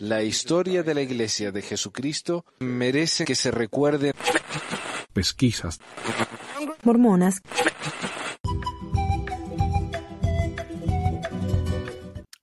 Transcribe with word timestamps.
La 0.00 0.22
historia 0.22 0.82
de 0.82 0.94
la 0.94 1.02
Iglesia 1.02 1.52
de 1.52 1.62
Jesucristo 1.62 2.44
merece 2.58 3.24
que 3.24 3.34
se 3.34 3.50
recuerde. 3.50 4.12
Pesquisas. 5.12 5.80
Mormonas. 6.82 7.40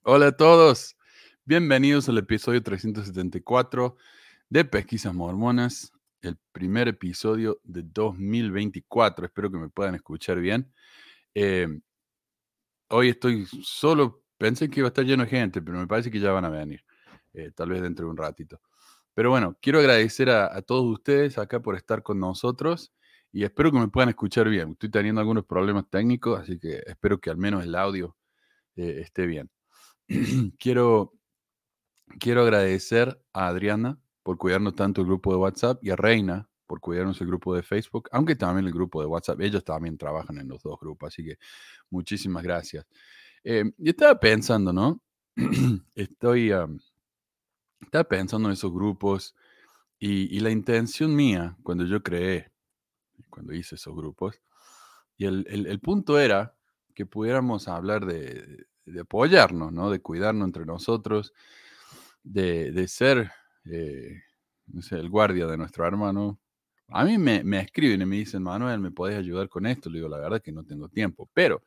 Hola 0.02 0.28
a 0.28 0.32
todos. 0.32 0.96
Bienvenidos 1.44 2.08
al 2.08 2.18
episodio 2.18 2.62
374 2.62 3.96
de 4.48 4.64
Pesquisas 4.64 5.14
Mormonas, 5.14 5.92
el 6.22 6.38
primer 6.52 6.88
episodio 6.88 7.60
de 7.64 7.82
2024. 7.82 9.26
Espero 9.26 9.50
que 9.50 9.58
me 9.58 9.68
puedan 9.68 9.94
escuchar 9.94 10.38
bien. 10.38 10.72
Eh, 11.34 11.68
hoy 12.88 13.10
estoy 13.10 13.46
solo, 13.62 14.22
pensé 14.38 14.70
que 14.70 14.80
iba 14.80 14.88
a 14.88 14.90
estar 14.90 15.04
lleno 15.04 15.24
de 15.24 15.30
gente, 15.30 15.60
pero 15.60 15.78
me 15.78 15.86
parece 15.86 16.10
que 16.10 16.20
ya 16.20 16.32
van 16.32 16.44
a 16.44 16.48
venir. 16.50 16.82
Eh, 17.34 17.50
tal 17.54 17.70
vez 17.70 17.80
dentro 17.80 18.06
de 18.06 18.10
un 18.10 18.16
ratito. 18.16 18.60
Pero 19.14 19.30
bueno, 19.30 19.56
quiero 19.60 19.78
agradecer 19.78 20.30
a, 20.30 20.60
todos 20.62 20.84
ustedes 20.84 21.38
acá 21.38 21.60
por 21.60 21.76
estar 21.76 22.02
con 22.02 22.18
nosotros 22.18 22.92
y 23.30 23.44
espero 23.44 23.70
que 23.72 23.78
me 23.78 23.88
puedan 23.88 24.10
escuchar 24.10 24.48
bien. 24.48 24.72
Estoy 24.72 24.90
teniendo 24.90 25.20
algunos 25.20 25.44
problemas 25.44 25.88
técnicos, 25.90 26.40
así 26.40 26.58
que 26.58 26.82
espero 26.86 27.20
que 27.20 27.30
al 27.30 27.36
menos 27.36 27.64
el 27.64 27.74
audio 27.74 28.16
eh, 28.76 29.00
esté 29.00 29.26
bien. 29.26 29.50
quiero, 30.58 31.12
quiero 32.18 32.42
agradecer 32.42 33.22
a 33.32 33.48
Adriana 33.48 33.98
por 34.22 34.38
cuidarnos 34.38 34.74
tanto 34.74 35.00
el 35.00 35.06
grupo 35.06 35.32
de 35.32 35.38
WhatsApp 35.38 35.82
y 35.82 35.90
a 35.90 35.96
Reina 35.96 36.48
por 36.66 36.80
cuidarnos 36.80 37.20
el 37.20 37.26
grupo 37.26 37.54
de 37.54 37.62
Facebook, 37.62 38.08
aunque 38.12 38.36
también 38.36 38.66
el 38.66 38.72
grupo 38.72 39.00
de 39.02 39.06
WhatsApp. 39.06 39.40
Ellos 39.40 39.64
también 39.64 39.98
trabajan 39.98 40.38
en 40.38 40.48
los 40.48 40.62
dos 40.62 40.78
grupos, 40.80 41.08
así 41.08 41.24
que 41.24 41.36
muchísimas 41.90 42.42
gracias. 42.42 42.86
Eh, 43.44 43.64
yo 43.76 43.90
estaba 43.90 44.18
pensando, 44.18 44.72
¿no? 44.72 45.02
Estoy... 45.94 46.52
Estaba 47.82 48.04
pensando 48.04 48.48
en 48.48 48.54
esos 48.54 48.72
grupos 48.72 49.34
y, 49.98 50.40
la 50.40 50.50
intención 50.50 51.14
mía 51.14 51.56
cuando 51.62 51.84
yo 51.84 52.02
creé, 52.02 52.50
cuando 53.30 53.52
hice 53.52 53.76
esos 53.76 53.94
grupos, 53.94 54.40
y 55.16 55.26
el, 55.26 55.80
punto 55.80 56.18
era 56.18 56.56
que 56.94 57.06
pudiéramos 57.06 57.68
hablar 57.68 58.06
de, 58.06 58.66
apoyarnos, 59.00 59.72
¿no? 59.72 59.90
De 59.90 60.00
cuidarnos 60.00 60.46
entre 60.46 60.64
nosotros, 60.64 61.32
de, 62.24 62.88
ser, 62.88 63.30
eh, 63.64 64.22
no 64.66 64.82
sé, 64.82 64.96
el 64.96 65.08
guardia 65.08 65.46
de 65.46 65.56
nuestro 65.56 65.86
hermano. 65.86 66.40
A 66.88 67.04
mí 67.04 67.16
me, 67.18 67.60
escriben 67.60 68.02
y 68.02 68.06
me 68.06 68.16
dicen, 68.16 68.42
Manuel, 68.42 68.80
¿me 68.80 68.90
puedes 68.90 69.16
ayudar 69.16 69.48
con 69.48 69.66
esto? 69.66 69.88
Le 69.88 69.98
digo, 69.98 70.08
la 70.08 70.18
verdad 70.18 70.38
es 70.38 70.42
que 70.42 70.52
no 70.52 70.64
tengo 70.64 70.88
tiempo, 70.88 71.30
pero 71.32 71.62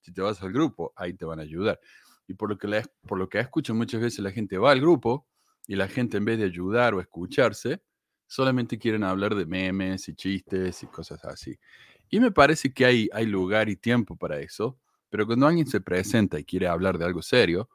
si 0.00 0.12
te 0.12 0.22
vas 0.22 0.40
al 0.42 0.52
grupo, 0.52 0.92
ahí 0.94 1.14
te 1.14 1.24
van 1.24 1.40
a 1.40 1.42
ayudar. 1.42 1.80
Y 2.28 2.34
por 2.34 2.48
lo 2.48 2.56
que, 2.56 2.82
por 3.06 3.18
lo 3.18 3.28
que 3.28 3.40
escucho 3.40 3.74
muchas 3.74 4.00
veces 4.00 4.20
la 4.20 4.30
gente 4.30 4.56
va 4.58 4.70
al 4.70 4.80
grupo 4.80 5.26
y 5.66 5.76
la 5.76 5.88
gente 5.88 6.16
en 6.16 6.24
vez 6.24 6.38
de 6.38 6.44
ayudar 6.44 6.94
o 6.94 7.00
escucharse, 7.00 7.82
solamente 8.26 8.78
quieren 8.78 9.04
hablar 9.04 9.34
de 9.34 9.46
memes 9.46 10.08
y 10.08 10.14
chistes 10.14 10.82
y 10.82 10.86
cosas 10.86 11.24
así. 11.24 11.58
Y 12.08 12.20
me 12.20 12.30
parece 12.30 12.72
que 12.72 12.84
hay, 12.84 13.08
hay 13.12 13.26
lugar 13.26 13.68
y 13.68 13.76
tiempo 13.76 14.16
para 14.16 14.38
eso, 14.40 14.78
pero 15.08 15.26
cuando 15.26 15.46
alguien 15.46 15.66
se 15.66 15.80
presenta 15.80 16.38
y 16.38 16.44
quiere 16.44 16.68
hablar 16.68 16.98
de 16.98 17.04
algo 17.04 17.22
serio, 17.22 17.68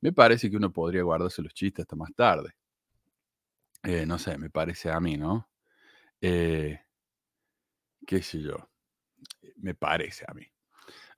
me 0.00 0.12
parece 0.12 0.50
que 0.50 0.56
uno 0.56 0.72
podría 0.72 1.02
guardarse 1.02 1.42
los 1.42 1.54
chistes 1.54 1.84
hasta 1.84 1.96
más 1.96 2.12
tarde. 2.14 2.54
Eh, 3.84 4.06
no 4.06 4.18
sé, 4.18 4.38
me 4.38 4.50
parece 4.50 4.90
a 4.90 5.00
mí, 5.00 5.16
¿no? 5.16 5.48
Eh, 6.20 6.80
qué 8.06 8.22
sé 8.22 8.40
yo, 8.40 8.56
me 9.56 9.74
parece 9.74 10.24
a 10.28 10.34
mí. 10.34 10.46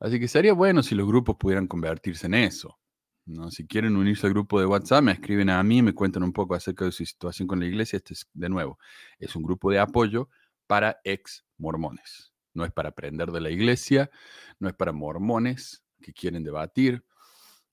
Así 0.01 0.21
que 0.21 0.29
sería 0.29 0.53
bueno 0.53 0.83
si 0.83 0.95
los 0.95 1.07
grupos 1.07 1.37
pudieran 1.37 1.67
convertirse 1.67 2.27
en 2.27 2.35
eso. 2.35 2.79
¿No? 3.27 3.51
Si 3.51 3.67
quieren 3.67 3.97
unirse 3.97 4.27
al 4.27 4.33
grupo 4.33 4.61
de 4.61 4.67
WhatsApp, 4.67 5.03
me 5.03 5.13
escriben 5.13 5.51
a 5.51 5.63
mí, 5.63 5.83
me 5.83 5.95
cuentan 5.95 6.23
un 6.23 6.33
poco 6.33 6.55
acerca 6.55 6.85
de 6.85 6.93
su 6.93 7.05
situación 7.05 7.49
con 7.49 7.61
la 7.61 7.67
iglesia. 7.67 7.97
Este 7.97 8.15
es, 8.15 8.29
de 8.33 8.49
nuevo, 8.49 8.79
es 9.19 9.35
un 9.37 9.43
grupo 9.43 9.71
de 9.71 9.79
apoyo 9.79 10.29
para 10.67 11.01
ex 11.05 11.45
mormones. 11.59 12.33
No 12.53 12.65
es 12.65 12.73
para 12.73 12.91
aprender 12.91 13.31
de 13.33 13.41
la 13.41 13.51
iglesia, 13.51 14.11
no 14.59 14.69
es 14.69 14.75
para 14.75 14.93
mormones 14.93 15.83
que 16.01 16.13
quieren 16.13 16.45
debatir, 16.45 17.05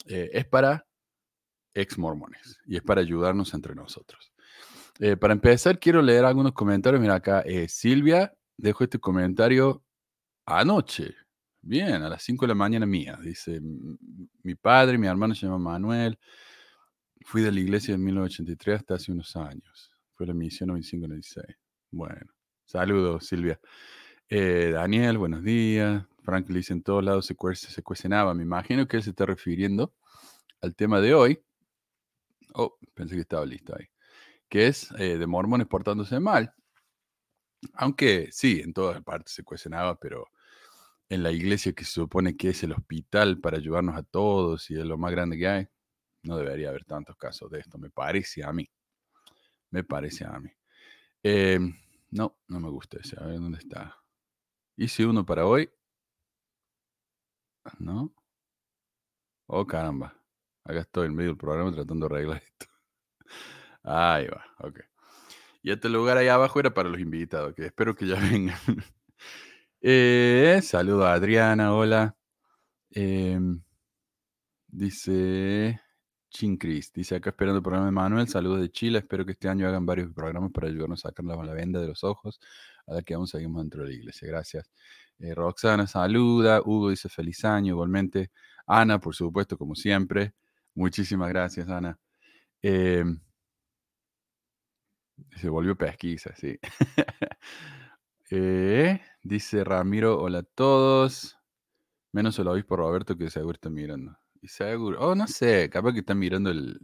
eh, 0.08 0.30
es 0.34 0.46
para 0.46 0.88
ex 1.74 1.98
mormones 1.98 2.60
y 2.66 2.78
es 2.78 2.82
para 2.82 3.02
ayudarnos 3.02 3.54
entre 3.54 3.76
nosotros. 3.76 4.34
Eh, 5.00 5.18
para 5.18 5.34
empezar, 5.34 5.80
quiero 5.80 6.02
leer 6.02 6.26
algunos 6.26 6.54
comentarios. 6.54 7.02
Mira 7.02 7.16
acá, 7.16 7.42
eh, 7.42 7.68
Silvia 7.68 8.34
dejó 8.58 8.84
este 8.84 9.00
comentario 9.00 9.84
anoche. 10.46 11.16
Bien, 11.64 12.02
a 12.02 12.10
las 12.10 12.24
5 12.24 12.46
de 12.46 12.50
la 12.50 12.56
mañana 12.56 12.86
mía. 12.88 13.20
Dice, 13.22 13.62
mi 14.44 14.56
padre, 14.56 14.98
mi 14.98 15.06
hermano 15.08 15.36
se 15.36 15.46
llama 15.46 15.60
Manuel. 15.60 16.18
Fui 17.24 17.42
de 17.44 17.52
la 17.52 17.60
iglesia 17.60 17.94
en 17.94 18.04
1983 18.04 18.80
hasta 18.80 18.96
hace 18.96 19.12
unos 19.12 19.36
años. 19.36 19.92
Fue 20.16 20.26
la 20.26 20.34
misión 20.34 20.70
9596. 20.70 21.58
Bueno, 21.92 22.32
saludos, 22.66 23.28
Silvia. 23.28 23.60
Eh, 24.28 24.72
Daniel, 24.74 25.20
buenos 25.20 25.44
días. 25.44 26.04
Frank 26.24 26.50
le 26.50 26.58
dice 26.58 26.74
en 26.74 26.82
todos 26.82 27.04
lados 27.04 27.28
se, 27.28 27.36
se 27.56 27.84
cuecenaba. 27.84 28.34
Me 28.34 28.44
imagino 28.44 28.88
que 28.88 28.98
él 28.98 29.04
se 29.04 29.12
está 29.12 29.28
refiriendo 29.28 29.94
al 30.62 30.76
tema 30.76 31.00
de 31.00 31.14
hoy. 31.14 31.44
Oh, 32.56 32.76
pensé 32.96 33.16
que 33.16 33.22
estaba 33.22 33.46
listo 33.46 33.76
ahí. 33.78 33.86
Que 34.50 34.68
es 34.68 34.90
eh, 34.98 35.18
de 35.18 35.28
mormones 35.28 35.68
portándose 35.68 36.20
mal. 36.20 36.54
Aunque 37.74 38.30
sí, 38.32 38.62
en 38.64 38.74
todas 38.74 39.02
partes 39.04 39.34
se 39.34 39.44
cuecenaba, 39.44 40.00
pero 40.00 40.28
en 41.12 41.24
la 41.24 41.32
iglesia 41.32 41.74
que 41.74 41.84
se 41.84 41.92
supone 41.92 42.38
que 42.38 42.50
es 42.50 42.64
el 42.64 42.72
hospital 42.72 43.38
para 43.42 43.58
ayudarnos 43.58 43.98
a 43.98 44.04
todos 44.04 44.72
y 44.72 44.80
es 44.80 44.86
lo 44.86 44.98
más 44.98 45.12
grande 45.12 45.38
que 45.38 45.46
hay, 45.46 45.68
no 46.24 46.38
debería 46.38 46.70
haber 46.70 46.86
tantos 46.86 47.18
casos 47.18 47.52
de 47.52 47.60
esto, 47.60 47.78
me 47.78 47.90
parece 47.90 48.46
a 48.46 48.54
mí. 48.54 48.72
Me 49.72 49.84
parece 49.84 50.24
a 50.24 50.40
mí. 50.40 50.50
Em, 51.22 51.76
no, 52.12 52.38
no 52.48 52.60
me 52.62 52.70
gusta 52.70 52.98
ese. 52.98 53.22
A 53.22 53.26
ver 53.26 53.40
dónde 53.40 53.60
está. 53.60 54.02
Hice 54.78 55.06
uno 55.06 55.26
para 55.26 55.46
hoy. 55.46 55.70
¿No? 57.80 58.14
Oh, 59.48 59.68
caramba. 59.68 60.16
Acá 60.64 60.80
estoy 60.80 61.08
en 61.08 61.16
medio 61.16 61.32
del 61.32 61.38
programa 61.38 61.74
tratando 61.74 62.08
de 62.08 62.16
arreglar 62.16 62.42
esto. 62.42 62.68
Ahí 63.84 64.28
va, 64.28 64.46
ok. 64.60 64.80
Y 65.64 65.72
este 65.72 65.90
lugar 65.90 66.18
ahí 66.18 66.28
abajo 66.28 66.60
era 66.60 66.74
para 66.74 66.90
los 66.90 67.00
invitados, 67.00 67.54
que 67.54 67.66
espero 67.66 67.96
que 67.96 68.08
ya 68.08 68.16
vengan. 68.32 68.58
Eh, 69.84 70.60
saludo 70.64 71.06
a 71.08 71.14
Adriana, 71.14 71.74
hola. 71.74 72.16
Em, 72.92 73.62
dice 74.68 75.82
Chincris, 76.30 76.94
dice 76.94 77.16
acá 77.16 77.32
esperando 77.32 77.58
el 77.58 77.64
programa 77.64 77.88
de 77.88 77.92
Manuel, 77.92 78.28
saludos 78.28 78.62
de 78.62 78.70
Chile, 78.72 79.00
espero 79.00 79.26
que 79.26 79.32
este 79.34 79.50
año 79.50 79.68
hagan 79.68 79.86
varios 79.86 80.14
programas 80.14 80.52
para 80.52 80.68
ayudarnos 80.68 81.04
a 81.06 81.10
sacar 81.10 81.26
la, 81.26 81.36
la 81.44 81.54
venda 81.54 81.80
de 81.82 81.88
los 81.88 82.04
ojos, 82.04 82.40
a 82.88 82.94
la 82.96 83.02
que 83.02 83.16
aún 83.16 83.28
seguimos 83.28 83.62
dentro 83.64 83.84
de 83.84 83.90
la 83.90 83.96
iglesia. 83.96 84.28
Gracias. 84.28 84.72
Eh, 85.20 85.34
Roxana 85.36 85.88
saluda, 85.88 86.62
Hugo 86.64 86.90
dice 86.92 87.10
feliz 87.10 87.44
año, 87.46 87.74
igualmente. 87.74 88.32
Ana, 88.68 89.00
por 89.00 89.16
supuesto, 89.16 89.58
como 89.58 89.76
siempre. 89.76 90.34
Muchísimas 90.76 91.30
gracias, 91.30 91.68
Ana. 91.70 92.00
Em, 92.62 93.20
se 95.38 95.50
volvió 95.50 95.76
pesquisa, 95.76 96.34
sí. 96.36 96.60
eh, 98.32 99.02
Dice 99.24 99.64
Ramiro, 99.64 100.20
hola 100.20 100.40
a 100.40 100.44
todos. 100.44 101.38
Menos 102.12 102.40
el 102.40 102.48
obispo 102.48 102.76
Roberto 102.76 103.16
que 103.16 103.30
seguro 103.30 103.54
está 103.54 103.70
mirando. 103.70 104.18
Y 104.42 104.48
seguro, 104.48 105.00
oh, 105.00 105.14
no 105.14 105.28
sé, 105.28 105.70
capaz 105.70 105.94
que 105.94 106.00
está 106.00 106.16
mirando 106.16 106.50
el... 106.50 106.80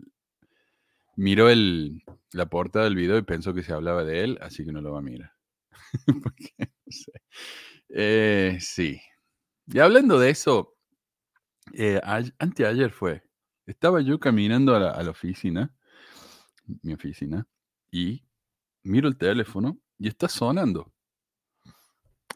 Miró 1.15 1.49
el, 1.49 2.03
la 2.31 2.45
portada 2.45 2.85
del 2.85 2.95
video 2.95 3.17
y 3.17 3.23
pensó 3.23 3.55
que 3.55 3.63
se 3.63 3.73
hablaba 3.73 4.03
de 4.03 4.23
él, 4.23 4.37
así 4.39 4.63
que 4.63 4.71
no 4.71 4.81
lo 4.81 4.93
va 4.93 4.99
a 4.99 5.01
mirar. 5.01 5.31
sé. 6.87 7.11
Eh, 7.89 8.57
sí. 8.61 9.01
Y 9.65 9.79
hablando 9.79 10.19
de 10.19 10.29
eso, 10.29 10.77
eh, 11.73 12.00
anteayer 12.38 12.91
fue. 12.91 13.23
Estaba 13.65 14.01
yo 14.01 14.19
caminando 14.19 14.75
a 14.75 15.01
la 15.01 15.09
oficina, 15.09 15.75
mi 16.83 16.94
oficina, 16.94 17.47
y 17.91 18.23
miro 18.83 19.07
el 19.07 19.17
teléfono 19.17 19.79
y 19.97 20.07
está 20.07 20.29
sonando. 20.29 20.94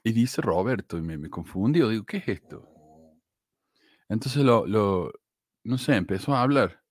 Y 0.03 0.13
dice 0.13 0.41
Roberto, 0.41 0.97
y 0.97 1.01
me, 1.01 1.17
me 1.17 1.29
confundió, 1.29 1.89
digo, 1.89 2.05
¿qué 2.05 2.17
es 2.17 2.27
esto? 2.27 2.67
Entonces 4.09 4.43
lo, 4.43 4.65
lo, 4.67 5.11
no 5.63 5.77
sé, 5.77 5.95
empezó 5.95 6.35
a 6.35 6.41
hablar. 6.41 6.81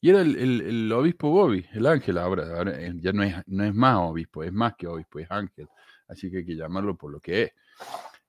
Y 0.00 0.10
era 0.10 0.20
el, 0.20 0.36
el, 0.36 0.92
obispo 0.92 1.30
Bobby, 1.30 1.64
el 1.72 1.86
ángel 1.86 2.18
ahora, 2.18 2.56
ahora 2.56 2.80
eh, 2.80 2.92
ya 2.96 3.12
no 3.12 3.22
es, 3.22 3.36
no 3.46 3.64
es 3.64 3.74
más 3.74 3.96
obispo, 3.98 4.42
es 4.42 4.52
más 4.52 4.74
que 4.76 4.88
obispo, 4.88 5.20
es 5.20 5.30
ángel. 5.30 5.68
Así 6.08 6.30
que 6.30 6.38
hay 6.38 6.44
que 6.46 6.56
llamarlo 6.56 6.96
por 6.96 7.12
lo 7.12 7.20
que 7.20 7.42
es. 7.42 7.52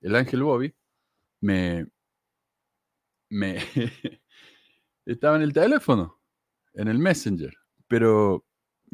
El 0.00 0.14
ángel 0.14 0.42
Bobby 0.44 0.74
me, 1.40 1.86
me 3.30 3.58
estaba 5.06 5.36
en 5.36 5.42
el 5.42 5.52
teléfono, 5.52 6.20
en 6.74 6.88
el 6.88 6.98
messenger, 6.98 7.54
pero 7.88 8.44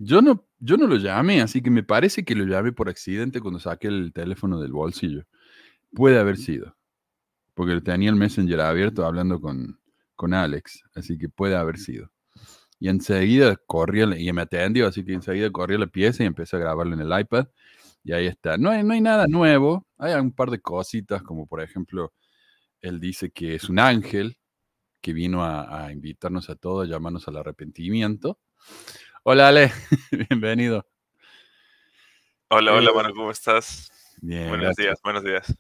yo 0.03 0.23
no, 0.23 0.47
yo 0.59 0.79
no 0.79 0.87
lo 0.87 0.97
llamé, 0.97 1.43
así 1.43 1.61
que 1.63 1.71
me 1.71 1.83
parece 1.83 2.25
que 2.25 2.35
lo 2.35 2.45
llamé 2.45 2.73
por 2.73 2.89
accidente 2.89 3.39
cuando 3.41 3.61
saqué 3.61 3.89
el 3.89 4.13
teléfono 4.15 4.59
del 4.59 4.73
bolsillo. 4.73 5.25
Puede 5.93 6.19
haber 6.19 6.39
sido, 6.39 6.75
porque 7.55 7.79
tenía 7.83 8.09
el 8.09 8.17
Messenger 8.17 8.61
abierto 8.63 9.05
hablando 9.05 9.41
con, 9.43 9.79
con 10.17 10.33
Alex, 10.33 10.85
así 10.95 11.19
que 11.19 11.29
puede 11.29 11.55
haber 11.55 11.79
sido. 11.79 12.11
Y 12.79 12.89
enseguida 12.89 13.57
corrí, 13.67 14.03
y 14.03 14.33
me 14.33 14.43
atendió, 14.43 14.87
así 14.87 15.05
que 15.05 15.13
enseguida 15.13 15.51
corrí 15.51 15.77
la 15.77 15.87
pieza 15.87 16.23
y 16.23 16.27
empecé 16.27 16.57
a 16.57 16.61
grabarlo 16.61 16.95
en 16.95 17.01
el 17.01 17.21
iPad. 17.21 17.49
Y 18.03 18.13
ahí 18.13 18.27
está. 18.27 18.57
No 18.57 18.71
hay, 18.71 18.83
no 18.83 18.95
hay 18.95 19.03
nada 19.03 19.27
nuevo. 19.27 19.87
Hay 19.99 20.15
un 20.15 20.33
par 20.33 20.51
de 20.51 20.63
cositas, 20.63 21.23
como 21.23 21.47
por 21.47 21.61
ejemplo, 21.61 22.15
él 22.81 23.01
dice 23.01 23.31
que 23.31 23.55
es 23.55 23.69
un 23.69 23.79
ángel 23.79 24.39
que 25.03 25.13
vino 25.13 25.45
a, 25.45 25.85
a 25.85 25.93
invitarnos 25.93 26.49
a 26.49 26.57
todos, 26.57 26.87
a 26.87 26.91
llamarnos 26.91 27.29
al 27.29 27.37
arrepentimiento. 27.37 28.39
Hola, 29.23 29.49
Ale. 29.49 29.73
Bienvenido. 30.31 30.87
Hola, 32.49 32.75
hola, 32.75 32.91
Eh, 32.91 32.95
mano, 32.95 33.15
¿cómo 33.15 33.31
estás? 33.31 33.91
Bien, 34.23 34.49
buenos 34.49 34.65
gracias. 34.67 34.87
días, 34.87 35.01
buenos 35.03 35.23
días. 35.25 35.55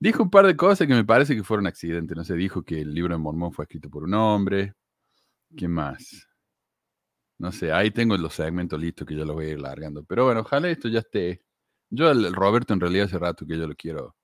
Dijo 0.00 0.22
un 0.22 0.30
par 0.30 0.46
de 0.46 0.56
cosas 0.56 0.86
que 0.86 0.94
me 0.94 1.04
parece 1.04 1.34
que 1.36 1.42
fueron 1.44 1.66
accidentes. 1.66 2.16
No 2.16 2.24
sé, 2.24 2.34
dijo 2.34 2.62
que 2.62 2.80
el 2.80 2.94
libro 2.94 3.14
de 3.14 3.18
Mormón 3.18 3.52
fue 3.52 3.64
escrito 3.64 3.90
por 3.90 4.04
un 4.04 4.14
hombre. 4.14 4.74
¿Qué 5.56 5.68
más? 5.68 6.26
No 7.38 7.52
sé, 7.52 7.72
ahí 7.72 7.90
tengo 7.90 8.16
los 8.16 8.34
segmentos 8.34 8.80
listos 8.80 9.06
que 9.06 9.14
yo 9.14 9.24
los 9.24 9.34
voy 9.36 9.46
a 9.46 9.50
ir 9.50 9.60
largando. 9.60 10.04
Pero 10.04 10.24
bueno, 10.26 10.40
ojalá 10.40 10.68
esto 10.68 10.88
ya 10.88 11.00
esté. 11.00 11.42
Yo, 11.90 12.10
el 12.10 12.24
el 12.24 12.34
Roberto, 12.34 12.74
en 12.74 12.80
realidad 12.80 13.06
hace 13.06 13.18
rato 13.18 13.46
que 13.46 13.56
yo 13.56 13.66
lo 13.66 13.74
quiero 13.76 14.16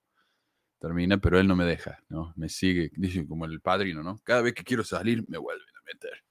terminar, 0.80 1.20
pero 1.20 1.38
él 1.38 1.46
no 1.48 1.56
me 1.56 1.64
deja, 1.64 1.98
¿no? 2.08 2.32
Me 2.36 2.48
sigue, 2.48 2.90
dice 2.94 3.26
como 3.26 3.44
el 3.46 3.60
padrino, 3.60 4.02
¿no? 4.02 4.18
Cada 4.24 4.42
vez 4.42 4.54
que 4.54 4.64
quiero 4.64 4.84
salir, 4.84 5.24
me 5.28 5.38
vuelven 5.38 5.66
a 5.76 5.82
meter. 5.86 6.24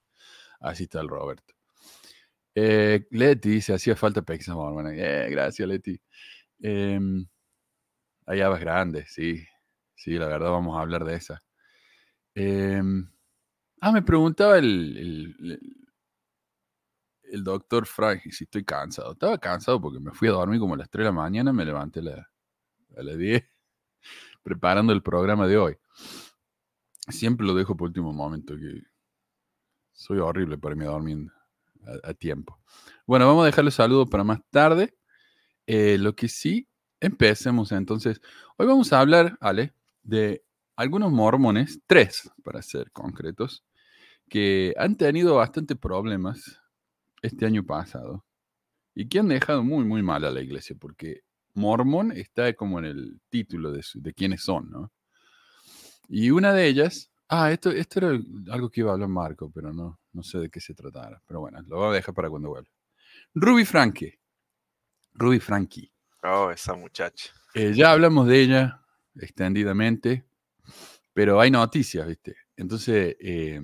Así 0.60 0.84
está 0.84 1.00
el 1.00 1.08
Roberto. 1.08 1.53
Eh, 2.54 3.06
Leti 3.10 3.50
dice, 3.50 3.74
hacía 3.74 3.96
falta 3.96 4.22
Pexas 4.22 4.54
Mormona. 4.54 4.90
Eh, 4.94 5.28
gracias, 5.30 5.66
Leti. 5.68 6.00
Em, 6.60 7.26
hay 8.26 8.40
habas 8.40 8.60
grandes, 8.60 9.12
sí. 9.12 9.44
Sí, 9.94 10.12
la 10.18 10.26
verdad, 10.26 10.50
vamos 10.50 10.76
a 10.76 10.82
hablar 10.82 11.04
de 11.04 11.14
esa. 11.16 11.42
Em, 12.34 13.08
ah, 13.80 13.92
me 13.92 14.02
preguntaba 14.02 14.58
el, 14.58 15.36
el, 17.24 17.44
doctor 17.44 17.86
Frank 17.86 18.22
si 18.30 18.44
estoy 18.44 18.64
cansado. 18.64 19.12
Estaba 19.12 19.38
cansado 19.38 19.80
porque 19.80 20.00
me 20.00 20.12
fui 20.12 20.28
a 20.28 20.32
dormir 20.32 20.60
como 20.60 20.74
a 20.74 20.78
las 20.78 20.90
3 20.90 21.04
de 21.04 21.06
la 21.06 21.12
mañana, 21.12 21.52
me 21.52 21.64
levanté 21.64 22.00
a 22.00 23.02
las 23.02 23.18
10 23.18 23.44
preparando 24.42 24.92
el 24.92 25.02
programa 25.02 25.46
de 25.46 25.58
hoy. 25.58 25.76
Siempre 27.08 27.46
lo 27.46 27.54
dejo 27.54 27.76
por 27.76 27.88
último 27.88 28.12
momento, 28.12 28.56
que 28.56 28.82
soy 29.92 30.18
horrible 30.18 30.58
para 30.58 30.74
irme 30.74 30.86
dormiendo 30.86 31.32
a, 32.02 32.14
tiempo. 32.14 32.58
Bueno, 33.06 33.26
vamos 33.26 33.42
a 33.42 33.46
dejar 33.46 33.64
los 33.64 33.74
saludos 33.74 34.08
para 34.10 34.24
más 34.24 34.40
tarde. 34.50 34.96
Eh, 35.66 35.98
lo 35.98 36.14
que 36.14 36.28
sí, 36.28 36.68
empecemos 37.00 37.72
entonces. 37.72 38.20
Hoy 38.56 38.66
vamos 38.66 38.92
a 38.92 39.00
hablar, 39.00 39.36
Ale, 39.40 39.72
de 40.02 40.44
algunos 40.76 41.12
mormones, 41.12 41.80
tres 41.86 42.30
para 42.42 42.62
ser 42.62 42.90
concretos, 42.90 43.64
que 44.28 44.74
han 44.78 44.96
tenido 44.96 45.36
bastante 45.36 45.76
problemas 45.76 46.60
este 47.22 47.46
año 47.46 47.64
pasado 47.64 48.24
y 48.94 49.08
que 49.08 49.18
han 49.20 49.28
dejado 49.28 49.62
muy, 49.62 49.84
muy 49.84 50.02
mal 50.02 50.24
a 50.24 50.30
la 50.30 50.40
iglesia, 50.40 50.76
porque 50.78 51.22
mormón 51.54 52.12
está 52.12 52.52
como 52.54 52.78
en 52.78 52.84
el 52.86 53.20
título 53.28 53.72
de, 53.72 53.82
su- 53.82 54.00
de 54.00 54.12
quiénes 54.12 54.42
son, 54.42 54.70
¿no? 54.70 54.92
Y 56.08 56.30
una 56.30 56.52
de 56.52 56.66
ellas, 56.66 57.10
ah, 57.28 57.50
esto, 57.50 57.70
esto 57.70 57.98
era 57.98 58.20
algo 58.52 58.70
que 58.70 58.80
iba 58.80 58.90
a 58.90 58.94
hablar 58.94 59.08
Marco, 59.08 59.50
pero 59.50 59.72
no, 59.72 60.00
no 60.12 60.22
sé 60.22 60.38
de 60.38 60.50
qué 60.50 60.60
se 60.60 60.74
tratara. 60.74 61.22
Pero 61.26 61.40
bueno, 61.40 61.60
lo 61.66 61.76
voy 61.76 61.88
a 61.88 61.92
dejar 61.92 62.14
para 62.14 62.30
cuando 62.30 62.50
vuelva. 62.50 62.70
Ruby 63.34 63.64
Frankie. 63.64 64.18
Ruby 65.14 65.40
Frankie. 65.40 65.92
Oh, 66.22 66.50
esa 66.50 66.74
muchacha. 66.74 67.32
Eh, 67.54 67.72
ya 67.74 67.92
hablamos 67.92 68.26
de 68.26 68.40
ella 68.40 68.80
extendidamente, 69.16 70.24
pero 71.12 71.40
hay 71.40 71.50
noticias, 71.50 72.06
¿viste? 72.06 72.36
Entonces, 72.56 73.16
eh, 73.20 73.60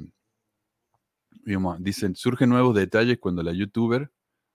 digamos, 1.45 1.83
dicen, 1.83 2.15
surgen 2.15 2.51
nuevos 2.51 2.75
detalles 2.75 3.19
cuando 3.19 3.43
la 3.43 3.53
youtuber 3.53 4.13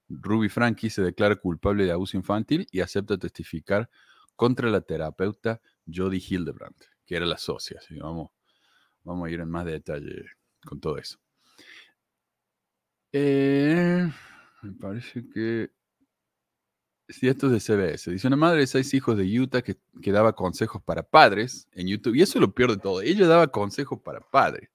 Ruby 0.08 0.50
Frankie 0.50 0.90
se 0.90 1.02
declara 1.02 1.36
culpable 1.36 1.86
de 1.86 1.92
abuso 1.92 2.18
infantil 2.18 2.68
y 2.72 2.82
acepta 2.82 3.18
testificar 3.18 3.90
contra 4.36 4.70
la 4.70 4.82
terapeuta 4.82 5.62
Jodie 5.92 6.24
Hildebrand, 6.28 6.76
que 7.06 7.16
era 7.16 7.26
la 7.26 7.38
socia. 7.38 7.80
que 7.88 8.00
vamos, 8.00 8.32
vamos 9.06 9.28
a 9.28 9.32
ir 9.32 9.40
en 9.40 9.50
más 9.50 9.66
detalle 9.66 10.26
con 10.66 10.80
todo 10.80 10.98
eso. 10.98 11.18
Eh, 13.14 14.12
me 14.62 14.72
parece 14.74 15.28
que 15.30 15.72
Sí, 17.08 17.28
esto 17.28 17.48
es 17.48 17.54
de 17.54 17.60
CBS. 17.60 18.12
Dice 18.12 18.28
una 18.28 18.36
madre 18.36 18.62
de 18.62 18.68
seis 18.68 18.92
hijos 18.96 19.16
de 19.16 19.40
Utah 19.40 19.62
que, 19.62 19.78
daba 20.12 20.34
consejos 20.34 20.82
para 20.82 21.04
padres 21.04 21.68
en 21.74 21.88
YouTube. 21.88 22.16
Y 22.16 22.24
eso 22.24 22.40
es 22.40 22.42
lo 22.42 22.52
peor 22.54 22.72
de 22.72 22.78
todo. 22.78 23.02
Ella 23.02 23.28
daba 23.28 23.48
consejos 23.48 24.00
para 24.02 24.22
padres. 24.22 24.70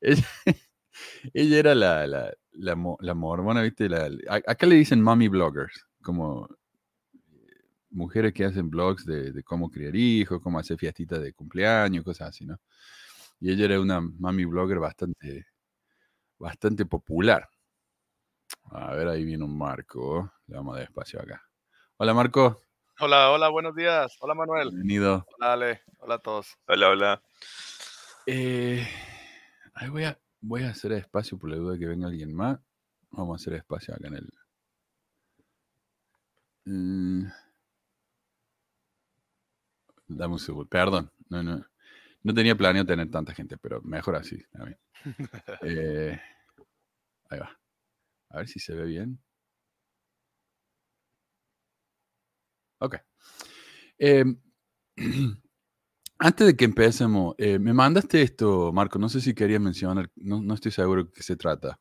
Ella, 0.00 0.26
era 1.34 1.74
la, 1.74 2.06
la, 2.06 2.32
la, 2.52 2.96
la 3.00 3.14
mormona, 3.14 3.62
¿viste? 3.62 3.88
Acá 4.28 4.66
le 4.66 4.76
dicen 4.76 5.02
mommy 5.02 5.28
bloggers, 5.28 5.86
como 6.02 6.48
eh, 7.32 7.64
mujeres 7.90 8.32
que 8.32 8.46
hacen 8.46 8.70
blogs 8.70 9.04
de, 9.04 9.32
de 9.32 9.42
cómo 9.42 9.70
criar 9.70 9.94
hijos, 9.94 10.40
cómo 10.40 10.58
hacer 10.58 10.78
fiestitas 10.78 11.20
de 11.20 11.34
cumpleaños, 11.34 12.02
cosas 12.02 12.30
así, 12.30 12.46
¿no? 12.46 12.58
Y 13.40 13.52
ella 13.52 13.66
era 13.66 13.80
una 13.80 14.00
mommy 14.00 14.44
blogger 14.44 14.78
bastante, 14.78 15.46
bastante 16.38 16.86
popular. 16.86 17.48
A 18.70 18.94
ver, 18.94 19.08
ahí 19.08 19.24
viene 19.24 19.44
un 19.44 19.56
marco. 19.56 20.32
Le 20.46 20.56
vamos 20.56 20.74
a 20.74 20.78
dar 20.78 20.88
espacio 20.88 21.20
acá. 21.20 21.42
Hola, 21.98 22.14
Marco. 22.14 22.60
Hola, 22.98 23.30
hola, 23.30 23.48
buenos 23.48 23.76
días. 23.76 24.16
Hola 24.20 24.34
Manuel. 24.34 24.70
Bienvenido. 24.70 25.24
Hola 25.36 25.52
Ale. 25.52 25.82
Hola 26.00 26.16
a 26.16 26.18
todos. 26.18 26.58
Hola, 26.66 26.88
hola. 26.88 27.22
Eh, 28.26 28.84
ahí 29.74 29.88
voy, 29.88 30.04
a, 30.04 30.18
voy 30.40 30.64
a 30.64 30.70
hacer 30.70 30.92
espacio 30.92 31.38
por 31.38 31.50
la 31.50 31.56
duda 31.56 31.74
de 31.74 31.78
que 31.78 31.86
venga 31.86 32.08
alguien 32.08 32.34
más. 32.34 32.58
Vamos 33.10 33.38
a 33.38 33.40
hacer 33.40 33.54
espacio 33.54 33.94
acá 33.94 34.08
en 34.08 34.14
el. 34.14 34.32
Mm. 36.64 37.26
Dame 40.08 40.32
un 40.32 40.40
segundo. 40.40 40.68
Perdón. 40.68 41.12
No, 41.28 41.42
no, 41.42 41.64
no 42.22 42.34
tenía 42.34 42.56
planeado 42.56 42.86
tener 42.86 43.10
tanta 43.10 43.34
gente, 43.34 43.56
pero 43.58 43.82
mejor 43.82 44.16
así. 44.16 44.38
Eh, 45.62 46.18
ahí 47.30 47.38
va. 47.38 47.50
A 48.30 48.38
ver 48.38 48.48
si 48.48 48.60
se 48.60 48.74
ve 48.74 48.84
bien. 48.86 49.20
Ok. 52.80 52.96
Em, 53.98 54.36
antes 56.18 56.46
de 56.48 56.56
que 56.56 56.64
empecemos, 56.66 57.34
eh, 57.38 57.58
me 57.58 57.72
mandaste 57.74 58.22
esto, 58.22 58.72
Marco. 58.72 58.98
No 58.98 59.08
sé 59.08 59.20
si 59.20 59.34
querías 59.34 59.60
mencionar, 59.60 60.10
no, 60.16 60.42
no 60.42 60.54
estoy 60.54 60.72
seguro 60.72 61.04
de 61.04 61.12
qué 61.12 61.22
se 61.22 61.36
trata. 61.36 61.80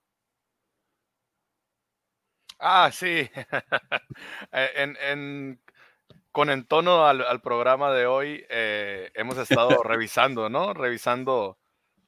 Ah, 2.60 2.90
sí. 2.92 3.30
Eh, 4.52 4.70
en, 4.76 4.98
en- 5.02 5.60
con 6.38 6.52
en 6.52 6.68
tono 6.68 7.08
al, 7.08 7.22
al 7.22 7.42
programa 7.42 7.92
de 7.92 8.06
hoy, 8.06 8.46
eh, 8.52 9.10
hemos 9.16 9.40
estado 9.40 9.70
revisando, 9.84 10.50
¿no? 10.50 10.72
Revisando 10.72 11.58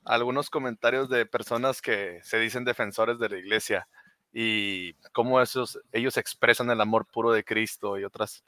algunos 0.05 0.51
comentarios 0.51 1.09
de 1.09 1.25
personas 1.25 1.81
que 1.81 2.19
se 2.21 2.37
dicen 2.37 2.63
defensores 2.63 3.17
de 3.17 3.27
la 3.27 3.39
iglesia 3.39 3.87
y 4.31 4.93
cómo 5.13 5.41
esos, 5.41 5.79
ellos 5.91 6.15
expresan 6.17 6.69
el 6.69 6.79
amor 6.79 7.07
puro 7.11 7.31
de 7.31 7.43
Cristo 7.43 7.97
y 7.97 8.03
otras, 8.03 8.43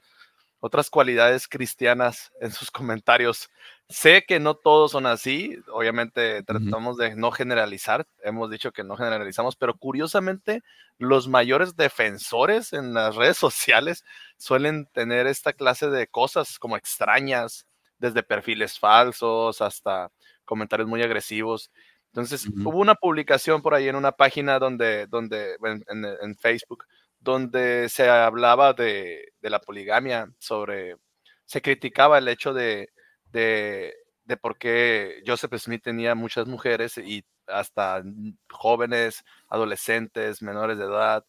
otras 0.64 0.90
cualidades 0.90 1.48
cristianas 1.48 2.30
en 2.40 2.52
sus 2.52 2.70
comentarios. 2.70 3.50
Sé 3.88 4.24
que 4.26 4.38
no 4.40 4.54
todos 4.54 4.92
son 4.92 5.06
así, 5.06 5.58
obviamente 5.72 6.42
tratamos 6.44 6.96
de 6.96 7.16
no 7.16 7.32
generalizar, 7.32 8.06
hemos 8.22 8.48
dicho 8.48 8.70
que 8.72 8.84
no 8.84 8.96
generalizamos, 8.96 9.56
pero 9.56 9.76
curiosamente 9.76 10.62
los 10.98 11.26
mayores 11.28 11.74
defensores 11.76 12.72
en 12.72 12.94
las 12.94 13.16
redes 13.16 13.36
sociales 13.38 14.04
suelen 14.38 14.86
tener 14.92 15.26
esta 15.26 15.52
clase 15.52 15.90
de 15.90 16.06
cosas 16.06 16.58
como 16.58 16.76
extrañas, 16.76 17.66
desde 17.98 18.22
perfiles 18.22 18.78
falsos 18.78 19.60
hasta 19.60 20.10
comentarios 20.44 20.88
muy 20.88 21.02
agresivos. 21.02 21.70
Entonces, 22.12 22.46
hubo 22.64 22.78
una 22.78 22.94
publicación 22.94 23.62
por 23.62 23.74
ahí 23.74 23.88
en 23.88 23.96
una 23.96 24.12
página 24.12 24.58
donde, 24.58 25.06
donde 25.06 25.56
en, 25.64 25.82
en- 25.88 26.04
en 26.20 26.36
Facebook, 26.36 26.84
donde 27.22 27.88
se 27.88 28.08
hablaba 28.08 28.72
de, 28.74 29.32
la 29.40 29.60
poligamia, 29.60 30.32
sobre, 30.38 30.96
se 31.44 31.62
criticaba 31.62 32.18
el 32.18 32.28
hecho 32.28 32.52
de, 32.52 32.90
de, 33.32 33.94
por 34.40 34.56
qué 34.58 35.22
Joseph 35.26 35.54
Smith 35.58 35.82
tenía 35.82 36.14
muchas 36.14 36.46
mujeres 36.48 36.98
y 36.98 37.24
hasta 37.46 38.02
jóvenes, 38.50 39.24
adolescentes, 39.48 40.42
menores 40.42 40.78
de 40.78 40.84
edad, 40.84 41.24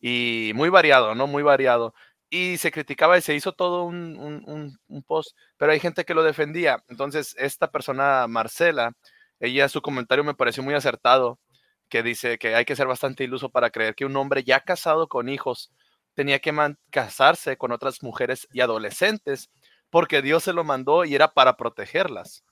y 0.00 0.52
muy 0.54 0.68
variado, 0.68 1.14
¿no? 1.14 1.26
Muy 1.26 1.42
variado. 1.42 1.94
Y 2.30 2.58
se 2.58 2.70
criticaba 2.72 3.18
y 3.18 3.22
se 3.22 3.34
hizo 3.34 3.52
todo 3.52 3.84
un- 3.84 4.78
un 4.88 5.02
post, 5.04 5.36
pero 5.56 5.72
hay 5.72 5.80
gente 5.80 6.04
que 6.04 6.14
lo 6.14 6.22
defendía. 6.22 6.82
Entonces, 6.88 7.34
esta 7.38 7.70
persona, 7.70 8.26
Marcela, 8.28 8.92
ella, 9.40 9.68
su 9.68 9.82
comentario 9.82 10.24
me 10.24 10.34
pareció 10.34 10.62
muy 10.62 10.74
acertado, 10.74 11.38
que 11.88 12.02
dice 12.02 12.38
que 12.38 12.54
hay 12.54 12.64
que 12.64 12.76
ser 12.76 12.86
bastante 12.86 13.24
iluso 13.24 13.50
para 13.50 13.70
creer 13.70 13.94
que 13.94 14.04
un 14.06 14.16
hombre 14.16 14.44
ya 14.44 14.60
casado 14.60 15.08
con 15.08 15.28
hijos 15.28 15.72
tenía 16.14 16.38
que 16.40 16.52
casarse 16.90 17.56
con 17.56 17.72
otras 17.72 18.02
mujeres 18.02 18.48
y 18.52 18.60
adolescentes 18.60 19.50
porque 19.90 20.22
Dios 20.22 20.42
se 20.44 20.52
lo 20.52 20.64
mandó 20.64 21.04
y 21.04 21.14
era 21.14 21.28
para 21.34 21.56
protegerlas. 21.56 22.44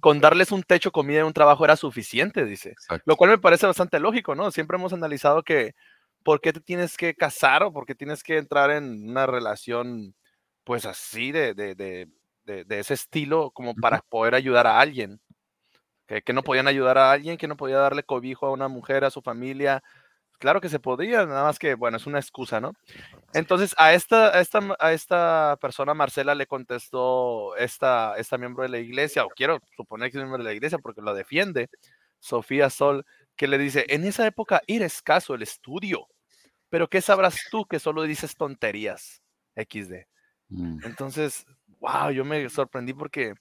Con 0.00 0.20
darles 0.20 0.52
un 0.52 0.62
techo, 0.62 0.92
comida 0.92 1.20
y 1.20 1.22
un 1.22 1.32
trabajo 1.32 1.64
era 1.64 1.76
suficiente, 1.76 2.44
dice. 2.44 2.70
Exacto. 2.70 3.02
Lo 3.06 3.16
cual 3.16 3.30
me 3.30 3.38
parece 3.38 3.66
bastante 3.66 3.98
lógico, 3.98 4.34
¿no? 4.34 4.50
Siempre 4.50 4.76
hemos 4.76 4.92
analizado 4.92 5.42
que 5.42 5.74
por 6.22 6.40
qué 6.40 6.52
te 6.52 6.60
tienes 6.60 6.96
que 6.96 7.14
casar 7.14 7.62
o 7.62 7.72
por 7.72 7.86
qué 7.86 7.94
tienes 7.94 8.22
que 8.22 8.36
entrar 8.38 8.70
en 8.70 9.08
una 9.10 9.26
relación, 9.26 10.14
pues 10.64 10.86
así, 10.86 11.32
de, 11.32 11.54
de, 11.54 11.74
de, 11.74 12.08
de- 12.44 12.64
de 12.64 12.78
ese 12.78 12.94
estilo, 12.94 13.50
como 13.52 13.74
para 13.74 14.00
poder 14.08 14.34
ayudar 14.34 14.66
a 14.66 14.80
alguien. 14.80 15.20
Que, 16.10 16.22
que 16.22 16.32
no 16.32 16.42
podían 16.42 16.66
ayudar 16.66 16.98
a 16.98 17.12
alguien, 17.12 17.36
que 17.36 17.46
no 17.46 17.56
podía 17.56 17.76
darle 17.76 18.02
cobijo 18.02 18.44
a 18.44 18.50
una 18.50 18.66
mujer, 18.66 19.04
a 19.04 19.10
su 19.10 19.22
familia. 19.22 19.80
Claro 20.40 20.60
que 20.60 20.68
se 20.68 20.80
podía, 20.80 21.24
nada 21.24 21.44
más 21.44 21.56
que, 21.56 21.74
bueno, 21.74 21.98
es 21.98 22.06
una 22.06 22.18
excusa, 22.18 22.60
¿no? 22.60 22.72
Entonces, 23.32 23.76
a 23.78 23.94
esta, 23.94 24.36
a 24.36 24.40
esta, 24.40 24.60
a 24.80 24.92
esta 24.92 25.56
persona, 25.60 25.94
Marcela, 25.94 26.34
le 26.34 26.48
contestó 26.48 27.54
esta, 27.54 28.16
esta 28.16 28.38
miembro 28.38 28.64
de 28.64 28.70
la 28.70 28.78
iglesia, 28.78 29.24
o 29.24 29.28
quiero 29.28 29.60
suponer 29.76 30.10
que 30.10 30.16
es 30.16 30.24
miembro 30.24 30.42
de 30.42 30.50
la 30.50 30.52
iglesia 30.52 30.78
porque 30.78 31.00
lo 31.00 31.14
defiende, 31.14 31.68
Sofía 32.18 32.70
Sol, 32.70 33.06
que 33.36 33.46
le 33.46 33.58
dice, 33.58 33.86
en 33.88 34.04
esa 34.04 34.26
época 34.26 34.62
era 34.66 34.86
escaso 34.86 35.34
el 35.34 35.42
estudio, 35.42 36.08
pero 36.70 36.88
¿qué 36.88 37.00
sabrás 37.00 37.38
tú 37.52 37.66
que 37.66 37.78
solo 37.78 38.02
dices 38.02 38.34
tonterías? 38.34 39.22
XD. 39.54 40.06
Mm, 40.48 40.84
Entonces, 40.84 41.46
wow, 41.78 42.10
yo 42.10 42.24
me 42.24 42.48
sorprendí 42.48 42.94
porque, 42.94 43.34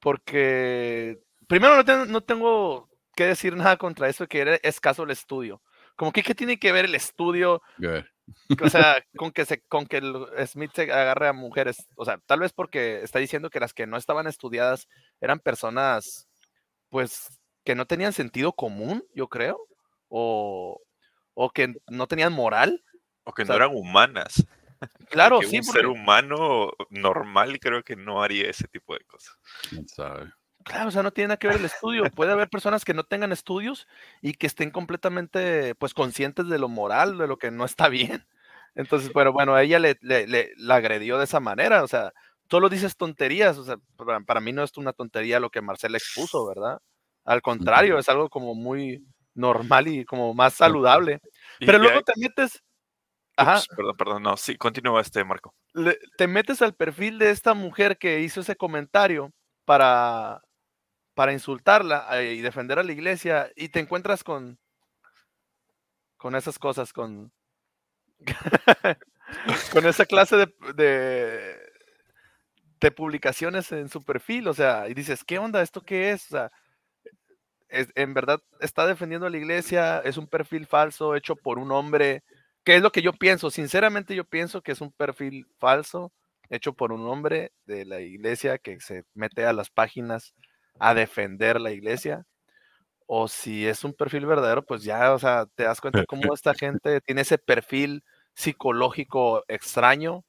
porque, 0.00 1.20
primero 1.46 1.82
no, 1.82 2.06
no 2.06 2.20
tengo 2.20 2.88
que 3.14 3.26
decir 3.26 3.56
nada 3.56 3.76
contra 3.76 4.08
eso, 4.08 4.26
que 4.26 4.40
era 4.40 4.56
escaso 4.56 5.02
el 5.02 5.10
estudio. 5.10 5.62
Como 5.96 6.12
que, 6.12 6.22
¿qué 6.22 6.34
tiene 6.34 6.58
que 6.58 6.72
ver 6.72 6.86
el 6.86 6.94
estudio 6.94 7.62
good. 7.78 8.04
o 8.62 8.68
sea, 8.68 9.04
con 9.16 9.32
que, 9.32 9.44
se, 9.44 9.60
con 9.62 9.86
que 9.86 9.98
el 9.98 10.26
Smith 10.46 10.72
se 10.74 10.82
agarre 10.82 11.28
a 11.28 11.32
mujeres, 11.32 11.86
o 11.96 12.04
sea, 12.04 12.18
tal 12.26 12.40
vez 12.40 12.52
porque 12.52 13.02
está 13.02 13.18
diciendo 13.18 13.50
que 13.50 13.60
las 13.60 13.74
que 13.74 13.86
no 13.86 13.96
estaban 13.96 14.26
estudiadas 14.26 14.88
eran 15.20 15.38
personas, 15.38 16.28
pues, 16.88 17.40
que 17.64 17.74
no 17.74 17.86
tenían 17.86 18.12
sentido 18.12 18.52
común, 18.52 19.04
yo 19.14 19.28
creo, 19.28 19.58
o, 20.08 20.80
o 21.34 21.50
que 21.50 21.74
no 21.88 22.06
tenían 22.06 22.32
moral. 22.32 22.82
O 23.24 23.32
que 23.32 23.42
O 23.42 23.46
sea, 23.46 23.56
no 23.58 23.64
eran 23.64 23.76
humanas. 23.76 24.46
Claro, 25.10 25.40
sí, 25.42 25.58
un 25.58 25.62
ser 25.62 25.86
humano 25.86 26.72
normal 26.90 27.60
creo 27.60 27.84
que 27.84 27.94
no 27.94 28.20
haría 28.20 28.50
ese 28.50 28.66
tipo 28.66 28.94
de 28.94 29.04
cosas. 29.04 29.36
¿Quién 29.70 29.86
sabe? 29.86 30.32
Claro, 30.62 30.88
o 30.88 30.90
sea, 30.90 31.02
no 31.02 31.12
tiene 31.12 31.28
nada 31.28 31.36
que 31.38 31.48
ver 31.48 31.56
el 31.56 31.64
estudio. 31.64 32.04
Puede 32.10 32.32
haber 32.32 32.48
personas 32.48 32.84
que 32.84 32.94
no 32.94 33.04
tengan 33.04 33.32
estudios 33.32 33.86
y 34.20 34.34
que 34.34 34.46
estén 34.46 34.70
completamente, 34.70 35.74
pues, 35.76 35.94
conscientes 35.94 36.48
de 36.48 36.58
lo 36.58 36.68
moral, 36.68 37.18
de 37.18 37.26
lo 37.26 37.36
que 37.38 37.50
no 37.50 37.64
está 37.64 37.88
bien. 37.88 38.26
Entonces, 38.74 39.10
pero 39.12 39.32
bueno, 39.32 39.58
ella 39.58 39.78
le, 39.78 39.96
le, 40.00 40.26
le- 40.26 40.52
la 40.56 40.76
agredió 40.76 41.18
de 41.18 41.24
esa 41.24 41.40
manera, 41.40 41.82
o 41.84 41.88
sea, 41.88 42.12
solo 42.50 42.68
dices 42.68 42.96
tonterías, 42.96 43.58
o 43.58 43.64
sea, 43.64 43.76
para, 43.96 44.20
para 44.20 44.40
mí 44.40 44.52
no 44.52 44.62
es 44.62 44.76
una 44.78 44.92
tontería 44.92 45.40
lo 45.40 45.50
que 45.50 45.60
Marcela 45.60 45.98
expuso, 45.98 46.46
¿verdad? 46.46 46.78
Al 47.24 47.42
contrario, 47.42 47.98
es 47.98 48.08
algo 48.08 48.28
como 48.30 48.54
muy 48.54 49.04
normal 49.34 49.88
y 49.88 50.04
como 50.04 50.32
más 50.34 50.54
saludable. 50.54 51.20
Pero 51.58 51.78
luego 51.78 52.02
te 52.02 52.12
metes, 52.16 52.62
ajá, 53.36 53.58
Ups, 53.58 53.68
perdón, 53.76 53.96
perdón, 53.96 54.22
no, 54.22 54.36
sí, 54.36 54.56
continúa 54.56 55.00
este, 55.00 55.24
Marco. 55.24 55.54
le- 55.74 55.98
te 56.16 56.26
metes 56.26 56.62
al 56.62 56.74
perfil 56.74 57.18
de 57.18 57.30
esta 57.30 57.54
mujer 57.54 57.98
que 57.98 58.20
hizo 58.20 58.40
ese 58.40 58.56
comentario 58.56 59.32
para, 59.64 60.40
para 61.14 61.32
insultarla 61.32 62.06
eh, 62.20 62.34
y 62.34 62.40
defender 62.40 62.78
a 62.78 62.82
la 62.84 62.92
iglesia 62.92 63.50
y 63.56 63.68
te 63.70 63.80
encuentras 63.80 64.24
con, 64.24 64.58
con 66.16 66.34
esas 66.34 66.58
cosas, 66.58 66.92
con, 66.92 67.32
con 69.72 69.86
esa 69.86 70.06
clase 70.06 70.36
de, 70.36 70.54
de, 70.74 71.56
de 72.80 72.90
publicaciones 72.90 73.70
en 73.72 73.88
su 73.88 74.02
perfil, 74.02 74.48
o 74.48 74.54
sea, 74.54 74.88
y 74.88 74.94
dices, 74.94 75.24
¿qué 75.24 75.38
onda? 75.38 75.62
¿Esto 75.62 75.82
qué 75.82 76.10
es? 76.10 76.26
O 76.26 76.30
sea, 76.36 76.52
es- 77.68 77.90
en 77.94 78.14
verdad 78.14 78.40
está 78.60 78.86
defendiendo 78.86 79.26
a 79.26 79.30
la 79.30 79.36
iglesia, 79.38 79.98
es 80.00 80.16
un 80.16 80.26
perfil 80.28 80.66
falso 80.66 81.14
hecho 81.16 81.36
por 81.36 81.58
un 81.58 81.72
hombre, 81.72 82.22
¿qué 82.64 82.76
es 82.76 82.82
lo 82.82 82.92
que 82.92 83.02
yo 83.02 83.12
pienso? 83.12 83.50
Sinceramente 83.50 84.14
yo 84.14 84.24
pienso 84.24 84.62
que 84.62 84.72
es 84.72 84.80
un 84.80 84.92
perfil 84.92 85.46
falso 85.58 86.12
hecho 86.50 86.74
por 86.74 86.92
un 86.92 87.06
hombre 87.06 87.52
de 87.66 87.84
la 87.86 88.00
iglesia 88.00 88.58
que 88.58 88.78
se 88.80 89.04
mete 89.14 89.46
a 89.46 89.52
las 89.54 89.70
páginas 89.70 90.34
a 90.78 90.94
defender 90.94 91.60
la 91.60 91.72
iglesia. 91.72 92.24
O 93.06 93.28
si 93.28 93.66
es 93.66 93.84
un 93.84 93.94
perfil 93.94 94.26
verdadero, 94.26 94.64
pues 94.64 94.84
ya, 94.84 95.12
o 95.14 95.18
sea, 95.18 95.46
te 95.54 95.64
das 95.64 95.80
cuenta 95.80 96.04
cómo 96.06 96.22
esta 96.34 96.54
gente 96.54 97.00
tiene 97.00 97.22
ese 97.22 97.38
perfil 97.38 98.04
psicológico 98.34 99.44
extraño 99.48 100.24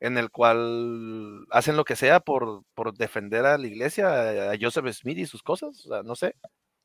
en 0.00 0.16
el 0.18 0.30
cual 0.30 1.46
hacen 1.50 1.76
lo 1.76 1.84
que 1.84 1.96
sea 1.96 2.20
por, 2.20 2.62
por 2.74 2.94
defender 2.94 3.46
a 3.46 3.58
la 3.58 3.66
iglesia, 3.66 4.52
a 4.52 4.56
Joseph 4.60 4.86
Smith 4.92 5.18
y 5.18 5.26
sus 5.26 5.42
cosas, 5.42 5.84
o 5.86 5.88
sea, 5.88 6.02
no 6.02 6.14
sé. 6.14 6.34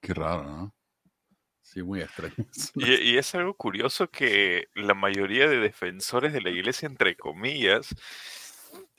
Qué 0.01 0.13
raro, 0.13 0.43
¿no? 0.43 0.74
Sí, 1.62 1.82
muy 1.82 2.01
extraño. 2.01 2.36
Y, 2.75 3.13
y 3.13 3.17
es 3.17 3.34
algo 3.36 3.53
curioso 3.53 4.10
que 4.10 4.67
la 4.75 4.93
mayoría 4.93 5.48
de 5.48 5.60
defensores 5.60 6.34
de 6.34 6.41
la 6.41 6.50
iglesia, 6.50 6.88
entre 6.88 7.15
comillas, 7.15 7.96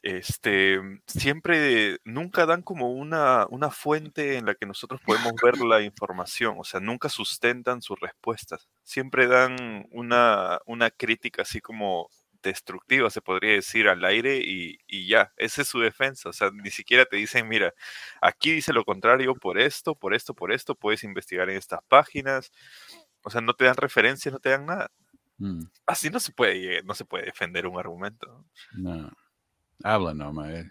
este, 0.05 0.79
siempre, 1.07 1.97
nunca 2.05 2.45
dan 2.45 2.61
como 2.61 2.93
una, 2.93 3.47
una 3.49 3.71
fuente 3.71 4.37
en 4.37 4.45
la 4.45 4.55
que 4.55 4.67
nosotros 4.67 5.01
podemos 5.01 5.33
ver 5.43 5.57
la 5.59 5.81
información, 5.81 6.57
o 6.59 6.65
sea, 6.65 6.79
nunca 6.79 7.09
sustentan 7.09 7.81
sus 7.81 7.99
respuestas, 7.99 8.69
siempre 8.83 9.27
dan 9.27 9.87
una, 9.93 10.59
una 10.67 10.91
crítica 10.91 11.41
así 11.41 11.63
como 11.63 12.11
destructiva, 12.43 13.09
se 13.09 13.23
podría 13.23 13.53
decir, 13.53 13.89
al 13.89 14.05
aire 14.05 14.43
y, 14.45 14.77
y 14.87 15.09
ya, 15.09 15.33
esa 15.39 15.63
es 15.63 15.69
su 15.69 15.81
defensa, 15.81 16.29
o 16.29 16.35
sea, 16.35 16.51
ni 16.53 16.71
siquiera 16.71 17.07
te 17.07 17.17
dicen, 17.17 17.49
mira, 17.49 17.73
aquí 18.21 18.53
dice 18.53 18.75
lo 18.75 18.85
contrario 18.85 19.35
por 19.35 19.59
esto, 19.59 19.95
por 19.95 20.13
esto, 20.13 20.35
por 20.35 20.53
esto, 20.53 20.75
puedes 20.75 21.03
investigar 21.03 21.49
en 21.49 21.57
estas 21.57 21.81
páginas, 21.89 22.53
o 23.23 23.31
sea, 23.31 23.41
no 23.41 23.55
te 23.55 23.65
dan 23.65 23.77
referencias, 23.77 24.35
no 24.35 24.39
te 24.39 24.51
dan 24.51 24.67
nada. 24.67 24.91
Mm, 25.39 25.63
Así 25.87 26.11
no 26.11 26.21
se 26.21 26.33
puede, 26.33 26.83
no 26.83 26.95
se 26.95 27.07
puede 27.07 27.25
defender 27.25 27.67
un 27.67 27.79
argumento. 27.79 28.45
¿no? 28.75 29.11
Habla 29.83 30.15
nomás. 30.15 30.67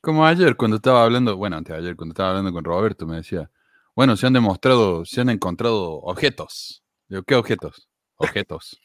Como 0.00 0.24
ayer 0.24 0.56
cuando 0.56 0.76
estaba 0.76 1.04
hablando, 1.04 1.36
bueno, 1.36 1.56
antes 1.56 1.74
de 1.74 1.80
ayer 1.80 1.96
cuando 1.96 2.12
estaba 2.12 2.30
hablando 2.30 2.52
con 2.52 2.64
Roberto, 2.64 3.06
me 3.06 3.16
decía, 3.16 3.50
bueno, 3.94 4.16
se 4.16 4.26
han 4.26 4.32
demostrado, 4.32 5.04
se 5.04 5.20
han 5.20 5.30
encontrado 5.30 5.94
objetos. 6.02 6.84
Digo, 7.08 7.22
¿qué 7.22 7.34
objetos? 7.34 7.88
Objetos. 8.16 8.80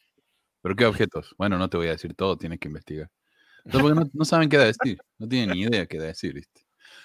¿Pero 0.61 0.75
qué 0.75 0.85
objetos? 0.85 1.35
Bueno, 1.37 1.57
no 1.57 1.69
te 1.69 1.77
voy 1.77 1.87
a 1.87 1.91
decir 1.91 2.13
todo, 2.15 2.37
tienes 2.37 2.59
que 2.59 2.67
investigar. 2.67 3.09
Entonces, 3.65 3.81
porque 3.81 3.99
no, 3.99 4.09
no 4.13 4.25
saben 4.25 4.49
qué 4.49 4.57
decir, 4.57 4.99
no 5.17 5.27
tienen 5.27 5.49
ni 5.55 5.61
idea 5.61 5.85
qué 5.85 5.99
decir, 5.99 6.33
¿viste? 6.33 6.61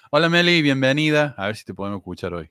Hola 0.09 0.29
Meli, 0.29 0.61
bienvenida. 0.61 1.35
A 1.37 1.47
ver 1.47 1.55
si 1.55 1.65
te 1.65 1.73
podemos 1.73 1.99
escuchar 1.99 2.33
hoy. 2.33 2.49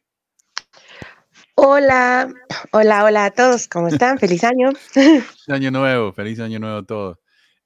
Hola, 1.55 2.33
hola, 2.73 3.05
hola 3.05 3.25
a 3.25 3.31
todos, 3.31 3.67
¿cómo 3.67 3.89
están? 3.89 4.19
Feliz 4.19 4.45
año. 4.45 4.73
Feliz 4.93 5.49
año 5.49 5.71
nuevo, 5.71 6.13
feliz 6.13 6.39
año 6.39 6.59
nuevo 6.59 6.79
a 6.79 6.83
todos. 6.85 7.19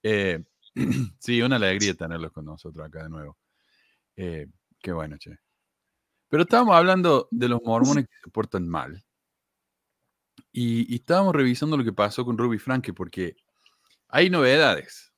Eh, 0.03 0.45
sí, 1.19 1.43
una 1.43 1.57
alegría 1.57 1.95
tenerlos 1.95 2.33
con 2.33 2.45
nosotros 2.45 2.87
acá 2.87 3.05
de 3.05 3.11
nuevo. 3.11 3.39
Eh, 4.17 4.47
qué 4.81 4.93
bueno, 4.93 5.17
che. 5.19 5.39
Pero 6.29 6.45
estábamos 6.45 6.77
hablando 6.77 7.29
de 7.31 7.49
los 7.49 7.61
mormones 7.65 8.07
que 8.07 8.17
se 8.25 8.31
portan 8.31 8.69
mal. 8.69 9.03
Y, 10.53 10.93
y 10.93 10.97
estábamos 10.97 11.35
revisando 11.35 11.77
lo 11.77 11.85
que 11.85 11.93
pasó 11.93 12.25
con 12.25 12.39
Ruby 12.39 12.59
Franke, 12.59 12.93
porque 12.93 13.37
hay 14.09 14.31
novedades. 14.31 15.13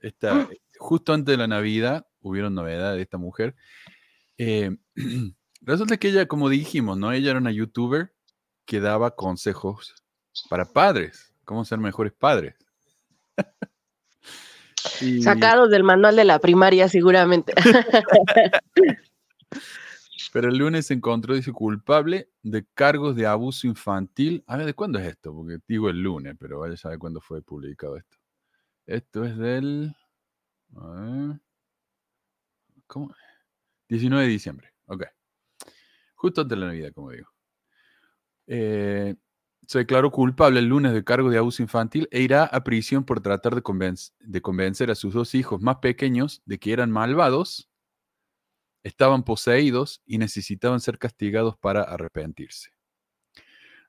Esta, 0.00 0.48
justo 0.78 1.12
antes 1.12 1.32
de 1.32 1.36
la 1.36 1.46
Navidad 1.46 2.06
hubieron 2.20 2.54
novedades 2.54 2.96
de 2.96 3.02
esta 3.02 3.18
mujer. 3.18 3.54
Eh, 4.38 4.76
resulta 5.60 5.96
que 5.96 6.08
ella, 6.08 6.26
como 6.26 6.48
dijimos, 6.48 6.98
¿no? 6.98 7.12
Ella 7.12 7.30
era 7.30 7.38
una 7.38 7.52
youtuber 7.52 8.12
que 8.64 8.80
daba 8.80 9.14
consejos 9.14 9.94
para 10.48 10.64
padres, 10.64 11.34
cómo 11.44 11.64
ser 11.64 11.78
mejores 11.78 12.12
padres. 12.12 12.54
Y- 15.00 15.22
Sacados 15.22 15.70
del 15.70 15.84
manual 15.84 16.16
de 16.16 16.24
la 16.24 16.38
primaria, 16.38 16.88
seguramente. 16.88 17.52
Pero 20.32 20.48
el 20.48 20.56
lunes 20.56 20.86
se 20.86 20.94
encontró, 20.94 21.34
dice, 21.34 21.52
culpable 21.52 22.30
de 22.42 22.64
cargos 22.74 23.14
de 23.16 23.26
abuso 23.26 23.66
infantil. 23.66 24.42
A 24.46 24.56
ver, 24.56 24.64
¿de 24.66 24.74
cuándo 24.74 24.98
es 24.98 25.06
esto? 25.06 25.34
Porque 25.34 25.58
digo 25.68 25.90
el 25.90 26.00
lunes, 26.00 26.36
pero 26.38 26.60
vaya 26.60 26.72
a 26.74 26.78
saber 26.78 26.98
cuándo 26.98 27.20
fue 27.20 27.42
publicado 27.42 27.98
esto. 27.98 28.16
Esto 28.86 29.24
es 29.24 29.36
del... 29.36 29.94
a 30.76 30.86
ver, 30.88 31.40
¿Cómo? 32.86 33.14
19 33.88 34.24
de 34.24 34.30
diciembre. 34.30 34.72
Ok. 34.86 35.04
Justo 36.14 36.40
antes 36.40 36.56
de 36.56 36.60
la 36.60 36.66
Navidad, 36.68 36.92
como 36.94 37.10
digo. 37.10 37.28
Eh, 38.46 39.14
se 39.66 39.78
declaró 39.78 40.10
culpable 40.10 40.58
el 40.60 40.66
lunes 40.66 40.92
de 40.92 41.04
cargos 41.04 41.32
de 41.32 41.38
abuso 41.38 41.62
infantil 41.62 42.08
e 42.10 42.20
irá 42.20 42.44
a 42.44 42.64
prisión 42.64 43.04
por 43.04 43.20
tratar 43.20 43.54
de 43.54 44.42
convencer 44.42 44.90
a 44.90 44.94
sus 44.94 45.14
dos 45.14 45.34
hijos 45.34 45.60
más 45.60 45.76
pequeños 45.76 46.42
de 46.44 46.58
que 46.58 46.72
eran 46.72 46.90
malvados 46.90 47.68
estaban 48.82 49.22
poseídos 49.22 50.02
y 50.04 50.18
necesitaban 50.18 50.80
ser 50.80 50.98
castigados 50.98 51.56
para 51.56 51.82
arrepentirse. 51.82 52.70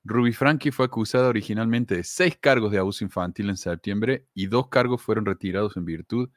Ruby 0.03 0.33
Frankie 0.33 0.71
fue 0.71 0.85
acusada 0.85 1.29
originalmente 1.29 1.95
de 1.95 2.03
seis 2.03 2.37
cargos 2.37 2.71
de 2.71 2.77
abuso 2.77 3.03
infantil 3.03 3.49
en 3.49 3.57
septiembre 3.57 4.27
y 4.33 4.47
dos 4.47 4.67
cargos 4.67 5.01
fueron 5.01 5.25
retirados 5.25 5.77
en 5.77 5.85
virtud 5.85 6.29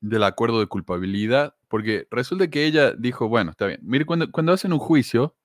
del 0.00 0.24
acuerdo 0.24 0.60
de 0.60 0.66
culpabilidad 0.66 1.56
porque 1.68 2.08
resulta 2.10 2.48
que 2.48 2.66
ella 2.66 2.92
dijo, 2.92 3.28
bueno, 3.28 3.52
está 3.52 3.66
bien. 3.66 3.80
Mire, 3.82 4.04
cuando, 4.04 4.30
cuando 4.30 4.52
hacen 4.52 4.72
un 4.72 4.78
juicio, 4.80 5.36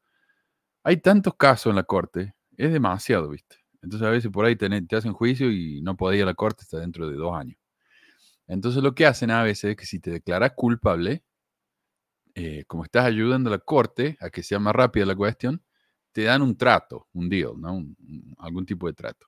hay 0.84 0.98
tantos 0.98 1.36
casos 1.36 1.70
en 1.70 1.76
la 1.76 1.84
corte, 1.84 2.36
es 2.58 2.72
demasiado, 2.72 3.30
¿viste? 3.30 3.58
Entonces 3.82 4.08
a 4.08 4.12
veces 4.12 4.32
por 4.32 4.46
ahí 4.46 4.56
te, 4.56 4.68
hacen 4.96 5.14
juicio 5.14 5.52
y 5.52 5.82
no 5.82 5.98
podés 5.98 6.18
ir 6.18 6.24
a 6.24 6.28
la 6.28 6.34
corte 6.34 6.62
hasta 6.62 6.80
dentro 6.80 7.10
de 7.10 7.18
dos 7.18 7.36
años. 7.36 7.58
Entonces 8.48 8.82
lo 8.82 8.96
que 8.96 9.06
hacen 9.06 9.32
a 9.32 9.44
veces 9.44 9.72
es 9.72 9.76
que 9.76 9.86
si 9.86 10.00
te 10.00 10.12
declaras 10.12 10.54
culpable, 10.56 11.24
eh, 12.36 12.64
como 12.66 12.84
estás 12.84 13.06
ayudando 13.06 13.50
a 13.50 13.52
la 13.52 13.60
corte 13.60 14.18
a 14.20 14.30
que 14.30 14.42
sea 14.42 14.60
más 14.60 14.74
rápida 14.74 15.06
la 15.06 15.16
cuestión, 15.16 15.62
te 16.14 16.24
dan 16.24 16.42
un 16.42 16.58
trato, 16.58 17.08
un 17.14 17.28
deal, 17.28 17.60
¿no? 17.60 17.86
Algún 18.38 18.66
tipo 18.66 18.88
de 18.88 18.94
trato. 18.94 19.28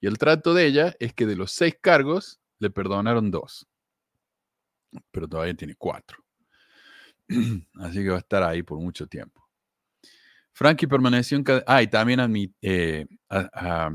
Y 0.00 0.06
el 0.06 0.18
trato 0.18 0.54
de 0.54 0.66
ella 0.66 0.94
es 1.00 1.14
que 1.14 1.26
de 1.26 1.36
los 1.36 1.52
seis 1.52 1.76
cargos 1.80 2.40
le 2.58 2.70
perdonaron 2.70 3.30
dos, 3.30 3.66
pero 5.10 5.28
todavía 5.28 5.54
tiene 5.54 5.74
cuatro. 5.76 6.18
Así 7.80 8.02
que 8.02 8.10
va 8.10 8.16
a 8.16 8.20
estar 8.20 8.42
ahí 8.42 8.62
por 8.62 8.78
mucho 8.78 9.06
tiempo. 9.06 9.45
Frankie 10.56 10.86
permaneció 10.86 11.36
en. 11.36 11.44
Ah, 11.66 11.82
y 11.82 11.86
también 11.86 12.18
eh, 12.62 13.06
a- 13.28 13.50
a- 13.52 13.90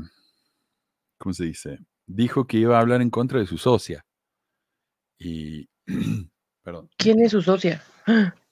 ¿cómo 1.18 1.32
se 1.32 1.46
dice? 1.46 1.80
Dijo 2.06 2.46
que 2.46 2.58
iba 2.58 2.78
a 2.78 2.80
hablar 2.80 3.02
en 3.02 3.10
contra 3.10 3.40
de 3.40 3.46
su 3.46 3.58
socia. 3.58 4.06
Y, 5.18 5.68
perdón, 6.62 6.88
¿Quién 6.96 7.18
es 7.18 7.32
su 7.32 7.42
socia? 7.42 7.82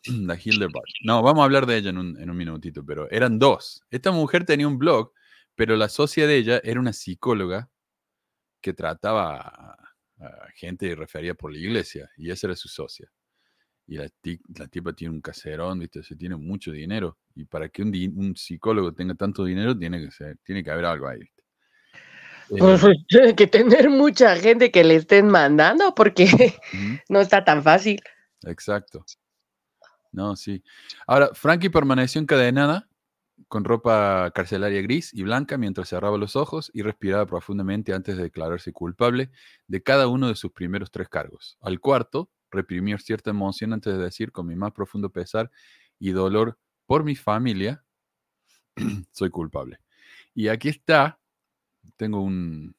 la 0.07 0.35
Hildebard. 0.43 0.83
No, 1.05 1.23
vamos 1.23 1.43
a 1.43 1.45
hablar 1.45 1.67
de 1.67 1.77
ella 1.77 1.91
en 1.91 1.99
un, 1.99 2.21
en 2.21 2.29
un 2.29 2.37
minutito, 2.37 2.85
pero 2.85 3.09
eran 3.13 3.39
dos. 3.39 3.85
Esta 3.91 4.11
mujer 4.11 4.45
tenía 4.45 4.67
un 4.67 4.79
blog, 4.79 5.13
pero 5.55 5.77
la 5.77 5.89
socia 5.89 6.27
de 6.27 6.37
ella 6.37 6.61
era 6.65 6.81
una 6.81 6.93
psicóloga 6.93 7.71
que 8.61 8.73
trataba 8.73 9.37
a, 9.39 9.73
a 10.19 10.49
gente 10.57 10.87
y 10.87 10.95
refería 10.95 11.35
por 11.37 11.53
la 11.53 11.59
iglesia, 11.61 12.11
y 12.17 12.33
esa 12.33 12.49
era 12.49 12.57
su 12.57 12.67
socia. 12.69 13.09
Y 13.91 13.97
la, 13.97 14.09
ti- 14.09 14.41
la 14.57 14.69
tipa 14.69 14.93
tiene 14.93 15.15
un 15.15 15.21
caserón, 15.21 15.81
¿viste? 15.81 16.05
Se 16.05 16.15
tiene 16.15 16.37
mucho 16.37 16.71
dinero. 16.71 17.19
Y 17.35 17.45
para 17.45 17.69
que 17.69 17.83
un, 17.83 18.37
psicólogo 18.37 18.93
tenga 18.95 19.17
tanto 19.17 19.45
dinero, 19.45 19.77
tiene 19.77 20.01
que, 20.01 20.13
ser, 20.13 20.39
tiene 20.45 20.63
que 20.63 20.71
haber 20.71 20.85
algo 20.85 21.09
ahí, 21.09 21.19
¿viste? 21.19 21.43
Eh, 22.51 22.59
Pues, 22.61 22.83
tiene 23.09 23.35
que 23.35 23.49
tener 23.49 23.91
mucha 23.91 24.37
gente 24.37 24.71
que 24.71 24.85
le 24.85 24.95
estén 24.95 25.27
mandando 25.27 25.93
porque 25.93 26.27
no 27.09 27.21
está 27.21 27.45
tan 27.45 27.65
fácil. 27.65 28.01
Exacto. 28.45 29.05
No, 30.13 30.37
sí. 30.37 30.63
Ahora, 31.09 31.31
Frankie 31.35 31.69
permaneció 31.69 32.21
encadenada 32.21 32.89
con 33.49 33.65
ropa 33.65 34.31
carcelaria 34.33 34.83
gris 34.83 35.13
y 35.13 35.25
blanca 35.25 35.59
mientras 35.59 35.89
cerraba 35.89 36.17
los 36.17 36.37
ojos 36.37 36.71
y 36.73 36.83
respiraba 36.83 37.27
profundamente 37.27 37.93
antes 37.93 38.17
de 38.17 38.23
declararse 38.23 38.73
culpable 38.73 39.33
de 39.67 39.83
cada 39.83 40.07
uno 40.07 40.29
de 40.29 40.37
sus 40.37 40.53
primeros 40.53 40.93
tres 40.93 41.09
cargos. 41.09 41.59
Al 41.61 41.81
cuarto, 41.81 42.31
reprimió 42.51 42.99
cierta 42.99 43.31
emoción 43.31 43.73
antes 43.73 43.97
de 43.97 44.03
decir 44.03 44.33
con 44.33 44.47
mi 44.47 44.57
más 44.57 44.73
profundo 44.73 45.11
pesar 45.11 45.51
y 45.99 46.11
dolor 46.11 46.59
por 46.87 47.05
mi 47.05 47.15
familia, 47.15 47.85
soy 49.13 49.31
culpable. 49.31 49.79
Y 50.35 50.49
aquí 50.49 50.69
está, 50.69 51.21
tengo 51.97 52.23
un, 52.23 52.75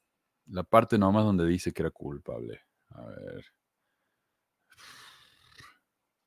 la 0.48 0.64
parte 0.64 0.98
nomás 0.98 1.24
donde 1.24 1.46
dice 1.46 1.72
que 1.72 1.84
era 1.84 1.92
culpable. 1.92 2.62
A 2.90 3.06
ver. 3.06 3.46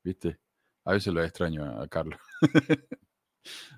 ¿Viste? 0.03 0.39
A 0.85 0.93
veces 0.93 1.13
lo 1.13 1.23
extraño 1.23 1.65
a, 1.65 1.83
a 1.83 1.89
Carlos. 1.89 2.21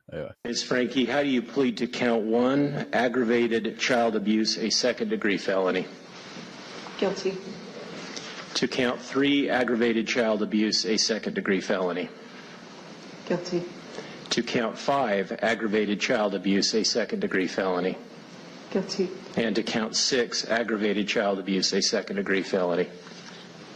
Ahí 0.09 0.21
va. 0.21 0.37
Ms. 0.45 0.63
Frankie, 0.63 1.07
how 1.07 1.23
do 1.23 1.29
you 1.29 1.43
plead 1.43 1.77
to 1.77 1.87
count 1.87 2.25
one, 2.25 2.87
aggravated 2.93 3.79
child 3.79 4.15
abuse, 4.15 4.57
a 4.59 4.71
second 4.71 5.09
degree 5.11 5.39
felony? 5.39 5.87
Guilty. 6.99 7.37
To 8.57 8.67
count 8.67 9.01
three, 9.01 9.51
aggravated 9.51 10.07
child 10.09 10.43
abuse, 10.43 10.87
a 10.87 10.97
second 10.97 11.35
degree 11.35 11.61
felony? 11.61 12.09
Guilty. 13.29 13.63
To 14.31 14.43
count 14.43 14.79
five, 14.79 15.31
aggravated 15.43 16.01
child 16.01 16.35
abuse, 16.35 16.75
a 16.75 16.83
second 16.85 17.21
degree 17.21 17.49
felony? 17.49 17.97
Guilty. 18.71 19.11
And 19.37 19.55
to 19.57 19.63
count 19.63 19.95
six, 19.95 20.47
aggravated 20.49 21.07
child 21.07 21.39
abuse, 21.39 21.73
a 21.75 21.83
second 21.83 22.17
degree 22.17 22.43
felony? 22.43 22.89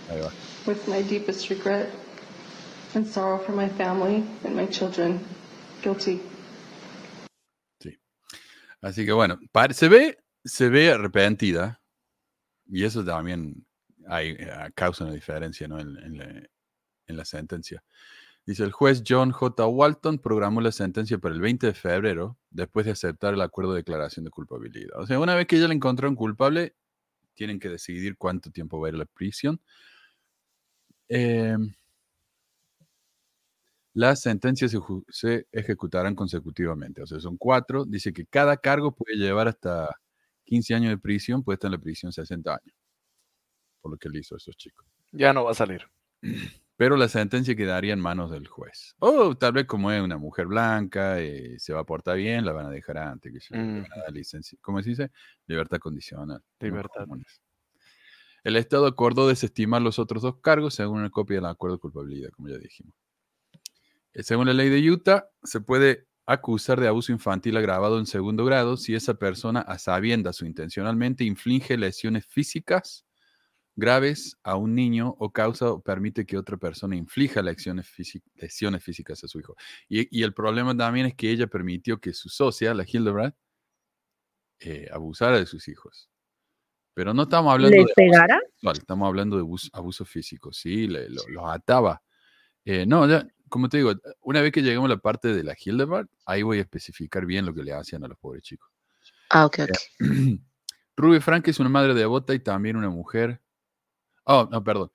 Ahí 0.08 0.20
va. 0.22 0.32
With 0.66 0.88
my 0.88 1.02
deepest 1.02 1.50
regret 1.50 1.90
and 2.94 3.06
sorrow 3.06 3.38
for 3.38 3.52
my 3.52 3.68
family 3.68 4.24
and 4.44 4.56
my 4.56 4.66
children. 4.66 5.20
Guilty. 5.82 6.20
Así 8.82 9.04
que 9.04 9.12
bueno, 9.12 9.38
pare- 9.52 9.74
se 9.74 9.88
ve, 9.88 10.16
se 10.42 10.70
ve 10.70 10.90
arrepentida 10.90 11.82
y 12.66 12.84
eso 12.84 13.04
también 13.04 13.66
hay, 14.10 14.30
eh, 14.38 14.50
causa 14.74 15.04
una 15.04 15.14
diferencia 15.14 15.66
en, 15.66 16.18
la, 16.18 16.42
en 17.06 17.16
la 17.16 17.24
sentencia. 17.24 17.82
Dice, 18.46 18.64
el 18.64 18.72
juez 18.72 19.02
John 19.06 19.30
J. 19.30 19.66
Walton 19.66 20.18
programó 20.18 20.60
la 20.60 20.72
sentencia 20.72 21.18
para 21.18 21.34
el 21.34 21.40
20 21.40 21.68
de 21.68 21.74
febrero 21.74 22.38
después 22.50 22.86
de 22.86 22.92
aceptar 22.92 23.34
el 23.34 23.40
acuerdo 23.42 23.72
de 23.72 23.78
declaración 23.78 24.24
de 24.24 24.30
culpabilidad. 24.30 24.98
O 24.98 25.06
sea, 25.06 25.20
una 25.20 25.34
vez 25.34 25.46
que 25.46 25.58
ya 25.60 25.68
la 25.68 25.74
encontraron 25.74 26.16
culpable, 26.16 26.74
tienen 27.34 27.60
que 27.60 27.68
decidir 27.68 28.16
cuánto 28.16 28.50
tiempo 28.50 28.80
va 28.80 28.88
a 28.88 28.90
ir 28.90 28.94
a 28.96 28.98
la 28.98 29.06
prisión. 29.06 29.60
Eh, 31.08 31.56
las 33.94 34.20
sentencias 34.20 34.74
se 35.08 35.46
ejecutarán 35.52 36.14
consecutivamente, 36.14 37.02
o 37.02 37.06
sea, 37.06 37.20
son 37.20 37.36
cuatro. 37.36 37.84
Dice 37.84 38.12
que 38.12 38.26
cada 38.26 38.56
cargo 38.56 38.92
puede 38.94 39.16
llevar 39.16 39.48
hasta 39.48 39.90
15 40.44 40.74
años 40.74 40.90
de 40.90 40.98
prisión, 40.98 41.42
puede 41.42 41.54
estar 41.54 41.68
en 41.68 41.72
la 41.72 41.78
prisión 41.78 42.12
60 42.12 42.50
años, 42.52 42.74
por 43.80 43.92
lo 43.92 43.98
que 43.98 44.08
le 44.08 44.20
hizo 44.20 44.34
a 44.34 44.38
esos 44.38 44.56
chicos. 44.56 44.86
Ya 45.12 45.32
no 45.32 45.44
va 45.44 45.52
a 45.52 45.54
salir. 45.54 45.82
Pero 46.76 46.96
la 46.96 47.08
sentencia 47.08 47.54
quedaría 47.54 47.92
en 47.92 48.00
manos 48.00 48.30
del 48.30 48.48
juez. 48.48 48.96
O 49.00 49.36
tal 49.36 49.52
vez 49.52 49.66
como 49.66 49.92
es 49.92 50.00
una 50.00 50.16
mujer 50.16 50.46
blanca, 50.46 51.20
eh, 51.20 51.58
se 51.58 51.74
va 51.74 51.80
a 51.80 51.84
portar 51.84 52.16
bien, 52.16 52.42
la 52.46 52.52
van 52.52 52.64
a 52.64 52.70
dejar 52.70 52.96
antes, 52.96 53.30
que 53.30 53.38
se 53.38 53.54
le 53.54 53.82
van 53.82 53.92
a 53.92 54.00
dar 54.04 54.12
licencia. 54.12 54.58
¿Cómo 54.62 54.82
se 54.82 54.88
dice? 54.88 55.10
Libertad 55.46 55.78
condicional. 55.78 56.42
Libertad. 56.58 57.06
El 58.44 58.56
Estado 58.56 58.86
acordó 58.86 59.28
desestimar 59.28 59.82
los 59.82 59.98
otros 59.98 60.22
dos 60.22 60.36
cargos 60.40 60.72
según 60.72 61.00
una 61.00 61.10
copia 61.10 61.36
del 61.36 61.44
acuerdo 61.44 61.76
de 61.76 61.80
culpabilidad, 61.80 62.30
como 62.30 62.48
ya 62.48 62.56
dijimos. 62.56 62.94
Eh, 64.14 64.22
Según 64.22 64.46
la 64.46 64.54
ley 64.54 64.70
de 64.70 64.90
Utah, 64.90 65.28
se 65.42 65.60
puede 65.60 66.08
acusar 66.24 66.80
de 66.80 66.88
abuso 66.88 67.12
infantil 67.12 67.58
agravado 67.58 67.98
en 67.98 68.06
segundo 68.06 68.46
grado 68.46 68.78
si 68.78 68.94
esa 68.94 69.14
persona, 69.18 69.60
a 69.60 69.78
sabiendas 69.78 70.40
o 70.40 70.46
intencionalmente, 70.46 71.24
inflige 71.24 71.76
lesiones 71.76 72.24
físicas 72.24 73.04
graves 73.76 74.36
a 74.42 74.56
un 74.56 74.74
niño 74.74 75.14
o 75.18 75.32
causa 75.32 75.70
o 75.70 75.80
permite 75.80 76.26
que 76.26 76.36
otra 76.36 76.56
persona 76.56 76.96
inflija 76.96 77.40
lesiones, 77.42 77.86
físi- 77.86 78.22
lesiones 78.34 78.82
físicas 78.84 79.22
a 79.24 79.28
su 79.28 79.38
hijo. 79.40 79.56
Y, 79.88 80.18
y 80.18 80.22
el 80.22 80.34
problema 80.34 80.76
también 80.76 81.06
es 81.06 81.14
que 81.14 81.30
ella 81.30 81.46
permitió 81.46 81.98
que 82.00 82.12
su 82.12 82.28
socia, 82.28 82.74
la 82.74 82.84
Hildebrand, 82.86 83.34
eh, 84.60 84.88
abusara 84.92 85.38
de 85.38 85.46
sus 85.46 85.68
hijos. 85.68 86.10
Pero 86.94 87.14
no 87.14 87.22
estamos 87.22 87.52
hablando 87.52 87.76
¿Les 87.76 87.86
de 87.86 87.92
abuso 87.92 87.94
pegara? 87.94 88.40
sexual, 88.52 88.76
estamos 88.78 89.06
hablando 89.06 89.36
de 89.36 89.42
abuso, 89.42 89.68
abuso 89.72 90.04
físico, 90.04 90.52
sí, 90.52 90.86
le- 90.86 91.08
lo- 91.08 91.26
los 91.28 91.44
ataba. 91.48 92.02
Eh, 92.64 92.84
no, 92.84 93.08
ya, 93.08 93.26
como 93.48 93.68
te 93.68 93.78
digo, 93.78 93.92
una 94.20 94.42
vez 94.42 94.52
que 94.52 94.60
lleguemos 94.62 94.86
a 94.90 94.94
la 94.94 95.00
parte 95.00 95.28
de 95.28 95.42
la 95.44 95.56
Hildebard, 95.58 96.08
ahí 96.26 96.42
voy 96.42 96.58
a 96.58 96.62
especificar 96.62 97.24
bien 97.24 97.46
lo 97.46 97.54
que 97.54 97.62
le 97.62 97.72
hacían 97.72 98.04
a 98.04 98.08
los 98.08 98.18
pobres 98.18 98.42
chicos. 98.42 98.68
Ah, 99.30 99.46
ok, 99.46 99.60
ok. 99.60 99.70
Ruby 100.96 101.20
Frank 101.20 101.48
es 101.48 101.58
una 101.58 101.70
madre 101.70 101.94
devota 101.94 102.34
y 102.34 102.40
también 102.40 102.76
una 102.76 102.90
mujer. 102.90 103.40
Oh, 104.24 104.48
no, 104.50 104.62
perdón. 104.62 104.90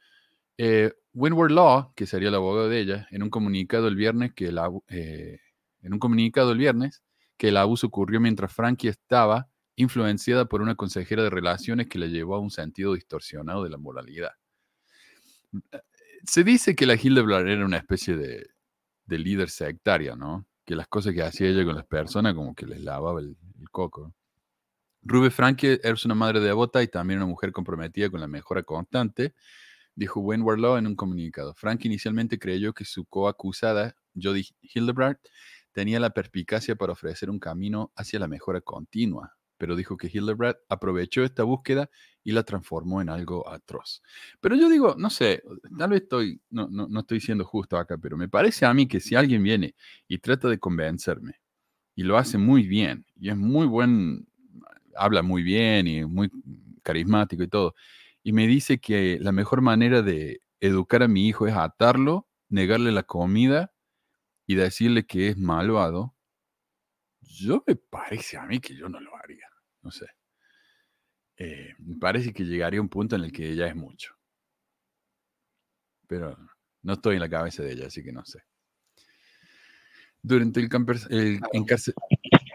Eh, 0.57 0.93
Winward 1.13 1.51
Law, 1.51 1.93
que 1.95 2.05
sería 2.05 2.29
el 2.29 2.35
abogado 2.35 2.69
de 2.69 2.79
ella, 2.79 3.07
en 3.11 3.23
un 3.23 3.29
comunicado 3.29 3.87
el 3.87 3.95
viernes 3.95 4.33
que 4.33 4.47
el 4.47 4.59
eh, 4.89 5.39
en 5.81 5.93
un 5.93 5.99
comunicado 5.99 6.51
el 6.51 6.57
viernes 6.57 7.03
que 7.37 7.49
el 7.49 7.57
abuso 7.57 7.87
ocurrió 7.87 8.19
mientras 8.19 8.53
Frankie 8.53 8.87
estaba 8.87 9.49
influenciada 9.75 10.45
por 10.45 10.61
una 10.61 10.75
consejera 10.75 11.23
de 11.23 11.29
relaciones 11.29 11.87
que 11.87 11.99
le 11.99 12.09
llevó 12.09 12.35
a 12.35 12.39
un 12.39 12.51
sentido 12.51 12.93
distorsionado 12.93 13.63
de 13.63 13.69
la 13.69 13.77
moralidad. 13.77 14.31
Se 16.25 16.43
dice 16.43 16.75
que 16.75 16.85
la 16.85 16.95
Hildeblatt 16.95 17.45
era 17.47 17.65
una 17.65 17.77
especie 17.77 18.15
de, 18.15 18.47
de 19.05 19.19
líder 19.19 19.49
sectaria, 19.49 20.15
¿no? 20.15 20.45
Que 20.65 20.75
las 20.75 20.87
cosas 20.87 21.13
que 21.13 21.23
hacía 21.23 21.47
ella 21.49 21.65
con 21.65 21.75
las 21.75 21.85
personas 21.85 22.33
como 22.33 22.55
que 22.55 22.65
les 22.65 22.81
lavaba 22.81 23.19
el, 23.19 23.37
el 23.59 23.69
coco. 23.69 24.13
Ruby 25.07 25.29
Frankie 25.29 25.79
es 25.83 26.03
una 26.03 26.15
madre 26.15 26.39
devota 26.39 26.81
y 26.81 26.87
también 26.87 27.19
una 27.19 27.27
mujer 27.27 27.51
comprometida 27.51 28.09
con 28.09 28.19
la 28.19 28.27
mejora 28.27 28.63
constante, 28.63 29.35
dijo 29.93 30.19
Wentworth 30.19 30.59
Law 30.59 30.77
en 30.77 30.87
un 30.87 30.95
comunicado. 30.95 31.53
Frank 31.53 31.85
inicialmente 31.85 32.39
creyó 32.39 32.73
que 32.73 32.85
su 32.85 33.05
coacusada, 33.05 33.95
Jodie 34.19 34.47
Hildebrandt, 34.61 35.19
tenía 35.73 35.99
la 35.99 36.09
perspicacia 36.09 36.75
para 36.75 36.93
ofrecer 36.93 37.29
un 37.29 37.37
camino 37.37 37.91
hacia 37.95 38.17
la 38.17 38.27
mejora 38.27 38.61
continua, 38.61 39.37
pero 39.59 39.75
dijo 39.75 39.95
que 39.95 40.09
Hildebrandt 40.11 40.57
aprovechó 40.69 41.23
esta 41.23 41.43
búsqueda 41.43 41.91
y 42.23 42.31
la 42.31 42.41
transformó 42.41 42.99
en 42.99 43.09
algo 43.09 43.47
atroz. 43.47 44.01
Pero 44.41 44.55
yo 44.55 44.69
digo, 44.69 44.95
no 44.97 45.11
sé, 45.11 45.43
tal 45.77 45.91
vez 45.91 46.01
estoy, 46.01 46.41
no, 46.49 46.67
no, 46.67 46.87
no 46.87 47.01
estoy 47.01 47.21
siendo 47.21 47.45
justo 47.45 47.77
acá, 47.77 47.99
pero 47.99 48.17
me 48.17 48.27
parece 48.27 48.65
a 48.65 48.73
mí 48.73 48.87
que 48.87 48.99
si 48.99 49.13
alguien 49.13 49.43
viene 49.43 49.75
y 50.07 50.17
trata 50.17 50.49
de 50.49 50.57
convencerme 50.57 51.41
y 51.93 52.01
lo 52.01 52.17
hace 52.17 52.39
muy 52.39 52.65
bien 52.65 53.05
y 53.15 53.29
es 53.29 53.37
muy 53.37 53.67
buen, 53.67 54.27
habla 54.95 55.21
muy 55.21 55.43
bien 55.43 55.87
y 55.87 56.05
muy 56.05 56.29
carismático 56.83 57.43
y 57.43 57.47
todo, 57.47 57.75
y 58.23 58.31
me 58.33 58.47
dice 58.47 58.79
que 58.79 59.17
la 59.21 59.31
mejor 59.31 59.61
manera 59.61 60.01
de 60.01 60.41
educar 60.59 61.03
a 61.03 61.07
mi 61.07 61.27
hijo 61.27 61.47
es 61.47 61.55
atarlo 61.55 62.27
negarle 62.49 62.91
la 62.91 63.03
comida 63.03 63.73
y 64.47 64.55
decirle 64.55 65.05
que 65.05 65.29
es 65.29 65.37
malvado, 65.37 66.15
yo 67.21 67.63
me 67.67 67.75
parece 67.75 68.37
a 68.37 68.45
mí 68.45 68.59
que 68.59 68.75
yo 68.75 68.87
no 68.87 68.99
lo 68.99 69.15
haría. 69.17 69.47
No 69.81 69.91
sé. 69.91 70.05
Eh, 71.37 71.73
me 71.79 71.97
parece 71.97 72.31
que 72.33 72.45
llegaría 72.45 72.79
un 72.79 72.89
punto 72.89 73.15
en 73.15 73.23
el 73.23 73.31
que 73.31 73.55
ya 73.55 73.67
es 73.67 73.75
mucho. 73.75 74.15
Pero 76.07 76.37
no 76.83 76.93
estoy 76.93 77.15
en 77.15 77.21
la 77.21 77.29
cabeza 77.29 77.63
de 77.63 77.73
ella, 77.73 77.87
así 77.87 78.03
que 78.03 78.11
no 78.11 78.23
sé. 78.25 78.39
Durante 80.21 80.59
el, 80.59 80.69
el 81.09 81.41
encarce- 81.51 81.93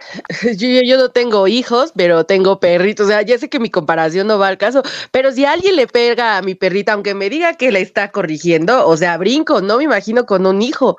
Yo, 0.56 0.66
yo- 0.68 0.82
yo 0.84 0.96
no 0.96 1.10
tengo 1.10 1.46
hijos, 1.46 1.92
pero 1.94 2.24
tengo 2.24 2.58
perritos. 2.60 3.06
O 3.06 3.08
sea, 3.08 3.22
ya 3.22 3.38
sé 3.38 3.48
que 3.50 3.60
mi 3.60 3.70
comparación 3.70 4.26
no 4.26 4.38
va 4.38 4.48
al 4.48 4.58
caso, 4.58 4.82
pero 5.12 5.30
si 5.32 5.44
alguien 5.44 5.76
le 5.76 5.86
pega 5.86 6.38
a 6.38 6.42
mi 6.42 6.54
perrita, 6.54 6.92
aunque 6.94 7.14
me 7.14 7.28
diga 7.30 7.54
que 7.54 7.70
le 7.70 7.80
está 7.80 8.10
corrigiendo, 8.10 8.86
o 8.88 8.96
sea, 8.96 9.16
brinco, 9.18 9.60
no 9.60 9.76
me 9.78 9.84
imagino 9.84 10.24
con 10.26 10.46
un 10.46 10.62
hijo. 10.62 10.96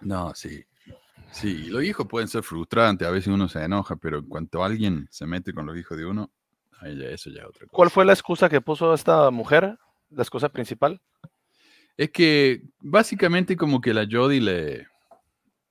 No, 0.00 0.34
sí. 0.34 0.64
Sí, 1.32 1.64
los 1.66 1.82
hijos 1.84 2.06
pueden 2.08 2.28
ser 2.28 2.42
frustrantes, 2.42 3.06
a 3.06 3.10
veces 3.10 3.28
uno 3.28 3.48
se 3.48 3.62
enoja, 3.62 3.96
pero 3.96 4.18
en 4.18 4.26
cuanto 4.26 4.64
alguien 4.64 5.06
se 5.10 5.26
mete 5.26 5.52
con 5.52 5.66
los 5.66 5.76
hijos 5.76 5.98
de 5.98 6.06
uno, 6.06 6.30
ahí 6.80 6.96
ya- 6.98 7.08
eso 7.10 7.30
ya 7.30 7.42
es 7.42 7.46
otra 7.46 7.66
cosa. 7.66 7.72
¿Cuál 7.72 7.90
fue 7.90 8.04
la 8.04 8.12
excusa 8.14 8.48
que 8.48 8.60
puso 8.60 8.94
esta 8.94 9.30
mujer? 9.30 9.76
La 10.10 10.22
excusa 10.22 10.48
principal. 10.48 11.00
Es 11.96 12.10
que 12.10 12.62
básicamente 12.80 13.56
como 13.56 13.80
que 13.80 13.92
la 13.92 14.06
Jody 14.10 14.40
le, 14.40 14.86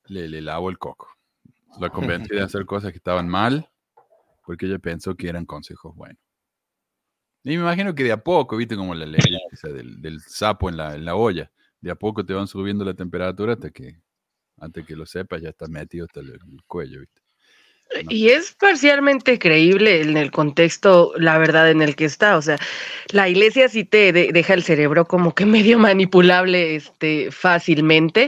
le, 0.07 0.27
le 0.27 0.41
lavó 0.41 0.69
el 0.69 0.77
coco. 0.77 1.09
La 1.79 1.89
convenció 1.89 2.35
de 2.35 2.43
hacer 2.43 2.65
cosas 2.65 2.91
que 2.91 2.97
estaban 2.97 3.27
mal 3.27 3.69
porque 4.45 4.65
ella 4.65 4.79
pensó 4.79 5.15
que 5.15 5.27
eran 5.27 5.45
consejos 5.45 5.95
buenos. 5.95 6.21
Y 7.43 7.49
me 7.49 7.55
imagino 7.55 7.93
que 7.93 8.03
de 8.03 8.11
a 8.11 8.23
poco, 8.23 8.57
viste 8.57 8.75
como 8.75 8.95
la 8.95 9.05
ley 9.05 9.21
esa 9.51 9.67
del, 9.69 10.01
del 10.01 10.19
sapo 10.21 10.69
en 10.69 10.77
la, 10.77 10.95
en 10.95 11.05
la 11.05 11.15
olla, 11.15 11.51
de 11.79 11.91
a 11.91 11.95
poco 11.95 12.25
te 12.25 12.33
van 12.33 12.47
subiendo 12.47 12.83
la 12.83 12.93
temperatura 12.93 13.53
hasta 13.53 13.69
que, 13.69 13.99
antes 14.57 14.85
que 14.85 14.95
lo 14.95 15.05
sepas, 15.05 15.41
ya 15.41 15.49
estás 15.49 15.69
metido 15.69 16.05
hasta 16.05 16.21
el, 16.21 16.31
el 16.31 16.63
cuello, 16.65 17.01
viste. 17.01 17.21
Y 18.09 18.29
es 18.29 18.55
parcialmente 18.55 19.37
creíble 19.37 20.01
en 20.01 20.17
el 20.17 20.31
contexto, 20.31 21.13
la 21.17 21.37
verdad, 21.37 21.69
en 21.69 21.81
el 21.81 21.95
que 21.95 22.05
está. 22.05 22.35
O 22.37 22.41
sea, 22.41 22.57
la 23.11 23.29
iglesia 23.29 23.69
sí 23.69 23.85
te 23.85 24.11
de- 24.11 24.31
deja 24.33 24.55
el 24.55 24.63
cerebro 24.63 25.05
como 25.05 25.35
que 25.35 25.45
medio 25.75 25.77
manipulable 25.77 26.75
este, 26.75 27.31
fácilmente. 27.31 28.27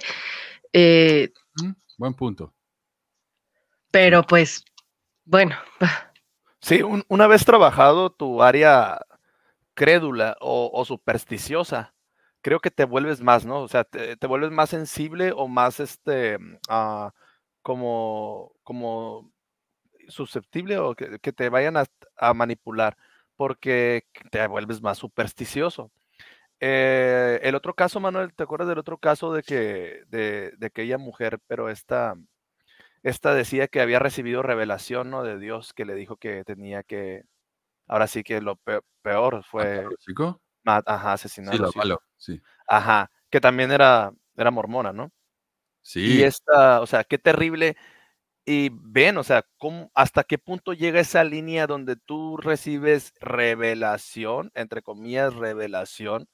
eh, 0.73 1.29
¿Mm? 1.61 1.71
Buen 1.97 2.13
punto. 2.13 2.53
pero 3.91 4.23
pues, 4.23 4.63
bueno, 5.25 5.55
Sí, 6.61 6.81
un- 6.81 7.03
una 7.09 7.27
vez 7.27 7.45
trabajado 7.45 8.09
tu 8.11 8.41
área 8.43 8.99
crédula 9.75 10.37
o, 10.41 10.71
o 10.73 10.85
supersticiosa, 10.85 11.95
creo 12.41 12.59
que 12.59 12.71
te 12.71 12.85
vuelves 12.85 13.21
más, 13.21 13.45
¿no? 13.45 13.61
O 13.61 13.67
sea, 13.67 13.83
te, 13.85 14.17
te 14.17 14.27
vuelves 14.27 14.51
más 14.51 14.69
sensible 14.71 15.31
o 15.35 15.47
más, 15.47 15.79
este, 15.79 16.37
ah, 16.69 17.13
como, 17.63 18.53
como 18.63 19.31
susceptible 20.09 20.77
o 20.79 20.95
que, 20.95 21.19
que 21.19 21.33
te 21.33 21.49
vayan 21.49 21.77
a, 21.77 21.85
a 22.17 22.33
manipular, 22.33 22.97
porque 23.37 24.05
te 24.31 24.47
vuelves 24.47 24.81
más 24.81 24.97
supersticioso. 24.99 25.91
Eh, 26.59 27.39
el 27.43 27.55
otro 27.55 27.75
caso, 27.75 27.99
Manuel, 27.99 28.33
¿te 28.33 28.43
acuerdas 28.43 28.67
del 28.67 28.79
otro 28.79 28.97
caso 28.97 29.31
de 29.33 29.43
que, 29.43 30.03
de, 30.07 30.51
de 30.57 30.65
aquella 30.67 30.97
mujer, 30.97 31.39
pero 31.47 31.69
esta, 31.69 32.15
esta 33.03 33.33
decía 33.35 33.67
que 33.67 33.81
había 33.81 33.99
recibido 33.99 34.43
revelación, 34.43 35.09
¿no? 35.11 35.23
De 35.23 35.39
Dios, 35.39 35.73
que 35.73 35.85
le 35.85 35.95
dijo 35.95 36.17
que 36.17 36.43
tenía 36.45 36.83
que, 36.83 37.23
ahora 37.87 38.07
sí 38.07 38.23
que 38.23 38.41
lo 38.41 38.57
pe- 38.57 38.81
peor 39.03 39.43
fue, 39.43 39.85
ma- 40.63 40.83
ajá, 40.85 41.13
asesinar 41.13 41.55
Sí, 41.55 41.59
a 41.61 41.65
lo 41.67 41.73
malo, 41.75 42.01
sí. 42.17 42.41
Ajá, 42.67 43.11
que 43.31 43.41
también 43.41 43.71
era, 43.71 44.11
era 44.37 44.51
mormona, 44.51 44.93
¿no? 44.93 45.11
Y 46.03 46.19
Sí, 46.19 46.23
esta, 46.23 46.81
o 46.81 46.87
sea, 46.87 47.03
qué 47.03 47.17
terrible. 47.17 47.77
Y 48.45 48.69
ven, 48.73 49.17
o 49.17 49.23
sea, 49.23 49.45
cómo, 49.57 49.91
hasta 49.95 50.23
qué 50.23 50.37
punto 50.37 50.73
llega 50.73 50.99
esa 51.01 51.23
línea 51.23 51.67
donde 51.67 51.97
tú 51.97 52.37
recibes 52.37 53.13
revelación, 53.21 54.51
entre 54.55 54.81
comillas, 54.83 55.35
revelación, 55.35 56.29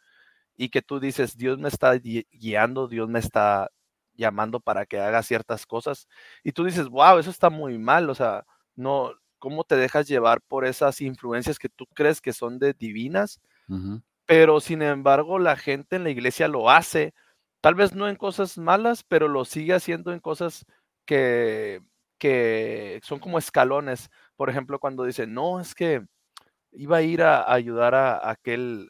y 0.57 0.69
que 0.69 0.81
tú 0.81 0.99
dices, 0.99 1.37
Dios 1.37 1.57
me 1.59 1.69
está 1.69 1.93
gui- 1.95 2.27
guiando, 2.31 2.87
Dios 2.87 3.09
me 3.09 3.19
está 3.19 3.69
llamando 4.15 4.59
para 4.59 4.85
que 4.85 4.99
haga 4.99 5.23
ciertas 5.23 5.65
cosas, 5.65 6.07
y 6.43 6.51
tú 6.51 6.63
dices, 6.65 6.87
wow, 6.89 7.17
eso 7.19 7.29
está 7.31 7.49
muy 7.49 7.77
mal, 7.79 8.09
o 8.09 8.15
sea, 8.15 8.45
no, 8.75 9.11
¿cómo 9.39 9.63
te 9.63 9.75
dejas 9.75 10.07
llevar 10.07 10.41
por 10.41 10.65
esas 10.65 11.01
influencias 11.01 11.57
que 11.59 11.69
tú 11.69 11.85
crees 11.93 12.21
que 12.21 12.33
son 12.33 12.59
de 12.59 12.73
divinas? 12.73 13.39
pero 14.25 14.59
sin 14.61 14.81
embargo 14.81 15.39
la 15.39 15.57
gente 15.57 15.95
en 15.97 16.03
la 16.05 16.09
iglesia 16.11 16.47
lo 16.47 16.69
hace, 16.69 17.13
tal 17.61 17.75
vez 17.75 17.93
no 17.93 18.07
en 18.07 18.15
cosas 18.15 18.57
malas, 18.57 19.03
pero 19.03 19.27
lo 19.27 19.45
sigue 19.45 19.73
haciendo 19.73 20.13
en 20.13 20.19
cosas 20.19 20.65
que, 21.05 21.81
que 22.19 22.99
son 23.03 23.19
como 23.19 23.37
escalones. 23.37 24.09
Por 24.35 24.49
ejemplo, 24.49 24.79
cuando 24.79 25.03
dice, 25.03 25.27
no, 25.27 25.59
es 25.59 25.75
que 25.75 26.05
iba 26.71 26.97
a 26.97 27.01
ir 27.01 27.21
a, 27.23 27.41
a 27.41 27.53
ayudar 27.53 27.95
a, 27.95 28.17
a 28.17 28.31
aquel, 28.31 28.89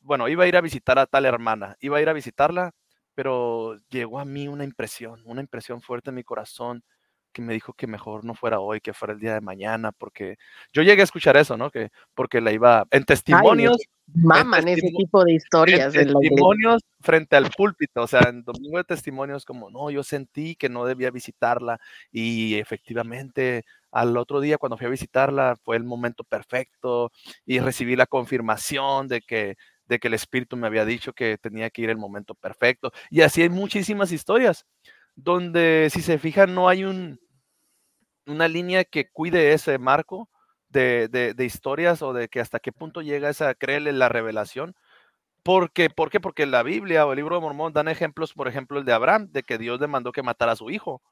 bueno, 0.00 0.28
iba 0.28 0.44
a 0.44 0.46
ir 0.46 0.56
a 0.56 0.60
visitar 0.60 0.98
a 0.98 1.06
tal 1.06 1.24
hermana, 1.26 1.76
iba 1.80 1.98
a 1.98 2.02
ir 2.02 2.08
a 2.08 2.12
visitarla, 2.12 2.72
pero 3.14 3.78
llegó 3.88 4.18
a 4.18 4.24
mí 4.24 4.48
una 4.48 4.64
impresión, 4.64 5.22
una 5.24 5.40
impresión 5.40 5.80
fuerte 5.80 6.10
en 6.10 6.16
mi 6.16 6.24
corazón 6.24 6.84
que 7.34 7.42
me 7.42 7.52
dijo 7.52 7.74
que 7.74 7.86
mejor 7.86 8.24
no 8.24 8.34
fuera 8.34 8.60
hoy, 8.60 8.80
que 8.80 8.94
fuera 8.94 9.12
el 9.12 9.20
día 9.20 9.34
de 9.34 9.40
mañana, 9.40 9.92
porque 9.92 10.36
yo 10.72 10.82
llegué 10.82 11.02
a 11.02 11.04
escuchar 11.04 11.36
eso, 11.36 11.56
¿no? 11.56 11.70
Que 11.70 11.90
porque 12.14 12.40
la 12.40 12.52
iba 12.52 12.86
en 12.90 13.04
testimonios, 13.04 13.76
maman 14.06 14.68
ese 14.68 14.88
tipo 14.96 15.24
de 15.24 15.32
en 15.32 15.36
historias 15.36 15.94
en 15.94 16.12
la 16.12 16.20
testimonios 16.20 16.82
frente 17.00 17.36
al 17.36 17.50
púlpito, 17.50 18.02
o 18.02 18.06
sea, 18.06 18.20
en 18.28 18.44
domingo 18.44 18.78
de 18.78 18.84
testimonios 18.84 19.44
como, 19.44 19.68
no, 19.68 19.90
yo 19.90 20.02
sentí 20.02 20.54
que 20.54 20.68
no 20.68 20.86
debía 20.86 21.10
visitarla 21.10 21.80
y 22.10 22.54
efectivamente 22.54 23.64
al 23.94 24.16
otro 24.18 24.40
día 24.40 24.58
cuando 24.58 24.76
fui 24.78 24.86
a 24.86 24.90
visitarla 24.90 25.56
fue 25.64 25.76
el 25.76 25.84
momento 25.84 26.24
perfecto 26.24 27.12
y 27.46 27.60
recibí 27.60 27.96
la 27.96 28.06
confirmación 28.06 29.08
de 29.08 29.22
que 29.22 29.56
de 29.86 29.98
que 29.98 30.08
el 30.08 30.14
espíritu 30.14 30.56
me 30.56 30.66
había 30.66 30.84
dicho 30.86 31.12
que 31.12 31.38
tenía 31.38 31.70
que 31.70 31.82
ir 31.82 31.90
el 31.90 31.98
momento 31.98 32.34
perfecto 32.34 32.92
y 33.10 33.22
así 33.22 33.42
hay 33.42 33.50
muchísimas 33.50 34.12
historias 34.12 34.66
donde 35.16 35.90
si 35.92 36.02
se 36.02 36.18
fijan 36.18 36.54
no 36.54 36.68
hay 36.68 36.84
un 36.84 37.18
una 38.26 38.48
línea 38.48 38.84
que 38.84 39.10
cuide 39.10 39.52
ese 39.52 39.78
marco 39.78 40.28
de, 40.68 41.08
de- 41.08 41.44
historias 41.44 42.02
o 42.02 42.12
de 42.12 42.28
que 42.28 42.40
hasta 42.40 42.58
qué 42.58 42.72
punto 42.72 43.02
llega 43.02 43.28
esa, 43.30 43.54
créele 43.54 43.92
la 43.92 44.08
revelación. 44.08 44.74
Porque, 45.44 45.90
¿Por 45.90 46.10
qué? 46.10 46.20
Porque 46.20 46.46
la 46.46 46.62
Biblia 46.64 47.06
o 47.06 47.12
el 47.12 47.16
libro 47.18 47.36
de 47.36 47.42
Mormón 47.42 47.72
dan 47.74 47.88
ejemplos, 47.88 48.34
por 48.34 48.48
ejemplo, 48.48 48.78
el 48.78 48.84
de 48.86 48.92
Abraham, 48.94 49.28
de 49.32 49.42
que 49.44 49.58
Dios 49.58 49.80
le 49.80 49.88
mandó 49.88 50.12
que 50.12 50.22
matara 50.22 50.52
a 50.52 50.56
su 50.56 50.70
hijo. 50.70 51.02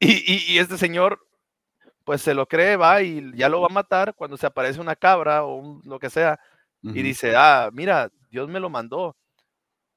Y- 0.00 0.52
y 0.54 0.58
este 0.58 0.78
señor, 0.78 1.20
pues 2.04 2.22
se 2.22 2.34
lo 2.34 2.46
cree, 2.46 2.76
va 2.76 3.02
y 3.02 3.32
ya 3.36 3.48
lo 3.48 3.60
va 3.60 3.68
a 3.70 3.72
matar 3.74 4.14
cuando 4.14 4.36
se 4.36 4.46
aparece 4.46 4.80
una 4.80 4.96
cabra 4.96 5.44
o 5.44 5.56
un- 5.56 5.82
lo 5.84 5.98
que 5.98 6.10
sea. 6.10 6.38
Y 6.82 7.02
dice, 7.02 7.34
ah, 7.36 7.70
mira, 7.72 8.10
Dios 8.30 8.48
me 8.48 8.60
lo 8.60 8.68
mandó. 8.70 9.16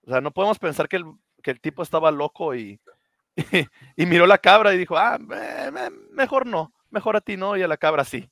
O 0.05 0.09
sea, 0.11 0.21
no 0.21 0.31
podemos 0.31 0.57
pensar 0.59 0.87
que 0.87 0.97
el, 0.97 1.05
que 1.43 1.51
el 1.51 1.59
tipo 1.61 1.83
estaba 1.83 2.11
loco 2.11 2.55
y, 2.55 2.79
y, 3.97 4.05
miró 4.05 4.25
la 4.27 4.37
cabra 4.37 4.73
y 4.73 4.77
dijo, 4.77 4.97
ah, 4.97 5.17
me- 5.19 5.71
me- 5.71 5.89
mejor 6.11 6.45
no, 6.45 6.73
mejor 6.89 7.17
a 7.17 7.21
ti 7.21 7.37
no 7.37 7.57
y 7.57 7.63
a 7.63 7.67
la 7.67 7.77
cabra 7.77 8.03
sí. 8.05 8.29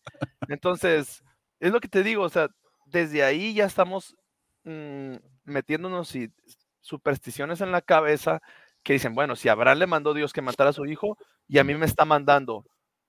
Entonces, 0.48 1.24
es 1.60 1.72
lo 1.72 1.80
que 1.82 1.88
te 1.90 2.04
digo, 2.04 2.24
o 2.24 2.30
sea, 2.30 2.50
desde 2.86 3.24
ahí 3.24 3.54
ya 3.54 3.66
estamos 3.66 4.16
mm, 4.64 5.16
metiéndonos 5.44 6.16
y 6.16 6.32
supersticiones 6.82 7.62
en 7.62 7.72
la 7.72 7.82
cabeza 7.82 8.42
que 8.84 8.94
dicen, 8.94 9.16
bueno, 9.16 9.36
si 9.36 9.50
Abraham 9.50 9.80
le 9.80 9.88
mandó 9.88 10.14
Dios 10.14 10.32
que 10.34 10.42
matara 10.42 10.70
a 10.70 10.74
su 10.74 10.86
hijo 10.86 11.18
y 11.48 11.58
a 11.58 11.64
mí 11.64 11.74
me 11.76 11.86
está 11.86 12.06
mandando 12.06 12.66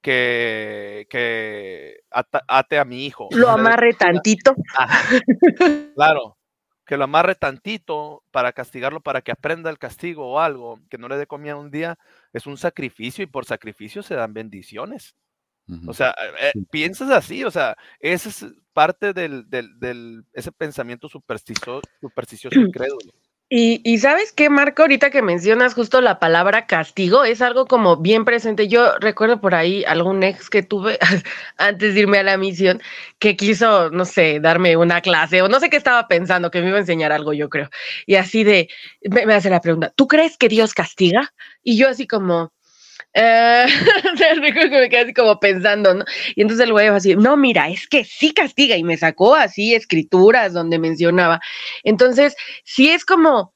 que, 0.06 1.08
que 1.10 1.96
ata- 2.12 2.44
ate 2.46 2.78
a 2.78 2.84
mi 2.84 3.04
hijo. 3.06 3.26
Lo 3.32 3.48
amarre 3.48 3.92
tantito. 3.92 4.54
Ajá. 4.76 5.18
Claro, 5.96 6.36
que 6.84 6.96
lo 6.96 7.04
amarre 7.04 7.34
tantito 7.34 8.22
para 8.30 8.52
castigarlo, 8.52 9.00
para 9.00 9.20
que 9.22 9.32
aprenda 9.32 9.68
el 9.68 9.78
castigo 9.78 10.30
o 10.30 10.38
algo, 10.38 10.78
que 10.88 10.96
no 10.98 11.08
le 11.08 11.16
dé 11.16 11.26
comida 11.26 11.56
un 11.56 11.72
día, 11.72 11.98
es 12.32 12.46
un 12.46 12.56
sacrificio 12.56 13.24
y 13.24 13.26
por 13.26 13.46
sacrificio 13.46 14.04
se 14.04 14.14
dan 14.14 14.32
bendiciones. 14.32 15.16
O 15.88 15.92
sea, 15.92 16.14
eh, 16.40 16.52
piensas 16.70 17.10
así, 17.10 17.42
o 17.42 17.50
sea, 17.50 17.76
ese 17.98 18.28
es 18.28 18.46
parte 18.72 19.12
del, 19.12 19.50
del, 19.50 19.76
del- 19.80 20.24
ese 20.32 20.52
pensamiento 20.52 21.08
supersticioso, 21.08 21.82
supersticioso 22.00 22.60
y 22.60 22.70
crédulo. 22.70 23.12
Y, 23.48 23.80
y 23.84 23.98
sabes 23.98 24.32
qué, 24.32 24.50
Marco, 24.50 24.82
ahorita 24.82 25.10
que 25.10 25.22
mencionas 25.22 25.74
justo 25.74 26.00
la 26.00 26.18
palabra 26.18 26.66
castigo, 26.66 27.22
es 27.24 27.40
algo 27.40 27.66
como 27.66 27.96
bien 27.96 28.24
presente. 28.24 28.66
Yo 28.66 28.98
recuerdo 28.98 29.40
por 29.40 29.54
ahí 29.54 29.84
algún 29.84 30.24
ex 30.24 30.50
que 30.50 30.64
tuve 30.64 30.98
antes 31.56 31.94
de 31.94 32.00
irme 32.00 32.18
a 32.18 32.24
la 32.24 32.38
misión 32.38 32.82
que 33.20 33.36
quiso, 33.36 33.90
no 33.90 34.04
sé, 34.04 34.40
darme 34.40 34.76
una 34.76 35.00
clase 35.00 35.42
o 35.42 35.48
no 35.48 35.60
sé 35.60 35.70
qué 35.70 35.76
estaba 35.76 36.08
pensando, 36.08 36.50
que 36.50 36.60
me 36.60 36.68
iba 36.68 36.78
a 36.78 36.80
enseñar 36.80 37.12
algo, 37.12 37.32
yo 37.32 37.48
creo. 37.48 37.70
Y 38.04 38.16
así 38.16 38.42
de, 38.42 38.68
me, 39.02 39.26
me 39.26 39.34
hace 39.34 39.48
la 39.48 39.60
pregunta, 39.60 39.92
¿tú 39.94 40.08
crees 40.08 40.36
que 40.36 40.48
Dios 40.48 40.74
castiga? 40.74 41.32
Y 41.62 41.78
yo 41.78 41.88
así 41.88 42.08
como, 42.08 42.52
Sea, 43.16 44.34
recuerdo 44.40 44.70
que 44.70 44.80
me 44.80 44.88
quedé 44.90 45.00
así 45.00 45.14
como 45.14 45.40
pensando, 45.40 45.94
¿no? 45.94 46.04
Y 46.34 46.42
entonces 46.42 46.66
el 46.66 46.72
güey 46.72 46.88
así, 46.88 47.16
no, 47.16 47.36
mira, 47.36 47.68
es 47.68 47.88
que 47.88 48.04
sí 48.04 48.32
castiga 48.34 48.76
y 48.76 48.84
me 48.84 48.96
sacó 48.96 49.34
así 49.34 49.74
escrituras 49.74 50.52
donde 50.52 50.78
mencionaba. 50.78 51.40
Entonces, 51.82 52.36
sí 52.64 52.90
es 52.90 53.04
como 53.04 53.54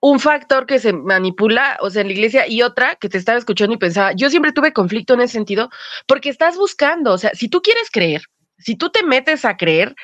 un 0.00 0.20
factor 0.20 0.66
que 0.66 0.80
se 0.80 0.92
manipula, 0.92 1.78
o 1.80 1.88
sea, 1.88 2.02
en 2.02 2.08
la 2.08 2.12
iglesia 2.12 2.48
y 2.48 2.62
otra 2.62 2.96
que 2.96 3.08
te 3.08 3.18
estaba 3.18 3.38
escuchando 3.38 3.74
y 3.74 3.78
pensaba, 3.78 4.12
yo 4.12 4.28
siempre 4.30 4.52
tuve 4.52 4.72
conflicto 4.72 5.14
en 5.14 5.20
ese 5.20 5.34
sentido, 5.34 5.70
porque 6.06 6.28
estás 6.28 6.56
buscando, 6.56 7.12
o 7.12 7.18
sea, 7.18 7.30
si 7.34 7.48
tú 7.48 7.62
quieres 7.62 7.88
creer, 7.90 8.22
si 8.58 8.76
tú 8.76 8.90
te 8.90 9.04
metes 9.04 9.44
a 9.44 9.56
creer, 9.56 9.94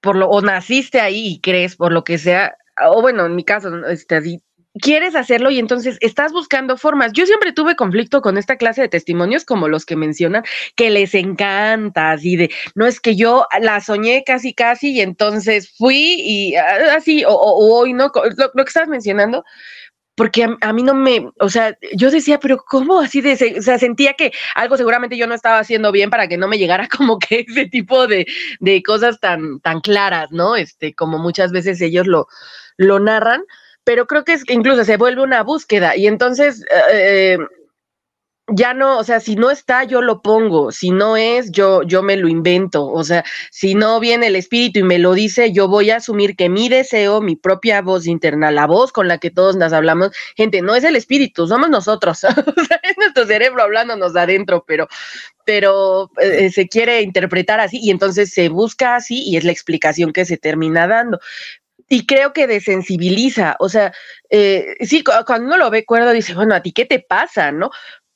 por 0.00 0.16
lo, 0.16 0.28
o 0.28 0.40
naciste 0.40 1.00
ahí 1.00 1.26
y 1.26 1.40
crees 1.40 1.76
por 1.76 1.92
lo 1.92 2.04
que 2.04 2.18
sea, 2.18 2.56
o 2.88 3.02
bueno, 3.02 3.26
en 3.26 3.36
mi 3.36 3.44
caso, 3.44 3.86
este, 3.86 4.16
así, 4.16 4.42
quieres 4.80 5.14
hacerlo 5.14 5.50
y 5.50 5.58
entonces 5.58 5.98
estás 6.00 6.32
buscando 6.32 6.76
formas. 6.76 7.12
Yo 7.12 7.26
siempre 7.26 7.52
tuve 7.52 7.76
conflicto 7.76 8.20
con 8.20 8.38
esta 8.38 8.56
clase 8.56 8.82
de 8.82 8.88
testimonios 8.88 9.44
como 9.44 9.68
los 9.68 9.86
que 9.86 9.96
mencionan, 9.96 10.44
que 10.74 10.90
les 10.90 11.14
encanta, 11.14 12.12
así 12.12 12.36
de, 12.36 12.50
no 12.74 12.86
es 12.86 13.00
que 13.00 13.16
yo 13.16 13.46
la 13.60 13.80
soñé 13.80 14.24
casi, 14.24 14.54
casi 14.54 14.92
y 14.92 15.00
entonces 15.00 15.74
fui 15.76 16.16
y 16.18 16.56
ah, 16.56 16.96
así, 16.96 17.24
o, 17.24 17.34
hoy, 17.34 17.92
¿no? 17.92 18.10
Lo, 18.54 18.64
que 18.64 18.68
estás 18.68 18.88
mencionando. 18.88 19.44
Porque 20.14 20.44
a, 20.44 20.56
a, 20.62 20.72
mí 20.72 20.82
no 20.82 20.94
me, 20.94 21.28
o 21.40 21.50
sea, 21.50 21.76
yo 21.94 22.10
decía, 22.10 22.40
pero 22.40 22.56
¿cómo 22.56 23.00
así 23.00 23.20
de, 23.20 23.56
o 23.58 23.62
sea, 23.62 23.78
sentía 23.78 24.14
que 24.14 24.32
algo 24.54 24.78
seguramente 24.78 25.18
yo 25.18 25.26
no 25.26 25.34
estaba 25.34 25.58
haciendo 25.58 25.92
bien 25.92 26.08
para 26.08 26.26
que 26.26 26.38
no 26.38 26.48
me 26.48 26.56
llegara 26.56 26.88
como 26.96 27.18
que 27.18 27.44
ese 27.46 27.66
tipo 27.66 28.06
de, 28.06 28.26
de 28.60 28.82
cosas 28.82 29.20
tan, 29.20 29.60
tan 29.60 29.80
claras, 29.80 30.32
¿no? 30.32 30.56
Este, 30.56 30.94
como 30.94 31.18
muchas 31.18 31.52
veces 31.52 31.82
ellos 31.82 32.06
lo, 32.06 32.28
lo 32.78 32.98
narran 32.98 33.42
pero 33.86 34.06
creo 34.08 34.24
que 34.24 34.32
es, 34.32 34.42
incluso 34.48 34.84
se 34.84 34.96
vuelve 34.96 35.22
una 35.22 35.44
búsqueda 35.44 35.96
y 35.96 36.08
entonces 36.08 36.64
eh, 36.92 37.38
ya 38.48 38.74
no, 38.74 38.98
o 38.98 39.04
sea, 39.04 39.20
si 39.20 39.36
no 39.36 39.48
está, 39.50 39.84
yo 39.84 40.02
lo 40.02 40.22
pongo, 40.22 40.72
si 40.72 40.90
no 40.90 41.16
es, 41.16 41.52
yo, 41.52 41.84
yo 41.84 42.02
me 42.02 42.16
lo 42.16 42.26
invento, 42.26 42.84
o 42.84 43.04
sea, 43.04 43.24
si 43.52 43.76
no 43.76 44.00
viene 44.00 44.26
el 44.26 44.34
espíritu 44.34 44.80
y 44.80 44.82
me 44.82 44.98
lo 44.98 45.14
dice, 45.14 45.52
yo 45.52 45.68
voy 45.68 45.90
a 45.90 45.96
asumir 45.96 46.34
que 46.34 46.48
mi 46.48 46.68
deseo, 46.68 47.20
mi 47.20 47.36
propia 47.36 47.80
voz 47.80 48.08
interna, 48.08 48.50
la 48.50 48.66
voz 48.66 48.90
con 48.90 49.06
la 49.06 49.18
que 49.18 49.30
todos 49.30 49.54
nos 49.56 49.72
hablamos, 49.72 50.10
gente, 50.36 50.62
no 50.62 50.74
es 50.74 50.82
el 50.82 50.96
espíritu, 50.96 51.46
somos 51.46 51.70
nosotros, 51.70 52.24
es 52.82 52.98
nuestro 52.98 53.24
cerebro 53.26 53.62
hablándonos 53.62 54.16
adentro, 54.16 54.64
pero, 54.66 54.88
pero 55.44 56.10
eh, 56.20 56.50
se 56.50 56.66
quiere 56.66 57.02
interpretar 57.02 57.60
así 57.60 57.78
y 57.80 57.92
entonces 57.92 58.32
se 58.32 58.48
busca 58.48 58.96
así 58.96 59.22
y 59.28 59.36
es 59.36 59.44
la 59.44 59.52
explicación 59.52 60.12
que 60.12 60.24
se 60.24 60.36
termina 60.36 60.88
dando 60.88 61.20
y 61.88 62.06
creo 62.06 62.32
que 62.32 62.46
desensibiliza, 62.46 63.56
o 63.60 63.68
sea, 63.68 63.92
eh, 64.30 64.74
sí, 64.80 65.04
cuando 65.04 65.46
uno 65.46 65.56
lo 65.56 65.70
ve 65.70 65.84
cuerdo 65.84 66.10
dice, 66.12 66.34
bueno, 66.34 66.54
¿a 66.54 66.60
ti 66.60 66.72
qué 66.72 66.84
te 66.84 66.98
pasa, 66.98 67.52
no? 67.52 67.70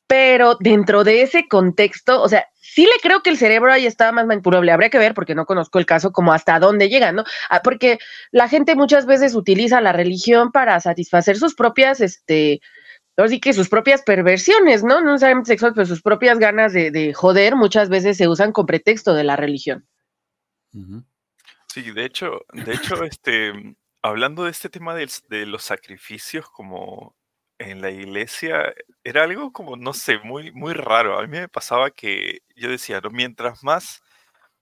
Pero 0.07 0.57
dentro 0.59 1.05
de 1.05 1.23
ese 1.23 1.47
contexto, 1.47 2.21
o 2.21 2.29
sea, 2.29 2.47
sí 2.61 2.83
le 2.83 3.01
creo 3.01 3.23
que 3.23 3.31
el 3.31 3.39
cerebro 3.39 3.73
ahí 3.73 3.87
está 3.87 4.11
más 4.11 4.27
manipulable. 4.27 4.73
Habría 4.73 4.91
que 4.91 4.99
ver, 4.99 5.15
porque 5.15 5.37
no 5.37 5.47
conozco 5.47 5.79
el 5.79 5.87
caso, 5.87 6.11
como 6.13 6.33
hasta 6.33 6.59
dónde 6.59 6.89
llega, 6.89 7.13
¿no? 7.13 7.25
Ah, 7.49 7.61
porque 7.63 7.99
la 8.33 8.49
gente 8.49 8.75
muchas 8.75 9.07
veces 9.07 9.37
utiliza 9.37 9.81
la 9.81 9.93
religión 9.93 10.51
para 10.51 10.81
satisfacer 10.81 11.37
sus 11.37 11.55
propias, 11.55 12.01
este, 12.01 12.61
así 13.17 13.39
que 13.41 13.53
sus 13.53 13.69
propias 13.69 14.03
perversiones, 14.03 14.83
¿no? 14.83 15.01
No 15.01 15.13
necesariamente 15.13 15.49
sexuales, 15.49 15.75
pero 15.77 15.87
sus 15.87 16.03
propias 16.03 16.39
ganas 16.39 16.73
de, 16.73 16.91
de, 16.91 17.15
joder 17.15 17.55
muchas 17.55 17.89
veces 17.89 18.17
se 18.17 18.27
usan 18.27 18.51
con 18.51 18.67
pretexto 18.67 19.15
de 19.15 19.25
la 19.25 19.37
religión. 19.37 19.87
Ujú. 20.75 21.05
Sí, 21.73 21.93
de 21.93 22.05
hecho, 22.05 22.41
de 22.53 22.75
hecho, 22.75 23.05
este, 23.05 23.53
hablando 24.03 24.45
de 24.45 24.51
este 24.51 24.69
tema 24.69 24.93
de, 24.95 25.07
los 25.47 25.63
sacrificios 25.63 26.51
como 26.51 27.15
en 27.59 27.81
la 27.81 27.91
iglesia, 27.93 28.75
era 29.05 29.23
algo 29.23 29.53
como, 29.53 29.77
no 29.77 29.93
sé, 29.93 30.19
muy, 30.19 30.51
muy 30.53 30.73
raro. 30.75 31.17
A 31.19 31.23
mí 31.23 31.29
me 31.29 31.49
pasaba 31.49 31.93
que 31.93 32.41
yo 32.57 32.71
decía, 32.71 33.01
¿no? 33.01 33.11
mientras 33.11 33.63
más 33.63 34.03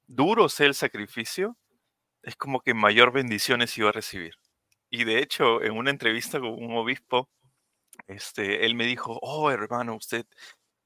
duro 0.06 0.48
sea 0.50 0.66
el 0.66 0.74
sacrificio, 0.74 1.56
es 2.22 2.36
como 2.36 2.60
que 2.60 2.74
mayor 2.74 3.12
bendiciones 3.12 3.78
iba 3.78 3.90
a 3.90 3.92
recibir. 3.92 4.34
Y 4.90 5.04
de 5.04 5.20
hecho, 5.20 5.62
en 5.62 5.72
una 5.78 5.90
entrevista 5.90 6.40
con 6.40 6.52
un 6.52 6.76
obispo, 6.76 7.30
este, 8.08 8.66
él 8.66 8.74
me 8.74 8.86
dijo, 8.86 9.18
oh 9.22 9.50
hermano, 9.50 9.96
usted 9.96 10.26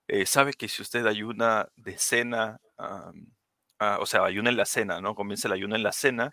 eh, 0.08 0.26
sabe 0.26 0.54
que 0.54 0.68
si 0.68 0.82
usted 0.82 1.06
ayuna 1.06 1.68
de 1.76 1.98
cena, 1.98 2.60
ah, 3.82 3.98
o 4.00 4.06
sea, 4.06 4.24
ayuna 4.24 4.50
en 4.50 4.56
la 4.56 4.66
cena, 4.66 5.00
¿no? 5.00 5.14
Comienza 5.14 5.48
el 5.48 5.54
ayuno 5.54 5.76
en 5.76 5.82
la 5.82 5.92
cena, 5.92 6.32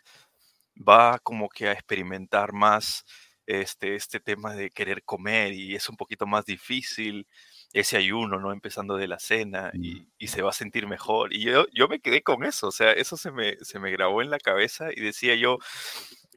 va 0.78 1.20
como 1.20 1.50
que 1.50 1.68
a 1.70 1.74
experimentar 1.74 2.54
más 2.54 3.04
este, 3.48 3.96
este 3.96 4.20
tema 4.20 4.54
de 4.56 4.70
querer 4.70 5.04
comer 5.04 5.54
y 5.54 5.76
es 5.76 5.90
un 5.90 5.98
poquito 5.98 6.28
más 6.28 6.46
difícil 6.46 7.28
ese 7.74 7.98
ayuno, 7.98 8.40
¿no? 8.40 8.52
Empezando 8.54 8.96
de 8.98 9.08
la 9.08 9.20
cena 9.20 9.72
Mm. 9.74 9.84
y, 9.84 10.08
y 10.20 10.28
se 10.28 10.42
va 10.44 10.50
a 10.52 10.54
sentir 10.54 10.88
mejor. 10.88 11.34
Y 11.34 11.42
yo, 11.44 11.66
yo 11.74 11.88
me 11.88 12.00
quedé 12.00 12.22
con 12.24 12.44
eso, 12.46 12.68
o 12.68 12.72
sea, 12.72 12.92
eso 12.94 13.18
se 13.18 13.32
me, 13.32 13.58
se 13.64 13.80
me 13.80 13.92
grabó 13.92 14.22
en 14.22 14.30
la 14.32 14.40
cabeza 14.40 14.90
y 14.96 15.02
decía 15.02 15.36
yo 15.36 15.58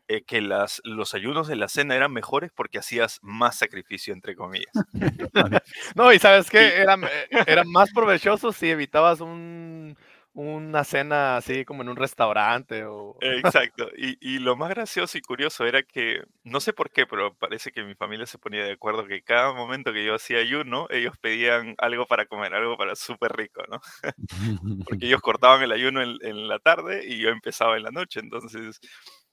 eh, 0.08 0.22
que 0.24 0.40
las, 0.42 0.80
los 0.84 1.14
ayunos 1.14 1.48
de 1.48 1.56
la 1.56 1.68
cena 1.68 1.94
eran 1.96 2.12
mejores 2.12 2.50
porque 2.54 2.78
hacías 2.78 3.18
más 3.22 3.56
sacrificio, 3.58 4.12
entre 4.14 4.34
comillas. 4.36 4.72
No, 5.96 6.12
y 6.12 6.18
sabes 6.18 6.46
Sí. 6.46 6.52
qué, 6.52 6.76
era, 6.76 6.94
eh, 6.96 7.28
era 7.46 7.64
más 7.64 7.90
provechoso 7.92 8.52
si 8.52 8.70
evitabas 8.70 9.20
un, 9.20 9.96
una 10.34 10.82
cena 10.84 11.36
así 11.36 11.64
como 11.66 11.82
en 11.82 11.90
un 11.90 11.96
restaurante 11.96 12.84
o... 12.84 13.16
Exacto. 13.20 13.88
Y, 13.96 14.16
y 14.20 14.38
lo 14.38 14.56
más 14.56 14.70
gracioso 14.70 15.18
y 15.18 15.20
curioso 15.20 15.66
era 15.66 15.82
que, 15.82 16.22
no 16.42 16.60
sé 16.60 16.72
por 16.72 16.90
qué, 16.90 17.06
pero 17.06 17.34
parece 17.34 17.70
que 17.70 17.84
mi 17.84 17.94
familia 17.94 18.24
se 18.26 18.38
ponía 18.38 18.64
de 18.64 18.72
acuerdo 18.72 19.06
que 19.06 19.22
cada 19.22 19.52
momento 19.52 19.92
que 19.92 20.04
yo 20.04 20.14
hacía 20.14 20.38
ayuno, 20.38 20.86
ellos 20.90 21.18
pedían 21.20 21.74
algo 21.78 22.06
para 22.06 22.24
comer, 22.26 22.54
algo 22.54 22.78
para 22.78 22.94
súper 22.96 23.32
rico, 23.36 23.62
¿no? 23.70 23.80
Porque 24.88 25.06
ellos 25.06 25.20
cortaban 25.22 25.62
el 25.62 25.72
ayuno 25.72 26.02
en, 26.02 26.16
en 26.22 26.48
la 26.48 26.58
tarde 26.58 27.04
y 27.06 27.18
yo 27.18 27.28
empezaba 27.28 27.76
en 27.76 27.82
la 27.82 27.90
noche. 27.90 28.20
Entonces, 28.20 28.80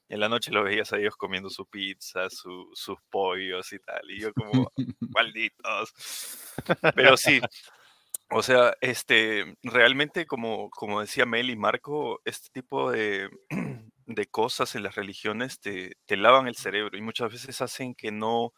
en 0.08 0.20
la 0.20 0.28
noche 0.28 0.50
lo 0.50 0.64
veías 0.64 0.92
a 0.92 0.98
ellos 0.98 1.16
comiendo 1.16 1.48
su 1.50 1.66
pizza, 1.66 2.28
su- 2.28 2.68
sus 2.74 2.98
pollos 3.10 3.72
y 3.72 3.78
tal. 3.78 4.10
Y 4.10 4.20
yo 4.20 4.34
como, 4.34 4.70
malditos. 5.00 5.92
Pero 6.94 7.16
sí, 7.16 7.40
o 8.30 8.42
sea, 8.42 8.74
este, 8.80 9.56
realmente 9.62 10.26
como, 10.26 10.70
como 10.70 11.00
decía 11.00 11.26
Mel 11.26 11.50
y 11.50 11.56
Marco, 11.56 12.20
este 12.24 12.48
tipo 12.52 12.90
de, 12.90 13.28
de 14.06 14.26
cosas 14.26 14.74
en 14.74 14.82
las 14.82 14.94
religiones 14.94 15.60
te, 15.60 15.96
te 16.06 16.16
lavan 16.16 16.46
el 16.48 16.56
cerebro 16.56 16.96
y 16.96 17.02
muchas 17.02 17.32
veces 17.32 17.60
hacen 17.60 17.94
que 17.94 18.12
no 18.12 18.52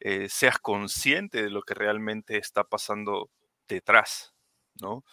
eh, 0.00 0.28
seas 0.28 0.58
consciente 0.58 1.42
de 1.42 1.50
lo 1.50 1.62
que 1.62 1.74
realmente 1.74 2.36
está 2.38 2.64
pasando 2.64 3.30
detrás, 3.68 4.34
¿no? 4.80 5.04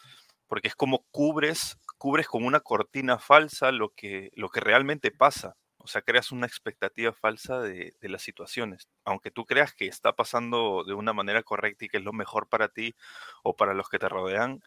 Porque 0.48 0.68
es 0.70 0.76
como 0.76 1.06
cubres, 1.12 1.78
cubres 1.98 2.28
con 2.28 2.44
una 2.44 2.60
cortina 2.60 3.20
falsa 3.20 3.72
lo 3.72 3.90
que, 3.90 4.32
lo 4.34 4.50
que 4.50 4.60
realmente 4.60 5.12
pasa. 5.12 5.56
O 5.84 5.88
sea, 5.88 6.02
creas 6.02 6.32
una 6.32 6.48
expectativa 6.48 7.14
falsa 7.14 7.60
de, 7.60 7.94
de 8.00 8.10
las 8.10 8.22
situaciones. 8.22 8.88
Aunque 9.06 9.32
tú 9.32 9.46
creas 9.46 9.74
que 9.74 9.88
está 9.88 10.14
pasando 10.14 10.84
de 10.86 10.94
una 10.94 11.14
manera 11.14 11.44
correcta 11.44 11.86
y 11.86 11.88
que 11.90 11.98
es 11.98 12.04
lo 12.04 12.14
mejor 12.14 12.48
para 12.50 12.68
ti 12.70 12.96
o 13.44 13.56
para 13.56 13.74
los 13.74 13.90
que 13.90 14.00
te 14.00 14.10
rodean, 14.10 14.62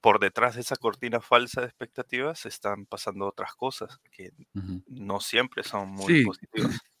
por 0.00 0.20
detrás 0.20 0.54
de 0.54 0.60
esa 0.60 0.76
cortina 0.76 1.20
falsa 1.20 1.60
de 1.60 1.66
expectativas 1.66 2.46
están 2.46 2.86
pasando 2.86 3.26
otras 3.26 3.54
cosas 3.54 3.98
que 4.12 4.30
no 4.86 5.20
siempre 5.20 5.64
son 5.64 5.88
muy 5.90 6.14
Sí. 6.14 6.24
positivas. 6.24 6.46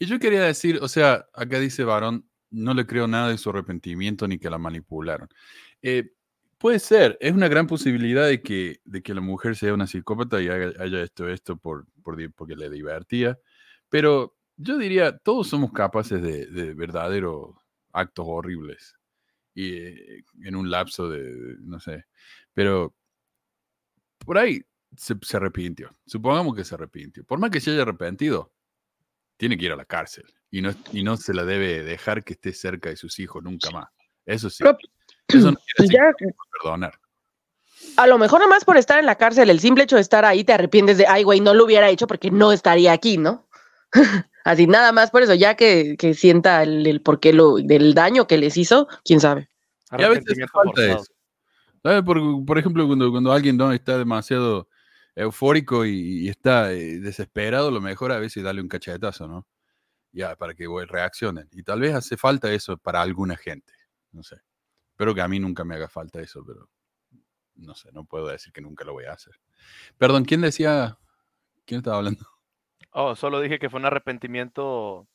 Y 0.00 0.06
yo 0.06 0.18
quería 0.18 0.42
decir, 0.42 0.78
o 0.82 0.88
sea, 0.88 1.26
acá 1.32 1.58
dice 1.60 1.84
Varón, 1.84 2.28
no 2.50 2.74
le 2.74 2.86
creo 2.86 3.06
nada 3.06 3.28
de 3.28 3.38
su 3.38 3.50
arrepentimiento 3.50 4.26
ni 4.26 4.38
que 4.38 4.50
la 4.50 4.58
manipularon. 4.58 5.28
Eh, 5.82 6.14
puede 6.58 6.78
ser, 6.78 7.16
es 7.20 7.32
una 7.32 7.48
gran 7.48 7.66
posibilidad 7.66 8.26
de 8.26 8.42
que, 8.42 8.80
de 8.84 9.02
que 9.02 9.14
la 9.14 9.20
mujer 9.20 9.56
sea 9.56 9.74
una 9.74 9.86
psicópata 9.86 10.40
y 10.42 10.48
haga, 10.48 10.72
haya 10.82 11.02
esto, 11.02 11.28
esto 11.28 11.56
por, 11.56 11.86
por 12.02 12.16
porque 12.34 12.56
le 12.56 12.68
divertía, 12.70 13.38
pero 13.88 14.36
yo 14.56 14.76
diría, 14.76 15.16
todos 15.18 15.48
somos 15.48 15.72
capaces 15.72 16.20
de, 16.20 16.46
de 16.46 16.74
verdaderos 16.74 17.54
actos 17.92 18.24
horribles 18.28 18.94
y 19.54 19.76
eh, 19.76 20.24
en 20.42 20.56
un 20.56 20.70
lapso 20.70 21.08
de, 21.08 21.22
de- 21.34 21.56
no 21.60 21.78
sé, 21.80 22.04
pero 22.52 22.94
por 24.24 24.38
ahí 24.38 24.60
se, 24.96 25.14
se 25.22 25.36
arrepintió. 25.36 25.90
Supongamos 26.06 26.54
que 26.54 26.64
se 26.64 26.74
arrepintió. 26.74 27.24
Por 27.24 27.38
más 27.38 27.50
que 27.50 27.60
se 27.60 27.70
haya 27.70 27.82
arrepentido, 27.82 28.52
tiene 29.36 29.56
que 29.56 29.66
ir 29.66 29.72
a 29.72 29.76
la 29.76 29.84
cárcel 29.84 30.24
y 30.50 30.60
no, 30.62 30.70
y 30.92 31.02
no 31.04 31.16
se 31.16 31.34
la 31.34 31.44
debe 31.44 31.82
dejar 31.84 32.24
que 32.24 32.32
esté 32.34 32.52
cerca 32.52 32.88
de 32.90 32.96
sus 32.96 33.18
hijos 33.20 33.42
nunca 33.42 33.70
más. 33.70 33.88
Eso 34.26 34.50
sí. 34.50 34.64
Pero- 34.64 34.76
Eso 35.28 35.50
no 35.52 35.58
quiere 35.76 35.78
decir 35.78 35.92
Ya, 35.92 36.12
que 36.16 36.26
no 36.26 36.32
pueda 36.32 36.50
perdonar. 36.62 37.00
a 37.96 38.06
lo 38.06 38.18
mejor 38.18 38.40
nomás 38.40 38.64
por 38.64 38.76
estar 38.76 38.98
en 38.98 39.06
la 39.06 39.16
cárcel, 39.16 39.50
el 39.50 39.60
simple 39.60 39.84
hecho 39.84 39.96
de 39.96 40.02
estar 40.02 40.24
ahí 40.24 40.44
te 40.44 40.52
arrepientes 40.52 40.98
de, 40.98 41.06
ay, 41.06 41.22
güey, 41.22 41.40
no 41.40 41.54
lo 41.54 41.64
hubiera 41.64 41.88
hecho 41.88 42.06
porque 42.06 42.30
no 42.30 42.52
estaría 42.52 42.92
aquí, 42.92 43.18
¿no? 43.18 43.48
Así, 44.44 44.66
nada 44.66 44.92
más 44.92 45.10
por 45.10 45.22
eso, 45.22 45.34
ya 45.34 45.56
que, 45.56 45.96
que 45.98 46.14
sienta 46.14 46.62
el, 46.62 46.86
el 46.86 47.02
porqué 47.02 47.32
lo, 47.32 47.56
del 47.56 47.92
daño 47.92 48.26
que 48.26 48.38
les 48.38 48.56
hizo, 48.56 48.88
quién 49.04 49.20
sabe. 49.20 49.50
Y 49.98 50.02
a 50.02 50.08
veces 50.08 50.38
falta 50.50 50.84
eso. 50.84 51.04
¿Sabes? 51.82 52.02
Por, 52.02 52.44
por 52.44 52.58
ejemplo, 52.58 52.86
cuando, 52.86 53.10
cuando 53.10 53.32
alguien 53.32 53.56
no 53.56 53.72
está 53.72 53.98
demasiado 53.98 54.68
eufórico 55.14 55.84
y, 55.84 56.24
y 56.24 56.28
está 56.28 56.72
eh, 56.72 56.98
desesperado, 56.98 57.70
lo 57.70 57.80
mejor 57.80 58.12
a 58.12 58.18
veces 58.18 58.38
es 58.38 58.44
darle 58.44 58.62
un 58.62 58.68
cachetazo, 58.68 59.26
¿no? 59.28 59.46
Ya, 60.12 60.34
para 60.36 60.54
que 60.54 60.66
reaccionen. 60.88 61.48
Y 61.52 61.62
tal 61.62 61.80
vez 61.80 61.94
hace 61.94 62.16
falta 62.16 62.50
eso 62.50 62.76
para 62.78 63.02
alguna 63.02 63.36
gente. 63.36 63.72
No 64.12 64.22
sé. 64.22 64.36
Espero 64.98 65.14
que 65.14 65.20
a 65.22 65.28
mí 65.28 65.38
nunca 65.38 65.62
me 65.64 65.76
haga 65.76 65.88
falta 65.88 66.20
eso, 66.20 66.44
pero 66.44 66.68
no 67.54 67.72
sé, 67.76 67.92
no 67.92 68.02
puedo 68.04 68.26
decir 68.26 68.52
que 68.52 68.60
nunca 68.60 68.84
lo 68.84 68.94
voy 68.94 69.04
a 69.04 69.12
hacer. 69.12 69.32
Perdón, 69.96 70.24
¿quién 70.24 70.40
decía? 70.40 70.98
¿Quién 71.64 71.78
estaba 71.78 71.98
hablando? 71.98 72.26
Oh, 72.90 73.14
solo 73.14 73.40
dije 73.40 73.58
que 73.60 73.68
fue 73.70 73.78
un 73.78 73.86
arrepentimiento 73.86 75.06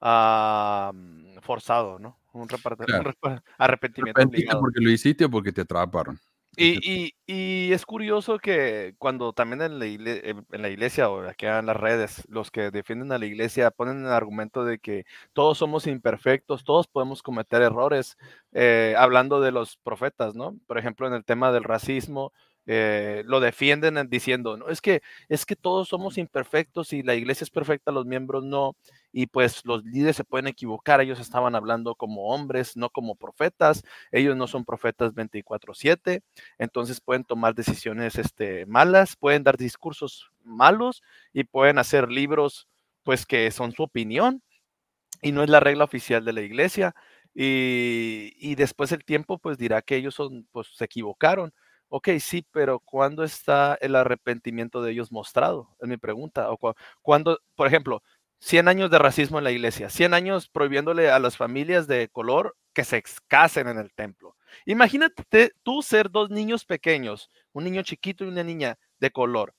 mm, 0.00 1.38
forzado, 1.42 1.98
¿no? 1.98 2.20
Un, 2.32 2.42
un 2.42 2.48
Claro. 2.48 3.10
repa- 3.10 3.42
arrepentimiento 3.58 4.20
¿Arrepentiste 4.20 4.46
obligado. 4.46 4.60
porque 4.60 4.80
lo 4.80 4.90
hiciste 4.90 5.24
o 5.26 5.30
porque 5.30 5.52
te 5.52 5.60
atraparon? 5.62 6.18
Y, 6.60 6.80
y- 6.82 7.68
y 7.68 7.72
es 7.72 7.86
curioso 7.86 8.38
que 8.40 8.94
cuando 8.98 9.32
también 9.32 9.62
en 9.62 9.78
la, 9.78 9.86
igle- 9.86 10.20
en 10.24 10.44
en 10.50 10.62
la 10.62 10.68
iglesia 10.70 11.08
o 11.08 11.20
aquí 11.28 11.46
en 11.46 11.66
las 11.66 11.76
redes, 11.76 12.24
los 12.28 12.50
que 12.50 12.72
defienden 12.72 13.12
a 13.12 13.18
la 13.18 13.26
iglesia 13.26 13.70
ponen 13.70 14.04
el 14.04 14.10
argumento 14.12 14.64
de 14.64 14.80
que 14.80 15.04
todos 15.32 15.56
somos 15.58 15.86
imperfectos, 15.86 16.64
todos 16.64 16.88
podemos 16.88 17.22
cometer 17.22 17.62
errores, 17.62 18.16
eh, 18.52 18.94
hablando 18.98 19.40
de 19.40 19.52
los 19.52 19.76
profetas, 19.76 20.34
¿no? 20.34 20.58
Por 20.66 20.78
ejemplo, 20.78 21.06
en 21.06 21.14
el 21.14 21.24
tema 21.24 21.52
del 21.52 21.62
racismo, 21.64 22.32
eh, 22.70 23.22
lo 23.26 23.40
defienden 23.40 23.96
en- 23.98 24.10
diciendo, 24.10 24.56
no, 24.58 24.68
es 24.68 24.80
que, 24.82 25.02
es 25.28 25.46
que 25.46 25.56
todos 25.56 25.88
somos 25.88 26.18
imperfectos 26.18 26.92
y 26.92 27.02
la 27.02 27.14
iglesia 27.14 27.44
es 27.44 27.50
perfecta, 27.50 27.90
los 27.92 28.06
miembros 28.06 28.44
no, 28.44 28.76
y 29.12 29.26
pues 29.26 29.64
los 29.64 29.84
líderes 29.84 30.16
se 30.16 30.24
pueden 30.24 30.46
equivocar, 30.48 31.00
ellos 31.00 31.18
estaban 31.20 31.54
hablando 31.54 31.94
como 31.94 32.28
hombres, 32.34 32.76
no 32.76 32.90
como 32.90 33.14
profetas, 33.16 33.82
ellos 34.12 34.36
no 34.36 34.46
son 34.46 34.64
profetas 34.64 35.14
24/7 35.14 36.22
entonces 36.58 37.00
pueden 37.00 37.24
tomar 37.24 37.54
decisiones 37.54 38.16
este, 38.16 38.66
malas, 38.66 39.16
pueden 39.16 39.42
dar 39.44 39.56
discursos 39.56 40.30
malos 40.44 41.02
y 41.32 41.44
pueden 41.44 41.78
hacer 41.78 42.10
libros 42.10 42.68
pues 43.02 43.24
que 43.26 43.50
son 43.50 43.72
su 43.72 43.82
opinión 43.84 44.42
y 45.22 45.32
no 45.32 45.42
es 45.42 45.50
la 45.50 45.60
regla 45.60 45.84
oficial 45.84 46.24
de 46.24 46.32
la 46.32 46.42
iglesia 46.42 46.94
y, 47.34 48.32
y 48.38 48.54
después 48.56 48.92
el 48.92 49.04
tiempo 49.04 49.38
pues 49.38 49.58
dirá 49.58 49.82
que 49.82 49.96
ellos 49.96 50.14
son 50.14 50.46
pues 50.52 50.68
se 50.74 50.84
equivocaron. 50.84 51.52
Ok, 51.90 52.08
sí, 52.20 52.46
pero 52.52 52.80
¿cuándo 52.80 53.24
está 53.24 53.76
el 53.80 53.96
arrepentimiento 53.96 54.82
de 54.82 54.92
ellos 54.92 55.10
mostrado? 55.10 55.74
Es 55.80 55.88
mi 55.88 55.96
pregunta. 55.96 56.50
O 56.50 56.58
cu- 56.58 56.74
cuando, 57.02 57.40
por 57.54 57.66
ejemplo, 57.66 58.02
100 58.40 58.68
años 58.68 58.90
de 58.90 58.98
racismo 58.98 59.38
en 59.38 59.44
la 59.44 59.50
iglesia, 59.52 59.88
100 59.90 60.12
años 60.14 60.48
prohibiéndole 60.48 61.10
a 61.10 61.18
las 61.18 61.36
familias 61.36 61.86
de 61.86 62.08
color 62.10 62.56
que 62.74 62.84
se 62.84 63.02
casen 63.26 63.68
en 63.68 63.78
el 63.78 63.92
templo. 63.94 64.36
Imagínate 64.66 65.52
tú 65.62 65.82
ser 65.82 66.10
dos 66.10 66.30
niños 66.30 66.64
pequeños, 66.64 67.30
un 67.52 67.64
niño 67.64 67.82
chiquito 67.82 68.24
y 68.24 68.28
una 68.28 68.44
niña 68.44 68.78
de 69.00 69.10
color, 69.10 69.54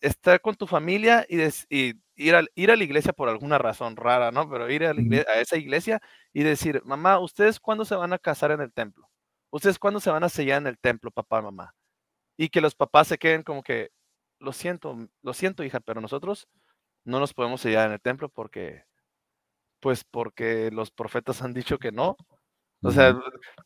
estar 0.00 0.40
con 0.40 0.54
tu 0.56 0.66
familia 0.66 1.26
y, 1.28 1.36
des- 1.36 1.66
y 1.68 1.94
ir, 2.16 2.34
al- 2.34 2.50
ir 2.54 2.70
a 2.70 2.76
la 2.76 2.84
iglesia 2.84 3.12
por 3.12 3.28
alguna 3.28 3.58
razón 3.58 3.96
rara, 3.96 4.30
¿no? 4.32 4.48
Pero 4.50 4.70
ir 4.70 4.84
a, 4.86 4.94
la 4.94 5.02
igle- 5.02 5.26
a 5.28 5.40
esa 5.40 5.56
iglesia 5.58 6.00
y 6.32 6.42
decir, 6.42 6.80
mamá, 6.84 7.18
¿ustedes 7.20 7.60
cuándo 7.60 7.84
se 7.84 7.94
van 7.96 8.12
a 8.14 8.18
casar 8.18 8.50
en 8.50 8.60
el 8.62 8.72
templo? 8.72 9.08
¿Ustedes 9.50 9.78
cuándo 9.78 10.00
se 10.00 10.10
van 10.10 10.24
a 10.24 10.28
sellar 10.28 10.60
en 10.62 10.68
el 10.68 10.78
templo, 10.78 11.10
papá, 11.10 11.42
mamá? 11.42 11.74
Y 12.38 12.50
que 12.50 12.60
los 12.62 12.74
papás 12.74 13.08
se 13.08 13.18
queden 13.18 13.42
como 13.44 13.62
que, 13.62 13.90
lo 14.40 14.52
siento, 14.52 14.96
lo 15.22 15.34
siento, 15.34 15.64
hija, 15.64 15.80
pero 15.80 16.00
nosotros 16.00 16.48
no 17.04 17.20
nos 17.20 17.34
podemos 17.34 17.60
sellar 17.62 17.88
en 17.88 17.94
el 17.94 18.00
templo 18.02 18.28
porque, 18.30 18.84
pues 19.80 20.04
porque 20.04 20.70
los 20.72 20.90
profetas 20.90 21.42
han 21.42 21.54
dicho 21.54 21.78
que 21.78 21.92
no. 21.92 22.16
O 22.82 22.92
sea, 22.92 23.18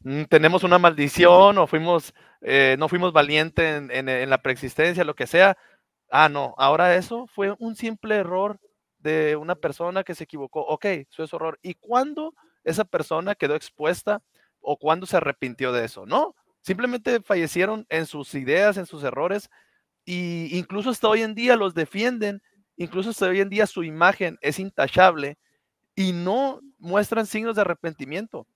mm, 0.02 0.24
tenemos 0.24 0.64
una 0.64 0.78
maldición 0.78 1.58
o 1.58 1.66
fuimos, 1.68 2.14
eh, 2.42 2.76
no 2.78 2.88
fuimos 2.88 3.12
valientes 3.12 3.64
en, 3.78 3.90
en- 3.92 4.08
en 4.10 4.30
la 4.30 4.42
preexistencia, 4.42 5.04
lo 5.04 5.14
que 5.16 5.26
sea. 5.28 5.56
Ah, 6.10 6.28
no, 6.30 6.54
ahora 6.58 6.96
eso 6.96 7.26
fue 7.28 7.54
un 7.60 7.76
simple 7.76 8.16
error 8.16 8.60
de 8.98 9.36
una 9.36 9.56
persona 9.56 10.04
que 10.04 10.14
se 10.16 10.24
equivocó. 10.24 10.62
Ok, 10.66 10.86
eso 10.86 11.24
es 11.24 11.32
error. 11.34 11.58
¿Y 11.62 11.74
cuándo 11.76 12.34
esa 12.64 12.84
persona 12.84 13.34
quedó 13.36 13.54
expuesta 13.56 14.22
o 14.60 14.78
cuándo 14.78 15.06
se 15.06 15.16
arrepintió 15.16 15.72
de 15.72 15.84
eso? 15.84 16.06
No, 16.06 16.34
simplemente 16.60 17.20
fallecieron 17.22 17.86
en 17.88 18.06
sus 18.06 18.34
ideas, 18.34 18.76
en 18.76 18.86
sus 18.86 19.02
errores 19.04 19.50
y 20.04 20.56
incluso 20.56 20.90
hasta 20.90 21.08
hoy 21.08 21.22
en 21.22 21.34
día 21.34 21.56
los 21.56 21.74
defienden, 21.74 22.42
incluso 22.76 23.10
hasta 23.10 23.26
hoy 23.26 23.40
en 23.40 23.50
día 23.50 23.66
su 23.66 23.84
imagen 23.84 24.38
es 24.40 24.58
intachable 24.58 25.38
y 25.94 26.12
no 26.12 26.60
muestran 26.78 27.26
signos 27.26 27.56
de 27.56 27.62
arrepentimiento. 27.62 28.46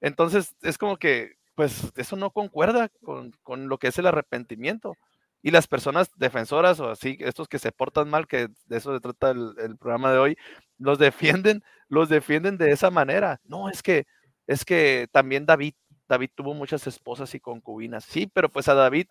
Entonces 0.00 0.56
es 0.62 0.78
como 0.78 0.96
que, 0.96 1.34
pues 1.54 1.92
eso 1.96 2.16
no 2.16 2.30
concuerda 2.30 2.90
con, 3.02 3.32
con 3.42 3.68
lo 3.68 3.78
que 3.78 3.88
es 3.88 3.98
el 3.98 4.06
arrepentimiento. 4.06 4.96
Y 5.42 5.50
las 5.52 5.68
personas 5.68 6.10
defensoras 6.16 6.80
o 6.80 6.90
así, 6.90 7.16
estos 7.20 7.46
que 7.48 7.58
se 7.58 7.70
portan 7.70 8.10
mal, 8.10 8.26
que 8.26 8.48
de 8.66 8.76
eso 8.76 8.92
se 8.94 9.00
trata 9.00 9.30
el, 9.30 9.54
el 9.58 9.76
programa 9.76 10.10
de 10.10 10.18
hoy, 10.18 10.38
los 10.78 10.98
defienden, 10.98 11.62
los 11.88 12.08
defienden 12.08 12.58
de 12.58 12.72
esa 12.72 12.90
manera. 12.90 13.40
No, 13.44 13.68
es 13.68 13.82
que, 13.82 14.06
es 14.46 14.64
que 14.64 15.08
también 15.12 15.46
David, 15.46 15.74
David 16.08 16.30
tuvo 16.34 16.54
muchas 16.54 16.86
esposas 16.86 17.34
y 17.34 17.40
concubinas. 17.40 18.04
Sí, 18.04 18.26
pero 18.32 18.48
pues 18.50 18.68
a 18.68 18.74
David 18.74 19.06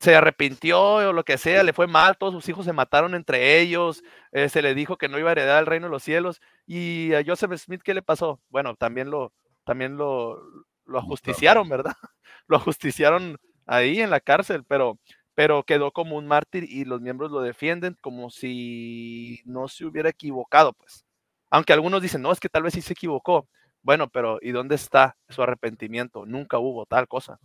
se 0.00 0.14
arrepintió 0.14 0.80
o 0.96 1.12
lo 1.12 1.24
que 1.24 1.38
sea, 1.38 1.62
le 1.62 1.72
fue 1.72 1.86
mal, 1.86 2.18
todos 2.18 2.34
sus 2.34 2.48
hijos 2.48 2.66
se 2.66 2.72
mataron 2.72 3.14
entre 3.14 3.60
ellos, 3.60 4.02
eh, 4.32 4.48
se 4.48 4.60
le 4.62 4.74
dijo 4.74 4.98
que 4.98 5.08
no 5.08 5.18
iba 5.18 5.30
a 5.30 5.32
heredar 5.32 5.60
el 5.60 5.66
reino 5.66 5.86
de 5.86 5.90
los 5.92 6.02
cielos. 6.02 6.40
Y 6.66 7.14
a 7.14 7.22
Joseph 7.26 7.52
Smith, 7.58 7.82
¿qué 7.82 7.94
le 7.94 8.02
pasó? 8.02 8.40
Bueno, 8.50 8.74
también 8.76 9.10
lo, 9.10 9.32
también 9.64 9.96
lo, 9.96 10.38
lo 10.86 10.98
ajusticiaron, 10.98 11.68
¿verdad? 11.68 11.94
Lo 12.48 12.56
ajusticiaron 12.58 13.38
ahí 13.66 14.00
en 14.00 14.10
la 14.10 14.20
cárcel, 14.20 14.62
pero, 14.68 15.00
pero 15.34 15.64
quedó 15.64 15.90
como 15.92 16.16
un 16.16 16.28
mártir 16.28 16.62
y 16.64 16.84
los 16.84 17.00
miembros 17.00 17.32
lo 17.32 17.40
defienden 17.40 17.96
como 18.00 18.30
si 18.30 19.42
no 19.44 19.66
se 19.68 19.84
hubiera 19.84 20.10
equivocado, 20.10 20.72
pues. 20.74 21.04
Aunque 21.50 21.72
algunos 21.72 22.02
dicen, 22.02 22.22
no, 22.22 22.30
es 22.32 22.38
que 22.40 22.48
tal 22.48 22.62
vez 22.62 22.74
sí 22.74 22.82
se 22.82 22.92
equivocó. 22.92 23.48
Bueno, 23.86 24.08
pero 24.08 24.40
¿y 24.42 24.50
dónde 24.50 24.74
está 24.74 25.16
su 25.28 25.44
arrepentimiento? 25.44 26.26
Nunca 26.26 26.58
hubo 26.58 26.86
tal 26.86 27.06
cosa. 27.06 27.38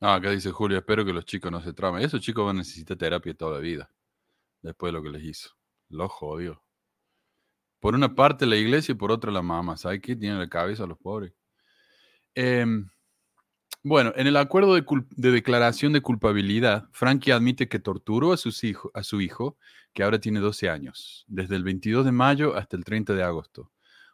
No, 0.00 0.08
acá 0.14 0.30
dice 0.30 0.50
Julio, 0.50 0.78
espero 0.78 1.04
que 1.04 1.12
los 1.12 1.26
chicos 1.26 1.52
no 1.52 1.60
se 1.60 1.74
tramen. 1.74 2.02
Esos 2.02 2.22
chicos 2.22 2.46
van 2.46 2.56
a 2.56 2.60
necesitar 2.60 2.96
terapia 2.96 3.34
toda 3.34 3.56
la 3.56 3.58
vida, 3.58 3.90
después 4.62 4.88
de 4.90 4.98
lo 4.98 5.02
que 5.02 5.10
les 5.10 5.24
hizo. 5.24 5.50
Lo 5.90 6.08
jodió. 6.08 6.62
Por 7.80 7.94
una 7.94 8.14
parte 8.14 8.46
la 8.46 8.56
iglesia 8.56 8.92
y 8.92 8.94
por 8.94 9.12
otra 9.12 9.30
la 9.30 9.42
mamá. 9.42 9.76
¿Sabes 9.76 10.00
qué? 10.00 10.16
Tienen 10.16 10.38
la 10.38 10.48
cabeza 10.48 10.86
los 10.86 10.96
pobres. 10.96 11.34
Em, 12.34 12.88
bueno, 13.82 14.14
en 14.16 14.26
el 14.26 14.38
acuerdo 14.38 14.74
de, 14.74 14.86
de 15.10 15.30
declaración 15.32 15.92
de 15.92 16.00
culpabilidad, 16.00 16.88
Frankie 16.92 17.30
admite 17.32 17.68
que 17.68 17.78
torturó 17.78 18.32
a, 18.32 18.38
sus 18.38 18.64
hijo- 18.64 18.90
a 18.94 19.02
su 19.02 19.20
hijo, 19.20 19.58
que 19.92 20.02
ahora 20.02 20.18
tiene 20.18 20.40
12 20.40 20.70
años, 20.70 21.26
desde 21.28 21.56
el 21.56 21.62
22 21.62 22.06
de 22.06 22.12
mayo 22.12 22.56
hasta 22.56 22.78
el 22.78 22.84
30 22.84 23.12
de 23.12 23.22
agosto, 23.22 23.70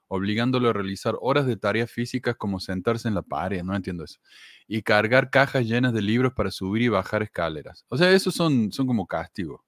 obligándolo 0.08 0.70
a 0.70 0.72
realizar 0.72 1.16
horas 1.20 1.46
de 1.46 1.56
tareas 1.56 1.90
físicas 1.90 2.36
como 2.36 2.60
sentarse 2.60 3.08
en 3.08 3.14
la 3.14 3.22
pared, 3.22 3.62
no 3.62 3.76
entiendo 3.76 4.04
eso, 4.04 4.18
y 4.66 4.82
cargar 4.82 5.30
cajas 5.30 5.66
llenas 5.66 5.92
de 5.92 6.02
libros 6.02 6.32
para 6.34 6.50
subir 6.50 6.82
y 6.82 6.88
bajar 6.88 7.22
escaleras. 7.22 7.84
O 7.88 7.96
sea, 7.96 8.10
esos 8.12 8.34
son, 8.34 8.72
son 8.72 8.86
como 8.86 9.06
castigos. 9.06 9.60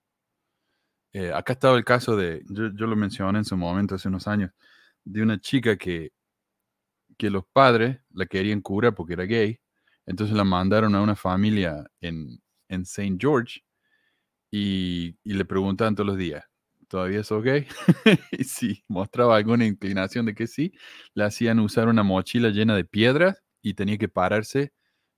Eh, 1.12 1.32
acá 1.32 1.54
estaba 1.54 1.76
el 1.76 1.84
caso 1.84 2.16
de, 2.16 2.42
yo, 2.48 2.86
lo 2.86 2.96
mencioné 2.96 3.38
en 3.38 3.44
su 3.44 3.56
momento 3.56 3.96
hace 3.96 4.08
unos 4.08 4.28
años, 4.28 4.50
de 5.04 5.22
una 5.22 5.40
chica 5.40 5.76
que, 5.76 6.12
que 7.18 7.30
los 7.30 7.44
padres 7.52 7.98
la 8.10 8.26
querían 8.26 8.60
curar 8.60 8.94
porque 8.94 9.14
era 9.14 9.24
gay, 9.24 9.60
entonces 10.06 10.36
la 10.36 10.44
mandaron 10.44 10.94
a 10.94 11.02
una 11.02 11.16
familia 11.16 11.84
en, 12.00 12.40
en 12.68 12.82
St. 12.82 13.16
George 13.20 13.60
y, 14.50 15.16
y 15.24 15.34
le 15.34 15.44
preguntaban 15.44 15.94
todos 15.94 16.08
los 16.08 16.16
días, 16.18 16.44
¿todavía 16.90 17.22
sos 17.22 17.42
gay? 17.42 17.66
y 18.32 18.44
si 18.44 18.84
mostraba 18.88 19.36
alguna 19.36 19.64
inclinación 19.64 20.26
de 20.26 20.34
que 20.34 20.46
sí, 20.48 20.74
le 21.14 21.24
hacían 21.24 21.60
usar 21.60 21.88
una 21.88 22.02
mochila 22.02 22.50
llena 22.50 22.74
de 22.74 22.84
piedras 22.84 23.42
y 23.62 23.74
tenía 23.74 23.96
que 23.96 24.08
pararse 24.08 24.72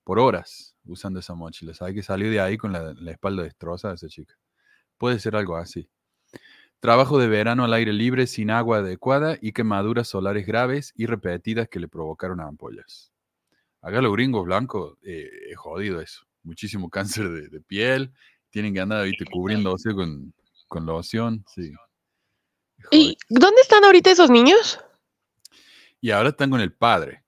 por 0.04 0.20
horas 0.20 0.76
usando 0.84 1.20
esa 1.20 1.34
mochila. 1.34 1.74
¿Sabe 1.74 1.94
que 1.94 2.02
salió 2.02 2.30
de 2.30 2.40
ahí 2.40 2.58
con 2.58 2.72
la, 2.72 2.92
la 2.92 3.10
espalda 3.10 3.42
destrozada 3.42 3.94
esa 3.94 4.08
chica? 4.08 4.34
Puede 4.98 5.18
ser 5.18 5.34
algo 5.34 5.56
así. 5.56 5.88
Trabajo 6.78 7.18
de 7.18 7.28
verano 7.28 7.64
al 7.64 7.72
aire 7.72 7.92
libre 7.92 8.26
sin 8.26 8.50
agua 8.50 8.78
adecuada 8.78 9.38
y 9.40 9.52
quemaduras 9.52 10.08
solares 10.08 10.46
graves 10.46 10.92
y 10.94 11.06
repetidas 11.06 11.68
que 11.68 11.80
le 11.80 11.88
provocaron 11.88 12.40
ampollas. 12.40 13.12
Acá 13.80 14.02
los 14.02 14.12
gringos 14.12 14.44
blancos, 14.44 14.98
eh, 15.02 15.30
es 15.50 15.56
jodido 15.56 16.00
eso. 16.02 16.26
Muchísimo 16.42 16.90
cáncer 16.90 17.30
de, 17.30 17.48
de 17.48 17.60
piel, 17.62 18.12
tienen 18.50 18.74
que 18.74 18.80
andar 18.80 19.04
¿viste? 19.06 19.24
cubriéndose 19.24 19.94
con, 19.94 20.34
con 20.72 20.86
loción, 20.86 21.44
sí. 21.46 21.74
¿Y 22.90 23.18
dónde 23.28 23.60
están 23.60 23.84
ahorita 23.84 24.10
esos 24.10 24.30
niños? 24.30 24.80
Y 26.00 26.10
ahora 26.10 26.30
están 26.30 26.48
con 26.48 26.62
el 26.62 26.72
padre. 26.72 27.22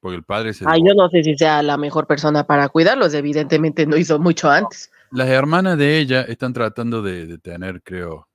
Porque 0.00 0.16
el 0.16 0.24
padre 0.24 0.52
se... 0.52 0.64
Ay, 0.66 0.80
yo 0.84 0.94
no 0.94 1.08
sé 1.08 1.22
si 1.22 1.36
sea 1.36 1.62
la 1.62 1.76
mejor 1.76 2.08
persona 2.08 2.44
para 2.44 2.68
cuidarlos, 2.70 3.14
evidentemente 3.14 3.86
no 3.86 3.96
hizo 3.96 4.18
mucho 4.18 4.50
antes. 4.50 4.90
Las 5.12 5.28
hermanas 5.28 5.78
de 5.78 6.00
ella 6.00 6.22
están 6.22 6.52
tratando 6.52 7.02
de, 7.02 7.26
de 7.28 7.38
tener, 7.38 7.80
creo, 7.84 8.28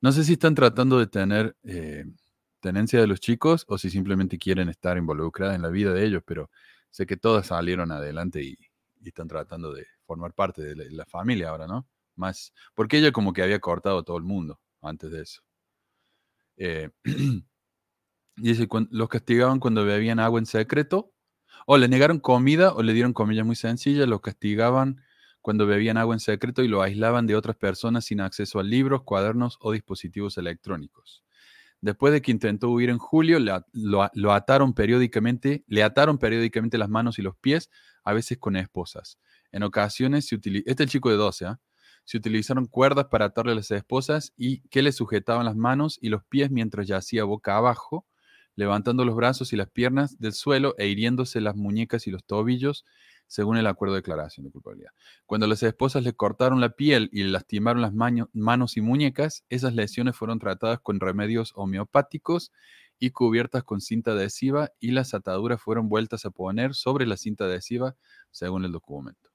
no 0.00 0.10
sé 0.10 0.24
si 0.24 0.32
están 0.32 0.56
tratando 0.56 0.98
de 0.98 1.06
tener 1.06 1.56
eh, 1.62 2.06
tenencia 2.58 3.00
de 3.00 3.06
los 3.06 3.20
chicos 3.20 3.64
o 3.68 3.78
si 3.78 3.88
simplemente 3.88 4.36
quieren 4.36 4.68
estar 4.68 4.98
involucradas 4.98 5.54
en 5.54 5.62
la 5.62 5.68
vida 5.68 5.92
de 5.92 6.04
ellos, 6.04 6.22
pero 6.26 6.50
sé 6.90 7.06
que 7.06 7.16
todas 7.16 7.46
salieron 7.46 7.92
adelante 7.92 8.42
y, 8.42 8.58
y 9.00 9.08
están 9.08 9.28
tratando 9.28 9.72
de 9.72 9.86
formar 10.04 10.32
parte 10.32 10.60
de 10.62 10.74
la, 10.74 10.84
la 10.90 11.06
familia 11.06 11.50
ahora, 11.50 11.68
¿no? 11.68 11.86
Más, 12.16 12.52
porque 12.74 12.98
ella 12.98 13.12
como 13.12 13.32
que 13.32 13.42
había 13.42 13.60
cortado 13.60 13.98
a 13.98 14.04
todo 14.04 14.16
el 14.16 14.24
mundo 14.24 14.58
antes 14.82 15.10
de 15.10 15.22
eso. 15.22 15.42
Eh, 16.56 16.90
Dice, 18.36 18.68
los 18.90 19.08
castigaban 19.08 19.60
cuando 19.60 19.84
bebían 19.86 20.20
agua 20.20 20.38
en 20.38 20.46
secreto, 20.46 21.14
o 21.66 21.78
le 21.78 21.88
negaron 21.88 22.20
comida 22.20 22.74
o 22.74 22.82
le 22.82 22.92
dieron 22.92 23.14
comida 23.14 23.44
muy 23.44 23.56
sencilla, 23.56 24.06
los 24.06 24.20
castigaban 24.20 25.02
cuando 25.40 25.66
bebían 25.66 25.96
agua 25.96 26.14
en 26.14 26.20
secreto 26.20 26.62
y 26.62 26.68
lo 26.68 26.82
aislaban 26.82 27.26
de 27.26 27.34
otras 27.34 27.56
personas 27.56 28.04
sin 28.04 28.20
acceso 28.20 28.58
a 28.60 28.62
libros, 28.62 29.04
cuadernos 29.04 29.56
o 29.60 29.72
dispositivos 29.72 30.36
electrónicos. 30.36 31.24
Después 31.80 32.12
de 32.12 32.20
que 32.20 32.30
intentó 32.30 32.70
huir 32.70 32.90
en 32.90 32.98
julio, 32.98 33.38
le 33.38 33.52
lo, 33.72 34.32
ataron 34.32 34.74
periódicamente, 34.74 35.64
le 35.66 35.82
ataron 35.82 36.18
periódicamente 36.18 36.78
las 36.78 36.88
manos 36.90 37.18
y 37.18 37.22
los 37.22 37.36
pies, 37.36 37.70
a 38.04 38.12
veces 38.12 38.38
con 38.38 38.56
esposas. 38.56 39.18
En 39.50 39.62
ocasiones 39.62 40.26
se 40.26 40.34
utiliza, 40.34 40.64
este 40.66 40.82
es 40.82 40.88
el 40.88 40.90
chico 40.90 41.10
de 41.10 41.16
12, 41.16 41.46
¿ah? 41.46 41.60
Se 42.06 42.16
utilizaron 42.16 42.66
cuerdas 42.66 43.06
para 43.10 43.26
atarle 43.26 43.52
a 43.52 43.56
las 43.56 43.70
esposas 43.70 44.32
y 44.38 44.60
que 44.68 44.80
le 44.80 44.92
sujetaban 44.92 45.44
las 45.44 45.56
manos 45.56 45.98
y 46.00 46.08
los 46.08 46.24
pies 46.24 46.50
mientras 46.50 46.86
yacía 46.86 47.24
boca 47.24 47.56
abajo, 47.58 48.06
levantando 48.54 49.04
los 49.04 49.14
brazos 49.16 49.52
y 49.52 49.56
las 49.56 49.68
piernas 49.68 50.18
del 50.18 50.32
suelo 50.32 50.74
e 50.78 50.86
hiriéndose 50.88 51.42
las 51.42 51.56
muñecas 51.56 52.06
y 52.06 52.10
los 52.10 52.24
tobillos, 52.24 52.86
según 53.26 53.56
el 53.56 53.66
acuerdo 53.66 53.94
de 53.94 53.98
declaración 54.02 54.46
de 54.46 54.52
culpabilidad. 54.52 54.92
Cuando 55.26 55.48
las 55.48 55.62
esposas 55.64 56.04
le 56.04 56.14
cortaron 56.14 56.60
la 56.60 56.70
piel 56.70 57.10
y 57.12 57.24
le 57.24 57.30
lastimaron 57.30 57.82
las 57.82 57.92
manos 57.92 58.76
y 58.76 58.80
muñecas, 58.80 59.44
esas 59.50 59.74
lesiones 59.74 60.16
fueron 60.16 60.38
tratadas 60.38 60.78
con 60.80 61.00
remedios 61.00 61.52
homeopáticos 61.56 62.52
y 63.00 63.10
cubiertas 63.10 63.64
con 63.64 63.80
cinta 63.80 64.12
adhesiva 64.12 64.70
y 64.78 64.92
las 64.92 65.12
ataduras 65.12 65.60
fueron 65.60 65.88
vueltas 65.88 66.24
a 66.24 66.30
poner 66.30 66.74
sobre 66.74 67.04
la 67.04 67.16
cinta 67.16 67.44
adhesiva, 67.44 67.96
según 68.30 68.64
el 68.64 68.72
documento. 68.72 69.28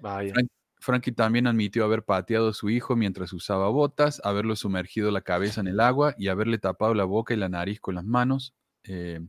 Vaya. 0.00 0.32
Frank- 0.34 0.57
Frankie 0.80 1.12
también 1.12 1.46
admitió 1.46 1.84
haber 1.84 2.04
pateado 2.04 2.48
a 2.48 2.54
su 2.54 2.70
hijo 2.70 2.96
mientras 2.96 3.32
usaba 3.32 3.68
botas, 3.68 4.20
haberlo 4.24 4.54
sumergido 4.56 5.10
la 5.10 5.22
cabeza 5.22 5.60
en 5.60 5.66
el 5.66 5.80
agua 5.80 6.14
y 6.16 6.28
haberle 6.28 6.58
tapado 6.58 6.94
la 6.94 7.04
boca 7.04 7.34
y 7.34 7.36
la 7.36 7.48
nariz 7.48 7.80
con 7.80 7.96
las 7.96 8.04
manos. 8.04 8.54
Eh, 8.84 9.20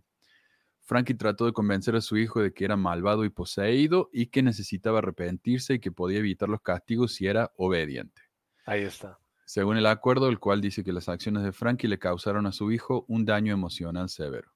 Frankie 0.82 1.16
trató 1.16 1.46
de 1.46 1.54
convencer 1.54 1.96
a 1.96 2.02
su 2.02 2.18
hijo 2.18 2.42
de 2.42 2.54
que 2.54 2.66
era 2.66 2.76
malvado 2.76 3.24
y 3.26 3.30
poseído 3.30 4.10
y 4.12 4.28
que 4.28 4.42
necesitaba 4.42 5.00
arrepentirse 5.00 5.76
y 5.76 5.80
que 5.80 5.92
podía 5.92 6.20
evitar 6.20 6.50
los 6.50 6.62
castigos 6.62 7.14
si 7.14 7.28
era 7.28 7.52
obediente. 7.58 8.22
Ahí 8.66 8.82
está. 8.82 9.20
Según 9.46 9.78
el 9.78 9.86
acuerdo, 9.88 10.30
el 10.30 10.40
cual 10.40 10.62
dice 10.62 10.84
que 10.84 10.94
las 10.94 11.10
acciones 11.10 11.44
de 11.44 11.52
Frankie 11.52 11.88
le 11.88 11.98
causaron 11.98 12.46
a 12.46 12.52
su 12.52 12.72
hijo 12.72 13.06
un 13.08 13.26
daño 13.26 13.54
emocional 13.54 14.10
severo. 14.10 14.52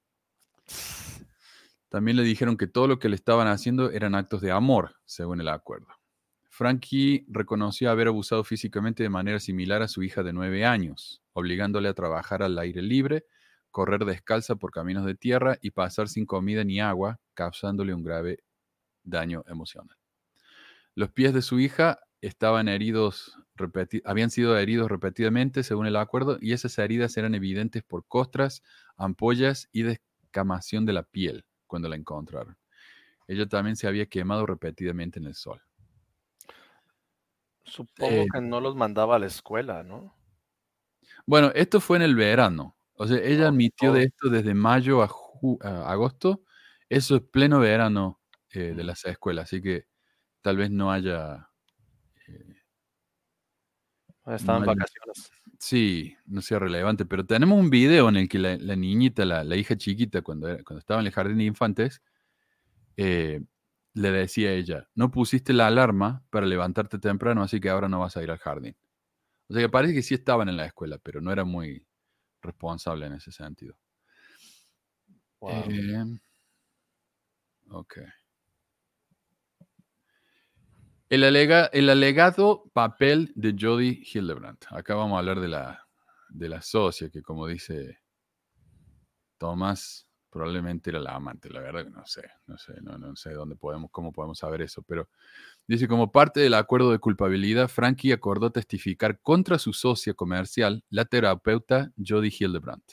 También 1.88 2.16
le 2.16 2.22
dijeron 2.24 2.56
que 2.56 2.66
todo 2.66 2.88
lo 2.88 2.98
que 2.98 3.08
le 3.08 3.16
estaban 3.16 3.46
haciendo 3.46 3.90
eran 3.90 4.14
actos 4.14 4.40
de 4.40 4.50
amor, 4.50 4.96
según 5.04 5.40
el 5.40 5.48
acuerdo. 5.48 5.88
Frankie 6.56 7.24
reconoció 7.26 7.90
haber 7.90 8.06
abusado 8.06 8.44
físicamente 8.44 9.02
de 9.02 9.08
manera 9.08 9.40
similar 9.40 9.82
a 9.82 9.88
su 9.88 10.04
hija 10.04 10.22
de 10.22 10.32
nueve 10.32 10.64
años, 10.64 11.20
obligándole 11.32 11.88
a 11.88 11.94
trabajar 11.94 12.44
al 12.44 12.56
aire 12.60 12.80
libre, 12.80 13.26
correr 13.72 14.04
descalza 14.04 14.54
por 14.54 14.70
caminos 14.70 15.04
de 15.04 15.16
tierra 15.16 15.58
y 15.60 15.72
pasar 15.72 16.08
sin 16.08 16.26
comida 16.26 16.62
ni 16.62 16.80
agua, 16.80 17.18
causándole 17.34 17.92
un 17.92 18.04
grave 18.04 18.44
daño 19.02 19.42
emocional. 19.48 19.96
Los 20.94 21.10
pies 21.10 21.34
de 21.34 21.42
su 21.42 21.58
hija 21.58 21.98
estaban 22.20 22.68
heridos, 22.68 23.36
habían 24.04 24.30
sido 24.30 24.56
heridos 24.56 24.88
repetidamente 24.88 25.64
según 25.64 25.88
el 25.88 25.96
acuerdo 25.96 26.38
y 26.40 26.52
esas 26.52 26.78
heridas 26.78 27.16
eran 27.16 27.34
evidentes 27.34 27.82
por 27.82 28.06
costras, 28.06 28.62
ampollas 28.96 29.68
y 29.72 29.82
descamación 29.82 30.86
de 30.86 30.92
la 30.92 31.02
piel 31.02 31.46
cuando 31.66 31.88
la 31.88 31.96
encontraron. 31.96 32.56
Ella 33.26 33.48
también 33.48 33.74
se 33.74 33.88
había 33.88 34.06
quemado 34.06 34.46
repetidamente 34.46 35.18
en 35.18 35.26
el 35.26 35.34
sol. 35.34 35.60
Supongo 37.64 38.12
Eh, 38.12 38.26
que 38.32 38.40
no 38.40 38.60
los 38.60 38.76
mandaba 38.76 39.16
a 39.16 39.18
la 39.18 39.26
escuela, 39.26 39.82
¿no? 39.82 40.14
Bueno, 41.26 41.50
esto 41.54 41.80
fue 41.80 41.96
en 41.96 42.02
el 42.02 42.14
verano. 42.14 42.76
O 42.94 43.06
sea, 43.06 43.18
ella 43.18 43.48
admitió 43.48 43.92
de 43.92 44.04
esto 44.04 44.28
desde 44.28 44.54
mayo 44.54 45.02
a, 45.02 45.10
agosto. 45.90 46.44
Eso 46.88 47.16
es 47.16 47.22
pleno 47.22 47.58
verano 47.58 48.20
eh, 48.50 48.72
de 48.76 48.84
las 48.84 49.04
escuelas, 49.04 49.44
así 49.44 49.60
que 49.60 49.86
tal 50.42 50.56
vez 50.56 50.70
no 50.70 50.92
haya... 50.92 51.48
eh, 52.28 52.56
Estaban 54.26 54.62
en 54.62 54.66
no 54.66 54.72
haya- 54.72 54.78
vacaciones. 54.80 55.30
Sí, 55.58 56.16
no 56.26 56.42
sea 56.42 56.58
relevante, 56.58 57.04
pero 57.06 57.24
tenemos 57.24 57.58
un 57.58 57.70
video 57.70 58.08
en 58.08 58.16
el 58.16 58.28
que 58.28 58.38
la, 58.38 58.56
la 58.56 58.76
niñita, 58.76 59.24
la, 59.24 59.44
la 59.44 59.56
hija 59.56 59.76
chiquita, 59.76 60.22
cuando, 60.22 60.48
era- 60.48 60.62
cuando 60.62 60.78
estaba 60.80 61.00
en 61.00 61.06
el 61.06 61.12
jardín 61.12 61.38
de 61.38 61.44
infantes, 61.44 62.02
eh, 62.96 63.40
le 63.94 64.10
decía 64.10 64.52
ella, 64.52 64.88
no 64.94 65.10
pusiste 65.10 65.52
la 65.52 65.68
alarma 65.68 66.24
para 66.30 66.46
levantarte 66.46 66.98
temprano, 66.98 67.42
así 67.42 67.60
que 67.60 67.70
ahora 67.70 67.88
no 67.88 68.00
vas 68.00 68.16
a 68.16 68.22
ir 68.22 68.30
al 68.30 68.38
jardín. 68.38 68.76
O 69.48 69.54
sea 69.54 69.62
que 69.62 69.68
parece 69.68 69.94
que 69.94 70.02
sí 70.02 70.14
estaban 70.14 70.48
en 70.48 70.56
la 70.56 70.66
escuela, 70.66 70.98
pero 70.98 71.20
no 71.20 71.32
era 71.32 71.44
muy 71.44 71.86
responsable 72.42 73.06
en 73.06 73.14
ese 73.14 73.32
sentido. 73.32 73.76
Wow. 75.40 75.50
Eh, 75.70 76.04
ok. 77.70 77.98
El, 81.08 81.22
alega- 81.24 81.66
el 81.72 81.90
alegado 81.90 82.64
papel 82.72 83.32
de 83.36 83.54
Jody 83.58 84.02
Hildebrandt. 84.12 84.64
Acá 84.70 84.94
vamos 84.94 85.16
a 85.16 85.18
hablar 85.20 85.40
de 85.40 85.48
la, 85.48 85.86
de 86.30 86.48
la 86.48 86.62
socia, 86.62 87.10
que 87.10 87.22
como 87.22 87.46
dice 87.46 88.00
Tomás, 89.38 90.03
probablemente 90.34 90.90
era 90.90 91.00
la 91.00 91.14
amante. 91.14 91.48
La 91.48 91.60
verdad 91.60 91.86
no 91.86 92.04
sé, 92.06 92.24
no 92.46 92.58
sé, 92.58 92.74
no, 92.82 92.98
no 92.98 93.16
sé 93.16 93.32
dónde 93.32 93.56
podemos, 93.56 93.90
cómo 93.92 94.12
podemos 94.12 94.38
saber 94.38 94.62
eso, 94.62 94.82
pero 94.82 95.08
dice, 95.68 95.88
como 95.88 96.12
parte 96.12 96.40
del 96.40 96.54
acuerdo 96.54 96.92
de 96.92 96.98
culpabilidad, 96.98 97.68
Frankie 97.68 98.12
acordó 98.12 98.50
testificar 98.52 99.20
contra 99.20 99.58
su 99.58 99.72
socia 99.72 100.14
comercial, 100.14 100.84
la 100.90 101.06
terapeuta 101.06 101.92
Jody 101.96 102.34
Hildebrandt. 102.38 102.84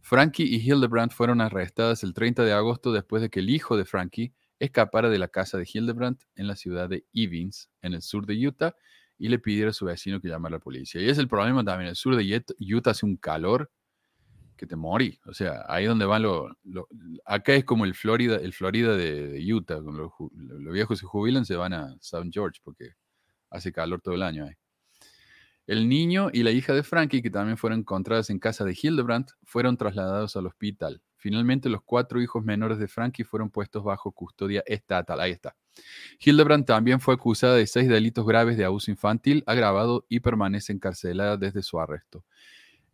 Frankie 0.00 0.44
y 0.44 0.56
Hildebrandt 0.56 1.12
fueron 1.14 1.40
arrestadas 1.40 2.02
el 2.02 2.14
30 2.14 2.44
de 2.44 2.52
agosto 2.52 2.92
después 2.92 3.22
de 3.22 3.30
que 3.30 3.40
el 3.40 3.50
hijo 3.50 3.76
de 3.76 3.84
Frankie 3.84 4.34
escapara 4.58 5.08
de 5.10 5.18
la 5.18 5.28
casa 5.28 5.58
de 5.58 5.68
Hildebrandt 5.72 6.22
en 6.36 6.46
la 6.46 6.56
ciudad 6.56 6.88
de 6.88 7.06
Evans, 7.12 7.70
en 7.82 7.94
el 7.94 8.02
sur 8.02 8.26
de 8.26 8.46
Utah, 8.46 8.74
y 9.18 9.28
le 9.28 9.38
pidiera 9.38 9.70
a 9.70 9.72
su 9.74 9.86
vecino 9.86 10.20
que 10.20 10.28
llamara 10.28 10.56
a 10.56 10.58
la 10.58 10.62
policía. 10.64 11.00
Y 11.00 11.08
es 11.08 11.18
el 11.18 11.28
problema 11.28 11.64
también, 11.64 11.88
el 11.88 11.96
sur 11.96 12.16
de 12.16 12.24
Ut- 12.24 12.54
Utah 12.58 12.90
hace 12.90 13.06
un 13.06 13.16
calor 13.16 13.70
que 14.56 14.66
te 14.66 14.76
morí. 14.76 15.18
O 15.26 15.34
sea, 15.34 15.64
ahí 15.68 15.86
donde 15.86 16.04
van 16.04 16.22
los... 16.22 16.52
acá 17.24 17.54
es 17.54 17.64
como 17.64 17.84
el 17.84 17.94
Florida, 17.94 18.36
el 18.36 18.52
Florida 18.52 18.96
de, 18.96 19.42
Utah. 19.52 19.80
Los, 19.80 20.12
viejos 20.72 20.98
se 20.98 21.06
jubilan, 21.06 21.44
se 21.44 21.56
van 21.56 21.72
a 21.72 21.96
South 22.00 22.28
George 22.30 22.60
porque 22.62 22.90
hace 23.50 23.72
calor 23.72 24.00
todo 24.00 24.14
el 24.14 24.22
año 24.22 24.44
ahí. 24.44 24.54
El 25.66 25.88
niño 25.88 26.28
y 26.30 26.42
la 26.42 26.50
hija 26.50 26.74
de 26.74 26.82
Frankie, 26.82 27.22
que 27.22 27.30
también 27.30 27.56
fueron 27.56 27.80
encontradas 27.80 28.28
en 28.28 28.38
casa 28.38 28.64
de 28.64 28.76
Hildebrandt, 28.80 29.30
fueron 29.44 29.78
trasladados 29.78 30.36
al 30.36 30.46
hospital. 30.46 31.00
Finalmente, 31.16 31.70
los 31.70 31.80
cuatro 31.82 32.20
hijos 32.20 32.44
menores 32.44 32.78
de 32.78 32.86
Frankie 32.86 33.24
fueron 33.24 33.48
puestos 33.48 33.82
bajo 33.82 34.12
custodia 34.12 34.62
estatal. 34.66 35.20
Ahí 35.20 35.32
está. 35.32 35.56
Hildebrandt 36.20 36.66
también 36.66 37.00
fue 37.00 37.14
acusada 37.14 37.54
de 37.54 37.66
seis 37.66 37.88
delitos 37.88 38.26
graves 38.26 38.58
de 38.58 38.66
abuso 38.66 38.90
infantil 38.90 39.42
agravado 39.46 40.04
y 40.10 40.20
permanece 40.20 40.74
encarcelada 40.74 41.38
desde 41.38 41.62
su 41.62 41.80
arresto. 41.80 42.24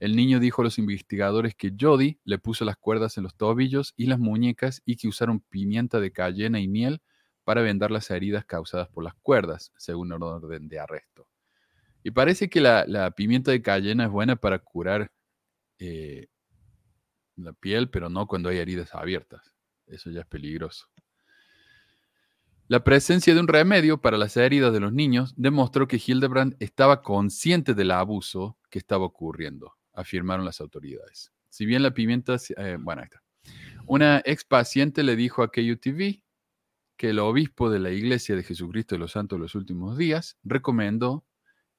El 0.01 0.16
niño 0.16 0.40
dijo 0.40 0.62
a 0.62 0.64
los 0.64 0.78
investigadores 0.78 1.55
que 1.55 1.72
Jody 1.78 2.18
le 2.24 2.38
puso 2.38 2.64
las 2.64 2.76
cuerdas 2.76 3.18
en 3.18 3.22
los 3.22 3.36
tobillos 3.36 3.92
y 3.96 4.07
las 4.07 4.18
muñecas 4.18 4.82
y 4.86 4.96
que 4.96 5.07
usaron 5.09 5.40
pimienta 5.40 6.01
de 6.01 6.11
cayena 6.11 6.59
y 6.59 6.68
miel 6.68 7.03
para 7.44 7.61
vendar 7.61 7.90
las 7.90 8.11
heridas 8.11 8.44
causadas 8.46 8.88
por 8.88 9.05
las 9.05 9.14
cuerdas, 9.22 9.72
según 9.76 10.12
el 10.12 10.22
orden 10.22 10.68
de 10.68 10.80
arresto. 10.80 11.28
Y 12.03 12.12
parece 12.12 12.48
que 12.48 12.61
la, 12.62 13.11
pimienta 13.14 13.51
de 13.51 13.61
cayena 13.61 14.05
es 14.05 14.11
buena 14.11 14.36
para 14.36 14.59
curar 14.59 15.12
eh, 15.78 16.28
la 17.36 17.53
piel, 17.53 17.90
pero 17.90 18.09
no 18.09 18.26
cuando 18.26 18.48
hay 18.48 18.57
heridas 18.57 18.94
abiertas. 18.94 19.55
Eso 19.86 20.11
ya 20.11 20.20
es 20.20 20.26
peligroso. 20.26 20.86
La 22.68 22.84
presencia 22.84 23.34
de 23.34 23.40
un 23.40 23.48
remedio 23.48 24.01
para 24.01 24.16
las 24.16 24.36
heridas 24.36 24.72
de 24.72 24.80
los 24.80 24.92
niños 24.92 25.34
demostró 25.36 25.88
que 25.88 26.01
Hildebrand 26.05 26.57
estaba 26.61 27.03
consciente 27.03 27.74
del 27.74 27.90
abuso 27.90 28.57
que 28.70 28.78
estaba 28.78 29.05
ocurriendo, 29.05 29.74
afirmaron 29.93 30.45
las 30.45 30.61
autoridades. 30.61 31.32
Si 31.49 31.66
bien 31.66 31.82
la 31.82 31.93
pimienta, 31.93 32.36
eh, 32.57 32.76
bueno, 32.80 33.03
ahí 33.03 33.07
está. 33.07 33.22
Una 33.86 34.22
ex 34.24 34.45
paciente 34.45 35.03
le 35.03 35.16
dijo 35.16 35.43
a 35.43 35.49
KUTV 35.49 36.22
que 36.97 37.11
el 37.11 37.18
obispo 37.18 37.70
de 37.70 37.78
la 37.78 37.91
Iglesia 37.91 38.36
de 38.36 38.43
Jesucristo 38.43 38.95
de 38.95 39.01
los 39.01 39.12
Santos 39.12 39.38
de 39.38 39.43
los 39.43 39.55
Últimos 39.55 39.97
Días 39.97 40.38
recomendó 40.45 41.24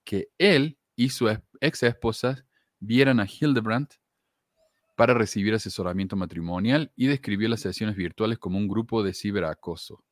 que 0.03 0.29
él 0.37 0.77
y 0.95 1.09
su 1.09 1.29
ex 1.59 1.83
esposa 1.83 2.43
vieran 2.79 3.19
a 3.19 3.27
Hildebrandt 3.27 3.93
para 4.95 5.13
recibir 5.13 5.53
asesoramiento 5.53 6.15
matrimonial 6.15 6.91
y 6.95 7.07
describió 7.07 7.47
las 7.49 7.61
sesiones 7.61 7.95
virtuales 7.95 8.39
como 8.39 8.57
un 8.57 8.67
grupo 8.67 9.03
de 9.03 9.13
ciberacoso. 9.13 10.03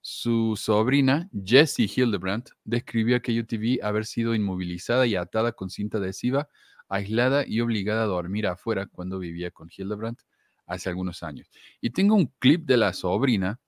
Su 0.00 0.56
sobrina, 0.56 1.30
Jessie 1.32 1.88
Hildebrandt, 1.94 2.50
describió 2.64 3.16
a 3.16 3.20
KUTV 3.20 3.84
haber 3.84 4.04
sido 4.04 4.34
inmovilizada 4.34 5.06
y 5.06 5.14
atada 5.14 5.52
con 5.52 5.70
cinta 5.70 5.98
adhesiva, 5.98 6.48
aislada 6.92 7.44
y 7.46 7.60
obligada 7.60 8.02
a 8.02 8.06
dormir 8.06 8.46
afuera 8.46 8.86
cuando 8.86 9.18
vivía 9.18 9.50
con 9.50 9.70
Hildebrandt 9.74 10.20
hace 10.66 10.88
algunos 10.90 11.22
años. 11.22 11.48
Y 11.80 11.90
tengo 11.90 12.14
un 12.14 12.26
clip 12.38 12.66
de 12.66 12.76
la 12.76 12.92
sobrina 12.92 13.60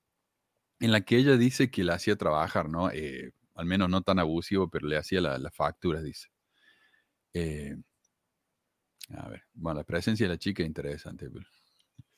en 0.81 0.93
la 0.93 1.01
que 1.01 1.16
ella 1.16 1.37
dice 1.37 1.70
que 1.70 1.85
la 1.85 1.95
hacía 1.95 2.16
trabajar, 2.16 2.68
¿no? 2.68 2.91
Eh, 2.91 3.33
al 3.55 3.66
menos 3.66 3.89
no 3.89 4.03
tan 4.03 4.18
abusivo, 4.18 4.68
pero 4.68 4.87
le 4.87 4.97
hacía 4.97 5.20
las 5.20 5.41
la 5.41 5.51
facturas, 5.51 6.03
dice. 6.03 6.29
Eh, 7.33 7.77
A 9.16 9.29
ver, 9.29 9.43
bueno, 9.55 9.81
la 9.81 9.85
presencia 9.85 10.27
de 10.27 10.35
la 10.35 10.39
chica 10.39 10.62
es 10.62 10.66
interesante. 10.66 11.29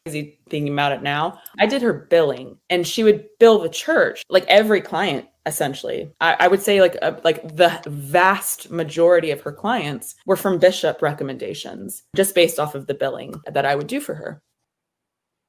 thinking 0.04 0.68
about 0.68 0.92
it 0.92 1.02
now. 1.02 1.40
I 1.58 1.66
did 1.66 1.82
her 1.82 2.06
billing, 2.08 2.58
and 2.70 2.86
she 2.86 3.02
would 3.02 3.26
bill 3.40 3.58
the 3.60 3.68
church, 3.68 4.22
like 4.28 4.46
every 4.46 4.80
client, 4.80 5.28
essentially. 5.46 6.12
I, 6.20 6.36
I 6.40 6.48
would 6.48 6.60
say 6.60 6.80
like 6.80 6.96
uh, 7.00 7.14
like 7.24 7.42
the 7.56 7.80
vast 7.86 8.70
majority 8.70 9.30
of 9.30 9.40
her 9.42 9.52
clients 9.52 10.16
were 10.26 10.36
from 10.36 10.58
bishop 10.58 11.00
recommendations, 11.00 12.02
just 12.14 12.34
based 12.34 12.58
off 12.58 12.74
of 12.74 12.86
the 12.86 12.94
billing 12.94 13.34
that 13.46 13.64
I 13.64 13.74
would 13.74 13.86
do 13.86 14.00
for 14.00 14.14
her. 14.14 14.42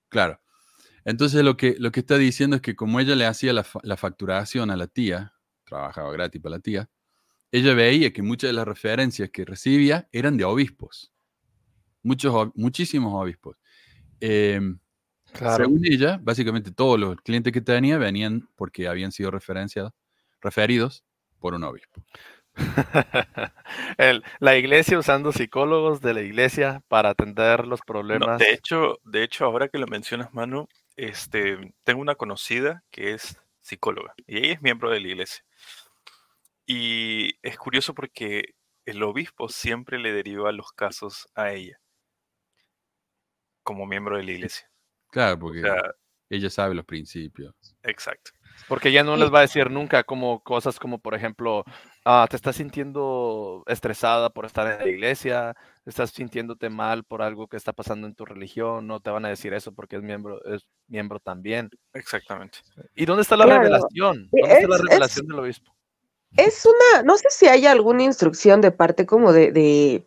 Claro. 0.10 0.40
Entonces 1.06 1.42
lo 1.44 1.56
que, 1.56 1.76
lo 1.80 1.92
que 1.92 2.02
está 2.02 2.18
diciendo 2.18 2.58
es 2.58 2.62
que 2.62 2.76
como 2.76 3.00
ella 3.00 3.16
le 3.16 3.26
hacía 3.26 3.54
la, 3.54 3.66
la 3.84 3.96
facturación 3.96 4.70
a 4.72 4.76
la 4.76 4.88
tía, 4.88 5.34
trabajaba 5.66 6.12
gratis 6.12 6.42
para 6.42 6.56
la 6.58 6.60
tía, 6.60 6.90
ella 7.52 7.74
veía 7.74 8.12
que 8.12 8.22
muchas 8.22 8.50
de 8.50 8.54
las 8.54 8.68
referencias 8.68 9.30
que 9.30 9.46
recibía 9.46 10.10
eran 10.12 10.36
de 10.36 10.44
obispos. 10.44 11.14
Muchos, 12.04 12.50
muchísimos 12.56 13.14
obispos. 13.14 13.56
Em, 14.20 14.80
Claro. 15.34 15.66
Según 15.66 15.82
ella, 15.86 16.20
básicamente 16.22 16.72
todos 16.72 17.00
los 17.00 17.16
clientes 17.22 17.54
que 17.54 17.62
tenía 17.62 17.98
venían 17.98 18.48
porque 18.56 18.88
habían 18.88 19.12
sido 19.12 19.30
referenciados, 19.32 19.94
referidos 20.42 21.04
por 21.40 21.54
un 21.54 21.64
obispo. 21.64 22.02
El- 23.98 24.24
la 24.40 24.56
iglesia 24.58 24.98
usando 24.98 25.32
psicólogos 25.32 26.02
de 26.02 26.14
la 26.16 26.22
iglesia 26.22 26.82
para 26.88 27.10
atender 27.10 27.68
los 27.68 27.80
No, 27.82 27.86
problemas. 27.86 28.40
de 28.40 28.52
hecho, 28.52 29.00
de 29.04 29.24
hecho, 29.24 29.46
ahora 29.46 29.68
que 29.70 29.78
lo 29.78 29.86
mencionas, 29.88 30.34
Manu, 30.34 30.68
este, 30.96 31.74
tengo 31.84 32.02
una 32.02 32.16
conocida 32.16 32.84
que 32.90 33.14
es 33.14 33.40
psicóloga 33.62 34.14
y 34.26 34.38
ella 34.38 34.54
es 34.54 34.62
miembro 34.62 34.90
de 34.90 35.00
la 35.02 35.08
iglesia. 35.08 35.44
Y 36.66 37.36
es 37.44 37.58
curioso 37.58 37.94
porque 37.94 38.56
el 38.86 39.04
obispo 39.04 39.50
siempre 39.50 40.00
le 40.00 40.12
deriva 40.14 40.52
los 40.52 40.72
casos 40.72 41.28
a 41.36 41.52
ella 41.52 41.80
como 43.64 43.86
miembro 43.86 44.18
de 44.18 44.24
la 44.24 44.32
iglesia. 44.32 44.70
Claro, 45.18 45.36
O 45.36 45.40
porque 45.40 45.62
sea, 45.62 45.82
ella 46.30 46.50
sabe 46.50 46.76
los 46.76 46.86
principios. 46.86 47.56
exacto. 47.84 48.32
Porque 48.68 48.92
ya 48.92 49.04
no 49.04 49.16
les 49.18 49.32
va 49.32 49.40
a 49.40 49.42
decir 49.42 49.70
nunca 49.70 50.04
como 50.04 50.42
cosas 50.44 50.80
como, 50.80 51.00
por 51.00 51.14
ejemplo, 51.14 51.64
ah, 52.06 52.26
te 52.30 52.36
estás 52.36 52.56
sintiendo 52.56 53.64
estresada 53.68 54.32
por 54.32 54.46
estar 54.46 54.66
en 54.72 54.80
la 54.80 54.88
iglesia, 54.90 55.56
estás 55.86 56.10
sintiéndote 56.10 56.70
mal 56.70 57.04
por 57.04 57.22
algo 57.22 57.48
que 57.48 57.56
está 57.56 57.72
pasando 57.72 58.08
en 58.08 58.16
tu 58.16 58.26
religión, 58.26 58.88
no 58.88 59.00
te 59.00 59.12
van 59.12 59.26
a 59.26 59.30
decir 59.30 59.54
eso 59.54 59.74
porque 59.74 59.96
es 59.98 60.02
miembro, 60.02 60.44
es 60.46 60.68
miembro 60.88 61.20
también. 61.20 61.70
Exactamente. 61.94 62.60
¿Y 62.96 63.06
dónde 63.06 63.22
está 63.22 63.38
la 63.38 63.46
Claro. 63.46 63.62
revelación? 63.62 64.28
¿Dónde 64.32 64.54
está 64.56 64.68
la 64.68 64.76
es- 64.76 64.82
revelación 64.82 65.28
del 65.28 65.40
obispo? 65.40 65.72
Es 66.36 66.66
una, 66.66 67.04
no 67.04 67.16
sé 67.18 67.28
si 67.30 67.48
hay 67.48 67.66
alguna 67.68 68.04
instrucción 68.04 68.60
de 68.60 68.72
parte 68.72 69.06
como 69.06 69.32
de, 69.32 69.52
de 69.52 70.07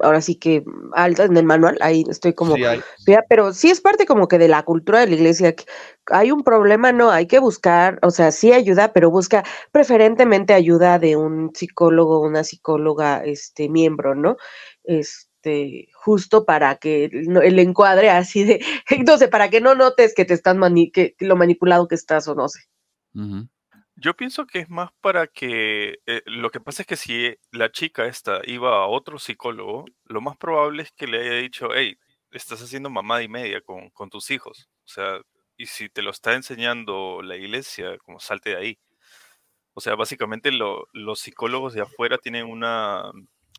ahora 0.00 0.20
sí 0.20 0.36
que 0.36 0.64
alta 0.92 1.24
en 1.24 1.36
el 1.36 1.44
manual, 1.44 1.78
ahí 1.80 2.04
estoy 2.08 2.34
como, 2.34 2.56
Sí 2.56 2.62
ya, 3.06 3.24
pero 3.28 3.52
sí 3.52 3.70
es 3.70 3.80
parte 3.80 4.06
como 4.06 4.28
que 4.28 4.38
de 4.38 4.48
la 4.48 4.62
cultura 4.62 5.00
de 5.00 5.08
la 5.08 5.14
iglesia, 5.14 5.54
que 5.54 5.64
hay 6.06 6.30
un 6.30 6.42
problema, 6.42 6.92
no, 6.92 7.10
hay 7.10 7.26
que 7.26 7.38
buscar, 7.38 7.98
o 8.02 8.10
sea, 8.10 8.32
sí 8.32 8.52
ayuda, 8.52 8.92
pero 8.92 9.10
busca 9.10 9.44
preferentemente 9.72 10.52
ayuda 10.52 10.98
de 10.98 11.16
un 11.16 11.52
psicólogo, 11.54 12.20
una 12.20 12.44
psicóloga, 12.44 13.24
este, 13.24 13.68
miembro, 13.68 14.14
¿no? 14.14 14.36
Este, 14.82 15.88
justo 15.94 16.44
para 16.44 16.76
que 16.76 17.04
el 17.04 17.58
encuadre 17.58 18.10
así 18.10 18.44
de, 18.44 18.64
sé, 19.18 19.28
para 19.28 19.50
que 19.50 19.60
no 19.60 19.74
notes 19.74 20.14
que 20.14 20.24
te 20.24 20.34
están 20.34 20.58
mani 20.58 20.90
que, 20.90 21.14
lo 21.20 21.36
manipulado 21.36 21.88
que 21.88 21.94
estás 21.94 22.26
o 22.28 22.34
no 22.34 22.48
sé. 22.48 22.60
Ujú. 23.14 23.48
Yo 24.04 24.14
pienso 24.14 24.46
que 24.46 24.58
es 24.60 24.68
más 24.68 24.90
para 25.00 25.26
que 25.28 25.98
eh, 26.06 26.22
lo 26.26 26.50
que 26.50 26.60
pasa 26.60 26.82
es 26.82 26.86
que 26.88 26.96
si 26.96 27.34
la 27.52 27.70
chica 27.72 28.04
esta 28.06 28.40
iba 28.44 28.76
a 28.82 28.86
otro 28.86 29.18
psicólogo, 29.18 29.86
lo 30.04 30.20
más 30.20 30.36
probable 30.36 30.82
es 30.82 30.92
que 30.92 31.06
le 31.06 31.20
haya 31.22 31.32
dicho, 31.40 31.68
hey, 31.74 31.96
estás 32.30 32.60
haciendo 32.62 32.90
mamada 32.90 33.22
y 33.22 33.28
media 33.28 33.60
con, 33.62 33.88
con 33.90 34.10
tus 34.10 34.30
hijos. 34.30 34.68
O 34.84 34.88
sea, 34.88 35.20
y 35.56 35.66
si 35.66 35.88
te 35.88 36.02
lo 36.02 36.10
está 36.10 36.34
enseñando 36.34 37.22
la 37.22 37.36
iglesia, 37.36 37.96
como 37.98 38.20
salte 38.20 38.50
de 38.50 38.56
ahí. 38.56 38.78
O 39.74 39.80
sea, 39.80 39.94
básicamente 39.96 40.52
lo- 40.52 40.86
los 40.92 41.20
psicólogos 41.20 41.74
de 41.74 41.82
afuera 41.82 42.18
tienen 42.18 42.46
una, 42.46 43.10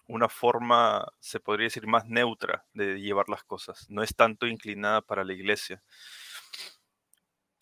una 0.07 0.29
forma, 0.29 1.05
se 1.19 1.39
podría 1.39 1.65
decir, 1.65 1.87
más 1.87 2.05
neutra 2.07 2.65
de 2.73 2.99
llevar 3.01 3.29
las 3.29 3.43
cosas. 3.43 3.87
No 3.89 4.03
es 4.03 4.15
tanto 4.15 4.47
inclinada 4.47 5.01
para 5.01 5.23
la 5.25 5.33
iglesia. 5.33 5.83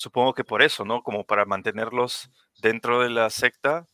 Supongo 0.03 0.33
que 0.33 0.43
por 0.43 0.61
eso, 0.61 0.83
¿no? 0.83 1.01
Como 1.01 1.23
para 1.23 1.45
mantenerlos 1.45 2.29
dentro 2.61 3.01
de 3.01 3.09
la 3.09 3.29
secta, 3.29 3.87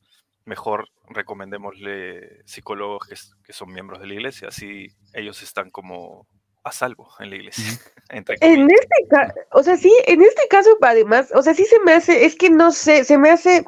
mejor 0.43 0.87
recomendémosle 1.07 2.41
psicólogos 2.45 3.35
que, 3.43 3.53
son 3.53 3.71
miembros 3.71 4.01
de 4.01 4.07
la 4.07 4.15
iglesia, 4.15 4.47
así 4.47 4.87
ellos 5.13 5.43
están 5.43 5.69
como 5.69 6.25
a 6.63 6.71
salvo 6.71 7.11
en 7.19 7.29
la 7.29 7.35
iglesia. 7.35 7.63
entre 8.09 8.37
En 8.41 8.71
este 8.71 9.07
caso, 9.07 9.33
o 9.51 9.61
sea, 9.61 9.77
sí, 9.77 9.93
en 10.07 10.23
este 10.23 10.47
caso, 10.49 10.71
además, 10.81 11.29
o 11.35 11.43
sea, 11.43 11.53
sí 11.53 11.63
se 11.65 11.79
me 11.81 11.93
hace, 11.93 12.25
es 12.25 12.35
que 12.35 12.49
no 12.49 12.71
sé, 12.71 13.03
se 13.03 13.19
me 13.19 13.29
hace, 13.29 13.65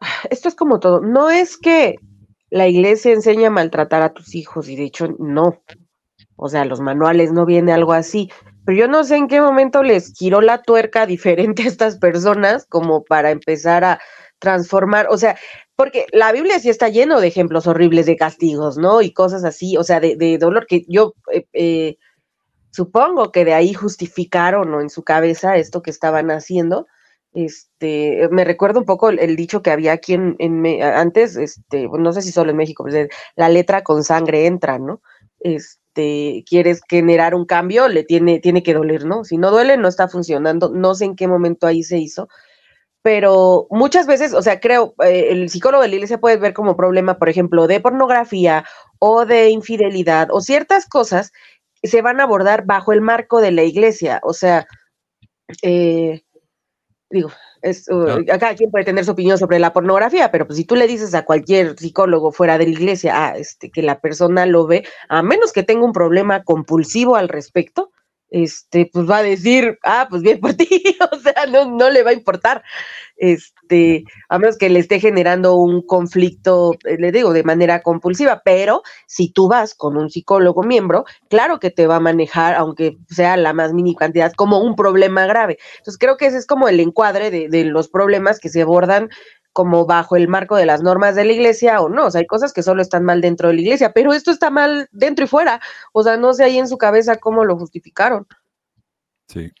esto 0.28 0.48
es 0.50 0.54
como 0.54 0.80
todo, 0.80 1.00
no 1.00 1.30
es 1.30 1.56
que 1.56 1.96
la 2.50 2.68
iglesia 2.68 3.14
enseña 3.14 3.46
a 3.46 3.52
maltratar 3.52 4.02
a 4.02 4.12
tus 4.12 4.34
hijos, 4.34 4.68
y 4.68 4.76
de 4.76 4.84
hecho, 4.84 5.08
no, 5.18 5.62
o 6.36 6.50
sea, 6.50 6.66
los 6.66 6.82
manuales 6.82 7.32
no 7.32 7.46
viene 7.46 7.72
algo 7.72 7.94
así, 7.94 8.30
pero 8.70 8.86
yo 8.86 8.88
no 8.88 9.02
sé 9.04 9.16
en 9.16 9.26
qué 9.28 9.40
momento 9.40 9.82
les 9.82 10.12
giró 10.14 10.40
la 10.40 10.62
tuerca 10.62 11.06
diferente 11.06 11.62
a 11.64 11.66
estas 11.66 11.98
personas 11.98 12.66
como 12.66 13.02
para 13.04 13.30
empezar 13.30 13.84
a 13.84 14.00
transformar, 14.38 15.08
o 15.10 15.18
sea, 15.18 15.36
porque 15.76 16.06
la 16.12 16.32
Biblia 16.32 16.58
sí 16.60 16.70
está 16.70 16.88
lleno 16.88 17.20
de 17.20 17.26
ejemplos 17.28 17.66
horribles 17.66 18.06
de 18.06 18.16
castigos, 18.16 18.78
¿no? 18.78 19.02
Y 19.02 19.12
cosas 19.12 19.44
así, 19.44 19.76
o 19.76 19.84
sea, 19.84 20.00
de, 20.00 20.16
de 20.16 20.38
dolor 20.38 20.66
que 20.66 20.84
yo... 20.88 21.14
eh, 21.32 21.46
eh, 21.52 21.96
supongo 22.72 23.32
que 23.32 23.44
de 23.44 23.54
ahí 23.54 23.74
justificaron 23.74 24.70
¿no? 24.70 24.80
en 24.80 24.90
su 24.90 25.02
cabeza 25.02 25.56
esto 25.56 25.82
que 25.82 25.90
estaban 25.90 26.30
haciendo. 26.30 26.86
Este, 27.32 28.28
me 28.30 28.44
recuerda 28.44 28.80
un 28.80 28.86
poco 28.86 29.10
el, 29.10 29.36
dicho 29.36 29.62
que 29.62 29.70
había 29.70 29.92
aquí 29.92 30.14
en, 30.14 30.36
en 30.38 30.60
Me- 30.60 30.82
antes, 30.82 31.36
este, 31.36 31.88
no 31.88 32.12
sé 32.12 32.22
si 32.22 32.32
solo 32.32 32.50
en 32.50 32.56
México, 32.56 32.86
la 33.36 33.48
letra 33.48 33.82
con 33.82 34.04
sangre 34.04 34.46
entra, 34.46 34.78
¿no? 34.78 35.02
Este, 35.40 35.79
quieres 35.94 36.80
generar 36.88 37.34
un 37.34 37.44
cambio, 37.44 37.88
le 37.88 38.04
tiene, 38.04 38.38
tiene 38.40 38.62
que 38.62 38.74
doler, 38.74 39.04
¿no? 39.04 39.24
Si 39.24 39.36
no 39.36 39.50
duele, 39.50 39.76
no 39.76 39.88
está 39.88 40.08
funcionando. 40.08 40.70
No 40.70 40.94
sé 40.94 41.06
en 41.06 41.16
qué 41.16 41.28
momento 41.28 41.66
ahí 41.66 41.82
se 41.82 41.98
hizo, 41.98 42.28
pero 43.02 43.66
muchas 43.70 44.06
veces, 44.06 44.34
o 44.34 44.42
sea, 44.42 44.60
creo, 44.60 44.94
eh, 45.04 45.28
el 45.30 45.48
psicólogo 45.48 45.82
de 45.82 45.88
la 45.88 45.94
iglesia 45.94 46.20
puede 46.20 46.36
ver 46.36 46.52
como 46.52 46.76
problema, 46.76 47.18
por 47.18 47.28
ejemplo, 47.28 47.66
de 47.66 47.80
pornografía 47.80 48.64
o 48.98 49.24
de 49.24 49.50
infidelidad 49.50 50.28
o 50.30 50.40
ciertas 50.40 50.86
cosas 50.86 51.32
se 51.82 52.02
van 52.02 52.20
a 52.20 52.24
abordar 52.24 52.66
bajo 52.66 52.92
el 52.92 53.00
marco 53.00 53.40
de 53.40 53.52
la 53.52 53.62
iglesia. 53.62 54.20
O 54.22 54.34
sea, 54.34 54.66
eh, 55.62 56.22
digo, 57.10 57.30
es, 57.62 57.88
uh, 57.88 58.24
acá 58.32 58.54
quien 58.54 58.70
puede 58.70 58.84
tener 58.84 59.04
su 59.04 59.12
opinión 59.12 59.38
sobre 59.38 59.58
la 59.58 59.72
pornografía, 59.72 60.30
pero 60.30 60.46
pues 60.46 60.56
si 60.56 60.64
tú 60.64 60.76
le 60.76 60.86
dices 60.86 61.14
a 61.14 61.24
cualquier 61.24 61.78
psicólogo 61.78 62.32
fuera 62.32 62.58
de 62.58 62.64
la 62.64 62.70
iglesia 62.70 63.12
ah, 63.16 63.36
este, 63.36 63.70
que 63.70 63.82
la 63.82 64.00
persona 64.00 64.46
lo 64.46 64.66
ve, 64.66 64.84
a 65.08 65.22
menos 65.22 65.52
que 65.52 65.62
tenga 65.62 65.84
un 65.84 65.92
problema 65.92 66.42
compulsivo 66.42 67.16
al 67.16 67.28
respecto, 67.28 67.90
este, 68.30 68.88
pues 68.92 69.08
va 69.08 69.18
a 69.18 69.22
decir, 69.22 69.78
ah, 69.82 70.06
pues 70.08 70.22
bien 70.22 70.40
por 70.40 70.54
ti, 70.54 70.96
o 71.12 71.18
sea, 71.18 71.46
no, 71.46 71.64
no 71.64 71.90
le 71.90 72.02
va 72.02 72.10
a 72.10 72.14
importar, 72.14 72.62
este, 73.16 74.04
a 74.28 74.38
menos 74.38 74.56
que 74.56 74.70
le 74.70 74.78
esté 74.78 75.00
generando 75.00 75.56
un 75.56 75.82
conflicto, 75.82 76.74
eh, 76.84 76.96
le 76.98 77.12
digo, 77.12 77.32
de 77.32 77.42
manera 77.42 77.82
compulsiva, 77.82 78.42
pero 78.44 78.82
si 79.06 79.30
tú 79.32 79.48
vas 79.48 79.74
con 79.74 79.96
un 79.96 80.10
psicólogo 80.10 80.62
miembro, 80.62 81.04
claro 81.28 81.60
que 81.60 81.70
te 81.70 81.86
va 81.86 81.96
a 81.96 82.00
manejar, 82.00 82.54
aunque 82.54 82.96
sea 83.08 83.36
la 83.36 83.52
más 83.52 83.72
mínima 83.72 83.98
cantidad, 83.98 84.32
como 84.32 84.60
un 84.60 84.76
problema 84.76 85.26
grave. 85.26 85.58
Entonces 85.78 85.98
creo 85.98 86.16
que 86.16 86.26
ese 86.26 86.38
es 86.38 86.46
como 86.46 86.68
el 86.68 86.80
encuadre 86.80 87.30
de, 87.30 87.48
de 87.48 87.64
los 87.64 87.88
problemas 87.88 88.38
que 88.38 88.48
se 88.48 88.62
abordan 88.62 89.10
como 89.52 89.86
bajo 89.86 90.16
el 90.16 90.28
marco 90.28 90.56
de 90.56 90.66
las 90.66 90.82
normas 90.82 91.14
de 91.14 91.24
la 91.24 91.32
iglesia 91.32 91.80
o 91.80 91.88
no. 91.88 92.06
O 92.06 92.10
sea, 92.10 92.20
hay 92.20 92.26
cosas 92.26 92.52
que 92.52 92.62
solo 92.62 92.82
están 92.82 93.04
mal 93.04 93.20
dentro 93.20 93.48
de 93.48 93.54
la 93.54 93.60
iglesia, 93.60 93.92
pero 93.92 94.12
esto 94.12 94.30
está 94.30 94.50
mal 94.50 94.88
dentro 94.92 95.24
y 95.24 95.28
fuera. 95.28 95.60
O 95.92 96.02
sea, 96.02 96.16
no 96.16 96.32
sé 96.32 96.44
ahí 96.44 96.58
en 96.58 96.68
su 96.68 96.78
cabeza 96.78 97.16
cómo 97.16 97.44
lo 97.44 97.56
justificaron. 97.58 98.26
Sí. 99.28 99.52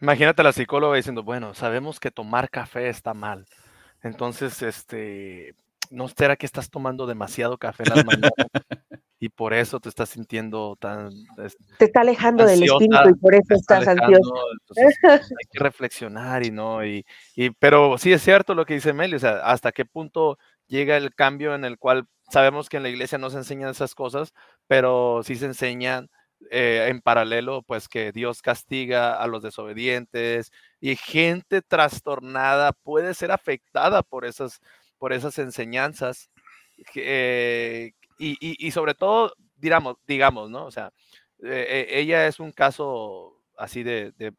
Imagínate 0.00 0.42
a 0.42 0.44
la 0.44 0.52
psicóloga 0.52 0.96
diciendo, 0.96 1.22
bueno, 1.22 1.54
sabemos 1.54 2.00
que 2.00 2.10
tomar 2.10 2.50
café 2.50 2.88
está 2.88 3.14
mal. 3.14 3.46
Entonces, 4.02 4.62
este, 4.62 5.54
¿no 5.90 6.08
será 6.08 6.36
que 6.36 6.46
estás 6.46 6.70
tomando 6.70 7.06
demasiado 7.06 7.56
café 7.58 7.84
en 7.84 7.94
las 7.94 8.04
mañanas? 8.06 8.32
Y 9.22 9.28
por 9.28 9.54
eso 9.54 9.78
te 9.78 9.88
estás 9.88 10.08
sintiendo 10.08 10.74
tan 10.80 11.12
Te 11.78 11.84
está 11.84 12.00
alejando 12.00 12.44
del 12.44 12.54
ansiosa, 12.60 12.82
espíritu 12.84 13.08
y 13.08 13.20
por 13.20 13.34
eso 13.36 13.54
estás 13.54 13.86
ansioso. 13.86 14.34
hay 14.76 15.46
que 15.48 15.58
reflexionar 15.60 16.44
y 16.44 16.50
no, 16.50 16.84
y, 16.84 17.06
y- 17.36 17.50
pero 17.50 17.98
sí 17.98 18.12
es 18.12 18.20
cierto 18.20 18.56
lo 18.56 18.66
que 18.66 18.74
dice 18.74 18.92
Meli, 18.92 19.14
o 19.14 19.18
sea, 19.20 19.36
hasta 19.44 19.70
qué 19.70 19.84
punto 19.84 20.38
llega 20.66 20.96
el 20.96 21.14
cambio 21.14 21.54
en 21.54 21.64
el 21.64 21.78
cual 21.78 22.06
sabemos 22.32 22.68
que 22.68 22.78
en 22.78 22.82
la 22.82 22.88
iglesia 22.88 23.16
no 23.16 23.30
se 23.30 23.36
enseñan 23.36 23.70
esas 23.70 23.94
cosas, 23.94 24.32
pero 24.66 25.20
sí 25.22 25.36
se 25.36 25.46
enseñan 25.46 26.08
eh, 26.50 26.88
en 26.90 27.00
paralelo, 27.00 27.62
pues 27.62 27.86
que 27.86 28.10
Dios 28.10 28.42
castiga 28.42 29.14
a 29.14 29.28
los 29.28 29.44
desobedientes 29.44 30.50
y 30.80 30.96
gente 30.96 31.62
trastornada 31.62 32.72
puede 32.72 33.14
ser 33.14 33.30
afectada 33.30 34.02
por 34.02 34.24
esas, 34.24 34.58
por 34.98 35.12
esas 35.12 35.38
enseñanzas. 35.38 36.28
que, 36.92 37.02
eh, 37.06 37.92
y, 38.30 38.32
y- 38.40 38.66
y 38.66 38.70
sobre 38.72 38.94
todo 38.94 39.32
digamos, 39.56 39.96
digamos, 40.06 40.50
¿no? 40.50 40.66
O 40.66 40.70
sea, 40.72 40.92
eh, 41.42 41.86
eh, 41.90 42.00
ella 42.00 42.26
es 42.26 42.40
un 42.40 42.52
caso 42.52 43.42
así 43.56 43.82
de, 43.84 44.12
de, 44.16 44.32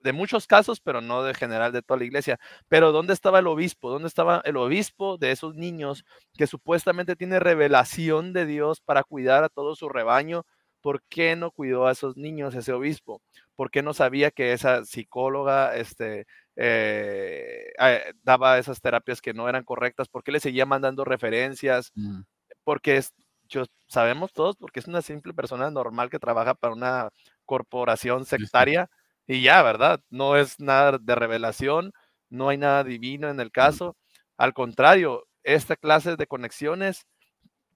de 0.00 0.12
muchos 0.12 0.46
casos, 0.46 0.80
pero 0.80 1.00
no 1.00 1.22
de 1.22 1.34
general 1.34 1.72
de 1.72 1.82
toda 1.82 1.98
la 1.98 2.04
iglesia. 2.04 2.38
Pero 2.68 2.90
¿dónde 2.92 3.12
estaba 3.14 3.38
el 3.40 3.46
obispo? 3.46 3.90
¿Dónde 3.90 4.08
estaba 4.08 4.42
el 4.44 4.56
obispo 4.56 5.18
de 5.18 5.30
esos 5.32 5.54
niños 5.54 6.04
que 6.36 6.46
supuestamente 6.46 7.16
tiene 7.16 7.38
revelación 7.40 8.32
de 8.32 8.46
Dios 8.46 8.80
para 8.80 9.04
cuidar 9.04 9.44
a 9.44 9.48
todo 9.50 9.76
su 9.76 9.88
rebaño? 9.88 10.44
¿Por 10.80 11.02
qué 11.08 11.36
no 11.36 11.52
cuidó 11.52 11.86
a 11.86 11.92
esos 11.92 12.16
niños 12.16 12.54
ese 12.56 12.72
obispo? 12.72 13.22
¿Por 13.54 13.70
qué 13.70 13.82
no 13.82 13.94
sabía 13.94 14.30
que 14.32 14.52
esa 14.52 14.84
psicóloga 14.84 15.76
este, 15.76 16.26
eh, 16.56 17.72
eh, 17.78 18.12
daba 18.22 18.58
esas 18.58 18.80
terapias 18.80 19.20
que 19.20 19.34
no 19.34 19.48
eran 19.48 19.64
correctas? 19.64 20.08
¿Por 20.08 20.24
qué 20.24 20.32
le 20.32 20.40
seguía 20.40 20.66
mandando 20.66 21.04
referencias? 21.04 21.92
Mm. 21.94 22.22
Porque 22.64 22.96
es, 22.96 23.12
yo, 23.52 23.64
sabemos 23.86 24.32
todos, 24.32 24.56
porque 24.56 24.80
es 24.80 24.88
una 24.88 25.02
simple 25.02 25.34
persona 25.34 25.70
normal 25.70 26.10
que 26.10 26.18
trabaja 26.18 26.54
para 26.54 26.74
una 26.74 27.10
corporación 27.44 28.24
sectaria 28.24 28.88
y 29.26 29.42
ya, 29.42 29.62
¿verdad? 29.62 30.00
No 30.10 30.36
es 30.36 30.58
nada 30.58 30.98
de 30.98 31.14
revelación, 31.14 31.92
no 32.30 32.48
hay 32.48 32.58
nada 32.58 32.82
divino 32.82 33.28
en 33.28 33.40
el 33.40 33.52
caso. 33.52 33.96
Al 34.36 34.54
contrario, 34.54 35.24
esta 35.44 35.76
clase 35.76 36.16
de 36.16 36.26
conexiones 36.26 37.06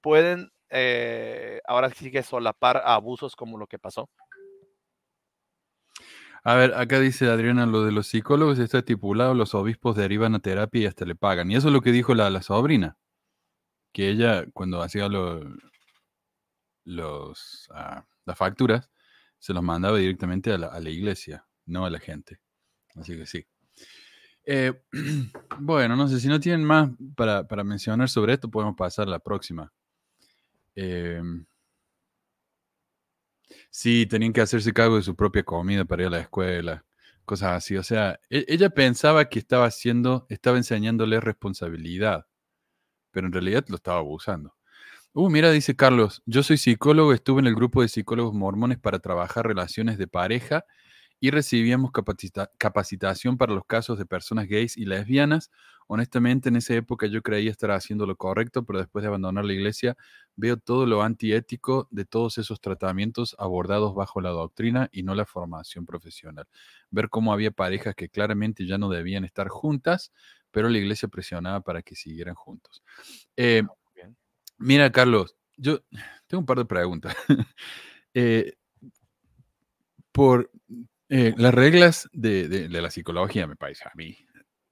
pueden 0.01 0.51
eh, 0.71 1.61
ahora 1.67 1.91
sí 1.91 2.11
que 2.11 2.23
solapar 2.23 2.83
abusos 2.85 3.37
como 3.37 3.59
lo 3.59 3.67
que 3.67 3.79
pasó. 3.79 4.09
A 6.43 6.55
ver, 6.55 6.75
acá 6.75 7.01
dice 7.01 7.29
Adriana, 7.29 7.67
lo 7.67 7.85
de 7.85 7.91
los 7.93 8.07
psicólogos 8.07 8.59
está 8.61 8.79
estipulado, 8.79 9.35
los 9.35 9.55
obispos 9.55 9.97
derivan 9.97 10.35
a 10.37 10.39
terapia 10.39 10.83
y 10.83 10.87
hasta 10.87 11.05
le 11.05 11.17
pagan. 11.17 11.51
Y 11.51 11.57
eso 11.57 11.69
es 11.69 11.75
lo 11.75 11.81
que 11.81 11.91
dijo 11.91 12.15
la, 12.15 12.31
la 12.31 12.41
sobrina, 12.41 12.97
que 13.97 14.11
ella 14.11 14.45
cuando 14.53 14.83
hacía 14.83 15.09
lo- 15.09 15.43
los, 16.85 17.69
ah, 17.75 18.07
las 18.25 18.39
facturas, 18.39 18.91
se 19.39 19.53
los 19.53 19.63
mandaba 19.63 19.99
directamente 19.99 20.53
a 20.53 20.59
la, 20.59 20.69
a 20.69 20.81
la 20.81 20.91
iglesia, 20.91 21.47
no 21.67 21.85
a 21.85 21.91
la 21.91 21.99
gente. 21.99 22.41
Así 22.97 23.17
que 23.17 23.27
sí. 23.27 23.47
Eh, 24.45 24.73
bueno, 25.59 25.97
no 25.97 26.09
sé, 26.09 26.21
si 26.21 26.29
no 26.29 26.41
tienen 26.41 26.65
más 26.65 26.91
para, 27.17 27.47
para 27.47 27.65
mencionar 27.65 28.09
sobre 28.09 28.35
esto, 28.35 28.51
podemos 28.51 28.77
pasar 28.77 29.09
a 29.09 29.11
la 29.13 29.19
próxima. 29.19 29.73
Em, 30.77 31.47
Sí, 33.71 34.07
tenían 34.07 34.33
que 34.33 34.41
hacerse 34.41 34.73
cargo 34.73 34.97
de 34.97 35.03
su 35.03 35.15
propia 35.17 35.45
comida 35.45 35.85
para 35.85 36.03
ir 36.03 36.09
a 36.09 36.11
la 36.11 36.21
escuela, 36.21 36.85
cosas 37.25 37.53
así. 37.53 37.77
O 37.77 37.83
sea, 37.83 38.19
e- 38.31 38.45
ella 38.49 38.71
pensaba 38.71 39.29
que 39.29 39.39
estaba 39.39 39.67
haciendo, 39.67 40.27
estaba 40.29 40.57
enseñándole 40.57 41.21
responsabilidad, 41.21 42.27
pero 43.17 43.29
en 43.29 43.33
realidad 43.33 43.65
lo 43.69 43.77
estaba 43.77 43.97
abusando. 43.97 44.55
Uh, 45.15 45.31
mira, 45.31 45.51
dice 45.51 45.75
Carlos, 45.75 46.23
yo 46.27 46.43
soy 46.43 46.59
psicólogo, 46.59 47.15
estuve 47.15 47.41
en 47.41 47.47
el 47.47 47.55
grupo 47.55 47.81
de 47.81 47.89
psicólogos 47.89 48.35
mormones 48.35 48.79
para 48.79 48.99
trabajar 48.99 49.47
relaciones 49.47 49.97
de 49.97 50.07
pareja 50.07 50.67
y 51.19 51.31
recibíamos 51.31 51.93
capacita- 51.93 52.51
capacitación 52.59 53.39
para 53.39 53.55
los 53.55 53.65
casos 53.65 53.97
de 53.99 54.05
personas 54.05 54.49
gays 54.49 54.77
y 54.77 54.85
lesbianas. 54.85 55.51
Honestamente, 55.87 56.51
en 56.51 56.57
esa 56.57 56.75
época 56.75 57.07
yo 57.07 57.23
creía 57.23 57.51
estar 57.51 57.71
haciendo 57.71 58.05
lo 58.05 58.17
correcto, 58.17 58.67
pero 58.67 58.81
después 58.81 59.03
de 59.03 59.09
abandonar 59.09 59.47
la 59.47 59.55
iglesia, 59.55 59.97
veo 60.37 60.59
todo 60.59 60.85
lo 60.85 61.03
antiético 61.03 61.89
de 61.91 62.05
todos 62.05 62.37
esos 62.37 62.61
tratamientos 62.61 63.35
abordados 63.39 63.95
bajo 63.95 64.21
la 64.21 64.31
doctrina 64.31 64.91
y 64.93 65.05
no 65.05 65.15
la 65.15 65.25
formación 65.25 65.87
profesional. 65.87 66.47
Ver 66.91 67.09
cómo 67.09 67.33
había 67.33 67.51
parejas 67.51 67.95
que 67.95 68.11
claramente 68.11 68.67
ya 68.67 68.77
no 68.77 68.91
debían 68.91 69.25
estar 69.25 69.49
juntas, 69.49 70.13
pero 70.57 70.71
la 70.71 70.79
iglesia 70.79 71.07
presionaba 71.07 71.61
para 71.61 71.83
que 71.83 71.95
siguieran 71.95 72.35
juntos. 72.35 72.83
Eh, 73.37 73.63
bien. 73.95 74.17
mira, 74.57 74.91
Carlos, 74.91 75.37
yo 75.59 75.81
tengo 76.27 76.41
un 76.41 76.47
par 76.47 76.57
de 76.59 76.65
preguntas. 76.65 77.15
Eh, 78.15 78.55
por 80.13 80.51
eh, 81.09 81.35
las 81.37 81.55
reglas 81.55 82.09
de, 82.13 82.49
de- 82.49 82.69
de 82.69 82.83
la 82.83 82.91
psicología, 82.91 83.47
me 83.47 83.57
parece 83.57 83.85
a 83.85 83.93
mí, 83.95 84.17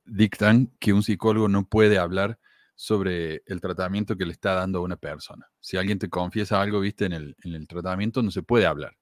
dictan 0.04 0.72
que 0.80 0.92
un 0.92 1.02
psicólogo 1.02 1.48
no 1.48 1.68
puede 1.68 1.98
hablar 1.98 2.38
sobre 2.74 3.42
el 3.46 3.60
tratamiento 3.60 4.16
que 4.16 4.26
le 4.26 4.32
está 4.32 4.54
dando 4.54 4.80
a 4.80 4.82
una 4.82 4.96
persona. 4.96 5.46
Si 5.60 5.76
alguien 5.76 5.98
te 5.98 6.10
confiesa 6.10 6.60
algo, 6.60 6.80
viste, 6.80 7.06
en 7.06 7.12
el, 7.12 7.36
en 7.44 7.54
el 7.54 7.68
tratamiento, 7.68 8.22
no 8.22 8.30
se 8.30 8.42
puede 8.42 8.66
hablar. 8.66 8.96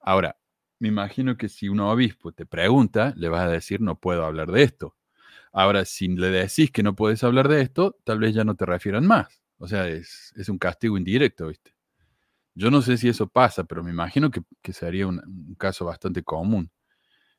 Ahora, 0.00 0.38
me 0.80 0.88
imagino 0.88 1.38
que 1.38 1.48
si 1.50 1.70
un 1.70 1.80
obispo 1.80 2.32
te 2.32 2.46
pregunta, 2.46 3.14
le 3.16 3.30
vas 3.30 3.42
a 3.48 3.52
decir, 3.52 3.80
no 3.82 4.00
puedo 4.00 4.26
hablar 4.26 4.52
de 4.52 4.64
esto. 4.64 4.97
Ahora, 5.52 5.84
si 5.84 6.08
le 6.08 6.30
decís 6.30 6.70
que 6.70 6.82
no 6.82 6.94
puedes 6.94 7.24
hablar 7.24 7.48
de 7.48 7.62
esto, 7.62 7.96
tal 8.04 8.18
vez 8.18 8.34
ya 8.34 8.44
no 8.44 8.54
te 8.54 8.66
refieran 8.66 9.06
más. 9.06 9.42
O 9.58 9.66
sea, 9.66 9.88
es, 9.88 10.32
es 10.36 10.48
un 10.48 10.58
castigo 10.58 10.96
indirecto, 10.96 11.48
¿viste? 11.48 11.72
Yo 12.58 12.72
no 12.72 12.82
sé 12.82 12.96
si 12.98 13.08
eso 13.08 13.28
pasa, 13.28 13.62
pero 13.62 13.84
me 13.84 13.92
imagino 13.92 14.32
que, 14.32 14.40
que 14.60 14.72
sería 14.72 15.06
un, 15.06 15.54
caso 15.56 15.84
bastante 15.84 16.24
común 16.24 16.68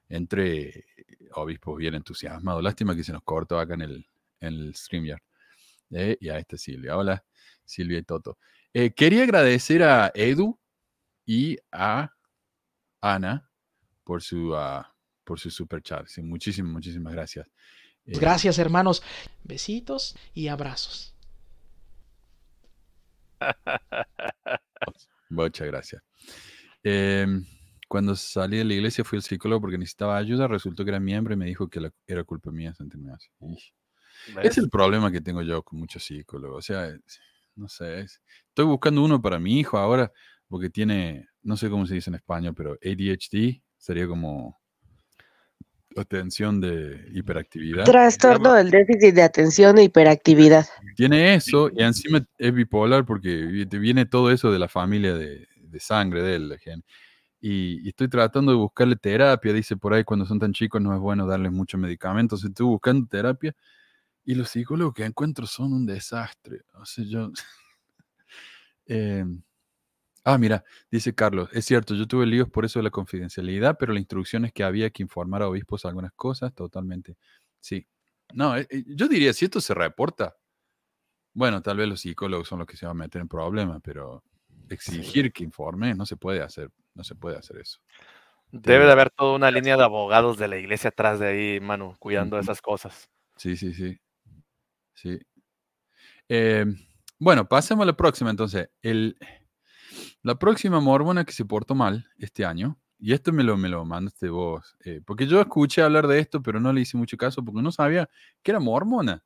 entre 0.07 0.85
obispos 1.33 1.77
bien 1.77 1.95
entusiasmados. 1.95 2.63
Lástima 2.63 2.95
que 2.95 3.03
se 3.03 3.11
nos 3.11 3.23
cortó 3.23 3.59
acá 3.59 3.73
en 3.73 3.81
el, 3.81 4.07
en 4.39 4.53
el 4.53 4.75
StreamYard. 4.75 5.21
Eh, 5.91 6.17
y 6.21 6.29
a 6.29 6.37
esta 6.37 6.55
Silvia. 6.55 6.97
Hola, 6.97 7.21
Silvia 7.65 7.99
y 7.99 8.03
Toto. 8.03 8.37
Eh, 8.73 8.93
quería 8.93 9.23
agradecer 9.23 9.83
a 9.83 10.09
Edu 10.15 10.57
y 11.25 11.57
a 11.69 12.13
Ana 13.01 13.51
por 14.05 14.21
su, 14.21 14.55
ah, 14.55 14.95
por 15.25 15.37
su 15.37 15.51
super 15.51 15.81
chat. 15.81 16.07
Muchísimas, 16.19 16.71
muchísimas 16.71 17.11
gracias. 17.11 17.45
Eh, 18.09 18.19
Gracias, 18.19 18.57
hermanos. 18.59 19.03
Besitos 19.43 20.15
y 20.33 20.47
abrazos. 20.47 21.13
Muchas 25.29 25.67
gracias. 25.67 26.01
Em, 26.83 27.45
cuando 27.87 28.15
salí 28.15 28.57
de 28.57 28.63
la 28.65 28.73
iglesia 28.73 29.03
fui 29.03 29.17
al 29.17 29.23
psicólogo 29.23 29.61
porque 29.61 29.77
necesitaba 29.77 30.17
ayuda. 30.17 30.47
Resultó 30.47 30.83
que 30.83 30.89
era 30.91 30.99
miembro 30.99 31.33
y 31.33 31.37
me 31.37 31.45
dijo 31.45 31.67
que 31.67 31.79
la- 31.79 31.93
era 32.07 32.23
culpa 32.23 32.51
mía 32.51 32.73
sentirme 32.73 33.11
así. 33.13 33.29
Es 34.41 34.57
el 34.57 34.69
problema 34.69 35.11
que 35.11 35.21
tengo 35.21 35.41
yo 35.41 35.63
con 35.63 35.79
muchos 35.79 36.03
psicólogos. 36.03 36.57
O 36.57 36.61
sea, 36.61 36.87
es- 36.87 37.19
no 37.55 37.67
sé. 37.67 38.01
es- 38.01 38.21
estoy 38.47 38.65
buscando 38.65 39.03
uno 39.03 39.21
para 39.21 39.39
mi 39.39 39.59
hijo 39.59 39.77
ahora 39.77 40.11
porque 40.47 40.69
tiene, 40.69 41.27
no 41.43 41.57
sé 41.57 41.69
cómo 41.69 41.85
se 41.85 41.93
dice 41.95 42.09
en 42.09 42.15
español, 42.15 42.53
pero 42.55 42.73
ADHD 42.83 43.61
sería 43.77 44.07
como 44.07 44.59
atención 45.95 46.61
de 46.61 47.09
hiperactividad. 47.13 47.85
Trastorno 47.85 48.53
del 48.53 48.69
déficit 48.69 49.13
de 49.13 49.23
atención 49.23 49.77
e 49.77 49.83
hiperactividad. 49.83 50.67
Tiene 50.95 51.35
eso 51.35 51.69
y 51.75 51.83
encima 51.83 52.25
es 52.37 52.53
bipolar 52.53 53.05
porque 53.05 53.35
viene 53.35 54.05
todo 54.05 54.31
eso 54.31 54.51
de 54.51 54.59
la 54.59 54.67
familia 54.67 55.13
de, 55.15 55.47
de 55.55 55.79
sangre 55.79 56.21
de 56.21 56.35
él. 56.35 56.59
Y, 57.41 57.85
y 57.85 57.89
estoy 57.89 58.07
tratando 58.07 58.51
de 58.51 58.57
buscarle 58.57 58.95
terapia. 58.95 59.53
Dice 59.53 59.77
por 59.77 59.93
ahí, 59.93 60.03
cuando 60.03 60.25
son 60.25 60.39
tan 60.39 60.53
chicos 60.53 60.81
no 60.81 60.93
es 60.93 60.99
bueno 60.99 61.25
darles 61.25 61.51
mucho 61.51 61.77
medicamento. 61.77 62.35
Entonces 62.35 62.49
estoy 62.49 62.67
buscando 62.67 63.07
terapia 63.07 63.55
y 64.25 64.35
los 64.35 64.49
psicólogos 64.49 64.93
que 64.93 65.05
encuentro 65.05 65.47
son 65.47 65.73
un 65.73 65.85
desastre. 65.85 66.61
O 66.73 66.85
sea, 66.85 67.05
yo... 67.05 67.31
Eh, 68.91 69.23
ah, 70.33 70.37
mira, 70.37 70.63
dice 70.91 71.13
Carlos, 71.13 71.49
es 71.53 71.65
cierto, 71.65 71.95
yo 71.95 72.07
tuve 72.07 72.25
líos 72.25 72.49
por 72.49 72.65
eso 72.65 72.79
de 72.79 72.83
la 72.83 72.89
confidencialidad, 72.89 73.77
pero 73.79 73.93
la 73.93 73.99
instrucción 73.99 74.45
es 74.45 74.53
que 74.53 74.63
había 74.63 74.89
que 74.89 75.03
informar 75.03 75.41
a 75.41 75.47
obispos 75.47 75.85
algunas 75.85 76.11
cosas, 76.13 76.53
totalmente. 76.53 77.17
Sí. 77.59 77.87
No, 78.33 78.55
eh, 78.55 78.67
eh, 78.69 78.83
yo 78.87 79.07
diría, 79.07 79.33
si 79.33 79.45
esto 79.45 79.59
se 79.61 79.73
reporta, 79.73 80.35
bueno, 81.33 81.61
tal 81.61 81.77
vez 81.77 81.87
los 81.87 82.01
psicólogos 82.01 82.47
son 82.47 82.59
los 82.59 82.67
que 82.67 82.77
se 82.77 82.85
van 82.85 82.97
a 82.97 83.03
meter 83.03 83.21
en 83.21 83.27
problemas, 83.27 83.79
pero 83.83 84.23
exigir 84.69 85.31
que 85.33 85.43
informe 85.43 85.95
no 85.95 86.05
se 86.05 86.15
puede 86.15 86.41
hacer, 86.41 86.69
no 86.93 87.03
se 87.03 87.15
puede 87.15 87.37
hacer 87.37 87.57
eso. 87.57 87.79
Debe 88.51 88.85
de 88.85 88.91
haber 88.91 89.11
toda 89.11 89.35
una 89.35 89.51
línea 89.51 89.77
de 89.77 89.83
abogados 89.83 90.37
de 90.37 90.47
la 90.47 90.57
iglesia 90.57 90.89
atrás 90.89 91.19
de 91.19 91.27
ahí, 91.27 91.59
Manu, 91.59 91.95
cuidando 91.99 92.39
esas 92.39 92.61
cosas. 92.61 93.09
Sí, 93.35 93.55
sí, 93.55 93.73
sí. 93.73 93.99
Sí. 94.95 95.19
Eh, 96.27 96.65
bueno, 97.19 97.47
pasemos 97.47 97.83
a 97.83 97.85
la 97.85 97.95
próxima 97.95 98.31
entonces. 98.31 98.69
El, 98.81 99.17
la 100.23 100.37
próxima 100.37 100.79
mormona 100.79 101.25
que 101.25 101.33
se 101.33 101.45
portó 101.45 101.75
mal 101.75 102.07
este 102.17 102.45
año, 102.45 102.79
y 102.97 103.13
esto 103.13 103.31
me 103.31 103.43
lo, 103.43 103.57
me 103.57 103.69
lo 103.69 103.85
mandaste 103.85 104.29
vos, 104.29 104.75
eh, 104.83 105.01
porque 105.05 105.25
yo 105.27 105.39
escuché 105.41 105.81
hablar 105.81 106.07
de 106.07 106.19
esto, 106.19 106.41
pero 106.41 106.59
no 106.59 106.73
le 106.73 106.81
hice 106.81 106.97
mucho 106.97 107.17
caso 107.17 107.43
porque 107.43 107.61
no 107.61 107.71
sabía 107.71 108.09
que 108.43 108.51
era 108.51 108.59
mormona. 108.59 109.23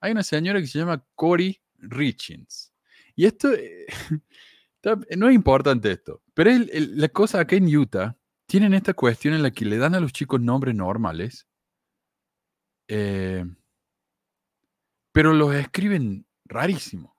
Hay 0.00 0.12
una 0.12 0.22
señora 0.22 0.60
que 0.60 0.66
se 0.66 0.78
llama 0.78 1.04
Cory 1.14 1.60
Richins. 1.78 2.72
Y 3.14 3.26
esto, 3.26 3.52
eh, 3.52 3.86
no 5.16 5.28
es 5.28 5.34
importante 5.34 5.90
esto, 5.92 6.22
pero 6.34 6.50
la 6.72 7.08
cosa 7.08 7.40
acá 7.40 7.56
en 7.56 7.74
Utah, 7.74 8.16
tienen 8.46 8.74
esta 8.74 8.94
cuestión 8.94 9.34
en 9.34 9.42
la 9.42 9.50
que 9.50 9.64
le 9.64 9.76
dan 9.78 9.94
a 9.94 10.00
los 10.00 10.12
chicos 10.12 10.40
nombres 10.40 10.74
normales. 10.74 11.46
eh, 12.88 13.44
pero 15.12 15.32
los 15.32 15.54
escriben 15.54 16.26
rarísimo. 16.44 17.16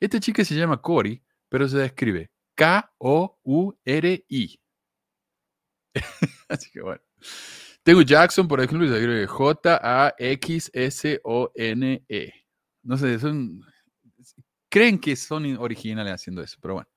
Esta 0.00 0.18
chica 0.18 0.44
se 0.44 0.56
llama 0.56 0.82
Cory, 0.82 1.22
pero 1.50 1.68
se 1.68 1.84
escribe 1.84 2.30
K-O-U-R-I. 2.54 3.40
Así 6.48 6.70
que 6.70 6.80
bueno. 6.80 7.02
Tengo 7.82 8.00
Jackson, 8.02 8.46
por 8.46 8.60
ejemplo, 8.60 8.86
y 8.86 8.90
se 8.90 8.94
escribe 8.96 9.26
J-A-X-S-O-N-E. 9.26 9.74
E. 12.08 12.32
No 12.82 12.96
sé, 12.96 13.18
son. 13.18 13.60
creen 14.68 14.98
que 14.98 15.16
son 15.16 15.56
originales 15.58 16.14
haciendo 16.14 16.42
eso, 16.42 16.56
pero 16.60 16.74
bueno. 16.74 16.88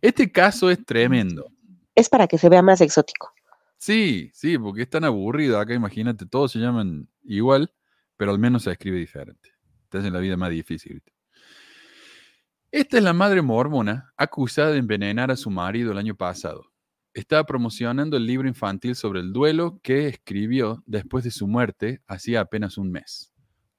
Este 0.00 0.32
caso 0.32 0.70
es 0.70 0.84
tremendo. 0.84 1.52
Es 1.94 2.08
para 2.08 2.26
que 2.26 2.38
se 2.38 2.48
vea 2.48 2.62
más 2.62 2.80
exótico. 2.80 3.34
Sí, 3.76 4.30
sí, 4.34 4.56
porque 4.58 4.82
es 4.82 4.90
tan 4.90 5.04
aburrido 5.04 5.58
acá, 5.58 5.74
imagínate, 5.74 6.26
todos 6.26 6.52
se 6.52 6.58
llaman 6.58 7.08
igual, 7.22 7.72
pero 8.16 8.30
al 8.30 8.38
menos 8.38 8.64
se 8.64 8.70
escribe 8.70 8.98
diferente. 8.98 9.50
Te 9.88 9.98
hacen 9.98 10.12
la 10.12 10.20
vida 10.20 10.36
más 10.36 10.50
difícil. 10.50 11.02
Esta 12.72 12.98
es 12.98 13.02
la 13.02 13.12
madre 13.12 13.42
mormona 13.42 14.12
acusada 14.16 14.70
de 14.70 14.78
envenenar 14.78 15.32
a 15.32 15.36
su 15.36 15.50
marido 15.50 15.90
el 15.90 15.98
año 15.98 16.14
pasado. 16.14 16.70
Estaba 17.12 17.44
promocionando 17.44 18.16
el 18.16 18.26
libro 18.26 18.46
infantil 18.46 18.94
sobre 18.94 19.18
el 19.18 19.32
duelo 19.32 19.80
que 19.82 20.06
escribió 20.06 20.80
después 20.86 21.24
de 21.24 21.32
su 21.32 21.48
muerte 21.48 22.00
hacía 22.06 22.40
apenas 22.40 22.78
un 22.78 22.92
mes. 22.92 23.32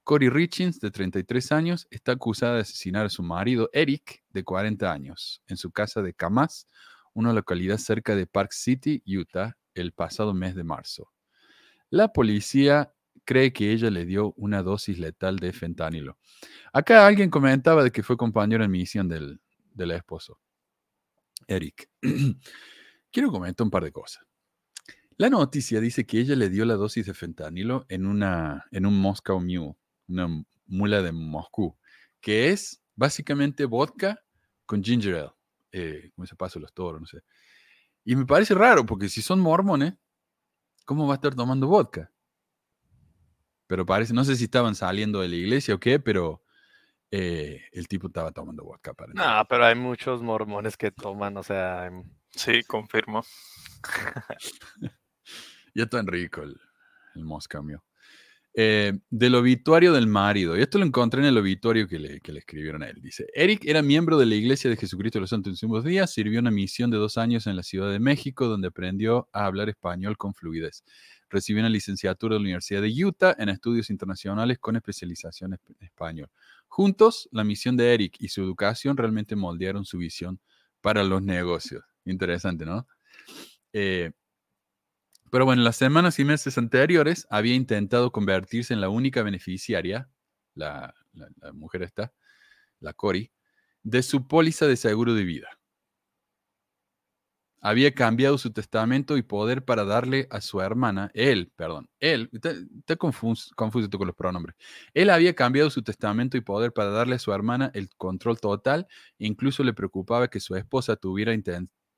Cory 0.04 0.28
Richins, 0.28 0.78
de 0.78 0.90
33 0.90 1.52
años, 1.52 1.86
está 1.90 2.12
acusada 2.12 2.56
de 2.56 2.60
asesinar 2.60 3.06
a 3.06 3.08
su 3.08 3.22
marido 3.22 3.70
Eric, 3.72 4.24
de 4.28 4.44
40 4.44 4.92
años, 4.92 5.42
en 5.46 5.56
su 5.56 5.72
casa 5.72 6.02
de 6.02 6.12
Camas, 6.12 6.68
una 7.14 7.32
localidad 7.32 7.78
cerca 7.78 8.14
de 8.14 8.26
Park 8.26 8.52
City, 8.52 9.02
Utah, 9.06 9.56
el 9.72 9.92
pasado 9.92 10.34
mes 10.34 10.54
de 10.54 10.64
marzo. 10.64 11.10
La 11.88 12.12
policía 12.12 12.92
cree 13.24 13.52
que 13.52 13.72
ella 13.72 13.90
le 13.90 14.04
dio 14.04 14.32
una 14.36 14.62
dosis 14.62 14.98
letal 14.98 15.36
de 15.38 15.52
fentanilo. 15.52 16.18
Acá 16.72 17.06
alguien 17.06 17.30
comentaba 17.30 17.84
de 17.84 17.90
que 17.90 18.02
fue 18.02 18.16
compañero 18.16 18.64
en 18.64 18.70
misión 18.70 19.08
del, 19.08 19.40
del 19.72 19.90
esposo, 19.92 20.40
Eric. 21.46 21.88
Quiero 23.10 23.30
comentar 23.30 23.64
un 23.64 23.70
par 23.70 23.84
de 23.84 23.92
cosas. 23.92 24.24
La 25.18 25.28
noticia 25.28 25.80
dice 25.80 26.06
que 26.06 26.18
ella 26.18 26.34
le 26.34 26.48
dio 26.48 26.64
la 26.64 26.74
dosis 26.74 27.06
de 27.06 27.14
fentanilo 27.14 27.84
en, 27.88 28.06
una, 28.06 28.66
en 28.70 28.86
un 28.86 28.98
Moscow 28.98 29.40
Mule, 29.40 29.76
una 30.08 30.44
mula 30.66 31.02
de 31.02 31.12
Moscú, 31.12 31.76
que 32.20 32.50
es 32.50 32.82
básicamente 32.94 33.64
vodka 33.64 34.22
con 34.66 34.82
ginger 34.82 35.14
ale, 35.16 35.30
eh, 35.72 36.10
como 36.14 36.26
se 36.26 36.36
pasa 36.36 36.58
los 36.58 36.72
toros, 36.72 37.00
no 37.00 37.06
sé. 37.06 37.22
Y 38.04 38.16
me 38.16 38.26
parece 38.26 38.54
raro, 38.54 38.84
porque 38.84 39.08
si 39.08 39.22
son 39.22 39.40
mormones, 39.40 39.94
¿cómo 40.84 41.06
va 41.06 41.14
a 41.14 41.16
estar 41.16 41.34
tomando 41.34 41.66
vodka? 41.66 42.11
Pero 43.66 43.86
parece, 43.86 44.12
no 44.12 44.24
sé 44.24 44.36
si 44.36 44.44
estaban 44.44 44.74
saliendo 44.74 45.20
de 45.20 45.28
la 45.28 45.36
iglesia 45.36 45.74
o 45.74 45.80
qué, 45.80 45.98
pero 45.98 46.42
eh, 47.10 47.62
el 47.72 47.88
tipo 47.88 48.08
estaba 48.08 48.32
tomando 48.32 48.64
vodka. 48.64 48.94
Para 48.94 49.12
no, 49.12 49.46
pero 49.48 49.66
hay 49.66 49.74
muchos 49.74 50.22
mormones 50.22 50.76
que 50.76 50.90
toman, 50.90 51.36
o 51.36 51.42
sea... 51.42 51.90
Sí, 52.30 52.62
confirmo. 52.64 53.24
ya 55.74 55.84
está 55.84 55.98
en 55.98 56.06
rico 56.06 56.42
el, 56.42 56.58
el 57.14 57.24
Moscow 57.24 57.62
Mule. 57.62 57.80
Eh, 58.54 58.92
del 59.08 59.34
obituario 59.34 59.94
del 59.94 60.06
marido. 60.06 60.58
Y 60.58 60.60
esto 60.60 60.78
lo 60.78 60.84
encontré 60.84 61.20
en 61.20 61.26
el 61.26 61.38
obituario 61.38 61.88
que 61.88 61.98
le, 61.98 62.20
que 62.20 62.32
le, 62.32 62.40
escribieron 62.40 62.82
a 62.82 62.88
él. 62.88 63.00
Dice, 63.00 63.26
Eric 63.34 63.64
era 63.64 63.80
miembro 63.80 64.18
de 64.18 64.26
la 64.26 64.34
Iglesia 64.34 64.68
de 64.68 64.76
Jesucristo 64.76 65.18
de 65.18 65.22
los 65.22 65.30
Santos 65.30 65.54
Últimos 65.54 65.84
Días, 65.84 66.12
sirvió 66.12 66.38
una 66.38 66.50
misión 66.50 66.90
de 66.90 66.98
dos 66.98 67.16
años 67.16 67.46
en 67.46 67.56
la 67.56 67.62
Ciudad 67.62 67.90
de 67.90 67.98
México, 67.98 68.48
donde 68.48 68.68
aprendió 68.68 69.28
a 69.32 69.46
hablar 69.46 69.70
español 69.70 70.18
con 70.18 70.34
fluidez. 70.34 70.84
Recibió 71.32 71.62
una 71.62 71.70
licenciatura 71.70 72.34
de 72.34 72.40
la 72.40 72.44
Universidad 72.44 72.82
de 72.82 73.04
Utah 73.04 73.34
en 73.38 73.48
estudios 73.48 73.88
internacionales 73.88 74.58
con 74.58 74.76
especialización 74.76 75.54
en 75.54 75.76
español. 75.80 76.28
Juntos, 76.68 77.26
la 77.32 77.42
misión 77.42 77.74
de 77.74 77.94
Eric 77.94 78.16
y 78.18 78.28
su 78.28 78.42
educación 78.42 78.98
realmente 78.98 79.34
moldearon 79.34 79.86
su 79.86 79.96
visión 79.96 80.40
para 80.82 81.02
los 81.02 81.22
negocios. 81.22 81.84
Interesante, 82.04 82.66
¿no? 82.66 82.86
Eh, 83.72 84.12
pero 85.30 85.46
bueno, 85.46 85.62
en 85.62 85.64
las 85.64 85.76
semanas 85.76 86.18
y 86.18 86.24
meses 86.24 86.58
anteriores 86.58 87.26
había 87.30 87.54
intentado 87.54 88.12
convertirse 88.12 88.74
en 88.74 88.82
la 88.82 88.90
única 88.90 89.22
beneficiaria, 89.22 90.10
la, 90.54 90.94
la, 91.14 91.28
la 91.40 91.52
mujer 91.54 91.82
esta, 91.82 92.12
la 92.78 92.92
Cori, 92.92 93.32
de 93.82 94.02
su 94.02 94.28
póliza 94.28 94.66
de 94.66 94.76
seguro 94.76 95.14
de 95.14 95.24
vida. 95.24 95.48
Había 97.64 97.94
cambiado 97.94 98.38
su 98.38 98.52
testamento 98.52 99.16
y 99.16 99.22
poder 99.22 99.64
para 99.64 99.84
darle 99.84 100.26
a 100.30 100.40
su 100.40 100.60
hermana, 100.60 101.12
él, 101.14 101.52
perdón, 101.54 101.88
él, 102.00 102.28
está 102.32 102.96
con 102.96 104.08
los 104.08 104.16
pronombres. 104.16 104.56
Él 104.94 105.10
había 105.10 105.34
cambiado 105.34 105.70
su 105.70 105.82
testamento 105.82 106.36
y 106.36 106.40
poder 106.40 106.72
para 106.72 106.90
darle 106.90 107.14
a 107.14 107.18
su 107.20 107.32
hermana 107.32 107.70
el 107.74 107.88
control 107.96 108.40
total, 108.40 108.88
incluso 109.18 109.62
le 109.62 109.74
preocupaba 109.74 110.28
que 110.28 110.40
su 110.40 110.56
esposa 110.56 110.96
tuviera 110.96 111.32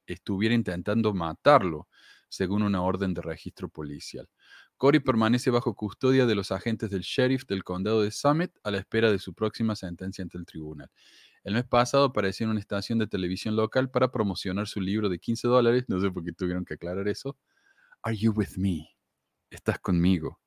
estuviera 0.07 0.55
intentando 0.55 1.15
matarlo, 1.15 1.89
según 2.29 2.63
una 2.63 2.83
orden 2.83 3.15
de 3.15 3.23
registro 3.23 3.69
policial. 3.71 4.29
Cory 4.77 5.01
permanece 5.01 5.51
bajo 5.51 5.75
custodia 5.75 6.27
de 6.27 6.35
los 6.35 6.51
agentes 6.53 6.91
del 6.91 7.03
sheriff 7.03 7.47
del 7.47 7.65
condado 7.65 8.03
de 8.03 8.11
Summit 8.11 8.51
a 8.65 8.71
la 8.71 8.79
espera 8.79 9.11
de 9.11 9.19
su 9.19 9.33
próxima 9.33 9.77
sentencia 9.77 10.23
ante 10.23 10.37
el 10.37 10.45
tribunal. 10.45 10.91
El 11.45 11.55
mes 11.55 11.65
pasado 11.65 12.07
apareció 12.07 12.45
en 12.45 12.51
una 12.51 12.61
estación 12.61 12.99
de 12.99 13.07
televisión 13.07 13.55
local 13.55 13.91
para 13.91 14.11
promocionar 14.11 14.67
su 14.67 14.81
libro 14.81 15.11
de 15.11 15.19
15 15.19 15.47
dólares, 15.47 15.85
no 15.89 16.01
sé 16.01 16.11
por 16.11 16.25
qué 16.25 16.33
tuvieron 16.33 16.65
que 16.65 16.75
aclarar 16.75 17.07
eso. 17.07 17.37
Are 18.03 18.17
you 18.17 18.33
with 18.33 18.57
me? 18.57 18.89
Estás 19.51 19.79
conmigo. 19.79 20.41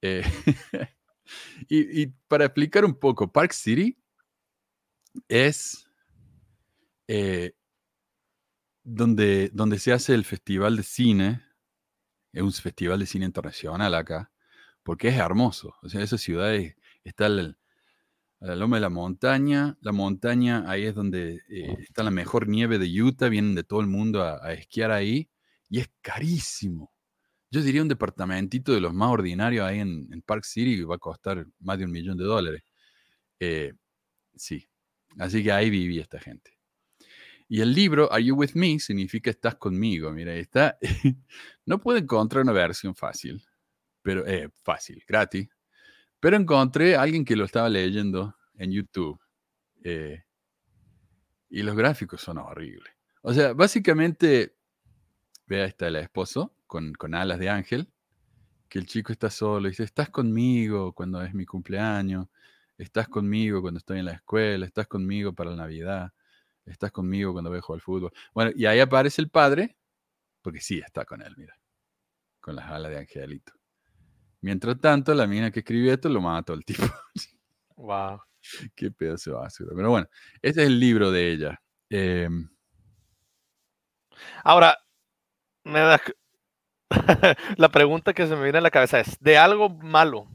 Eh, 0.00 0.22
y, 1.68 2.06
para 2.28 2.46
explicar 2.46 2.84
un 2.86 2.98
poco, 2.98 3.30
Park 3.30 3.52
City 3.52 3.96
es 5.28 5.86
eh, 7.08 7.54
donde, 8.82 9.50
donde 9.52 9.78
se 9.78 9.92
hace 9.92 10.14
el 10.14 10.24
festival 10.24 10.76
de 10.76 10.82
cine, 10.82 11.42
es 12.32 12.42
un 12.42 12.52
festival 12.52 12.98
de 13.00 13.06
cine 13.06 13.26
internacional 13.26 13.94
acá, 13.94 14.32
porque 14.82 15.08
es 15.08 15.16
hermoso. 15.16 15.74
O 15.82 15.90
sea, 15.90 16.02
esa 16.02 16.16
ciudad 16.16 16.54
es, 16.54 16.74
está 17.04 17.26
al, 17.26 17.58
a 18.42 18.46
la 18.46 18.56
loma 18.56 18.76
de 18.76 18.80
la 18.80 18.90
montaña. 18.90 19.78
La 19.80 19.92
montaña, 19.92 20.64
ahí 20.66 20.84
es 20.84 20.94
donde 20.94 21.40
eh, 21.48 21.76
está 21.80 22.02
la 22.02 22.10
mejor 22.10 22.48
nieve 22.48 22.78
de 22.78 23.02
Utah, 23.02 23.28
vienen 23.28 23.54
de 23.54 23.64
todo 23.64 23.80
el 23.80 23.86
mundo 23.86 24.22
a, 24.22 24.44
a, 24.44 24.52
esquiar 24.52 24.90
ahí, 24.90 25.30
y 25.68 25.78
es 25.80 25.88
carísimo. 26.02 26.92
Yo 27.50 27.62
diría 27.62 27.82
un 27.82 27.88
departamentito 27.88 28.72
de 28.72 28.80
los 28.80 28.94
más 28.94 29.10
ordinarios 29.10 29.66
ahí 29.66 29.80
en, 29.80 30.08
en 30.12 30.22
Park 30.22 30.44
City 30.44 30.82
va 30.84 30.96
a 30.96 30.98
costar 30.98 31.46
más 31.60 31.78
de 31.78 31.84
un 31.84 31.92
millón 31.92 32.16
de 32.16 32.24
dólares. 32.24 32.62
Eh, 33.40 33.72
sí, 34.34 34.68
así 35.18 35.42
que 35.44 35.52
ahí 35.52 35.70
vivía 35.70 36.02
esta 36.02 36.20
gente. 36.20 36.58
Y 37.48 37.60
el 37.60 37.74
libro, 37.74 38.10
Are 38.12 38.24
You 38.24 38.34
With 38.34 38.52
Me, 38.54 38.78
significa 38.78 39.30
estás 39.30 39.56
conmigo. 39.56 40.10
Mira, 40.12 40.34
está. 40.34 40.78
no 41.66 41.78
puedo 41.80 41.98
encontrar 41.98 42.42
una 42.42 42.52
versión 42.52 42.94
fácil, 42.94 43.44
pero 44.02 44.26
eh, 44.26 44.48
fácil, 44.62 45.02
gratis. 45.06 45.48
Pero 46.22 46.36
encontré 46.36 46.94
a 46.94 47.02
alguien 47.02 47.24
que 47.24 47.34
lo 47.34 47.44
estaba 47.44 47.68
leyendo 47.68 48.36
en 48.54 48.70
YouTube. 48.70 49.18
Eh, 49.82 50.22
y 51.50 51.64
los 51.64 51.74
gráficos 51.74 52.20
son 52.20 52.38
horribles. 52.38 52.92
O 53.22 53.34
sea, 53.34 53.54
básicamente, 53.54 54.54
vea, 55.46 55.64
está 55.64 55.88
el 55.88 55.96
esposo 55.96 56.54
con, 56.68 56.94
alas 57.12 57.40
de 57.40 57.50
ángel, 57.50 57.92
que 58.68 58.78
el 58.78 58.86
chico 58.86 59.10
está 59.10 59.30
solo 59.30 59.66
y 59.66 59.72
dice, 59.72 59.82
estás 59.82 60.10
conmigo 60.10 60.92
cuando 60.92 61.20
es 61.24 61.34
mi 61.34 61.44
cumpleaños, 61.44 62.28
estás 62.78 63.08
conmigo 63.08 63.60
cuando 63.60 63.78
estoy 63.78 63.98
en 63.98 64.04
la 64.04 64.12
escuela, 64.12 64.64
estás 64.64 64.86
conmigo 64.86 65.32
para 65.32 65.50
la 65.50 65.56
Navidad 65.56 66.12
estás 66.66 66.92
conmigo 66.92 67.32
cuando 67.32 67.50
veo 67.50 67.62
al 67.68 67.80
fútbol. 67.80 68.12
Bueno, 68.32 68.52
y 68.54 68.66
ahí 68.66 68.78
aparece 68.78 69.20
el 69.20 69.28
padre, 69.28 69.76
porque 70.42 70.60
sí 70.60 70.78
está 70.78 71.04
con 71.04 71.20
él, 71.20 71.34
mira, 71.36 71.58
con 72.40 72.54
las 72.54 72.66
alas 72.70 72.92
de 72.92 72.98
Angelito. 72.98 73.52
Mientras 74.42 74.80
tanto, 74.80 75.14
la 75.14 75.26
mina 75.26 75.50
que 75.50 75.60
escribió 75.60 75.92
esto 75.92 76.08
lo 76.08 76.20
mata 76.20 76.52
el 76.52 76.64
tipo. 76.64 76.84
Wow. 77.74 78.20
Qué 78.76 78.92
pedazo 78.92 79.30
de 79.30 79.36
basura. 79.36 79.72
Pero 79.74 79.90
bueno, 79.90 80.06
ese 80.40 80.60
es 80.60 80.66
el 80.68 80.78
libro 80.78 81.10
de 81.10 81.32
ella. 81.32 81.60
Eh... 81.90 82.28
Ahora, 84.44 84.78
me 85.64 85.80
da... 85.80 86.00
la 87.56 87.68
pregunta 87.70 88.12
que 88.12 88.26
se 88.28 88.36
me 88.36 88.44
viene 88.44 88.58
a 88.58 88.60
la 88.60 88.70
cabeza 88.70 89.00
es, 89.00 89.18
de 89.18 89.36
algo 89.36 89.68
malo, 89.68 90.28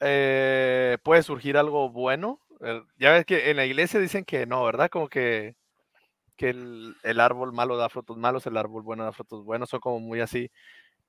eh, 0.00 0.98
¿puede 1.02 1.22
surgir 1.22 1.56
algo 1.56 1.88
bueno? 1.88 2.40
Ya 2.98 3.12
ves 3.12 3.24
que 3.24 3.50
en 3.50 3.56
la 3.56 3.64
iglesia 3.64 4.00
dicen 4.00 4.24
que 4.24 4.44
no, 4.44 4.64
¿verdad? 4.64 4.90
Como 4.90 5.08
que, 5.08 5.56
que 6.36 6.50
el, 6.50 6.96
el, 7.04 7.20
árbol 7.20 7.52
malo 7.52 7.76
da 7.76 7.88
frutos 7.88 8.18
malos, 8.18 8.46
el 8.46 8.56
árbol 8.56 8.82
bueno 8.82 9.04
da 9.04 9.12
frutos 9.12 9.44
buenos, 9.44 9.70
son 9.70 9.80
como 9.80 10.00
muy 10.00 10.20
así. 10.20 10.50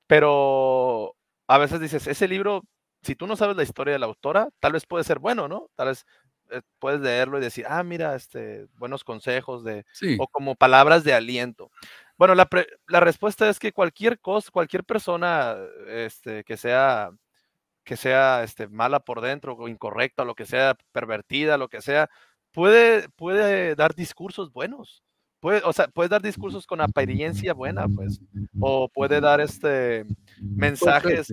Pero 0.06 1.14
a 1.46 1.58
veces 1.58 1.80
dices, 1.80 2.06
ese 2.06 2.28
libro, 2.28 2.62
si 3.02 3.14
tú 3.14 3.26
no 3.26 3.36
sabes 3.36 3.56
la 3.56 3.62
historia 3.62 3.92
de 3.92 3.98
la 3.98 4.06
autora, 4.06 4.48
tal 4.60 4.72
vez 4.72 4.86
puede 4.86 5.04
ser 5.04 5.18
bueno, 5.18 5.48
¿no? 5.48 5.68
Tal 5.74 5.88
vez 5.88 6.06
eh, 6.50 6.62
puedes 6.78 7.00
leerlo 7.00 7.38
y 7.38 7.42
decir, 7.42 7.66
ah, 7.68 7.82
mira, 7.82 8.14
este, 8.14 8.66
buenos 8.78 9.04
consejos 9.04 9.64
de, 9.64 9.84
sí. 9.92 10.16
o 10.18 10.26
como 10.28 10.54
palabras 10.54 11.04
de 11.04 11.14
aliento. 11.14 11.70
Bueno, 12.16 12.34
la, 12.34 12.46
pre, 12.46 12.66
la 12.88 13.00
respuesta 13.00 13.48
es 13.48 13.58
que 13.58 13.72
cualquier 13.72 14.20
cosa, 14.20 14.50
cualquier 14.50 14.84
persona 14.84 15.56
este, 15.88 16.44
que 16.44 16.56
sea 16.56 17.10
que 17.84 17.96
sea 17.96 18.42
este, 18.42 18.66
mala 18.66 19.00
por 19.00 19.20
dentro 19.20 19.54
o 19.54 19.68
incorrecta, 19.68 20.24
lo 20.24 20.34
que 20.34 20.46
sea, 20.46 20.76
pervertida, 20.92 21.58
lo 21.58 21.68
que 21.68 21.82
sea, 21.82 22.08
puede, 22.50 23.08
puede 23.10 23.74
dar 23.74 23.94
discursos 23.94 24.52
buenos. 24.52 25.04
Puede, 25.38 25.60
o 25.64 25.72
sea, 25.74 25.88
puede 25.88 26.08
dar 26.08 26.22
discursos 26.22 26.66
con 26.66 26.80
apariencia 26.80 27.52
buena, 27.52 27.86
pues, 27.86 28.22
o 28.58 28.88
puede 28.88 29.20
dar 29.20 29.42
este 29.42 30.06
mensajes 30.40 31.32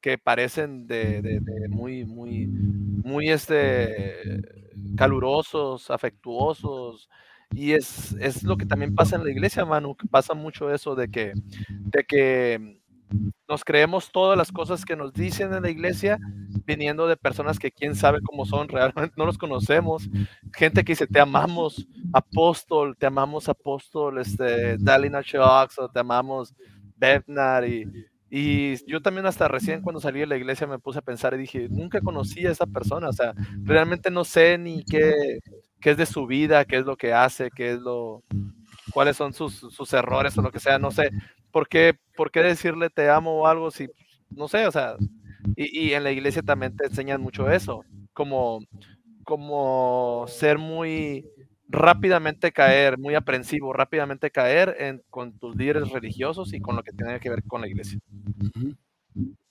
que 0.00 0.18
parecen 0.18 0.86
de, 0.86 1.20
de, 1.22 1.40
de 1.40 1.68
muy, 1.68 2.04
muy, 2.04 2.46
muy 2.46 3.30
este 3.30 4.42
calurosos, 4.96 5.90
afectuosos. 5.90 7.08
Y 7.52 7.72
es, 7.72 8.12
es 8.20 8.42
lo 8.44 8.56
que 8.56 8.66
también 8.66 8.94
pasa 8.94 9.16
en 9.16 9.24
la 9.24 9.30
iglesia, 9.30 9.64
Manu, 9.64 9.96
que 9.96 10.06
pasa 10.06 10.34
mucho 10.34 10.72
eso 10.72 10.94
de 10.94 11.10
que, 11.10 11.32
de 11.68 12.04
que 12.04 12.80
nos 13.48 13.64
creemos 13.64 14.12
todas 14.12 14.38
las 14.38 14.52
cosas 14.52 14.84
que 14.84 14.94
nos 14.94 15.12
dicen 15.12 15.52
en 15.52 15.64
la 15.64 15.70
iglesia 15.70 16.18
viniendo 16.64 17.08
de 17.08 17.16
personas 17.16 17.58
que 17.58 17.72
quién 17.72 17.96
sabe 17.96 18.20
cómo 18.22 18.46
son, 18.46 18.68
realmente 18.68 19.14
no 19.16 19.26
los 19.26 19.38
conocemos. 19.38 20.08
Gente 20.54 20.84
que 20.84 20.92
dice, 20.92 21.06
te 21.06 21.18
amamos, 21.18 21.88
apóstol, 22.12 22.96
te 22.96 23.06
amamos, 23.06 23.48
apóstol, 23.48 24.18
este, 24.18 24.76
Dalina 24.78 25.22
o 25.78 25.88
te 25.88 25.98
amamos, 25.98 26.54
Bebnar. 26.96 27.66
Y, 27.66 27.84
y 28.30 28.76
yo 28.86 29.02
también 29.02 29.26
hasta 29.26 29.48
recién 29.48 29.82
cuando 29.82 30.00
salí 30.00 30.20
de 30.20 30.26
la 30.26 30.36
iglesia 30.36 30.66
me 30.68 30.78
puse 30.78 31.00
a 31.00 31.02
pensar 31.02 31.34
y 31.34 31.38
dije, 31.38 31.68
nunca 31.68 32.00
conocí 32.00 32.46
a 32.46 32.52
esa 32.52 32.66
persona, 32.66 33.08
o 33.08 33.12
sea, 33.12 33.34
realmente 33.64 34.08
no 34.10 34.24
sé 34.24 34.56
ni 34.56 34.84
qué, 34.84 35.40
qué 35.80 35.90
es 35.90 35.96
de 35.96 36.06
su 36.06 36.26
vida, 36.26 36.64
qué 36.64 36.76
es 36.76 36.86
lo 36.86 36.96
que 36.96 37.12
hace, 37.12 37.50
qué 37.50 37.72
es 37.72 37.80
lo, 37.80 38.22
cuáles 38.92 39.16
son 39.16 39.32
sus, 39.32 39.54
sus 39.54 39.92
errores 39.92 40.38
o 40.38 40.42
lo 40.42 40.52
que 40.52 40.60
sea, 40.60 40.78
no 40.78 40.92
sé. 40.92 41.10
¿Por 41.50 41.68
qué, 41.68 41.94
¿Por 42.16 42.30
qué 42.30 42.40
decirle 42.40 42.88
te 42.88 43.10
amo 43.10 43.40
o 43.40 43.46
algo 43.48 43.72
si, 43.72 43.88
no 44.30 44.46
sé, 44.46 44.64
o 44.66 44.70
sea, 44.70 44.94
y, 45.56 45.88
y, 45.88 45.94
en 45.94 46.04
la 46.04 46.12
iglesia 46.12 46.42
también 46.42 46.76
te 46.76 46.86
enseñan 46.86 47.20
mucho 47.20 47.50
eso, 47.50 47.84
como, 48.12 48.60
como 49.24 50.26
ser 50.28 50.58
muy 50.58 51.26
rápidamente 51.70 52.52
caer, 52.52 52.98
muy 52.98 53.14
aprensivo, 53.14 53.72
rápidamente 53.72 54.30
caer 54.30 54.76
en, 54.78 55.02
con 55.08 55.38
tus 55.38 55.56
líderes 55.56 55.88
religiosos 55.90 56.52
y 56.52 56.60
con 56.60 56.76
lo 56.76 56.82
que 56.82 56.92
tiene 56.92 57.20
que 57.20 57.30
ver 57.30 57.42
con 57.44 57.60
la 57.60 57.68
iglesia. 57.68 57.98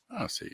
Ah, 0.10 0.28
sí. 0.28 0.48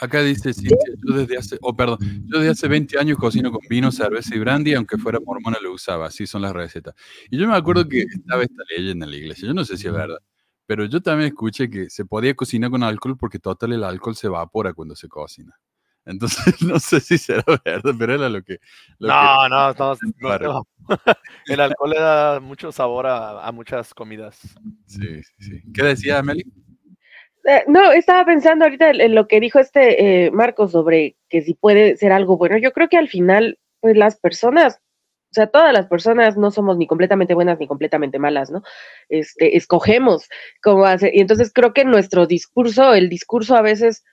Acá 0.00 0.20
dice 0.20 0.52
Cintia, 0.52 0.76
yo 1.06 1.16
desde 1.16 1.38
hace, 1.38 1.58
oh, 1.62 1.74
perdón, 1.76 1.98
yo 2.26 2.38
desde 2.38 2.50
hace 2.50 2.68
20 2.68 2.98
años 2.98 3.16
cocino 3.16 3.52
con 3.52 3.60
vino, 3.68 3.92
cerveza 3.92 4.34
y 4.34 4.40
brandy, 4.40 4.74
aunque 4.74 4.98
fuera 4.98 5.20
mormona 5.24 5.58
lo 5.62 5.72
usaba, 5.72 6.06
así 6.06 6.26
son 6.26 6.42
las 6.42 6.52
recetas. 6.52 6.94
Y 7.30 7.38
yo 7.38 7.46
me 7.46 7.54
acuerdo 7.54 7.88
que 7.88 8.00
estaba 8.00 8.42
esta 8.42 8.62
leyenda 8.76 9.06
en 9.06 9.12
la 9.12 9.16
iglesia, 9.16 9.46
yo 9.46 9.54
no 9.54 9.64
sé 9.64 9.76
si 9.76 9.86
es 9.86 9.92
verdad, 9.92 10.18
pero 10.66 10.84
yo 10.86 11.00
también 11.00 11.28
escuché 11.28 11.70
que 11.70 11.88
se 11.88 12.04
podía 12.04 12.34
cocinar 12.34 12.70
con 12.70 12.82
alcohol 12.82 13.16
porque 13.16 13.38
total 13.38 13.74
el 13.74 13.84
alcohol 13.84 14.16
se 14.16 14.26
evapora 14.26 14.74
cuando 14.74 14.96
se 14.96 15.08
cocina. 15.08 15.56
Entonces, 16.04 16.60
no 16.62 16.78
sé 16.78 17.00
si 17.00 17.18
será 17.18 17.44
verdad, 17.64 17.94
pero 17.98 18.14
era 18.14 18.28
lo 18.28 18.42
que... 18.42 18.58
Lo 18.98 19.08
no, 19.08 19.48
no, 19.48 19.72
no, 19.78 20.38
no, 20.38 20.66
El 21.46 21.60
alcohol 21.60 21.90
le 21.90 22.00
da 22.00 22.40
mucho 22.40 22.72
sabor 22.72 23.06
a, 23.06 23.46
a 23.46 23.52
muchas 23.52 23.94
comidas. 23.94 24.38
Sí, 24.86 25.22
sí, 25.22 25.32
sí. 25.38 25.62
¿Qué 25.72 25.82
decía 25.82 26.22
Meli? 26.22 26.44
Eh, 27.44 27.64
no, 27.66 27.90
estaba 27.92 28.24
pensando 28.24 28.64
ahorita 28.64 28.90
en 28.90 29.14
lo 29.14 29.26
que 29.26 29.40
dijo 29.40 29.58
este 29.58 30.26
eh, 30.26 30.30
Marco 30.30 30.68
sobre 30.68 31.16
que 31.28 31.42
si 31.42 31.54
puede 31.54 31.96
ser 31.96 32.12
algo 32.12 32.36
bueno. 32.36 32.56
Yo 32.58 32.72
creo 32.72 32.88
que 32.88 32.96
al 32.96 33.08
final, 33.08 33.58
pues 33.80 33.96
las 33.96 34.16
personas, 34.16 34.80
o 35.30 35.34
sea, 35.34 35.48
todas 35.48 35.72
las 35.72 35.86
personas 35.86 36.36
no 36.36 36.50
somos 36.50 36.76
ni 36.76 36.86
completamente 36.86 37.34
buenas 37.34 37.58
ni 37.58 37.66
completamente 37.66 38.18
malas, 38.18 38.50
¿no? 38.50 38.62
Este, 39.08 39.56
escogemos 39.56 40.28
cómo 40.62 40.84
hacer. 40.84 41.14
Y 41.14 41.20
entonces 41.20 41.50
creo 41.52 41.72
que 41.72 41.84
nuestro 41.84 42.26
discurso, 42.26 42.94
el 42.94 43.08
discurso 43.08 43.56
a 43.56 43.62
veces, 43.62 44.04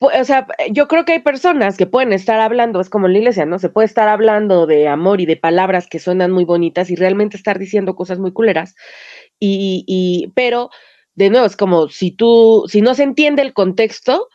o 0.00 0.24
sea, 0.24 0.46
yo 0.70 0.86
creo 0.88 1.04
que 1.04 1.12
hay 1.12 1.20
personas 1.20 1.76
que 1.76 1.86
pueden 1.86 2.12
estar 2.12 2.38
hablando, 2.40 2.80
es 2.80 2.90
como 2.90 3.06
en 3.06 3.14
la 3.14 3.18
iglesia, 3.18 3.46
¿no? 3.46 3.58
Se 3.58 3.68
puede 3.68 3.86
estar 3.86 4.08
hablando 4.08 4.66
de 4.66 4.88
amor 4.88 5.20
y 5.20 5.26
de 5.26 5.36
palabras 5.36 5.88
que 5.88 5.98
suenan 5.98 6.30
muy 6.30 6.44
bonitas 6.44 6.90
y 6.90 6.96
realmente 6.96 7.36
estar 7.36 7.58
diciendo 7.58 7.96
cosas 7.96 8.18
muy 8.18 8.32
culeras. 8.32 8.74
Y, 9.40 9.84
y 9.86 10.32
pero 10.34 10.70
de 11.14 11.30
nuevo, 11.30 11.46
es 11.46 11.56
como 11.56 11.88
si 11.88 12.12
tú, 12.12 12.64
si 12.68 12.80
no 12.80 12.94
se 12.94 13.02
entiende 13.02 13.42
el 13.42 13.52
contexto, 13.52 14.28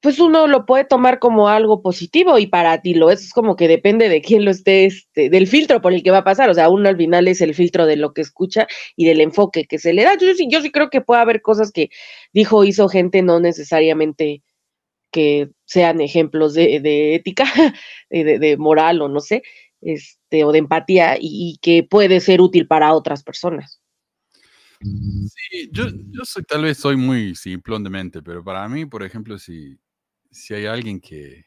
pues 0.00 0.20
uno 0.20 0.46
lo 0.46 0.66
puede 0.66 0.84
tomar 0.84 1.18
como 1.18 1.48
algo 1.48 1.82
positivo 1.82 2.38
y 2.38 2.46
para 2.46 2.80
ti 2.82 2.94
lo 2.94 3.10
es, 3.10 3.22
es 3.24 3.32
como 3.32 3.56
que 3.56 3.68
depende 3.68 4.08
de 4.10 4.20
quién 4.20 4.44
lo 4.44 4.50
esté, 4.50 4.84
este, 4.84 5.30
del 5.30 5.46
filtro 5.46 5.80
por 5.80 5.94
el 5.94 6.02
que 6.02 6.10
va 6.10 6.18
a 6.18 6.24
pasar, 6.24 6.50
o 6.50 6.54
sea, 6.54 6.68
uno 6.68 6.88
al 6.88 6.96
final 6.96 7.26
es 7.26 7.40
el 7.40 7.54
filtro 7.54 7.86
de 7.86 7.96
lo 7.96 8.12
que 8.12 8.20
escucha 8.20 8.66
y 8.96 9.06
del 9.06 9.20
enfoque 9.22 9.64
que 9.64 9.78
se 9.78 9.94
le 9.94 10.04
da. 10.04 10.16
Yo, 10.18 10.28
yo 10.48 10.60
sí 10.60 10.70
creo 10.70 10.90
que 10.90 11.00
puede 11.00 11.22
haber 11.22 11.40
cosas 11.42 11.72
que 11.72 11.88
dijo, 12.32 12.64
hizo 12.64 12.88
gente, 12.88 13.22
no 13.22 13.40
necesariamente 13.40 14.42
que 15.10 15.50
sean 15.64 16.00
ejemplos 16.00 16.54
de, 16.54 16.80
de 16.80 17.14
ética, 17.14 17.44
de, 18.10 18.38
de, 18.38 18.56
moral 18.56 19.02
o 19.02 19.08
no 19.08 19.20
sé, 19.20 19.42
este, 19.80 20.44
o 20.44 20.52
de 20.52 20.58
empatía 20.58 21.16
y, 21.20 21.58
que 21.62 21.82
puede 21.82 22.20
ser 22.20 22.40
útil 22.40 22.66
para 22.66 22.92
otras 22.92 23.22
personas. 23.22 23.80
Sí, 24.80 25.70
yo, 25.72 25.86
yo 25.88 26.24
soy, 26.24 26.42
tal 26.44 26.64
vez 26.64 26.78
soy 26.78 26.96
muy 26.96 27.34
simplón 27.34 27.82
de 27.82 27.90
mente, 27.90 28.22
pero 28.22 28.44
para 28.44 28.68
mí, 28.68 28.84
por 28.84 29.02
ejemplo, 29.02 29.38
si, 29.38 29.78
si 30.30 30.54
hay 30.54 30.66
alguien 30.66 31.00
que, 31.00 31.46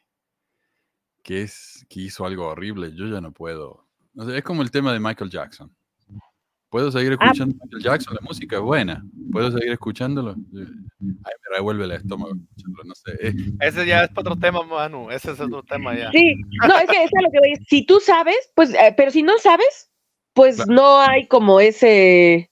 que, 1.24 1.44
es, 1.44 1.86
que 1.90 2.02
hizo 2.02 2.26
algo 2.26 2.48
horrible, 2.48 2.92
yo 2.96 3.08
ya 3.08 3.22
no 3.22 3.32
puedo. 3.32 3.88
O 4.16 4.26
sea, 4.26 4.36
es 4.36 4.44
como 4.44 4.64
el 4.64 4.72
tema 4.72 4.92
de 4.94 5.00
Michael 5.00 5.30
Jackson. 5.30 5.76
¿Puedo 6.70 6.92
seguir 6.92 7.14
Ah, 7.20 7.26
escuchando 7.26 7.56
Michael 7.64 7.84
Jackson? 7.84 8.16
La 8.16 8.22
música 8.22 8.56
es 8.58 8.62
buena. 8.62 9.04
¿Puedo 9.32 9.52
seguir 9.52 9.72
escuchándolo? 9.72 10.36
Ay, 10.56 10.66
me 11.02 11.56
revuelve 11.56 11.86
el 11.86 11.92
estómago 11.94 12.34
no 12.86 12.96
sé. 12.96 13.12
Eh, 13.28 13.34
Ese 13.62 13.86
ya 13.86 14.04
es 14.04 14.12
otro 14.16 14.36
tema, 14.36 14.64
Manu. 14.64 15.10
Ese 15.12 15.32
es 15.32 15.40
otro 15.40 15.64
tema 15.64 15.98
ya. 15.98 16.12
Sí, 16.12 16.36
no, 16.68 16.78
es 16.78 16.86
que 16.86 17.04
eso 17.04 17.12
es 17.18 17.24
lo 17.24 17.32
que 17.32 17.40
voy. 17.40 17.56
Si 17.68 17.86
tú 17.86 18.00
sabes, 18.00 18.52
pues, 18.56 18.74
eh, 18.74 18.94
pero 18.96 19.12
si 19.12 19.24
no 19.24 19.38
sabes, 19.40 19.90
pues 20.34 20.58
Claro. 20.58 20.72
no 20.74 21.00
hay 21.02 21.28
como 21.28 21.60
ese, 21.60 22.52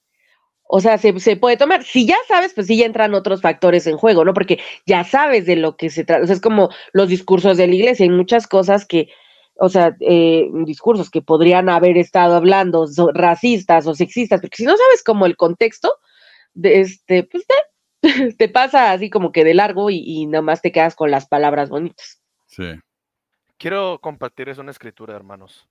o 0.64 0.82
sea, 0.82 0.98
se, 0.98 1.18
se 1.20 1.38
puede 1.38 1.56
tomar. 1.58 1.84
Si 1.84 2.06
ya 2.08 2.18
sabes, 2.28 2.54
pues 2.54 2.68
sí 2.68 2.76
ya 2.78 2.86
entran 2.86 3.14
otros 3.14 3.42
factores 3.42 3.86
en 3.88 3.98
juego, 3.98 4.26
¿no? 4.26 4.34
Porque 4.34 4.60
ya 4.86 5.04
sabes 5.04 5.46
de 5.46 5.56
lo 5.58 5.78
que 5.78 5.90
se 5.90 6.04
trata. 6.04 6.24
O 6.24 6.26
sea, 6.26 6.36
es 6.36 6.42
como 6.42 6.70
los 6.92 7.08
discursos 7.10 7.56
de 7.58 7.68
la 7.68 7.76
iglesia. 7.76 8.04
Hay 8.04 8.10
muchas 8.10 8.48
cosas 8.48 8.86
que, 8.86 9.10
o 9.60 9.70
sea, 9.70 9.96
eh, 10.00 10.50
discursos 10.66 11.10
que 11.10 11.22
podrían 11.22 11.70
haber 11.70 11.98
estado 11.98 12.36
hablando 12.36 12.88
so- 12.88 13.12
racistas 13.14 13.88
o 13.88 13.96
sexistas, 13.96 14.42
porque 14.42 14.58
si 14.58 14.66
no 14.66 14.76
sabes 14.78 15.04
como 15.04 15.26
el 15.26 15.36
contexto, 15.38 15.94
de 16.54 16.82
este, 16.82 17.24
pues 17.24 17.46
te, 17.48 17.56
te 18.38 18.50
pasa 18.50 18.92
así 18.92 19.10
como 19.10 19.32
que 19.32 19.44
de 19.44 19.54
largo 19.54 19.90
y, 19.90 20.04
y 20.06 20.26
nomás 20.26 20.62
te 20.62 20.72
quedas 20.72 20.96
con 20.96 21.12
las 21.12 21.28
palabras 21.28 21.70
bonitas. 21.70 22.22
Sí. 22.48 22.74
Quiero 23.58 24.00
compartirles 24.00 24.58
una 24.60 24.72
escritura, 24.72 25.16
hermanos. 25.16 25.68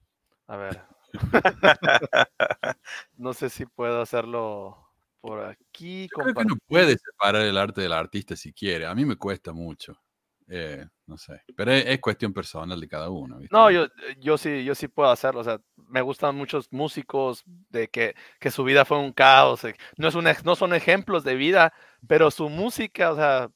A 0.49 0.57
ver. 0.57 0.83
no 3.17 3.33
sé 3.33 3.49
si 3.49 3.65
puedo 3.67 4.01
hacerlo 4.01 4.77
por 5.21 5.45
aquí. 5.45 6.03
Yo 6.03 6.09
creo 6.17 6.27
que 6.27 6.35
compartir. 6.35 6.63
puede 6.67 6.97
separar 6.99 7.43
el 7.43 7.57
arte 7.57 7.81
del 7.81 7.93
artista 7.93 8.37
si 8.37 8.53
quiere. 8.53 8.87
A 8.87 8.95
mí 8.95 9.05
me 9.05 9.17
cuesta 9.17 9.53
mucho. 9.53 10.01
Eh, 10.49 10.85
no 11.07 11.19
sé. 11.19 11.43
Pero 11.57 11.73
es, 11.73 11.85
es 11.87 12.01
cuestión 12.01 12.33
personal 12.33 12.81
de 12.81 12.89
cada 12.89 13.11
uno. 13.11 13.39
No, 13.51 13.71
yo, 13.71 13.87
yo 14.19 14.39
sí, 14.39 14.65
yo 14.65 14.75
sí 14.75 14.89
puedo 14.89 15.11
hacerlo. 15.11 15.41
O 15.41 15.45
sea, 15.45 15.59
me 15.89 16.01
gustan 16.03 16.37
muchos 16.37 16.73
músicos 16.73 17.43
de 17.71 17.89
que, 17.89 18.15
que 18.39 18.51
su 18.51 18.63
vida 18.65 18.85
fue 18.85 18.99
un 18.99 19.13
caos. 19.13 19.65
eh, 19.65 19.75
No, 19.97 20.09
es 20.09 20.15
un, 20.15 20.27
no 20.45 20.57
son 20.57 20.75
ejemplos 20.75 21.25
de 21.25 21.35
vida, 21.35 21.73
pero 22.07 22.31
su 22.31 22.49
música, 22.49 23.11
o 23.13 23.17
sea, 23.17 23.51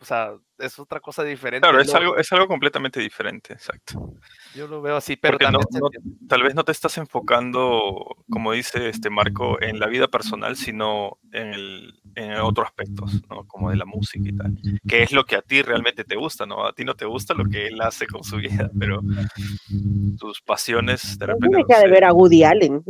o 0.00 0.04
sea, 0.04 0.32
es 0.58 0.78
otra 0.78 0.98
cosa 1.00 1.22
diferente. 1.24 1.66
Claro, 1.66 1.80
es 1.80 1.88
Lo- 1.88 1.96
algo, 1.98 2.16
es 2.16 2.32
algo 2.32 2.48
completamente 2.48 3.00
diferente, 3.00 3.52
exacto. 3.52 4.14
Yo 4.54 4.66
lo 4.66 4.80
veo 4.82 4.96
así, 4.96 5.16
pero 5.16 5.34
no- 5.34 5.38
también 5.38 5.80
no- 5.80 5.86
entiende. 5.92 6.26
tal 6.28 6.42
vez 6.42 6.54
no 6.54 6.64
te 6.64 6.72
estás 6.72 6.96
enfocando, 6.98 8.16
como 8.30 8.52
dice 8.52 8.88
este 8.88 9.10
Marco, 9.10 9.60
en 9.62 9.78
la 9.78 9.86
vida 9.86 10.08
personal, 10.08 10.56
sino 10.56 11.18
en, 11.32 11.54
el, 11.54 12.00
en 12.14 12.32
otros 12.40 12.66
aspectos, 12.68 13.22
¿no? 13.28 13.46
Como 13.46 13.70
de 13.70 13.76
la 13.76 13.84
música 13.84 14.28
y 14.28 14.36
tal. 14.36 14.58
Que 14.88 15.02
es 15.02 15.12
lo 15.12 15.24
que 15.24 15.36
a 15.36 15.42
ti 15.42 15.62
realmente 15.62 16.04
te 16.04 16.16
gusta, 16.16 16.46
¿no? 16.46 16.66
A 16.66 16.72
ti 16.72 16.84
no 16.84 16.94
te 16.94 17.04
gusta 17.06 17.34
lo 17.34 17.44
que 17.44 17.66
él 17.68 17.80
hace 17.80 18.06
con 18.06 18.24
su 18.24 18.36
vida, 18.36 18.70
pero 18.78 19.00
tus 20.18 20.40
pasiones 20.42 21.18
de 21.18 21.26
repente... 21.26 21.48
no 21.58 21.64
Deja 21.66 21.80
de 21.80 21.86
sé. 21.86 21.90
ver 21.90 22.04
a 22.04 22.12
Woody 22.12 22.42
Allen. 22.44 22.82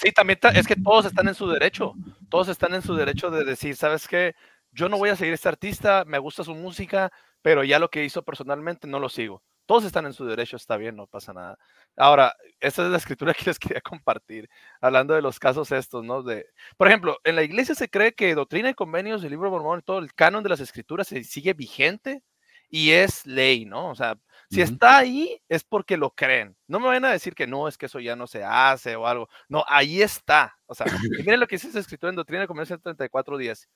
Sí, 0.00 0.12
también 0.12 0.38
ta- 0.40 0.50
es 0.50 0.66
que 0.66 0.76
todos 0.76 1.06
están 1.06 1.28
en 1.28 1.34
su 1.34 1.48
derecho. 1.48 1.94
Todos 2.28 2.48
están 2.48 2.74
en 2.74 2.82
su 2.82 2.94
derecho 2.94 3.30
de 3.30 3.44
decir, 3.44 3.76
¿sabes 3.76 4.08
qué? 4.08 4.34
Yo 4.74 4.88
no 4.88 4.98
voy 4.98 5.10
a 5.10 5.16
seguir 5.16 5.32
a 5.32 5.34
este 5.36 5.48
artista, 5.48 6.04
me 6.04 6.18
gusta 6.18 6.42
su 6.42 6.54
música, 6.54 7.12
pero 7.42 7.62
ya 7.62 7.78
lo 7.78 7.90
que 7.90 8.04
hizo 8.04 8.24
personalmente 8.24 8.88
no 8.88 8.98
lo 8.98 9.08
sigo. 9.08 9.42
Todos 9.66 9.84
están 9.84 10.04
en 10.04 10.12
su 10.12 10.26
derecho, 10.26 10.56
está 10.56 10.76
bien, 10.76 10.96
no 10.96 11.06
pasa 11.06 11.32
nada. 11.32 11.58
Ahora, 11.96 12.34
esta 12.60 12.84
es 12.84 12.90
la 12.90 12.98
escritura 12.98 13.32
que 13.38 13.44
les 13.46 13.58
quería 13.58 13.80
compartir, 13.80 14.48
hablando 14.80 15.14
de 15.14 15.22
los 15.22 15.38
casos 15.38 15.70
estos, 15.72 16.04
¿no? 16.04 16.22
De, 16.22 16.46
por 16.76 16.88
ejemplo, 16.88 17.18
en 17.24 17.36
la 17.36 17.44
iglesia 17.44 17.74
se 17.74 17.88
cree 17.88 18.14
que 18.14 18.34
doctrina 18.34 18.70
y 18.70 18.74
convenios, 18.74 19.22
el 19.22 19.30
libro 19.30 19.48
de 19.48 19.52
Mormón, 19.52 19.82
todo 19.82 20.00
el 20.00 20.12
canon 20.12 20.42
de 20.42 20.50
las 20.50 20.60
escrituras 20.60 21.06
se 21.06 21.22
sigue 21.24 21.54
vigente 21.54 22.22
y 22.68 22.90
es 22.90 23.24
ley, 23.26 23.64
¿no? 23.64 23.90
O 23.90 23.94
sea, 23.94 24.18
si 24.50 24.60
está 24.60 24.98
ahí 24.98 25.40
es 25.48 25.64
porque 25.64 25.96
lo 25.96 26.10
creen. 26.10 26.56
No 26.66 26.80
me 26.80 26.88
van 26.88 27.04
a 27.04 27.12
decir 27.12 27.34
que 27.34 27.46
no, 27.46 27.68
es 27.68 27.78
que 27.78 27.86
eso 27.86 28.00
ya 28.00 28.16
no 28.16 28.26
se 28.26 28.42
hace 28.42 28.96
o 28.96 29.06
algo. 29.06 29.28
No, 29.48 29.64
ahí 29.68 30.02
está. 30.02 30.56
O 30.66 30.74
sea, 30.74 30.86
miren 31.24 31.40
lo 31.40 31.46
que 31.46 31.56
dice 31.56 31.68
esa 31.68 31.78
escritura 31.78 32.10
en 32.10 32.16
Doctrina 32.16 32.44
y 32.44 32.46
Convenios 32.46 32.80
34.10. 32.80 33.68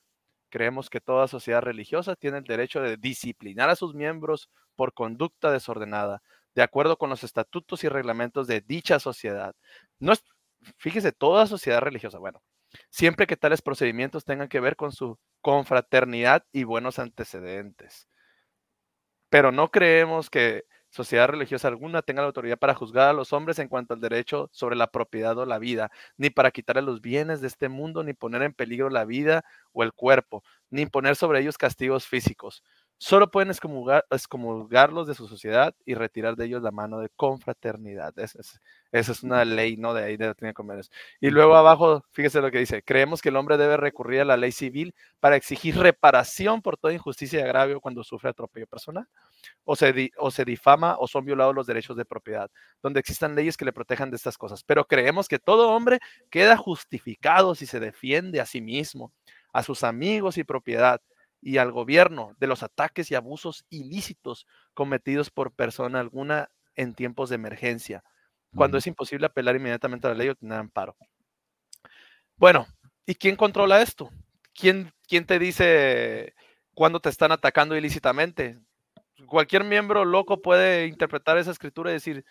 Creemos 0.49 0.89
que 0.89 1.01
toda 1.01 1.27
sociedad 1.27 1.61
religiosa 1.61 2.15
tiene 2.15 2.39
el 2.39 2.43
derecho 2.45 2.81
de 2.81 2.97
disciplinar 2.97 3.69
a 3.69 3.75
sus 3.75 3.93
miembros 3.95 4.49
por 4.75 4.93
conducta 4.93 5.51
desordenada, 5.51 6.21
de 6.55 6.63
acuerdo 6.63 6.97
con 6.97 7.09
los 7.09 7.23
estatutos 7.23 7.83
y 7.83 7.89
reglamentos 7.89 8.47
de 8.47 8.61
dicha 8.61 8.99
sociedad. 8.99 9.55
No 9.99 10.13
es, 10.13 10.23
fíjese, 10.77 11.11
toda 11.11 11.47
sociedad 11.47 11.81
religiosa, 11.81 12.19
bueno, 12.19 12.41
siempre 12.89 13.27
que 13.27 13.37
tales 13.37 13.61
procedimientos 13.61 14.25
tengan 14.25 14.49
que 14.49 14.59
ver 14.59 14.75
con 14.75 14.91
su 14.91 15.19
confraternidad 15.41 16.45
y 16.51 16.63
buenos 16.65 16.99
antecedentes. 16.99 18.07
pero 19.29 19.51
no 19.51 19.69
creemos 19.71 20.29
que 20.29 20.65
sociedad 20.89 21.27
religiosa 21.27 21.67
alguna 21.67 22.01
tenga 22.01 22.21
la 22.21 22.27
autoridad 22.27 22.57
para 22.57 22.73
juzgar 22.75 23.09
a 23.09 23.13
los 23.13 23.33
hombres 23.33 23.59
en 23.59 23.67
cuanto 23.67 23.93
al 23.93 24.01
derecho 24.01 24.49
sobre 24.51 24.75
la 24.75 24.87
propiedad 24.91 25.37
o 25.37 25.45
la 25.45 25.59
vida, 25.59 25.91
ni 26.17 26.29
para 26.29 26.51
quitarle 26.51 26.81
los 26.81 27.01
bienes 27.01 27.41
de 27.41 27.47
este 27.47 27.69
mundo, 27.69 28.03
ni 28.03 28.13
poner 28.13 28.41
en 28.43 28.53
peligro 28.53 28.89
la 28.89 29.05
vida 29.05 29.43
o 29.73 29.83
el 29.83 29.93
cuerpo, 29.93 30.43
ni 30.69 30.81
imponer 30.81 31.15
sobre 31.15 31.39
ellos 31.41 31.57
castigos 31.57 32.07
físicos. 32.07 32.63
Solo 33.01 33.31
pueden 33.31 33.49
excomulgar, 33.49 34.05
excomulgarlos 34.11 35.07
de 35.07 35.15
su 35.15 35.25
sociedad 35.25 35.73
y 35.85 35.93
retirar 35.93 36.35
de 36.35 36.45
ellos 36.45 36.61
la 36.61 36.71
mano 36.71 36.99
de 36.99 37.07
confraternidad. 37.15 38.11
Esa 38.19 38.41
es, 38.41 38.59
esa 38.91 39.11
es 39.13 39.23
una 39.23 39.45
ley, 39.45 39.77
¿no? 39.77 39.93
De 39.93 40.03
ahí 40.03 40.17
de 40.17 40.27
la 40.27 40.53
Convenios. 40.53 40.91
Y 41.21 41.29
luego 41.29 41.55
abajo, 41.55 42.03
fíjese 42.11 42.41
lo 42.41 42.51
que 42.51 42.59
dice, 42.59 42.83
creemos 42.83 43.21
que 43.21 43.29
el 43.29 43.37
hombre 43.37 43.55
debe 43.55 43.77
recurrir 43.77 44.19
a 44.19 44.25
la 44.25 44.35
ley 44.35 44.51
civil 44.51 44.93
para 45.21 45.37
exigir 45.37 45.77
reparación 45.77 46.61
por 46.61 46.75
toda 46.75 46.93
injusticia 46.93 47.39
y 47.39 47.43
agravio 47.43 47.79
cuando 47.79 48.03
sufre 48.03 48.31
atropello 48.31 48.67
personal, 48.67 49.07
o 49.63 49.77
se, 49.77 50.11
o 50.17 50.29
se 50.29 50.43
difama 50.43 50.97
o 50.99 51.07
son 51.07 51.23
violados 51.23 51.55
los 51.55 51.67
derechos 51.67 51.95
de 51.95 52.03
propiedad, 52.03 52.51
donde 52.83 52.99
existan 52.99 53.33
leyes 53.33 53.55
que 53.55 53.63
le 53.63 53.71
protejan 53.71 54.09
de 54.09 54.17
estas 54.17 54.37
cosas. 54.37 54.61
Pero 54.65 54.83
creemos 54.83 55.29
que 55.29 55.39
todo 55.39 55.69
hombre 55.69 55.99
queda 56.29 56.57
justificado 56.57 57.55
si 57.55 57.65
se 57.65 57.79
defiende 57.79 58.41
a 58.41 58.45
sí 58.45 58.59
mismo, 58.59 59.13
a 59.53 59.63
sus 59.63 59.85
amigos 59.85 60.37
y 60.37 60.43
propiedad 60.43 60.99
y 61.41 61.57
al 61.57 61.71
gobierno 61.71 62.35
de 62.39 62.47
los 62.47 62.63
ataques 62.63 63.11
y 63.11 63.15
abusos 63.15 63.65
ilícitos 63.69 64.47
cometidos 64.73 65.29
por 65.29 65.53
persona 65.53 65.99
alguna 65.99 66.49
en 66.75 66.93
tiempos 66.93 67.29
de 67.29 67.35
emergencia, 67.35 68.03
cuando 68.55 68.77
es 68.77 68.87
imposible 68.87 69.25
apelar 69.25 69.55
inmediatamente 69.55 70.07
a 70.07 70.11
la 70.11 70.15
ley 70.15 70.29
o 70.29 70.35
tener 70.35 70.57
amparo. 70.57 70.95
Bueno, 72.35 72.67
¿y 73.05 73.15
quién 73.15 73.35
controla 73.35 73.81
esto? 73.81 74.09
¿Quién, 74.53 74.93
quién 75.07 75.25
te 75.25 75.39
dice 75.39 76.33
cuándo 76.73 76.99
te 76.99 77.09
están 77.09 77.31
atacando 77.31 77.75
ilícitamente? 77.75 78.57
Cualquier 79.27 79.65
miembro 79.65 80.05
loco 80.05 80.41
puede 80.41 80.87
interpretar 80.87 81.37
esa 81.37 81.51
escritura 81.51 81.89
y 81.89 81.93
decir, 81.93 82.25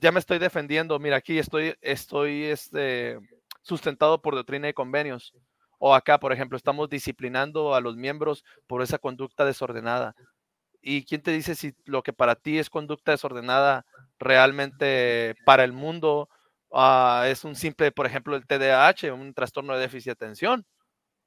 ya 0.00 0.12
me 0.12 0.20
estoy 0.20 0.38
defendiendo, 0.38 0.98
mira, 0.98 1.16
aquí 1.16 1.38
estoy, 1.38 1.74
estoy 1.80 2.44
este, 2.44 3.18
sustentado 3.62 4.22
por 4.22 4.34
doctrina 4.34 4.68
y 4.68 4.72
convenios. 4.72 5.34
O 5.84 5.96
acá, 5.96 6.20
por 6.20 6.32
ejemplo, 6.32 6.56
estamos 6.56 6.88
disciplinando 6.88 7.74
a 7.74 7.80
los 7.80 7.96
miembros 7.96 8.44
por 8.68 8.82
esa 8.82 8.98
conducta 8.98 9.44
desordenada. 9.44 10.14
¿Y 10.80 11.04
quién 11.04 11.22
te 11.22 11.32
dice 11.32 11.56
si 11.56 11.74
lo 11.86 12.04
que 12.04 12.12
para 12.12 12.36
ti 12.36 12.60
es 12.60 12.70
conducta 12.70 13.10
desordenada 13.10 13.84
realmente 14.20 15.34
para 15.44 15.64
el 15.64 15.72
mundo 15.72 16.28
ah, 16.72 17.24
es 17.26 17.42
un 17.42 17.56
simple, 17.56 17.90
por 17.90 18.06
ejemplo, 18.06 18.36
el 18.36 18.46
TDAH, 18.46 19.12
un 19.12 19.34
trastorno 19.34 19.74
de 19.74 19.80
déficit 19.80 20.06
de 20.06 20.12
atención? 20.12 20.66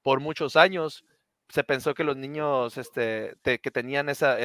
Por 0.02 0.22
muchos 0.22 0.56
años 0.56 1.04
se 1.50 1.66
pensó 1.66 1.94
que 1.94 2.06
los 2.06 2.16
niños 2.16 2.78
este, 2.78 3.36
que 3.44 3.72
tenían 3.72 4.08
esa, 4.08 4.38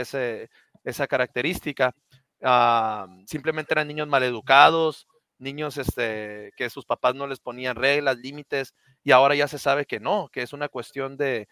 característica 1.08 1.94
ah, 2.42 3.06
simplemente 3.26 3.74
eran 3.74 3.86
niños 3.86 4.08
maleducados, 4.08 5.06
niños 5.40 5.78
este, 5.78 6.52
que 6.56 6.70
sus 6.70 6.84
papás 6.86 7.14
no 7.14 7.26
les 7.26 7.40
ponían 7.40 7.76
reglas, 7.76 8.18
límites, 8.18 8.74
y 9.04 9.12
ahora 9.12 9.34
ya 9.34 9.48
se 9.48 9.58
sabe 9.58 9.86
que 9.86 10.00
no, 10.00 10.28
que 10.32 10.42
es 10.42 10.52
una 10.52 10.68
cuestión 10.68 11.16
de, 11.16 11.48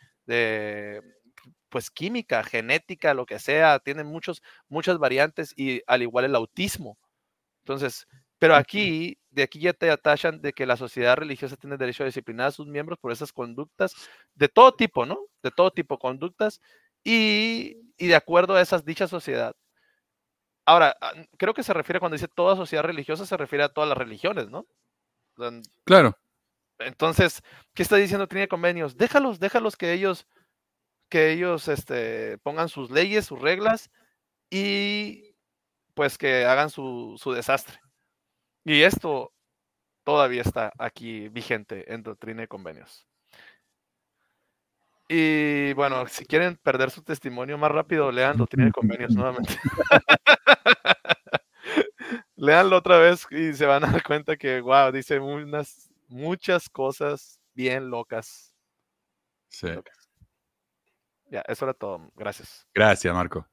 pues 1.69 1.91
química, 1.91 2.43
genética, 2.45 3.15
lo 3.15 3.27
que 3.27 3.39
sea, 3.39 3.79
tiene 3.81 4.05
muchos, 4.05 4.43
muchas 4.69 4.99
variantes 4.99 5.53
y 5.57 5.83
al 5.87 6.03
igual 6.03 6.25
el 6.25 6.35
autismo. 6.35 6.99
Entonces, 7.65 8.07
pero 8.39 8.57
aquí, 8.57 9.19
de 9.31 9.43
aquí 9.45 9.61
ya 9.61 9.73
te 9.75 9.91
atachan 9.91 10.41
de 10.43 10.53
que 10.53 10.67
la 10.67 10.77
sociedad 10.77 11.17
religiosa 11.17 11.57
tiene 11.57 11.77
derecho 11.77 12.05
a 12.05 12.07
disciplinar 12.07 12.49
a 12.49 12.53
sus 12.53 12.67
miembros 12.67 12.99
por 13.01 13.13
esas 13.13 13.33
conductas 13.33 13.95
de 14.35 14.49
todo 14.49 14.75
tipo, 14.75 15.07
¿no? 15.07 15.19
De 15.43 15.51
todo 15.51 15.71
tipo 15.73 15.97
de 15.97 16.01
conductas 16.01 16.61
y, 17.05 17.77
y 17.99 18.07
de 18.09 18.17
acuerdo 18.17 18.55
a 18.57 18.63
esas 18.63 18.85
dicha 18.85 19.09
sociedad. 19.09 19.55
Ahora, 20.69 20.95
ah, 21.01 21.15
creo 21.39 21.55
que 21.55 21.63
se 21.63 21.73
refiere 21.73 21.99
cuando 21.99 22.17
dice 22.17 22.29
toda 22.29 22.55
sociedad 22.55 22.85
religiosa, 22.85 23.25
se 23.25 23.39
refiere 23.39 23.65
a 23.65 23.71
todas 23.71 23.89
las 23.89 23.97
religiones, 23.97 24.51
¿no? 24.51 24.67
Claro. 25.87 26.15
Entonces, 26.79 27.43
¿qué 27.73 27.83
está 27.83 27.97
diciendo 27.97 28.29
Tiene 28.29 28.49
Convenios? 28.49 28.99
Déjalos, 28.99 29.41
déjalos 29.41 29.77
que 29.77 29.95
ellos, 29.95 30.27
que 31.09 31.31
ellos 31.31 31.69
este, 31.69 32.37
pongan 32.43 32.69
sus 32.69 32.91
leyes, 32.91 33.25
sus 33.25 33.41
reglas 33.41 33.91
y 34.51 35.35
pues 35.95 36.19
que 36.19 36.45
hagan 36.45 36.69
su, 36.69 37.17
su 37.19 37.33
desastre. 37.33 37.81
Y 38.63 38.83
esto 38.83 39.33
todavía 40.05 40.43
está 40.43 40.75
aquí 40.79 41.31
vigente 41.31 41.95
en 41.95 42.03
Doctrina 42.03 42.43
y 42.43 42.47
Convenios. 42.47 43.07
Y 45.09 45.73
bueno, 45.73 46.07
si 46.09 46.27
quieren 46.27 46.57
perder 46.57 46.91
su 46.91 47.03
testimonio 47.03 47.57
más 47.57 47.71
rápido, 47.71 48.13
lean 48.13 48.37
Doctrina 48.37 48.69
y 48.69 48.73
Convenios 48.73 49.15
nuevamente. 49.15 49.55
Leanlo 52.37 52.77
otra 52.77 52.99
vez 52.99 53.27
y 53.31 53.53
se 53.53 53.67
van 53.67 53.85
a 53.85 53.91
dar 53.91 54.03
cuenta 54.03 54.37
que, 54.37 54.61
wow, 54.61 54.93
dice 54.93 55.19
unas 55.19 55.91
muchas 56.09 56.69
cosas 56.69 57.41
bien 57.55 57.91
locas. 57.91 58.55
Sí. 59.49 59.69
Ya, 61.31 61.41
eso 61.49 61.65
era 61.65 61.75
todo. 61.75 62.11
Gracias. 62.15 62.67
Gracias, 62.75 63.15
Marco. 63.15 63.47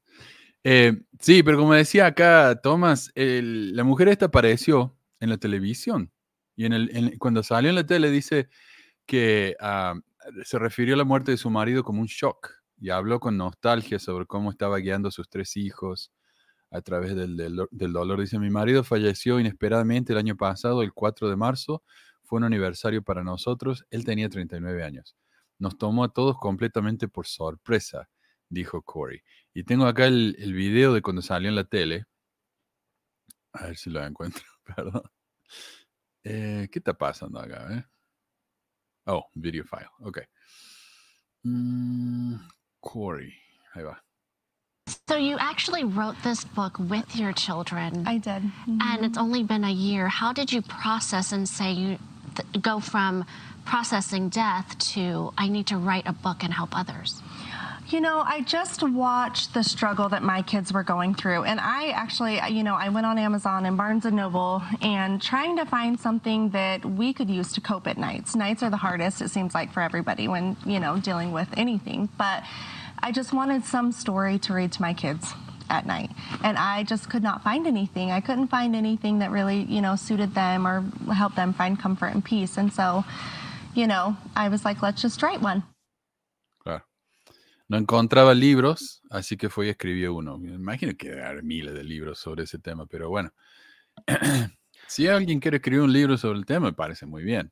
Eh, 0.63 0.93
sí, 1.19 1.43
pero 1.43 1.57
como 1.57 1.73
decía 1.73 2.07
acá 2.07 2.59
Tomás, 2.61 3.11
la 3.15 3.83
mujer 3.83 4.07
esta 4.07 4.25
apareció 4.27 4.97
en 5.19 5.29
la 5.29 5.37
televisión 5.37 6.11
y 6.55 6.65
en 6.65 6.73
el, 6.73 7.19
cuando 7.19 7.43
salió 7.43 7.69
en 7.69 7.75
la 7.75 7.85
tele 7.85 8.09
dice 8.09 8.49
que 9.05 9.55
ah, 9.59 9.93
se 10.43 10.57
refirió 10.57 10.95
a 10.95 10.97
la 10.97 11.03
muerte 11.03 11.31
de 11.31 11.37
su 11.37 11.49
marido 11.49 11.83
como 11.83 12.01
un 12.01 12.07
shock 12.07 12.51
y 12.79 12.89
habló 12.89 13.19
con 13.19 13.37
nostalgia 13.37 13.99
sobre 13.99 14.25
cómo 14.25 14.49
estaba 14.49 14.77
guiando 14.77 15.09
a 15.09 15.11
sus 15.11 15.29
tres 15.29 15.55
hijos 15.55 16.11
a 16.71 16.81
través 16.81 17.15
del, 17.15 17.37
dolor. 17.71 18.21
Dice, 18.21 18.39
mi 18.39 18.49
marido 18.49 18.83
falleció 18.83 19.39
inesperadamente 19.39 20.13
el 20.13 20.19
año 20.19 20.35
pasado, 20.35 20.81
el 20.81 20.93
4 20.93 21.29
de 21.29 21.35
marzo, 21.35 21.83
fue 22.23 22.37
un 22.37 22.45
aniversario 22.45 23.03
para 23.03 23.23
nosotros. 23.23 23.85
Él 23.91 24.03
tenía 24.03 24.29
39 24.29 24.83
años. 24.83 25.15
Nos 25.59 25.77
tomó 25.77 26.03
a 26.03 26.09
todos 26.09 26.37
completamente 26.37 27.07
por 27.07 27.27
sorpresa, 27.27 28.09
dijo 28.49 28.81
Corey. 28.81 29.21
Y 29.53 29.63
tengo 29.63 29.85
acá 29.85 30.07
el, 30.07 30.35
el 30.39 30.53
video 30.53 30.93
de 30.93 31.01
cuando 31.01 31.21
salió 31.21 31.49
en 31.49 31.55
la 31.55 31.63
tele. 31.63 32.05
A 33.53 33.67
ver 33.67 33.77
si 33.77 33.89
lo 33.89 34.03
encuentro, 34.03 34.43
perdón. 34.75 35.03
Eh, 36.23 36.67
¿Qué 36.71 36.79
está 36.79 36.93
pasando 36.93 37.39
acá? 37.39 37.67
Eh? 37.71 37.85
Oh, 39.05 39.29
video 39.35 39.63
file. 39.65 39.89
Ok. 39.99 40.19
Mm, 41.43 42.35
Corey. 42.79 43.33
Ahí 43.73 43.83
va. 43.83 44.04
So 45.07 45.17
you 45.17 45.37
actually 45.39 45.83
wrote 45.83 46.15
this 46.23 46.43
book 46.43 46.79
with 46.79 47.15
your 47.15 47.31
children. 47.31 48.07
I 48.07 48.17
did. 48.17 48.41
Mm-hmm. 48.41 48.79
And 48.81 49.05
it's 49.05 49.19
only 49.19 49.43
been 49.43 49.63
a 49.63 49.71
year. 49.71 50.07
How 50.07 50.33
did 50.33 50.51
you 50.51 50.63
process 50.63 51.31
and 51.31 51.47
say 51.47 51.73
you 51.73 51.99
th- 52.33 52.63
go 52.63 52.79
from 52.79 53.23
processing 53.65 54.29
death 54.29 54.75
to 54.93 55.31
I 55.37 55.47
need 55.47 55.67
to 55.67 55.77
write 55.77 56.07
a 56.07 56.11
book 56.11 56.43
and 56.43 56.51
help 56.51 56.75
others? 56.75 57.21
You 57.89 58.01
know, 58.01 58.23
I 58.25 58.41
just 58.41 58.81
watched 58.81 59.53
the 59.53 59.63
struggle 59.63 60.09
that 60.09 60.23
my 60.23 60.41
kids 60.41 60.73
were 60.73 60.81
going 60.81 61.13
through. 61.13 61.43
And 61.43 61.59
I 61.59 61.89
actually, 61.89 62.39
you 62.49 62.63
know, 62.63 62.73
I 62.73 62.89
went 62.89 63.05
on 63.05 63.19
Amazon 63.19 63.67
and 63.67 63.77
Barnes 63.77 64.05
and 64.05 64.15
Noble 64.15 64.63
and 64.81 65.21
trying 65.21 65.57
to 65.57 65.65
find 65.67 65.99
something 65.99 66.49
that 66.49 66.83
we 66.83 67.13
could 67.13 67.29
use 67.29 67.53
to 67.53 67.61
cope 67.61 67.85
at 67.85 67.99
nights. 67.99 68.35
Nights 68.35 68.63
are 68.63 68.71
the 68.71 68.77
hardest, 68.77 69.21
it 69.21 69.29
seems 69.29 69.53
like, 69.53 69.71
for 69.71 69.81
everybody 69.81 70.27
when, 70.27 70.57
you 70.65 70.79
know, 70.79 70.97
dealing 70.97 71.31
with 71.31 71.49
anything. 71.55 72.09
But 72.17 72.41
I 72.99 73.11
just 73.11 73.33
wanted 73.33 73.63
some 73.63 73.91
story 73.91 74.39
to 74.39 74.53
read 74.53 74.71
to 74.73 74.81
my 74.81 74.93
kids 74.93 75.33
at 75.69 75.85
night. 75.85 76.11
And 76.43 76.57
I 76.57 76.83
just 76.83 77.09
could 77.09 77.23
not 77.23 77.43
find 77.43 77.67
anything. 77.67 78.11
I 78.11 78.21
couldn't 78.21 78.47
find 78.47 78.75
anything 78.75 79.19
that 79.19 79.31
really, 79.31 79.63
you 79.63 79.81
know, 79.81 79.95
suited 79.95 80.33
them 80.33 80.67
or 80.67 80.83
helped 81.13 81.35
them 81.35 81.53
find 81.53 81.79
comfort 81.79 82.13
and 82.13 82.23
peace. 82.23 82.57
And 82.57 82.71
so, 82.71 83.03
you 83.73 83.87
know, 83.87 84.15
I 84.35 84.49
was 84.49 84.65
like, 84.65 84.81
let's 84.81 85.01
just 85.01 85.21
write 85.21 85.41
one. 85.41 85.63
Claro. 86.63 86.83
No 87.69 87.77
encontraba 87.77 88.33
libros, 88.33 89.01
así 89.11 89.37
que 89.37 89.49
fue 89.49 89.67
y 89.67 89.69
escribió 89.69 90.13
uno. 90.15 90.37
Me 90.37 90.53
imagino 90.53 90.97
que 90.97 91.21
hay 91.21 91.41
miles 91.41 91.73
de 91.73 91.83
libros 91.83 92.19
sobre 92.19 92.43
ese 92.43 92.59
tema, 92.59 92.85
pero 92.85 93.09
bueno. 93.09 93.31
si 94.87 95.07
alguien 95.07 95.39
quiere 95.39 95.57
escribir 95.57 95.81
un 95.81 95.93
libro 95.93 96.17
sobre 96.17 96.37
el 96.37 96.45
tema, 96.45 96.67
me 96.67 96.73
parece 96.73 97.05
muy 97.05 97.23
bien. 97.23 97.51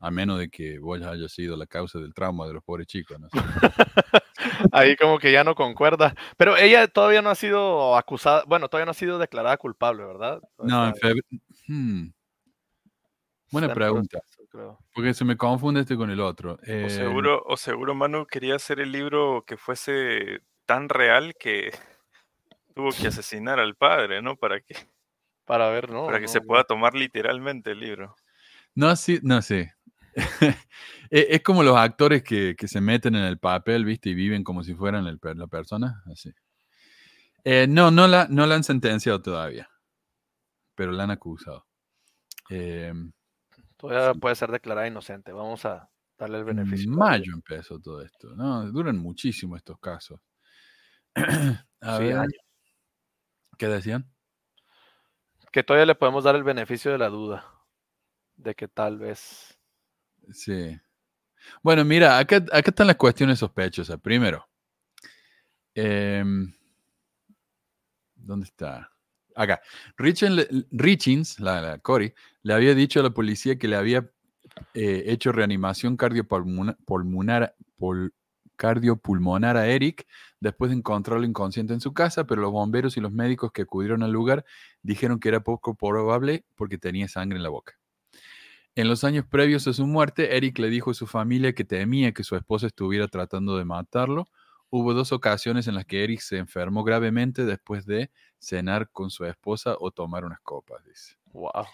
A 0.00 0.10
menos 0.10 0.38
de 0.38 0.50
que 0.50 0.78
vos 0.78 1.00
hayas 1.02 1.32
sido 1.32 1.56
la 1.56 1.66
causa 1.66 1.98
del 1.98 2.12
trauma 2.12 2.46
de 2.46 2.54
los 2.54 2.62
pobres 2.62 2.86
chicos. 2.86 3.18
¿no? 3.18 3.28
Ahí 4.72 4.96
como 4.96 5.18
que 5.18 5.32
ya 5.32 5.44
no 5.44 5.54
concuerda. 5.54 6.14
Pero 6.36 6.56
ella 6.56 6.86
todavía 6.88 7.22
no 7.22 7.30
ha 7.30 7.34
sido 7.34 7.96
acusada, 7.96 8.44
bueno, 8.46 8.68
todavía 8.68 8.86
no 8.86 8.90
ha 8.92 8.94
sido 8.94 9.18
declarada 9.18 9.56
culpable, 9.56 10.04
¿verdad? 10.04 10.40
No, 10.58 10.86
en 10.86 10.94
febrero. 10.94 11.26
Hmm. 11.68 12.08
Buena 13.50 13.72
pregunta. 13.72 14.18
Porque 14.92 15.14
se 15.14 15.24
me 15.24 15.36
confunde 15.36 15.80
este 15.80 15.96
con 15.96 16.10
el 16.10 16.20
otro. 16.20 16.54
O 16.54 16.58
Eh, 16.64 16.90
seguro, 16.90 17.42
o 17.46 17.56
seguro 17.56 17.94
Manu 17.94 18.26
quería 18.26 18.56
hacer 18.56 18.80
el 18.80 18.92
libro 18.92 19.44
que 19.46 19.56
fuese 19.56 20.40
tan 20.66 20.88
real 20.88 21.34
que 21.38 21.70
tuvo 22.74 22.90
que 22.90 23.08
asesinar 23.08 23.60
al 23.60 23.74
padre, 23.76 24.22
¿no? 24.22 24.36
Para 24.36 24.60
que, 24.60 24.74
Para 25.44 25.68
ver, 25.70 25.90
¿no? 25.90 26.06
para 26.06 26.18
que 26.18 26.26
no, 26.26 26.32
se 26.32 26.40
no. 26.40 26.46
pueda 26.46 26.64
tomar 26.64 26.94
literalmente 26.94 27.72
el 27.72 27.80
libro. 27.80 28.16
No, 28.74 28.96
sí, 28.96 29.20
no 29.22 29.40
sé. 29.42 29.72
es, 31.14 31.26
es 31.30 31.42
como 31.42 31.62
los 31.62 31.76
actores 31.76 32.22
que, 32.22 32.56
que 32.56 32.68
se 32.68 32.80
meten 32.80 33.14
en 33.14 33.24
el 33.24 33.38
papel, 33.38 33.84
¿viste? 33.84 34.10
Y 34.10 34.14
viven 34.14 34.42
como 34.44 34.64
si 34.64 34.74
fueran 34.74 35.06
el 35.06 35.18
la 35.36 35.46
persona. 35.46 36.02
Así. 36.10 36.32
Eh, 37.44 37.66
no, 37.68 37.90
no 37.90 38.06
la, 38.08 38.26
no 38.28 38.46
la 38.46 38.54
han 38.56 38.64
sentenciado 38.64 39.22
todavía, 39.22 39.68
pero 40.74 40.92
la 40.92 41.04
han 41.04 41.10
acusado. 41.10 41.66
Eh, 42.50 42.92
Todavía 43.76 44.14
puede 44.14 44.34
ser 44.34 44.50
declarada 44.50 44.86
inocente. 44.88 45.32
Vamos 45.32 45.64
a 45.66 45.90
darle 46.18 46.38
el 46.38 46.44
beneficio. 46.44 46.90
En 46.90 46.98
mayo 46.98 47.32
empezó 47.34 47.78
todo 47.80 48.02
esto, 48.02 48.34
¿no? 48.34 48.70
Duran 48.72 48.96
muchísimo 48.98 49.56
estos 49.56 49.78
casos. 49.78 50.20
a 51.80 51.98
Sí, 51.98 52.02
ver, 52.04 52.16
años. 52.16 52.42
¿qué 53.58 53.68
decían? 53.68 54.10
Que 55.52 55.62
todavía 55.62 55.86
le 55.86 55.94
podemos 55.94 56.24
dar 56.24 56.34
el 56.36 56.42
beneficio 56.42 56.92
de 56.92 56.98
la 56.98 57.08
duda. 57.08 57.46
De 58.36 58.54
que 58.54 58.68
tal 58.68 58.98
vez. 58.98 59.58
Sí. 60.32 60.78
Bueno, 61.62 61.84
mira, 61.84 62.18
acá, 62.18 62.36
acá 62.36 62.70
están 62.70 62.86
las 62.86 62.96
cuestiones 62.96 63.38
sospechosas. 63.38 63.98
Primero, 64.00 64.46
em, 65.74 66.52
¿dónde 68.14 68.46
está? 68.46 68.90
Acá. 69.36 69.60
Richins, 69.96 71.40
la, 71.40 71.60
la 71.60 71.78
Cory, 71.78 72.14
le 72.42 72.54
había 72.54 72.74
dicho 72.74 73.00
a 73.00 73.02
la 73.02 73.10
policía 73.10 73.58
que 73.58 73.66
le 73.68 73.76
había 73.76 74.08
eh, 74.74 75.04
hecho 75.06 75.32
reanimación 75.32 75.96
cardiopulmonar, 75.96 76.76
pulmonar- 76.86 77.54
pul- 77.78 78.12
cardiopulmonar 78.56 79.56
a 79.56 79.66
Eric 79.66 80.06
después 80.38 80.70
de 80.70 80.76
encontrarlo 80.76 81.24
inconsciente 81.26 81.72
en 81.74 81.80
su 81.80 81.92
casa, 81.92 82.24
pero 82.26 82.42
los 82.42 82.52
bomberos 82.52 82.96
y 82.96 83.00
los 83.00 83.10
médicos 83.10 83.50
que 83.50 83.62
acudieron 83.62 84.02
al 84.04 84.12
lugar 84.12 84.44
dijeron 84.82 85.18
que 85.18 85.28
era 85.30 85.40
poco 85.40 85.74
probable 85.74 86.44
porque 86.54 86.78
tenía 86.78 87.08
sangre 87.08 87.36
en 87.38 87.42
la 87.42 87.48
boca. 87.48 87.74
En 88.76 88.88
los 88.88 89.04
años 89.04 89.24
previos 89.24 89.68
a 89.68 89.72
su 89.72 89.86
muerte, 89.86 90.36
Eric 90.36 90.58
le 90.58 90.68
dijo 90.68 90.90
a 90.90 90.94
su 90.94 91.06
familia 91.06 91.52
que 91.52 91.64
temía 91.64 92.12
que 92.12 92.24
su 92.24 92.34
esposa 92.34 92.66
estuviera 92.66 93.06
tratando 93.06 93.56
de 93.56 93.64
matarlo. 93.64 94.28
Hubo 94.68 94.94
dos 94.94 95.12
ocasiones 95.12 95.68
en 95.68 95.76
las 95.76 95.84
que 95.84 96.02
Eric 96.02 96.18
se 96.18 96.38
enfermó 96.38 96.82
gravemente 96.82 97.44
después 97.44 97.86
de 97.86 98.10
cenar 98.40 98.90
con 98.90 99.10
su 99.10 99.26
esposa 99.26 99.76
o 99.78 99.92
tomar 99.92 100.24
unas 100.24 100.40
copas, 100.40 100.84
dice. 100.84 101.14
Wow. 101.32 101.66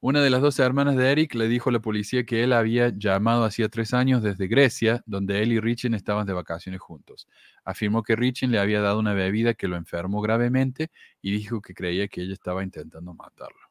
Una 0.00 0.22
de 0.22 0.30
las 0.30 0.40
dos 0.40 0.60
hermanas 0.60 0.94
de 0.96 1.10
Eric 1.10 1.34
le 1.34 1.48
dijo 1.48 1.70
a 1.70 1.72
la 1.72 1.80
policía 1.80 2.24
que 2.24 2.44
él 2.44 2.52
había 2.52 2.90
llamado 2.96 3.42
hacía 3.42 3.68
tres 3.68 3.92
años 3.92 4.22
desde 4.22 4.46
Grecia, 4.46 5.02
donde 5.04 5.42
él 5.42 5.50
y 5.50 5.58
Richin 5.58 5.94
estaban 5.94 6.28
de 6.28 6.32
vacaciones 6.32 6.80
juntos. 6.80 7.26
Afirmó 7.64 8.04
que 8.04 8.14
Richin 8.14 8.52
le 8.52 8.60
había 8.60 8.80
dado 8.80 9.00
una 9.00 9.14
bebida 9.14 9.54
que 9.54 9.66
lo 9.66 9.74
enfermó 9.74 10.20
gravemente 10.20 10.92
y 11.20 11.32
dijo 11.32 11.60
que 11.60 11.74
creía 11.74 12.06
que 12.06 12.22
ella 12.22 12.34
estaba 12.34 12.62
intentando 12.62 13.14
matarlo. 13.14 13.65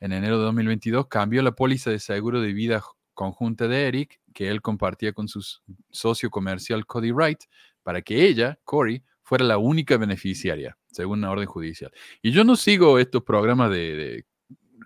En 0.00 0.12
enero 0.12 0.38
de 0.38 0.44
2022 0.44 1.06
cambió 1.08 1.42
la 1.42 1.52
póliza 1.52 1.90
de 1.90 1.98
seguro 1.98 2.40
de 2.40 2.52
vida 2.52 2.82
conjunta 3.14 3.68
de 3.68 3.86
Eric, 3.86 4.20
que 4.34 4.48
él 4.48 4.60
compartía 4.60 5.12
con 5.12 5.28
su 5.28 5.44
socio 5.90 6.30
comercial 6.30 6.84
Cody 6.86 7.12
Wright, 7.12 7.40
para 7.82 8.02
que 8.02 8.26
ella, 8.26 8.58
Corey, 8.64 9.02
fuera 9.22 9.44
la 9.44 9.58
única 9.58 9.96
beneficiaria, 9.96 10.76
según 10.90 11.20
una 11.20 11.30
orden 11.30 11.46
judicial. 11.46 11.92
Y 12.22 12.32
yo 12.32 12.44
no 12.44 12.56
sigo 12.56 12.98
estos 12.98 13.22
programas 13.22 13.70
de, 13.70 13.96
de 13.96 14.26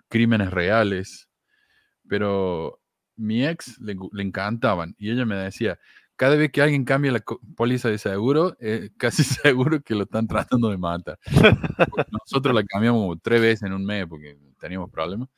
crímenes 0.07 0.51
reales, 0.51 1.27
pero 2.07 2.79
mi 3.15 3.45
ex 3.45 3.79
le, 3.79 3.95
encantaban 4.17 4.95
y 4.97 5.11
ella 5.11 5.25
me 5.25 5.35
decía, 5.35 5.77
cada 6.15 6.35
vez 6.35 6.51
que 6.51 6.61
alguien 6.61 6.85
cambia 6.85 7.11
la 7.11 7.23
póliza 7.55 7.89
de 7.89 7.97
seguro, 7.97 8.57
eh, 8.59 8.89
casi 8.97 9.23
seguro 9.23 9.81
que 9.81 9.95
lo 9.95 10.03
están 10.03 10.27
tratando 10.27 10.69
de 10.69 10.77
matar. 10.77 11.19
Nosotros 12.11 12.55
la 12.55 12.63
cambiamos 12.63 13.17
tres 13.21 13.41
veces 13.41 13.63
en 13.63 13.73
un 13.73 13.85
mes 13.85 14.05
porque 14.07 14.37
teníamos 14.59 14.91
problemas. 14.91 15.29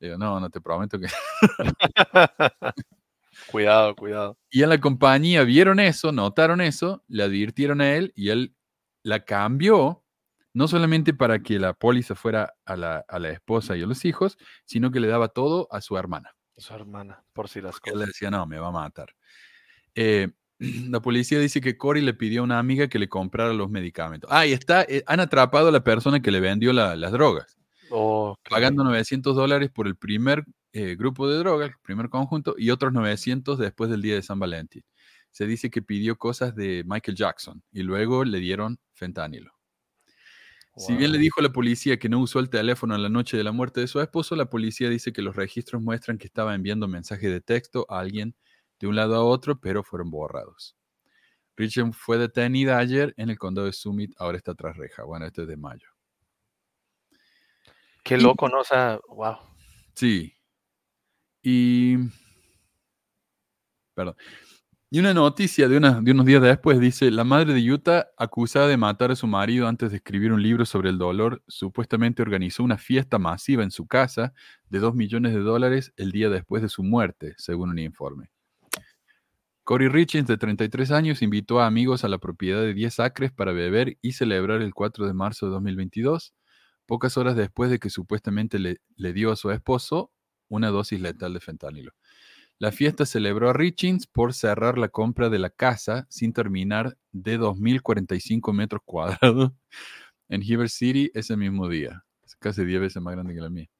Digo, 0.00 0.16
no, 0.18 0.40
no 0.40 0.50
te 0.50 0.60
prometo 0.60 0.98
que... 0.98 1.06
Cuidado, 3.50 3.94
cuidado. 3.96 4.38
Y 4.50 4.62
en 4.62 4.68
la 4.68 4.78
compañía 4.80 5.44
vieron 5.44 5.80
eso, 5.80 6.12
notaron 6.12 6.60
eso, 6.60 7.04
le 7.08 7.22
advirtieron 7.22 7.80
a 7.80 7.94
él 7.94 8.12
y 8.14 8.28
él 8.30 8.54
la 9.02 9.24
cambió, 9.24 10.04
no 10.52 10.68
solamente 10.68 11.14
para 11.14 11.38
que 11.40 11.58
la 11.58 11.72
póliza 11.72 12.14
fuera 12.14 12.54
a 12.64 12.76
la, 12.76 13.04
a 13.08 13.18
la 13.18 13.30
esposa 13.30 13.76
y 13.76 13.82
a 13.82 13.86
los 13.86 14.04
hijos, 14.04 14.36
sino 14.64 14.90
que 14.90 15.00
le 15.00 15.08
daba 15.08 15.28
todo 15.28 15.68
a 15.70 15.80
su 15.80 15.96
hermana. 15.96 16.34
Su 16.56 16.74
hermana, 16.74 17.24
por 17.32 17.48
si 17.48 17.60
las 17.60 17.76
Él 17.76 17.80
le 17.84 17.92
cosas. 17.92 18.06
decía, 18.08 18.30
no, 18.30 18.46
me 18.46 18.58
va 18.58 18.68
a 18.68 18.72
matar. 18.72 19.14
Eh, 19.94 20.28
la 20.58 21.00
policía 21.00 21.38
dice 21.38 21.60
que 21.60 21.78
Cory 21.78 22.02
le 22.02 22.14
pidió 22.14 22.42
a 22.42 22.44
una 22.44 22.58
amiga 22.58 22.88
que 22.88 22.98
le 22.98 23.08
comprara 23.08 23.52
los 23.54 23.70
medicamentos. 23.70 24.28
Ah, 24.32 24.46
y 24.46 24.52
está, 24.52 24.82
eh, 24.82 25.02
han 25.06 25.20
atrapado 25.20 25.68
a 25.68 25.72
la 25.72 25.82
persona 25.84 26.20
que 26.20 26.30
le 26.30 26.40
vendió 26.40 26.72
la- 26.72 26.96
las 26.96 27.12
drogas, 27.12 27.56
Oh, 27.90 28.36
pagando 28.48 28.84
900 28.84 29.34
dólares 29.34 29.70
por 29.70 29.86
el 29.86 29.96
primer 29.96 30.44
eh, 30.72 30.94
grupo 30.96 31.28
de 31.28 31.38
drogas, 31.38 31.70
el 31.70 31.76
primer 31.82 32.08
conjunto, 32.08 32.54
y 32.56 32.70
otros 32.70 32.92
900 32.92 33.58
después 33.58 33.90
del 33.90 34.02
día 34.02 34.14
de 34.14 34.22
San 34.22 34.38
Valentín. 34.38 34.82
Se 35.30 35.46
dice 35.46 35.70
que 35.70 35.82
pidió 35.82 36.16
cosas 36.16 36.54
de 36.54 36.84
Michael 36.86 37.16
Jackson 37.16 37.62
y 37.72 37.82
luego 37.82 38.24
le 38.24 38.38
dieron 38.38 38.78
fentanilo. 38.92 39.52
Si 40.76 40.94
bien 40.94 41.12
le 41.12 41.18
dijo 41.18 41.40
a 41.40 41.42
la 41.42 41.52
policía 41.52 41.98
que 41.98 42.08
no 42.08 42.20
usó 42.20 42.38
el 42.38 42.48
teléfono 42.48 42.94
en 42.94 43.02
la 43.02 43.08
noche 43.08 43.36
de 43.36 43.44
la 43.44 43.52
muerte 43.52 43.80
de 43.80 43.86
su 43.86 44.00
esposo, 44.00 44.34
la 44.36 44.46
policía 44.46 44.88
dice 44.88 45.12
que 45.12 45.20
los 45.20 45.36
registros 45.36 45.82
muestran 45.82 46.16
que 46.16 46.26
estaba 46.26 46.54
enviando 46.54 46.88
mensajes 46.88 47.30
de 47.30 47.40
texto 47.40 47.86
a 47.90 48.00
alguien 48.00 48.34
de 48.78 48.86
un 48.86 48.96
lado 48.96 49.16
a 49.16 49.24
otro, 49.24 49.60
pero 49.60 49.82
fueron 49.82 50.10
borrados. 50.10 50.76
Richard 51.56 51.92
fue 51.92 52.16
detenida 52.16 52.78
ayer 52.78 53.12
en 53.18 53.28
el 53.28 53.38
condado 53.38 53.66
de 53.66 53.72
Summit, 53.74 54.14
ahora 54.16 54.38
está 54.38 54.54
tras 54.54 54.76
reja. 54.76 55.02
Bueno, 55.02 55.26
este 55.26 55.42
es 55.42 55.48
de 55.48 55.56
mayo. 55.56 55.88
Qué 58.04 58.16
Y- 58.16 58.20
loco, 58.20 58.48
¿no? 58.48 58.60
O 58.60 58.64
sea, 58.64 58.98
wow. 59.08 59.36
Sí. 59.94 60.32
Y. 61.42 61.96
Perdón. 63.94 64.14
Y 64.92 65.00
una 65.00 65.14
noticia 65.14 65.68
de, 65.68 65.76
una- 65.78 66.00
de 66.00 66.12
unos 66.12 66.26
días 66.26 66.42
después 66.42 66.80
dice: 66.80 67.10
La 67.10 67.24
madre 67.24 67.54
de 67.54 67.72
Utah, 67.72 68.08
acusada 68.16 68.68
de 68.68 68.76
matar 68.76 69.10
a 69.12 69.16
su 69.16 69.26
marido 69.26 69.68
antes 69.68 69.90
de 69.90 69.98
escribir 69.98 70.32
un 70.32 70.42
libro 70.42 70.64
sobre 70.66 70.90
el 70.90 70.98
dolor, 70.98 71.42
supuestamente 71.48 72.22
organizó 72.22 72.64
una 72.64 72.78
fiesta 72.78 73.18
masiva 73.18 73.62
en 73.62 73.70
su 73.70 73.86
casa 73.86 74.32
de 74.68 74.78
2 74.80 74.94
millones 74.94 75.32
de 75.34 75.40
dólares 75.40 75.92
el 75.96 76.12
día 76.12 76.28
después 76.30 76.62
de 76.62 76.68
su 76.68 76.82
muerte, 76.82 77.34
según 77.38 77.70
un 77.70 77.78
informe. 77.78 78.30
Cory 79.64 79.88
Richins, 79.88 80.26
de 80.26 80.36
33 80.36 80.90
años, 80.90 81.22
invitó 81.22 81.60
a 81.60 81.66
amigos 81.66 82.02
a 82.04 82.08
la 82.08 82.18
propiedad 82.18 82.60
de 82.60 82.74
10 82.74 82.98
acres 82.98 83.30
para 83.32 83.52
beber 83.52 83.96
y 84.02 84.12
celebrar 84.12 84.62
el 84.62 84.74
4 84.74 85.06
de 85.06 85.12
marzo 85.14 85.46
de 85.46 85.52
2022, 85.52 86.34
pocas 86.90 87.16
horas 87.16 87.36
después 87.36 87.70
de 87.70 87.78
que 87.78 87.88
supuestamente 87.88 88.58
le, 88.58 88.80
le 88.96 89.12
dio 89.12 89.30
a 89.30 89.36
su 89.36 89.52
esposo 89.52 90.10
una 90.48 90.70
dosis 90.70 91.00
letal 91.00 91.32
de 91.32 91.38
fentanilo. 91.38 91.92
La 92.58 92.72
fiesta 92.72 93.06
celebró 93.06 93.48
a 93.48 93.52
Richins 93.52 94.08
por 94.08 94.34
cerrar 94.34 94.76
la 94.76 94.88
compra 94.88 95.28
de 95.28 95.38
la 95.38 95.50
casa 95.50 96.08
sin 96.10 96.32
terminar 96.32 96.98
de 97.12 97.38
2.045 97.38 98.52
metros 98.52 98.82
cuadrados 98.84 99.52
en 100.28 100.42
Heber 100.42 100.68
City 100.68 101.12
ese 101.14 101.36
mismo 101.36 101.68
día. 101.68 102.02
Es 102.24 102.34
casi 102.34 102.64
10 102.64 102.80
veces 102.80 103.00
más 103.00 103.14
grande 103.14 103.34
que 103.34 103.40
la 103.40 103.50
mía. 103.50 103.70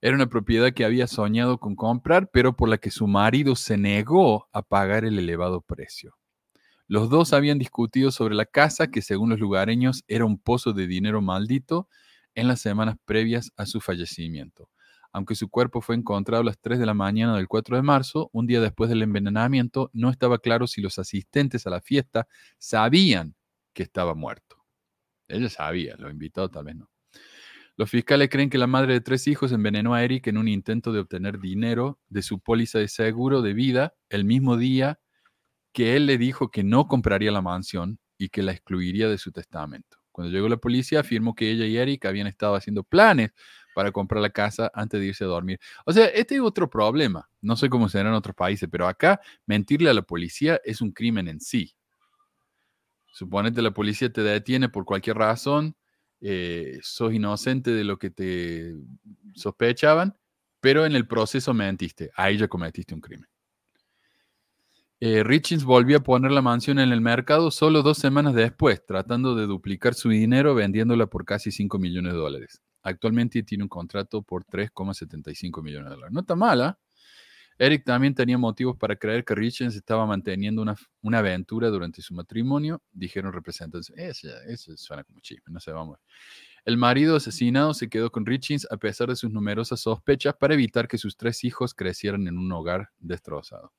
Era 0.00 0.14
una 0.14 0.28
propiedad 0.28 0.72
que 0.72 0.84
había 0.84 1.08
soñado 1.08 1.58
con 1.58 1.74
comprar, 1.74 2.30
pero 2.32 2.54
por 2.54 2.68
la 2.68 2.78
que 2.78 2.92
su 2.92 3.08
marido 3.08 3.56
se 3.56 3.76
negó 3.76 4.48
a 4.52 4.62
pagar 4.62 5.04
el 5.04 5.18
elevado 5.18 5.62
precio. 5.62 6.16
Los 6.86 7.10
dos 7.10 7.32
habían 7.32 7.58
discutido 7.58 8.12
sobre 8.12 8.36
la 8.36 8.46
casa, 8.46 8.86
que 8.86 9.02
según 9.02 9.30
los 9.30 9.40
lugareños 9.40 10.04
era 10.06 10.24
un 10.24 10.38
pozo 10.38 10.72
de 10.72 10.86
dinero 10.86 11.22
maldito, 11.22 11.88
en 12.34 12.48
las 12.48 12.60
semanas 12.60 12.96
previas 13.04 13.52
a 13.56 13.66
su 13.66 13.80
fallecimiento. 13.80 14.70
Aunque 15.12 15.34
su 15.34 15.50
cuerpo 15.50 15.82
fue 15.82 15.94
encontrado 15.94 16.40
a 16.40 16.44
las 16.44 16.58
3 16.58 16.78
de 16.78 16.86
la 16.86 16.94
mañana 16.94 17.36
del 17.36 17.48
4 17.48 17.76
de 17.76 17.82
marzo, 17.82 18.30
un 18.32 18.46
día 18.46 18.60
después 18.60 18.88
del 18.88 19.02
envenenamiento, 19.02 19.90
no 19.92 20.10
estaba 20.10 20.38
claro 20.38 20.66
si 20.66 20.80
los 20.80 20.98
asistentes 20.98 21.66
a 21.66 21.70
la 21.70 21.82
fiesta 21.82 22.26
sabían 22.58 23.34
que 23.74 23.82
estaba 23.82 24.14
muerto. 24.14 24.64
Ella 25.28 25.50
sabía, 25.50 25.96
los 25.98 26.10
invitados 26.10 26.50
tal 26.50 26.64
vez 26.64 26.76
no. 26.76 26.90
Los 27.76 27.90
fiscales 27.90 28.28
creen 28.30 28.50
que 28.50 28.58
la 28.58 28.66
madre 28.66 28.92
de 28.94 29.00
tres 29.00 29.26
hijos 29.26 29.50
envenenó 29.52 29.94
a 29.94 30.04
Eric 30.04 30.26
en 30.26 30.36
un 30.36 30.48
intento 30.48 30.92
de 30.92 31.00
obtener 31.00 31.38
dinero 31.38 31.98
de 32.08 32.22
su 32.22 32.38
póliza 32.38 32.78
de 32.78 32.88
seguro 32.88 33.40
de 33.40 33.54
vida 33.54 33.94
el 34.10 34.24
mismo 34.24 34.56
día 34.56 35.00
que 35.72 35.96
él 35.96 36.06
le 36.06 36.18
dijo 36.18 36.50
que 36.50 36.64
no 36.64 36.86
compraría 36.86 37.32
la 37.32 37.40
mansión 37.40 37.98
y 38.18 38.28
que 38.28 38.42
la 38.42 38.52
excluiría 38.52 39.08
de 39.08 39.16
su 39.16 39.32
testamento. 39.32 40.01
Cuando 40.12 40.32
llegó 40.32 40.48
la 40.48 40.58
policía, 40.58 41.00
afirmó 41.00 41.34
que 41.34 41.50
ella 41.50 41.64
y 41.66 41.76
Eric 41.76 42.04
habían 42.04 42.26
estado 42.26 42.54
haciendo 42.54 42.84
planes 42.84 43.32
para 43.74 43.90
comprar 43.90 44.20
la 44.22 44.30
casa 44.30 44.70
antes 44.74 45.00
de 45.00 45.06
irse 45.06 45.24
a 45.24 45.28
dormir. 45.28 45.58
O 45.86 45.92
sea, 45.92 46.06
este 46.06 46.34
es 46.36 46.40
otro 46.40 46.68
problema. 46.68 47.28
No 47.40 47.56
sé 47.56 47.68
cómo 47.68 47.88
será 47.88 48.10
en 48.10 48.14
otros 48.14 48.36
países, 48.36 48.68
pero 48.70 48.86
acá 48.86 49.20
mentirle 49.46 49.90
a 49.90 49.94
la 49.94 50.02
policía 50.02 50.60
es 50.64 50.80
un 50.80 50.92
crimen 50.92 51.28
en 51.28 51.40
sí. 51.40 51.74
Suponete 53.12 53.60
la 53.62 53.72
policía 53.72 54.12
te 54.12 54.22
detiene 54.22 54.68
por 54.68 54.84
cualquier 54.84 55.16
razón, 55.16 55.76
eh, 56.20 56.78
sos 56.82 57.12
inocente 57.12 57.70
de 57.70 57.84
lo 57.84 57.98
que 57.98 58.10
te 58.10 58.74
sospechaban, 59.34 60.16
pero 60.60 60.86
en 60.86 60.94
el 60.94 61.06
proceso 61.06 61.52
mentiste. 61.52 62.10
Ahí 62.14 62.38
ya 62.38 62.48
cometiste 62.48 62.94
un 62.94 63.00
crimen. 63.00 63.31
Eh, 65.04 65.24
Richins 65.24 65.64
volvió 65.64 65.96
a 65.96 66.00
poner 66.04 66.30
la 66.30 66.42
mansión 66.42 66.78
en 66.78 66.92
el 66.92 67.00
mercado 67.00 67.50
solo 67.50 67.82
dos 67.82 67.98
semanas 67.98 68.34
después, 68.34 68.86
tratando 68.86 69.34
de 69.34 69.46
duplicar 69.48 69.94
su 69.94 70.10
dinero 70.10 70.54
vendiéndola 70.54 71.08
por 71.08 71.24
casi 71.24 71.50
5 71.50 71.76
millones 71.80 72.12
de 72.12 72.18
dólares. 72.20 72.62
Actualmente 72.84 73.42
tiene 73.42 73.64
un 73.64 73.68
contrato 73.68 74.22
por 74.22 74.44
3,75 74.44 75.60
millones 75.60 75.88
de 75.88 75.96
dólares. 75.96 76.12
No 76.12 76.20
está 76.20 76.36
mala. 76.36 76.78
Eric 77.58 77.84
también 77.84 78.14
tenía 78.14 78.38
motivos 78.38 78.76
para 78.76 78.94
creer 78.94 79.24
que 79.24 79.34
Richens 79.34 79.74
estaba 79.74 80.06
manteniendo 80.06 80.62
una, 80.62 80.76
una 81.00 81.18
aventura 81.18 81.68
durante 81.68 82.00
su 82.00 82.14
matrimonio, 82.14 82.80
dijeron 82.92 83.32
representantes. 83.32 83.92
Eso, 83.96 84.28
eso 84.46 84.76
suena 84.76 85.02
como 85.02 85.18
chisme, 85.18 85.52
no 85.52 85.58
sé, 85.58 85.72
vamos. 85.72 85.98
El 86.64 86.76
marido 86.76 87.16
asesinado 87.16 87.74
se 87.74 87.88
quedó 87.88 88.12
con 88.12 88.24
Richins 88.24 88.68
a 88.70 88.76
pesar 88.76 89.08
de 89.08 89.16
sus 89.16 89.32
numerosas 89.32 89.80
sospechas 89.80 90.36
para 90.38 90.54
evitar 90.54 90.86
que 90.86 90.96
sus 90.96 91.16
tres 91.16 91.42
hijos 91.42 91.74
crecieran 91.74 92.28
en 92.28 92.38
un 92.38 92.52
hogar 92.52 92.90
destrozado. 93.00 93.72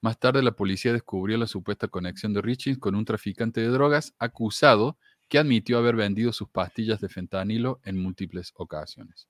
Más 0.00 0.18
tarde, 0.18 0.42
la 0.42 0.52
policía 0.52 0.92
descubrió 0.92 1.38
la 1.38 1.46
supuesta 1.46 1.88
conexión 1.88 2.32
de 2.32 2.42
Richins 2.42 2.78
con 2.78 2.94
un 2.94 3.04
traficante 3.04 3.60
de 3.60 3.68
drogas 3.68 4.14
acusado 4.18 4.98
que 5.28 5.38
admitió 5.38 5.78
haber 5.78 5.96
vendido 5.96 6.32
sus 6.32 6.48
pastillas 6.48 7.00
de 7.00 7.08
fentanilo 7.08 7.80
en 7.84 7.98
múltiples 7.98 8.52
ocasiones. 8.54 9.28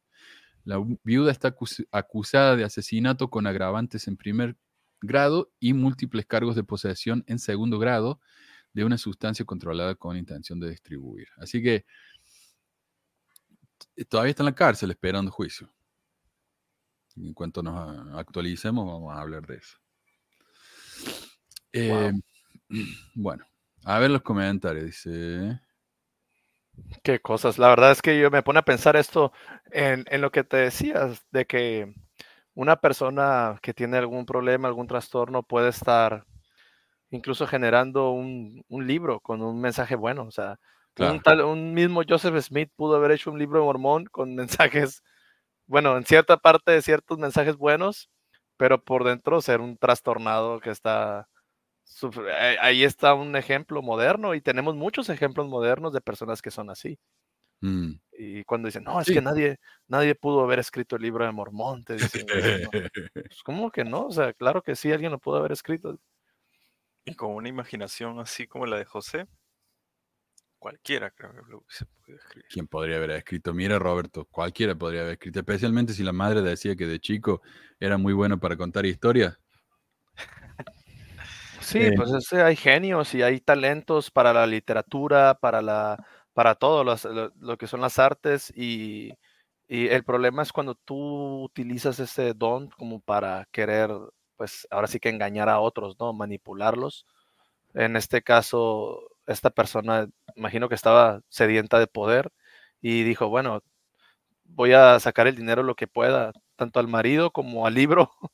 La 0.64 0.82
viuda 1.04 1.30
está 1.30 1.54
acusada 1.92 2.56
de 2.56 2.64
asesinato 2.64 3.30
con 3.30 3.46
agravantes 3.46 4.08
en 4.08 4.16
primer 4.16 4.56
grado 5.00 5.52
y 5.60 5.72
múltiples 5.72 6.26
cargos 6.26 6.56
de 6.56 6.64
posesión 6.64 7.24
en 7.28 7.38
segundo 7.38 7.78
grado 7.78 8.20
de 8.72 8.84
una 8.84 8.98
sustancia 8.98 9.44
controlada 9.44 9.94
con 9.94 10.16
intención 10.16 10.58
de 10.60 10.70
distribuir. 10.70 11.28
Así 11.38 11.62
que 11.62 11.86
todavía 14.08 14.30
está 14.30 14.42
en 14.42 14.46
la 14.46 14.54
cárcel 14.54 14.90
esperando 14.90 15.30
juicio. 15.30 15.72
En 17.16 17.32
cuanto 17.32 17.62
nos 17.62 18.18
actualicemos, 18.18 18.86
vamos 18.86 19.14
a 19.14 19.20
hablar 19.20 19.46
de 19.46 19.56
eso. 19.56 19.78
Eh, 21.76 22.12
bueno, 23.14 23.44
a 23.84 23.98
ver 23.98 24.10
los 24.10 24.22
comentarios. 24.22 24.86
Dice. 24.86 25.60
Qué 27.02 27.20
cosas. 27.20 27.58
La 27.58 27.68
verdad 27.68 27.90
es 27.90 28.02
que 28.02 28.18
yo 28.18 28.30
me 28.30 28.42
pone 28.42 28.58
a 28.58 28.64
pensar 28.64 28.96
esto 28.96 29.32
en, 29.70 30.04
en, 30.08 30.20
lo 30.20 30.30
que 30.30 30.44
te 30.44 30.56
decías, 30.56 31.24
de 31.30 31.46
que 31.46 31.94
una 32.54 32.76
persona 32.76 33.58
que 33.62 33.74
tiene 33.74 33.98
algún 33.98 34.26
problema, 34.26 34.68
algún 34.68 34.86
trastorno, 34.86 35.42
puede 35.42 35.68
estar 35.68 36.24
incluso 37.10 37.46
generando 37.46 38.10
un, 38.10 38.64
un 38.68 38.86
libro 38.86 39.20
con 39.20 39.42
un 39.42 39.60
mensaje 39.60 39.94
bueno. 39.94 40.24
O 40.24 40.30
sea, 40.30 40.58
un, 40.98 41.20
tal, 41.20 41.42
un, 41.42 41.74
mismo 41.74 42.02
Joseph 42.08 42.38
Smith 42.40 42.70
pudo 42.74 42.96
haber 42.96 43.12
hecho 43.12 43.30
un 43.30 43.38
libro 43.38 43.60
de 43.60 43.66
mormón 43.66 44.06
con 44.06 44.34
mensajes, 44.34 45.02
bueno, 45.66 45.96
en 45.96 46.04
cierta 46.04 46.36
parte 46.38 46.80
ciertos 46.82 47.18
mensajes 47.18 47.56
buenos, 47.56 48.10
pero 48.56 48.82
por 48.82 49.04
dentro 49.04 49.40
ser 49.42 49.60
un 49.60 49.76
trastornado 49.76 50.60
que 50.60 50.70
está 50.70 51.28
ahí 52.60 52.84
está 52.84 53.14
un 53.14 53.36
ejemplo 53.36 53.82
moderno 53.82 54.34
y 54.34 54.40
tenemos 54.40 54.74
muchos 54.74 55.08
ejemplos 55.08 55.48
modernos 55.48 55.92
de 55.92 56.00
personas 56.00 56.42
que 56.42 56.50
son 56.50 56.70
así. 56.70 56.98
Mm. 57.60 57.92
Y 58.18 58.44
cuando 58.44 58.66
dicen, 58.66 58.84
no, 58.84 59.00
es 59.00 59.06
que 59.06 59.20
nadie, 59.20 59.58
nadie 59.88 60.14
pudo 60.14 60.42
haber 60.42 60.58
escrito 60.58 60.96
el 60.96 61.02
libro 61.02 61.24
de 61.24 61.32
Mormón, 61.32 61.84
te 61.84 61.94
dicen, 61.94 62.26
pues, 63.14 63.42
¿cómo 63.44 63.70
que 63.70 63.84
no? 63.84 64.06
O 64.06 64.12
sea, 64.12 64.32
claro 64.34 64.62
que 64.62 64.76
sí, 64.76 64.92
alguien 64.92 65.12
lo 65.12 65.18
pudo 65.18 65.36
haber 65.36 65.52
escrito. 65.52 65.98
Y 67.04 67.14
con 67.14 67.32
una 67.32 67.48
imaginación 67.48 68.18
así 68.18 68.46
como 68.46 68.66
la 68.66 68.78
de 68.78 68.84
José, 68.84 69.26
cualquiera 70.58 71.10
creo 71.10 71.32
que 71.32 71.50
lo 71.50 71.64
se 71.68 71.86
puede 71.86 72.18
escribir. 72.18 72.48
¿Quién 72.50 72.66
podría 72.66 72.96
haber 72.96 73.10
escrito? 73.12 73.54
Mira, 73.54 73.78
Roberto, 73.78 74.24
cualquiera 74.24 74.74
podría 74.74 75.02
haber 75.02 75.12
escrito, 75.12 75.38
especialmente 75.38 75.92
si 75.92 76.02
la 76.02 76.12
madre 76.12 76.42
decía 76.42 76.74
que 76.74 76.86
de 76.86 76.98
chico 76.98 77.42
era 77.78 77.96
muy 77.96 78.12
bueno 78.12 78.40
para 78.40 78.56
contar 78.56 78.84
historias. 78.86 79.38
Sí, 81.66 81.90
pues 81.96 82.32
hay 82.32 82.54
genios 82.54 83.12
y 83.12 83.22
hay 83.22 83.40
talentos 83.40 84.12
para 84.12 84.32
la 84.32 84.46
literatura, 84.46 85.34
para 85.34 85.60
la, 85.60 86.06
para 86.32 86.54
todo 86.54 86.84
lo, 86.84 87.58
que 87.58 87.66
son 87.66 87.80
las 87.80 87.98
artes 87.98 88.52
y, 88.56 89.12
el 89.68 90.04
problema 90.04 90.42
es 90.44 90.52
cuando 90.52 90.76
tú 90.76 91.42
utilizas 91.42 91.98
ese 91.98 92.34
don 92.34 92.68
como 92.70 93.00
para 93.00 93.48
querer, 93.50 93.90
pues 94.36 94.68
ahora 94.70 94.86
sí 94.86 95.00
que 95.00 95.08
engañar 95.08 95.48
a 95.48 95.58
otros, 95.58 95.96
¿no? 95.98 96.12
Manipularlos. 96.12 97.04
En 97.74 97.96
este 97.96 98.22
caso, 98.22 99.00
esta 99.26 99.50
persona, 99.50 100.08
imagino 100.36 100.68
que 100.68 100.76
estaba 100.76 101.22
sedienta 101.28 101.80
de 101.80 101.88
poder 101.88 102.32
y 102.80 103.02
dijo, 103.04 103.28
bueno, 103.28 103.62
voy 104.44 104.72
a 104.72 105.00
sacar 105.00 105.26
el 105.26 105.36
dinero 105.36 105.62
lo 105.62 105.74
que 105.76 105.88
pueda, 105.88 106.32
tanto 106.56 106.80
al 106.80 106.88
marido 106.88 107.32
como 107.32 107.66
al 107.66 107.74
libro. 107.74 108.10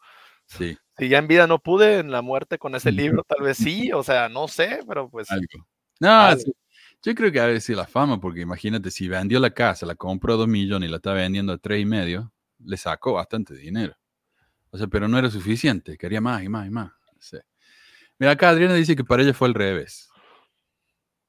Sí. 0.46 0.76
Si 0.98 1.08
ya 1.08 1.18
en 1.18 1.28
vida 1.28 1.46
no 1.46 1.58
pude, 1.58 1.98
en 1.98 2.10
la 2.10 2.22
muerte 2.22 2.58
con 2.58 2.74
ese 2.74 2.92
libro 2.92 3.24
tal 3.24 3.42
vez 3.42 3.56
sí, 3.56 3.92
o 3.92 4.02
sea, 4.02 4.28
no 4.28 4.48
sé, 4.48 4.80
pero 4.86 5.08
pues... 5.08 5.28
No, 6.00 6.30
yo 7.02 7.14
creo 7.14 7.32
que 7.32 7.40
a 7.40 7.46
veces 7.46 7.76
la 7.76 7.86
fama, 7.86 8.20
porque 8.20 8.40
imagínate, 8.42 8.90
si 8.90 9.08
vendió 9.08 9.40
la 9.40 9.50
casa, 9.50 9.86
la 9.86 9.94
compró 9.94 10.34
a 10.34 10.36
dos 10.36 10.48
millones 10.48 10.88
y 10.88 10.90
la 10.90 10.96
está 10.96 11.12
vendiendo 11.12 11.52
a 11.52 11.58
tres 11.58 11.80
y 11.80 11.86
medio, 11.86 12.32
le 12.58 12.76
sacó 12.76 13.14
bastante 13.14 13.54
dinero. 13.54 13.96
O 14.70 14.78
sea, 14.78 14.86
pero 14.86 15.08
no 15.08 15.18
era 15.18 15.30
suficiente, 15.30 15.96
quería 15.98 16.20
más 16.20 16.42
y 16.42 16.48
más 16.48 16.66
y 16.66 16.70
más. 16.70 16.92
Mira, 18.18 18.32
acá 18.32 18.50
Adriana 18.50 18.74
dice 18.74 18.94
que 18.94 19.04
para 19.04 19.22
ella 19.22 19.34
fue 19.34 19.48
al 19.48 19.54
revés. 19.54 20.08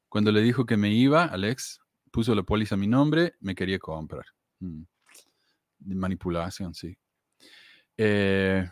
Cuando 0.09 0.31
le 0.31 0.41
dijo 0.41 0.65
que 0.65 0.77
me 0.77 0.91
iba, 0.91 1.25
Alex 1.25 1.79
puso 2.11 2.35
la 2.35 2.43
póliza 2.43 2.75
a 2.75 2.77
mi 2.77 2.87
nombre, 2.87 3.33
me 3.39 3.55
quería 3.55 3.79
comprar. 3.79 4.25
Mm. 4.59 4.83
Manipulación, 5.79 6.75
sí. 6.75 6.95
Eh, 7.97 8.69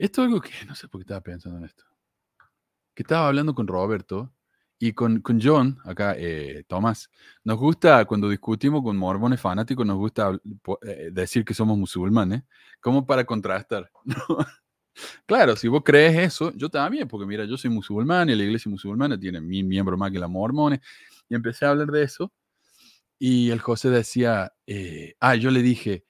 esto 0.00 0.22
es 0.22 0.28
algo 0.28 0.40
que 0.40 0.50
no 0.66 0.74
sé 0.74 0.88
por 0.88 1.00
qué 1.00 1.02
estaba 1.02 1.20
pensando 1.20 1.58
en 1.58 1.64
esto. 1.64 1.84
Que 2.94 3.02
estaba 3.02 3.28
hablando 3.28 3.54
con 3.54 3.66
Roberto 3.66 4.32
y 4.78 4.94
con, 4.94 5.20
con 5.20 5.38
John, 5.42 5.78
acá, 5.84 6.14
eh, 6.16 6.64
Tomás. 6.66 7.10
Nos 7.44 7.58
gusta, 7.58 8.06
cuando 8.06 8.28
discutimos 8.30 8.82
con 8.82 8.96
mormones 8.96 9.38
fanáticos, 9.40 9.86
nos 9.86 9.98
gusta 9.98 10.32
eh, 10.86 11.10
decir 11.12 11.44
que 11.44 11.52
somos 11.52 11.76
musulmanes, 11.76 12.44
como 12.80 13.06
para 13.06 13.24
contrastar. 13.26 13.90
claro, 15.26 15.54
si 15.54 15.68
vos 15.68 15.82
crees 15.84 16.16
eso, 16.16 16.50
yo 16.54 16.70
también, 16.70 17.06
porque 17.06 17.26
mira, 17.26 17.44
yo 17.44 17.58
soy 17.58 17.70
musulmán 17.70 18.30
y 18.30 18.34
la 18.34 18.42
iglesia 18.42 18.70
musulmana 18.70 19.20
tiene 19.20 19.40
mil 19.42 19.66
miembros 19.66 19.98
más 19.98 20.10
que 20.10 20.18
la 20.18 20.28
mormones. 20.28 20.80
Y 21.28 21.34
empecé 21.34 21.66
a 21.66 21.70
hablar 21.70 21.88
de 21.88 22.02
eso. 22.02 22.32
Y 23.18 23.50
el 23.50 23.60
José 23.60 23.90
decía, 23.90 24.54
eh, 24.66 25.14
ah, 25.20 25.34
yo 25.36 25.50
le 25.50 25.60
dije, 25.60 26.04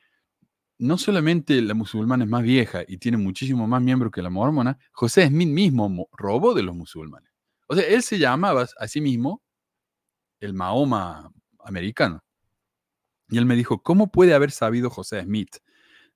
no 0.80 0.96
solamente 0.96 1.60
la 1.60 1.74
musulmana 1.74 2.24
es 2.24 2.30
más 2.30 2.42
vieja 2.42 2.82
y 2.88 2.96
tiene 2.96 3.18
muchísimo 3.18 3.68
más 3.68 3.82
miembros 3.82 4.10
que 4.10 4.22
la 4.22 4.30
mormona, 4.30 4.78
José 4.92 5.26
Smith 5.28 5.48
mismo 5.48 6.08
robó 6.12 6.54
de 6.54 6.62
los 6.62 6.74
musulmanes. 6.74 7.30
O 7.68 7.76
sea, 7.76 7.86
él 7.86 8.02
se 8.02 8.18
llamaba 8.18 8.66
a 8.78 8.88
sí 8.88 9.00
mismo 9.00 9.42
el 10.40 10.54
Mahoma 10.54 11.30
americano. 11.64 12.24
Y 13.28 13.38
él 13.38 13.44
me 13.44 13.56
dijo, 13.56 13.82
¿cómo 13.82 14.10
puede 14.10 14.34
haber 14.34 14.50
sabido 14.50 14.88
José 14.90 15.22
Smith 15.22 15.56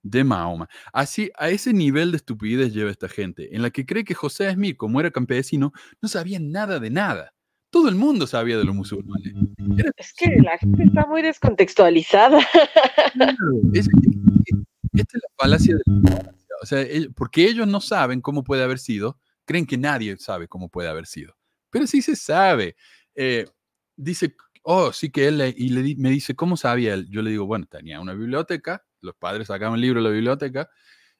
de 0.03 0.25
Mahoma? 0.25 0.69
Así, 0.93 1.31
a 1.37 1.51
ese 1.51 1.73
nivel 1.75 2.11
de 2.11 2.17
estupidez 2.17 2.73
lleva 2.73 2.91
esta 2.91 3.09
gente, 3.09 3.55
en 3.55 3.63
la 3.63 3.71
que 3.71 3.85
cree 3.85 4.03
que 4.03 4.15
José 4.15 4.51
Smith, 4.51 4.79
como 4.79 4.99
era 4.99 5.11
campesino, 5.11 5.73
no 6.01 6.09
sabía 6.09 6.41
nada 6.41 6.81
de 6.81 6.91
nada. 6.91 7.35
Todo 7.71 7.89
el 7.89 7.97
mundo 7.97 8.27
sabía 8.27 8.57
de 8.57 8.65
los 8.65 8.75
musulmanes. 8.75 9.35
Es 9.97 10.15
que 10.15 10.37
la 10.43 10.57
gente 10.59 10.85
está 10.85 11.07
muy 11.07 11.23
descontextualizada. 11.23 12.39
esta 15.01 15.19
es 15.19 15.23
la 15.23 15.35
falacia 15.37 15.77
de 15.77 15.83
la 15.87 16.35
O 16.63 16.67
sea, 16.67 16.87
porque 17.17 17.45
ellos 17.45 17.67
no 17.67 17.81
saben 17.81 18.21
cómo 18.21 18.45
puede 18.45 18.63
haber 18.63 18.79
sido, 18.79 19.19
creen 19.45 19.67
que 19.67 19.79
nadie 19.79 20.17
sabe 20.17 20.49
cómo 20.49 20.69
puede 20.69 20.89
haber 20.89 21.07
sido. 21.07 21.37
Pero 21.71 21.87
sí 21.87 22.03
se 22.03 22.17
sabe. 22.17 22.77
Eh, 23.15 23.47
dice, 23.97 24.35
oh, 24.63 24.93
sí 24.93 25.11
que 25.11 25.29
él, 25.29 25.55
y 25.57 25.69
le, 25.71 25.95
me 25.97 26.11
dice, 26.11 26.35
¿cómo 26.35 26.57
sabía 26.57 26.95
él? 26.95 27.09
Yo 27.11 27.23
le 27.23 27.31
digo, 27.31 27.47
bueno, 27.47 27.67
tenía 27.67 28.01
una 28.01 28.15
biblioteca, 28.15 28.85
los 29.01 29.15
padres 29.17 29.49
sacaban 29.49 29.75
el 29.77 29.83
libro 29.83 30.01
de 30.03 30.09
la 30.09 30.15
biblioteca, 30.15 30.71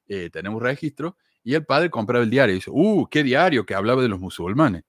eh, 0.07 0.31
tenemos 0.31 0.63
registro, 0.63 1.17
y 1.43 1.55
el 1.55 1.65
padre 1.67 1.91
compraba 1.91 2.25
el 2.25 2.31
diario 2.31 2.55
y 2.55 2.59
dice, 2.59 2.71
uh, 2.73 3.07
qué 3.11 3.23
diario 3.23 3.67
que 3.67 3.75
hablaba 3.75 4.03
de 4.03 4.09
los 4.09 4.19
musulmanes. 4.19 4.85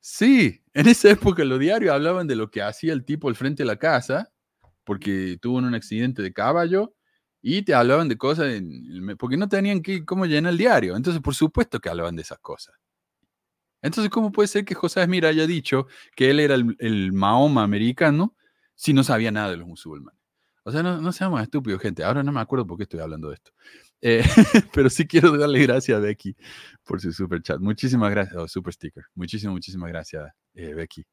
Sí, 0.00 0.64
en 0.74 0.88
esa 0.88 1.10
época 1.10 1.44
los 1.44 1.60
diarios 1.60 1.94
hablaban 1.94 2.26
de 2.26 2.34
lo 2.34 2.50
que 2.50 2.62
hacía 2.62 2.92
el 2.92 3.04
tipo 3.04 3.28
al 3.28 3.36
frente 3.36 3.62
de 3.62 3.68
la 3.68 3.76
casa, 3.76 4.32
porque 4.84 5.38
tuvo 5.40 5.58
un 5.58 5.74
accidente 5.74 6.22
de 6.22 6.32
caballo 6.32 6.94
y 7.42 7.62
te 7.62 7.74
hablaban 7.74 8.08
de 8.08 8.16
cosas, 8.16 8.54
porque 9.18 9.36
no 9.36 9.48
tenían 9.48 9.82
que, 9.82 10.04
cómo 10.04 10.26
llenar 10.26 10.52
el 10.52 10.58
diario. 10.58 10.96
Entonces, 10.96 11.20
por 11.20 11.34
supuesto 11.34 11.80
que 11.80 11.88
hablaban 11.88 12.14
de 12.14 12.22
esas 12.22 12.38
cosas. 12.38 12.76
Entonces, 13.82 14.10
¿cómo 14.10 14.30
puede 14.30 14.46
ser 14.46 14.64
que 14.64 14.76
José 14.76 15.04
Smith 15.04 15.24
haya 15.24 15.44
dicho 15.46 15.88
que 16.14 16.30
él 16.30 16.38
era 16.38 16.54
el, 16.54 17.12
Mahoma 17.12 17.64
americano 17.64 18.36
si 18.76 18.92
no 18.92 19.02
sabía 19.02 19.32
nada 19.32 19.50
de 19.50 19.56
los 19.56 19.66
musulmanes? 19.66 20.20
O 20.62 20.70
sea, 20.70 20.84
no, 20.84 21.00
no 21.00 21.10
seamos 21.10 21.42
estúpidos, 21.42 21.82
gente. 21.82 22.04
Ahora 22.04 22.22
no 22.22 22.30
me 22.30 22.40
acuerdo 22.40 22.64
por 22.64 22.76
qué 22.76 22.84
estoy 22.84 23.00
hablando 23.00 23.30
de 23.30 23.34
esto. 23.34 23.50
Eh, 24.00 24.22
pero 24.72 24.88
sí 24.88 25.06
quiero 25.08 25.36
darle 25.36 25.60
gracias 25.62 25.98
a 25.98 26.00
Becky 26.00 26.36
por 26.84 27.00
su 27.00 27.12
super 27.12 27.42
chat. 27.42 27.58
Muchísimas 27.58 28.10
gracias, 28.12 28.36
oh, 28.36 28.46
super 28.46 28.72
sticker. 28.72 29.04
Muchísimas, 29.16 29.54
muchísimas 29.54 29.88
gracias, 29.88 30.32
eh, 30.54 30.74
Becky. 30.74 31.04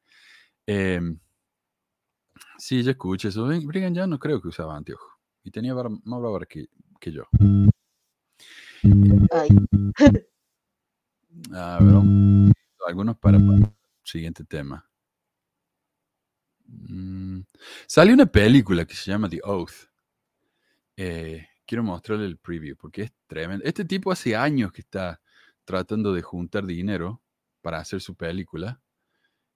Em, 0.68 1.20
sí, 2.60 2.84
yo 2.84 2.92
escucho 2.92 3.30
eso. 3.30 3.48
Brigham 3.48 3.96
ya 3.96 4.06
no 4.06 4.20
creo 4.20 4.40
que 4.40 4.50
usaba 4.50 4.78
anteojos 4.78 5.19
y 5.44 5.52
tenía 5.52 5.74
más 5.74 6.22
barba 6.22 6.45
que, 6.45 6.68
que 6.99 7.11
yo. 7.11 7.24
Ay. 9.32 9.49
A 11.53 11.80
ver, 11.82 12.53
algunos 12.88 13.18
para, 13.18 13.38
el 13.38 13.68
siguiente 14.03 14.44
tema. 14.45 14.86
Mm, 16.66 17.41
sale 17.88 18.14
una 18.14 18.26
película 18.26 18.86
que 18.86 18.95
se 18.95 19.11
llama 19.11 19.30
The 19.30 19.41
Oath, 19.44 19.90
eh, 20.95 21.48
quiero 21.66 21.84
mostrarle 21.84 22.26
el 22.26 22.38
preview 22.38 22.76
porque 22.76 23.03
es 23.03 23.14
tremendo. 23.28 23.64
Este 23.66 23.86
tipo 23.86 24.11
hace 24.11 24.36
años 24.36 24.72
que 24.72 24.82
está 24.82 25.22
tratando 25.64 26.14
de 26.14 26.22
juntar 26.22 26.66
dinero 26.66 27.22
para 27.61 27.80
hacer 27.80 28.02
su 28.02 28.16
película 28.16 28.82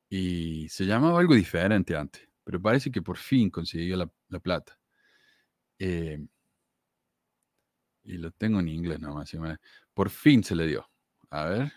y 0.10 0.70
se 0.70 0.86
llamaba 0.86 1.20
algo 1.20 1.34
diferente 1.36 1.96
antes, 1.96 2.30
pero 2.44 2.62
parece 2.62 2.92
que 2.92 3.02
por 3.02 3.18
fin 3.18 3.50
consiguió 3.50 3.98
la, 3.98 4.10
la 4.30 4.40
plata. 4.40 4.80
Eh, 5.86 6.18
y 8.06 8.18
lo 8.18 8.32
tengo 8.32 8.62
en 8.62 8.70
inglés 8.70 9.02
nomás. 9.02 9.30
Por 9.94 10.10
fin 10.10 10.42
se 10.42 10.56
le 10.56 10.66
dio. 10.66 10.90
A 11.30 11.46
ver. 11.46 11.74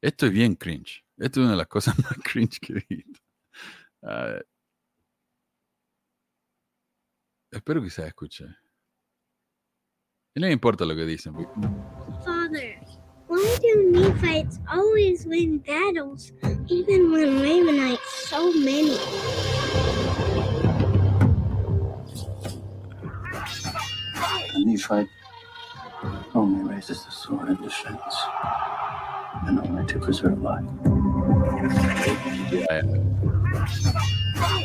Esto 0.00 0.26
es 0.26 0.32
bien 0.32 0.54
cringe. 0.54 1.04
Esto 1.16 1.40
es 1.40 1.44
una 1.44 1.52
de 1.52 1.56
las 1.56 1.66
cosas 1.66 1.98
más 1.98 2.16
cringe 2.22 2.60
que 2.60 2.74
he 2.74 2.84
visto. 2.88 3.20
A 4.02 4.24
ver. 4.26 4.48
Espero 7.50 7.82
que 7.82 7.90
se 7.90 8.06
escuche. 8.06 8.46
Y 10.34 10.40
no 10.40 10.48
importa 10.48 10.84
lo 10.84 10.94
que 10.94 11.04
dicen. 11.04 11.34
Father, 12.24 12.80
why 13.28 13.58
do 13.60 13.90
Nephites 13.90 14.60
always 14.68 15.26
win 15.26 15.58
battles, 15.58 16.32
even 16.68 17.10
when 17.10 17.42
Lamanites 17.42 18.28
so 18.28 18.52
many? 18.52 19.61
Nephite 24.64 25.08
only 26.34 26.74
raises 26.74 27.04
the 27.04 27.10
sword 27.10 27.48
in 27.48 27.56
defense 27.56 28.16
and 29.46 29.58
only 29.60 29.86
to 29.86 29.98
preserve 29.98 30.40
life. 30.42 30.64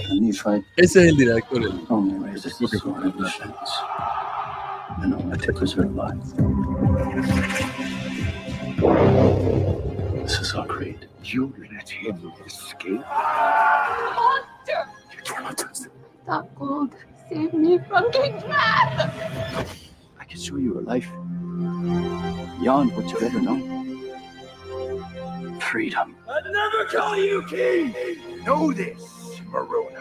The 0.09 0.19
Nephite 0.19 0.63
Ese 0.77 0.95
es 0.97 1.09
el 1.11 1.15
director. 1.17 1.57
el- 1.61 1.85
only 1.89 2.29
raises 2.29 2.57
the 2.57 2.67
sword 2.67 3.03
in 3.05 3.11
defense 3.23 3.71
and 5.01 5.13
only 5.13 5.37
to 5.37 5.53
preserve 5.53 5.93
life. 5.95 6.17
This 10.23 10.39
is 10.39 10.53
our 10.55 10.65
creed. 10.67 11.07
You 11.23 11.53
let 11.71 11.89
him 11.89 12.31
escape. 12.45 13.01
Monster! 13.01 14.87
You 15.13 15.21
cannot 15.23 15.57
touch 15.57 15.79
them. 15.79 15.91
Stop 16.23 16.55
gold. 16.55 16.95
Save 17.29 17.53
me 17.53 17.79
from 17.89 18.11
King's 18.11 18.43
wrath! 18.45 19.86
I 20.27 20.29
can 20.31 20.41
show 20.41 20.57
you 20.57 20.77
a 20.77 20.81
life 20.81 21.09
beyond 22.59 22.93
what 22.97 23.09
you've 23.09 23.23
ever 23.23 23.39
known. 23.39 24.01
Freedom. 25.61 26.17
I'd 26.29 26.51
never 26.51 26.83
call 26.85 27.15
you 27.15 27.45
king! 27.47 27.95
Know 28.43 28.73
this, 28.73 29.39
Moroni. 29.45 29.95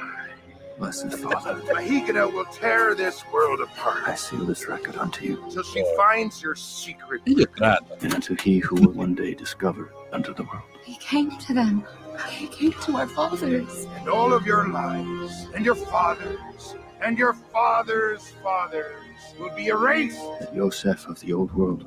Blessed 0.78 1.12
Father, 1.12 1.60
Mahigana 1.72 2.26
will 2.32 2.44
tear 2.46 2.96
this 2.96 3.22
world 3.32 3.60
apart 3.60 4.02
I 4.08 4.16
seal 4.16 4.44
this 4.44 4.66
record 4.66 4.96
unto 4.96 5.24
you 5.24 5.44
till 5.48 5.62
she 5.62 5.84
finds 5.96 6.42
your 6.42 6.56
secret. 6.56 7.22
and 7.24 8.12
unto 8.12 8.34
he 8.34 8.58
who 8.58 8.74
will 8.74 8.90
one 8.92 9.14
day 9.14 9.32
discover 9.32 9.92
unto 10.12 10.34
the 10.34 10.42
world. 10.42 10.64
He 10.82 10.96
came 10.96 11.38
to 11.38 11.54
them. 11.54 11.84
He 12.30 12.48
came 12.48 12.72
to 12.72 12.96
our 12.96 13.06
fathers. 13.06 13.86
And 14.00 14.08
all 14.08 14.32
of 14.32 14.44
your 14.44 14.66
lives, 14.70 15.46
and 15.54 15.64
your 15.64 15.76
fathers, 15.76 16.74
and 17.00 17.16
your 17.16 17.32
fathers' 17.32 18.32
fathers 18.42 19.05
will 19.38 19.54
be 19.54 19.66
erased. 19.68 20.20
That 20.40 20.54
Yosef 20.54 21.06
of 21.08 21.20
the 21.20 21.32
old 21.32 21.52
world 21.54 21.84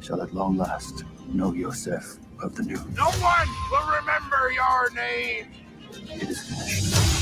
shall 0.00 0.22
at 0.22 0.32
long 0.34 0.56
last 0.56 1.04
know 1.32 1.52
Yosef 1.52 2.16
of 2.42 2.54
the 2.54 2.62
new. 2.62 2.76
No 2.96 3.10
one 3.20 3.48
will 3.70 3.86
remember 3.98 4.50
your 4.52 4.90
name. 4.94 5.46
It 5.92 6.22
is 6.28 6.40
finished. 6.42 7.20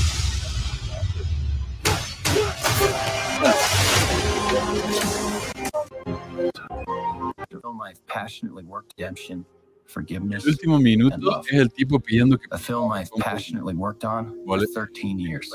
The 7.49 7.59
film 7.61 7.81
I've 7.81 8.05
passionately 8.07 8.63
worked 8.63 8.93
redemption, 8.97 9.45
forgiveness. 9.87 10.45
El 10.45 10.53
último 10.53 10.79
minuto 10.81 11.13
and 11.15 11.23
love. 11.23 11.45
es 11.51 11.59
el 11.59 11.69
tipo 11.69 11.99
pidiendo 11.99 12.39
que 12.39 12.47
A 12.51 12.57
film 12.57 12.91
I've 12.91 13.11
passionately 13.19 13.75
worked 13.75 14.05
on 14.05 14.45
for 14.45 14.59
13 14.65 15.19
years. 15.19 15.51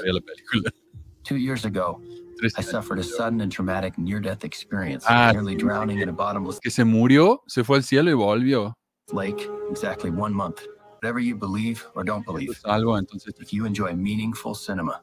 Two 1.22 1.36
years 1.36 1.64
ago, 1.64 2.00
I 2.56 2.62
suffered 2.62 2.98
a 2.98 3.02
sudden 3.02 3.40
and 3.40 3.50
traumatic 3.52 3.96
near-death 3.98 4.44
experience, 4.44 5.04
Ah, 5.08 5.32
nearly 5.32 5.54
drowning 5.54 6.00
in 6.00 6.08
a 6.08 6.12
bottomless 6.12 6.58
Que 6.60 6.70
se 6.70 6.84
murió, 6.84 7.40
se 7.46 7.62
fue 7.64 7.76
al 7.78 7.82
cielo 7.82 8.10
y 8.10 8.14
volvió. 8.14 8.74
lake 9.12 9.48
exactly 9.70 10.10
one 10.10 10.32
month. 10.34 10.62
Whatever 11.02 11.20
you 11.20 11.36
believe 11.36 11.84
or 11.94 12.02
don't 12.04 12.24
believe, 12.24 12.56
Salvo, 12.56 12.96
entonces 12.98 13.34
if 13.40 13.52
you 13.52 13.66
enjoy 13.66 13.92
meaningful 13.94 14.54
cinema, 14.54 15.02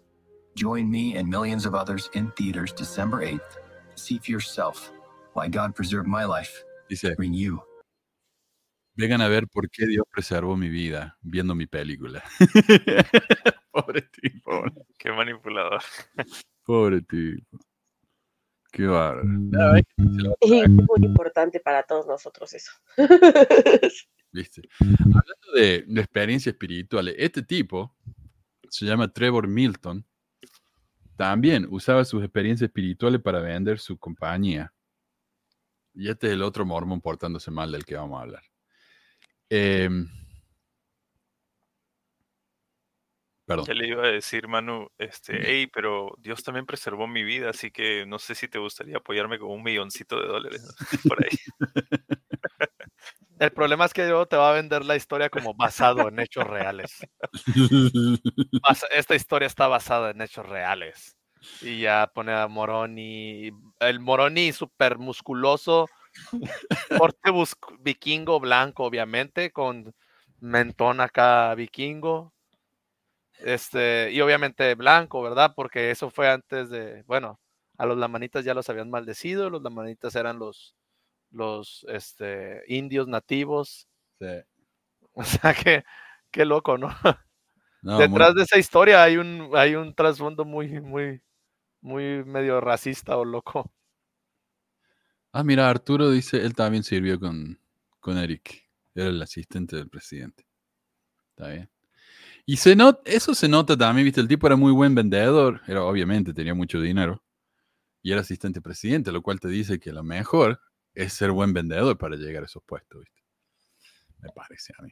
join 0.55 0.89
me 0.89 1.15
and 1.17 1.27
millions 1.29 1.65
of 1.65 1.75
others 1.75 2.09
in 2.13 2.31
theaters 2.35 2.73
December 2.73 3.21
8th. 3.23 3.57
See 3.95 4.17
for 4.17 4.31
yourself 4.31 4.91
why 5.33 5.47
God 5.47 5.75
preserved 5.75 6.07
my 6.07 6.25
life. 6.25 6.63
Dice, 6.89 7.13
Bring 7.15 7.33
you. 7.33 7.61
vengan 8.97 9.21
a 9.21 9.29
ver 9.29 9.47
por 9.47 9.69
qué 9.69 9.85
Dios 9.87 10.05
preservó 10.11 10.57
mi 10.57 10.69
vida 10.69 11.15
viendo 11.21 11.55
mi 11.55 11.65
película. 11.67 12.23
Pobre 13.71 14.01
tipo. 14.21 14.63
Qué 14.97 15.11
manipulador. 15.11 15.81
Pobre 16.71 17.01
tipo. 17.01 17.59
Qué 18.71 18.85
bárbaro. 18.87 19.27
Nada, 19.27 19.77
es 20.39 20.69
muy 20.69 21.05
importante 21.05 21.59
para 21.59 21.83
todos 21.83 22.07
nosotros 22.07 22.53
eso. 22.53 22.71
¿viste? 24.31 24.61
Hablando 24.79 25.51
de, 25.53 25.83
de 25.85 25.99
experiencias 25.99 26.53
espirituales, 26.53 27.15
este 27.17 27.43
tipo 27.43 27.93
se 28.69 28.85
llama 28.85 29.11
Trevor 29.11 29.49
Milton. 29.49 30.05
También 31.17 31.67
usaba 31.69 32.05
sus 32.05 32.23
experiencias 32.23 32.69
espirituales 32.69 33.19
para 33.19 33.41
vender 33.41 33.77
su 33.77 33.97
compañía. 33.97 34.73
Y 35.93 36.07
este 36.07 36.27
es 36.27 36.33
el 36.33 36.41
otro 36.41 36.65
mormón 36.65 37.01
portándose 37.01 37.51
mal 37.51 37.69
del 37.73 37.83
que 37.83 37.95
vamos 37.95 38.17
a 38.17 38.23
hablar. 38.23 38.43
Em, 39.49 40.07
perdón. 43.51 43.65
Ya 43.65 43.73
le 43.73 43.87
iba 43.87 44.03
a 44.03 44.11
decir, 44.11 44.47
Manu, 44.47 44.89
este, 44.97 45.39
hey, 45.43 45.67
pero 45.67 46.15
Dios 46.19 46.43
también 46.43 46.65
preservó 46.65 47.07
mi 47.07 47.23
vida, 47.23 47.49
así 47.49 47.71
que 47.71 48.05
no 48.05 48.19
sé 48.19 48.35
si 48.35 48.47
te 48.47 48.59
gustaría 48.59 48.97
apoyarme 48.97 49.39
con 49.39 49.51
un 49.51 49.63
milloncito 49.63 50.19
de 50.19 50.27
dólares 50.27 50.63
¿no? 50.63 51.09
por 51.09 51.23
ahí. 51.23 51.37
El 53.39 53.51
problema 53.51 53.85
es 53.85 53.93
que 53.93 54.07
yo 54.07 54.27
te 54.27 54.35
va 54.35 54.51
a 54.51 54.53
vender 54.53 54.85
la 54.85 54.95
historia 54.95 55.31
como 55.31 55.55
basado 55.55 56.07
en 56.07 56.19
hechos 56.19 56.45
reales. 56.45 56.99
Esta 58.91 59.15
historia 59.15 59.47
está 59.47 59.67
basada 59.67 60.11
en 60.11 60.21
hechos 60.21 60.47
reales. 60.47 61.17
Y 61.61 61.79
ya 61.79 62.11
pone 62.13 62.33
a 62.33 62.47
Moroni, 62.47 63.49
el 63.79 63.99
Moroni 63.99 64.51
súper 64.51 64.99
musculoso, 64.99 65.89
corte 66.99 67.31
vikingo 67.79 68.39
blanco, 68.39 68.83
obviamente, 68.83 69.51
con 69.51 69.91
mentón 70.39 71.01
acá 71.01 71.55
vikingo. 71.55 72.33
Este, 73.43 74.11
y 74.11 74.21
obviamente 74.21 74.75
blanco, 74.75 75.21
¿verdad? 75.21 75.53
Porque 75.55 75.91
eso 75.91 76.09
fue 76.09 76.29
antes 76.29 76.69
de, 76.69 77.03
bueno, 77.03 77.39
a 77.77 77.85
los 77.85 77.97
lamanitas 77.97 78.45
ya 78.45 78.53
los 78.53 78.69
habían 78.69 78.89
maldecido, 78.89 79.49
los 79.49 79.61
lamanitas 79.63 80.15
eran 80.15 80.39
los, 80.39 80.75
los 81.31 81.85
este, 81.89 82.63
indios 82.67 83.07
nativos. 83.07 83.87
O 85.13 85.23
sea 85.23 85.53
que, 85.53 85.83
qué 86.31 86.45
loco, 86.45 86.77
¿no? 86.77 86.89
No, 87.83 88.07
muy- 88.07 88.07
Detrás 88.09 88.35
de 88.35 88.43
esa 88.43 88.59
historia 88.59 89.03
hay 89.03 89.17
un, 89.17 89.51
hay 89.55 89.75
un 89.75 89.93
trasfondo 89.95 90.45
muy, 90.45 90.81
muy, 90.81 91.21
muy 91.81 92.23
medio 92.25 92.61
racista 92.61 93.17
o 93.17 93.25
loco. 93.25 93.71
Ah, 95.33 95.43
mira, 95.43 95.69
Arturo 95.69 96.09
dice, 96.11 96.37
él 96.45 96.53
también 96.55 96.83
sirvió 96.83 97.19
con, 97.19 97.59
con 97.99 98.17
Eric. 98.17 98.69
Era 98.95 99.07
el 99.09 99.21
asistente 99.21 99.75
del 99.77 99.89
presidente. 99.89 100.45
Está 101.31 101.49
bien. 101.49 101.70
Y 102.45 102.57
se 102.57 102.75
not- 102.75 103.01
eso 103.05 103.33
se 103.33 103.47
nota 103.47 103.77
también, 103.77 104.05
viste, 104.05 104.21
el 104.21 104.27
tipo 104.27 104.47
era 104.47 104.55
muy 104.55 104.71
buen 104.71 104.93
vendedor, 104.95 105.61
era 105.67 105.83
obviamente 105.83 106.33
tenía 106.33 106.53
mucho 106.53 106.79
dinero 106.81 107.23
y 108.03 108.11
era 108.13 108.21
asistente 108.21 108.61
presidente, 108.61 109.11
lo 109.11 109.21
cual 109.23 109.39
te 109.39 109.49
dice 109.49 109.79
que 109.79 109.93
lo 109.93 110.03
mejor 110.03 110.61
es 110.95 111.13
ser 111.13 111.31
buen 111.31 111.53
vendedor 111.53 111.97
para 111.97 112.17
llegar 112.17 112.43
a 112.43 112.47
esos 112.47 112.63
puestos, 112.65 113.01
viste. 113.01 113.21
Me 114.19 114.29
parece 114.35 114.73
a 114.77 114.83
mí. 114.83 114.91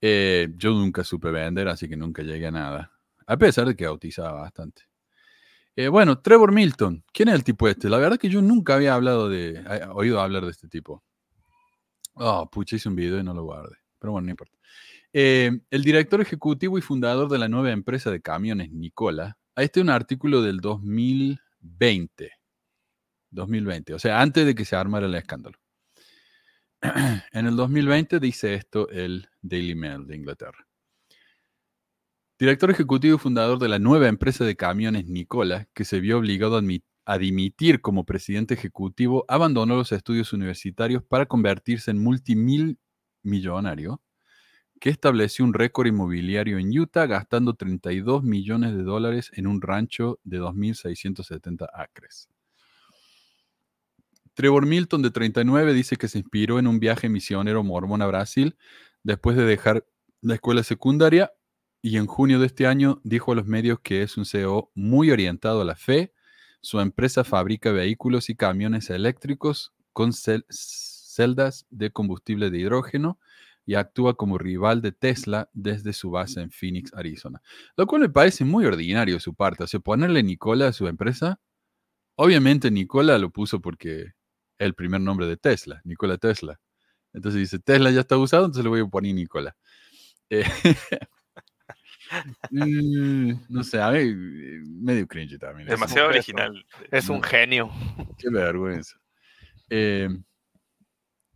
Eh, 0.00 0.48
yo 0.56 0.72
nunca 0.72 1.04
supe 1.04 1.30
vender, 1.30 1.68
así 1.68 1.88
que 1.88 1.96
nunca 1.96 2.22
llegué 2.22 2.48
a 2.48 2.52
nada, 2.52 2.92
a 3.26 3.36
pesar 3.38 3.68
de 3.68 3.76
que 3.76 3.86
bautizaba 3.86 4.32
bastante. 4.42 4.82
Eh, 5.76 5.88
bueno, 5.88 6.20
Trevor 6.20 6.52
Milton, 6.52 7.04
¿quién 7.12 7.30
es 7.30 7.36
el 7.36 7.44
tipo 7.44 7.68
este? 7.68 7.88
La 7.90 7.98
verdad 7.98 8.18
que 8.18 8.30
yo 8.30 8.42
nunca 8.42 8.74
había 8.74 8.94
hablado 8.94 9.28
de, 9.28 9.52
eh, 9.60 9.86
oído 9.94 10.20
hablar 10.20 10.44
de 10.44 10.50
este 10.52 10.68
tipo. 10.68 11.04
Oh, 12.16 12.46
pucha, 12.50 12.76
hice 12.76 12.88
un 12.90 12.96
video 12.96 13.18
y 13.18 13.22
no 13.24 13.32
lo 13.32 13.44
guardé. 13.44 13.76
Pero 13.98 14.12
bueno, 14.12 14.26
no 14.26 14.30
importa. 14.32 14.57
Eh, 15.12 15.50
el 15.70 15.82
director 15.82 16.20
ejecutivo 16.20 16.78
y 16.78 16.82
fundador 16.82 17.30
de 17.30 17.38
la 17.38 17.48
nueva 17.48 17.70
empresa 17.72 18.10
de 18.10 18.20
camiones, 18.20 18.70
Nicola, 18.72 19.38
este 19.56 19.80
es 19.80 19.84
un 19.84 19.90
artículo 19.90 20.42
del 20.42 20.60
2020. 20.60 22.30
2020, 23.30 23.94
o 23.94 23.98
sea, 23.98 24.20
antes 24.20 24.46
de 24.46 24.54
que 24.54 24.64
se 24.64 24.76
armara 24.76 25.06
el 25.06 25.14
escándalo. 25.14 25.58
en 27.32 27.46
el 27.46 27.56
2020 27.56 28.20
dice 28.20 28.54
esto 28.54 28.88
el 28.88 29.28
Daily 29.42 29.74
Mail 29.74 30.06
de 30.06 30.16
Inglaterra. 30.16 30.66
Director 32.38 32.70
ejecutivo 32.70 33.16
y 33.16 33.18
fundador 33.18 33.58
de 33.58 33.68
la 33.68 33.80
nueva 33.80 34.06
empresa 34.06 34.44
de 34.44 34.54
camiones 34.54 35.06
Nicola, 35.06 35.68
que 35.74 35.84
se 35.84 35.98
vio 35.98 36.18
obligado 36.18 36.56
a, 36.56 36.62
a 37.04 37.18
dimitir 37.18 37.80
como 37.80 38.04
presidente 38.04 38.54
ejecutivo, 38.54 39.24
abandonó 39.26 39.74
los 39.74 39.90
estudios 39.90 40.32
universitarios 40.32 41.02
para 41.02 41.26
convertirse 41.26 41.90
en 41.90 41.98
multimil 42.00 42.78
millonario, 43.24 44.00
que 44.80 44.90
estableció 44.90 45.44
un 45.44 45.54
récord 45.54 45.86
inmobiliario 45.86 46.58
en 46.58 46.76
Utah 46.78 47.06
gastando 47.06 47.54
32 47.54 48.22
millones 48.22 48.74
de 48.74 48.82
dólares 48.82 49.30
en 49.34 49.46
un 49.46 49.60
rancho 49.60 50.20
de 50.24 50.40
2.670 50.40 51.68
acres. 51.72 52.28
Trevor 54.34 54.66
Milton, 54.66 55.02
de 55.02 55.10
39, 55.10 55.74
dice 55.74 55.96
que 55.96 56.06
se 56.06 56.18
inspiró 56.18 56.58
en 56.60 56.68
un 56.68 56.78
viaje 56.78 57.08
misionero 57.08 57.64
mormón 57.64 58.02
a 58.02 58.06
Brasil 58.06 58.56
después 59.02 59.36
de 59.36 59.44
dejar 59.44 59.84
la 60.20 60.34
escuela 60.34 60.62
secundaria 60.62 61.32
y 61.82 61.96
en 61.96 62.06
junio 62.06 62.38
de 62.38 62.46
este 62.46 62.66
año 62.66 63.00
dijo 63.04 63.32
a 63.32 63.34
los 63.34 63.46
medios 63.46 63.80
que 63.80 64.02
es 64.02 64.16
un 64.16 64.24
CEO 64.24 64.70
muy 64.74 65.10
orientado 65.10 65.62
a 65.62 65.64
la 65.64 65.76
fe. 65.76 66.12
Su 66.60 66.80
empresa 66.80 67.24
fabrica 67.24 67.72
vehículos 67.72 68.30
y 68.30 68.36
camiones 68.36 68.90
eléctricos 68.90 69.72
con 69.92 70.12
celdas 70.12 71.66
de 71.70 71.90
combustible 71.90 72.50
de 72.50 72.58
hidrógeno 72.58 73.18
y 73.68 73.74
actúa 73.74 74.16
como 74.16 74.38
rival 74.38 74.80
de 74.80 74.92
Tesla 74.92 75.50
desde 75.52 75.92
su 75.92 76.10
base 76.10 76.40
en 76.40 76.50
Phoenix, 76.50 76.90
Arizona. 76.94 77.42
Lo 77.76 77.86
cual 77.86 78.00
me 78.00 78.08
parece 78.08 78.46
muy 78.46 78.64
ordinario 78.64 79.16
de 79.16 79.20
su 79.20 79.34
parte. 79.34 79.62
O 79.62 79.66
sea, 79.66 79.78
ponerle 79.78 80.22
Nicola 80.22 80.68
a 80.68 80.72
su 80.72 80.88
empresa. 80.88 81.38
Obviamente 82.16 82.70
Nicola 82.70 83.18
lo 83.18 83.28
puso 83.28 83.60
porque 83.60 84.00
es 84.00 84.14
el 84.56 84.74
primer 84.74 85.02
nombre 85.02 85.26
de 85.26 85.36
Tesla, 85.36 85.82
Nicola 85.84 86.16
Tesla. 86.16 86.58
Entonces 87.12 87.40
dice, 87.40 87.58
Tesla 87.58 87.90
ya 87.90 88.00
está 88.00 88.16
usado, 88.16 88.46
entonces 88.46 88.64
le 88.64 88.70
voy 88.70 88.80
a 88.80 88.86
poner 88.86 89.14
Nicola. 89.14 89.54
Eh, 90.30 90.44
mm, 92.50 93.32
no 93.50 93.64
sé, 93.64 93.82
a 93.82 93.90
mí 93.90 94.14
medio 94.64 95.06
cringe 95.06 95.38
también. 95.38 95.68
Demasiado 95.68 96.08
original. 96.08 96.64
Es 96.90 97.10
un 97.10 97.22
genio. 97.22 97.70
Qué 98.16 98.30
vergüenza. 98.30 98.98
Eh, 99.68 100.08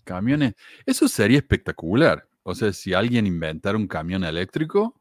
Camiones. 0.05 0.55
Eso 0.87 1.09
sería 1.09 1.39
espectacular. 1.39 2.29
O 2.43 2.55
sea, 2.55 2.73
si 2.73 2.95
alguien 2.95 3.27
inventara 3.27 3.77
un 3.79 3.87
camión 3.87 4.25
eléctrico, 4.25 5.01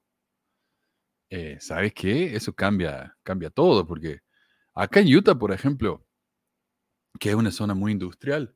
eh, 1.30 1.58
¿sabes 1.60 1.94
qué? 1.94 2.36
Eso 2.36 2.54
cambia, 2.54 3.18
cambia 3.24 3.50
todo, 3.50 3.88
porque 3.88 4.20
acá 4.74 5.00
en 5.00 5.16
Utah, 5.16 5.36
por 5.38 5.52
ejemplo, 5.54 6.06
que 7.20 7.30
es 7.30 7.36
una 7.36 7.52
zona 7.52 7.74
muy 7.74 7.92
industrial, 7.94 8.56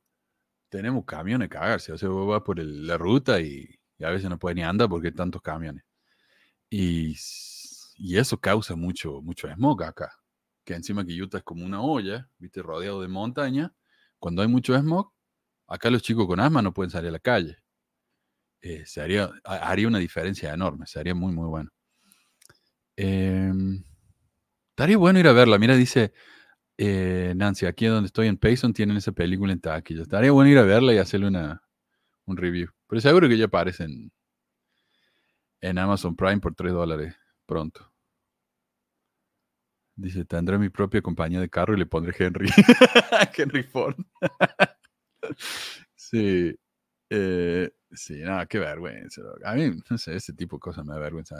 tenemos 0.69 1.05
camiones 1.05 1.49
cagarse. 1.49 1.93
O 1.93 1.97
sea, 1.97 2.09
vos 2.09 2.27
vas 2.27 2.41
por 2.43 2.59
la 2.59 2.97
ruta 2.97 3.39
y, 3.41 3.69
a 4.01 4.09
veces 4.09 4.29
no 4.29 4.37
puedes 4.39 4.55
ni 4.57 4.63
andar 4.63 4.89
porque 4.89 5.07
hay 5.09 5.13
tantos 5.13 5.41
camiones. 5.41 5.83
Y, 6.69 7.15
y, 7.97 8.17
eso 8.17 8.39
causa 8.39 8.75
mucho, 8.75 9.21
mucho 9.21 9.47
smog 9.53 9.83
acá. 9.83 10.11
Que 10.65 10.75
encima 10.75 11.05
que 11.05 11.21
Utah 11.21 11.39
es 11.39 11.43
como 11.43 11.65
una 11.65 11.81
olla, 11.81 12.29
viste, 12.39 12.61
rodeado 12.61 13.01
de 13.01 13.07
montaña. 13.07 13.73
Cuando 14.19 14.41
hay 14.41 14.47
mucho 14.49 14.77
smog, 14.77 15.13
Acá 15.67 15.89
los 15.89 16.01
chicos 16.01 16.27
con 16.27 16.39
asma 16.39 16.61
no 16.61 16.73
pueden 16.73 16.91
salir 16.91 17.09
a 17.09 17.13
la 17.13 17.19
calle. 17.19 17.57
Eh, 18.61 18.83
se 18.85 19.01
haría, 19.01 19.29
haría 19.43 19.87
una 19.87 19.99
diferencia 19.99 20.53
enorme, 20.53 20.87
sería 20.87 21.13
muy, 21.13 21.31
muy 21.31 21.47
bueno. 21.47 21.69
Em, 22.95 23.83
estaría 24.69 24.97
bueno 24.97 25.19
ir 25.19 25.27
a 25.27 25.33
verla. 25.33 25.57
Mira, 25.57 25.75
dice 25.75 26.13
eh, 26.77 27.33
Nancy, 27.35 27.65
aquí 27.65 27.85
donde 27.85 28.07
estoy 28.07 28.27
en 28.27 28.37
Payson 28.37 28.73
tienen 28.73 28.97
esa 28.97 29.11
película 29.11 29.53
en 29.53 29.61
taquilla. 29.61 30.01
Estaría 30.03 30.31
bueno 30.31 30.49
ir 30.49 30.57
a 30.57 30.63
verla 30.63 30.93
y 30.93 30.97
hacerle 30.97 31.27
una, 31.27 31.63
un 32.25 32.37
review. 32.37 32.69
Pero 32.87 33.01
seguro 33.01 33.29
que 33.29 33.37
ya 33.37 33.45
aparece 33.45 33.85
en, 33.85 34.11
Amazon 35.77 36.15
Prime 36.15 36.39
por 36.39 36.53
3 36.53 36.73
dólares 36.73 37.15
pronto. 37.45 37.91
Dice, 39.95 40.25
tendré 40.25 40.57
mi 40.57 40.69
propia 40.69 41.01
compañía 41.01 41.39
de 41.39 41.49
carro 41.49 41.73
y 41.73 41.77
le 41.77 41.85
pondré 41.85 42.13
Henry. 42.17 42.49
Henry 43.37 43.63
Ford. 43.63 43.95
sí. 45.95 46.55
Eh, 47.09 47.71
sí, 47.91 48.15
nada, 48.21 48.45
qué 48.45 48.59
vergüenza. 48.59 49.21
A 49.43 49.53
mí, 49.53 49.71
no 49.89 49.97
sé, 49.97 50.15
ese 50.15 50.33
tipo 50.33 50.57
de 50.57 50.61
cosas 50.61 50.85
me 50.85 50.93
da 50.93 50.99
vergüenza. 50.99 51.35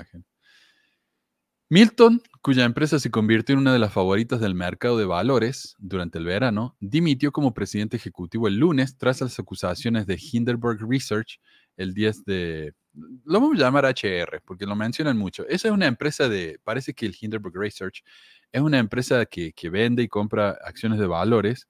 Milton, 1.67 2.21
cuya 2.41 2.63
empresa 2.63 2.99
se 2.99 3.09
convirtió 3.09 3.53
en 3.53 3.59
una 3.59 3.73
de 3.73 3.79
las 3.79 3.91
favoritas 3.91 4.39
del 4.39 4.53
mercado 4.53 4.99
de 4.99 5.05
valores 5.05 5.75
durante 5.79 6.19
el 6.19 6.25
verano, 6.25 6.77
dimitió 6.79 7.31
como 7.31 7.55
presidente 7.55 7.97
ejecutivo 7.97 8.47
el 8.47 8.57
lunes 8.57 8.97
tras 8.97 9.21
las 9.21 9.39
acusaciones 9.39 10.05
de 10.05 10.19
Hindenburg 10.21 10.79
Research 10.87 11.39
el 11.75 11.93
10 11.93 12.25
de... 12.25 12.73
Lo 13.25 13.41
vamos 13.41 13.57
a 13.57 13.63
llamar 13.63 13.85
HR, 13.85 14.41
porque 14.45 14.67
lo 14.67 14.75
mencionan 14.75 15.17
mucho. 15.17 15.45
Esa 15.47 15.67
es 15.67 15.73
una 15.73 15.87
empresa 15.87 16.29
de... 16.29 16.59
Parece 16.63 16.93
que 16.93 17.07
el 17.07 17.15
Hindenburg 17.19 17.57
Research 17.57 18.03
es 18.51 18.61
una 18.61 18.77
empresa 18.77 19.25
que, 19.25 19.51
que 19.51 19.69
vende 19.69 20.03
y 20.03 20.07
compra 20.07 20.51
acciones 20.63 20.99
de 20.99 21.07
valores. 21.07 21.67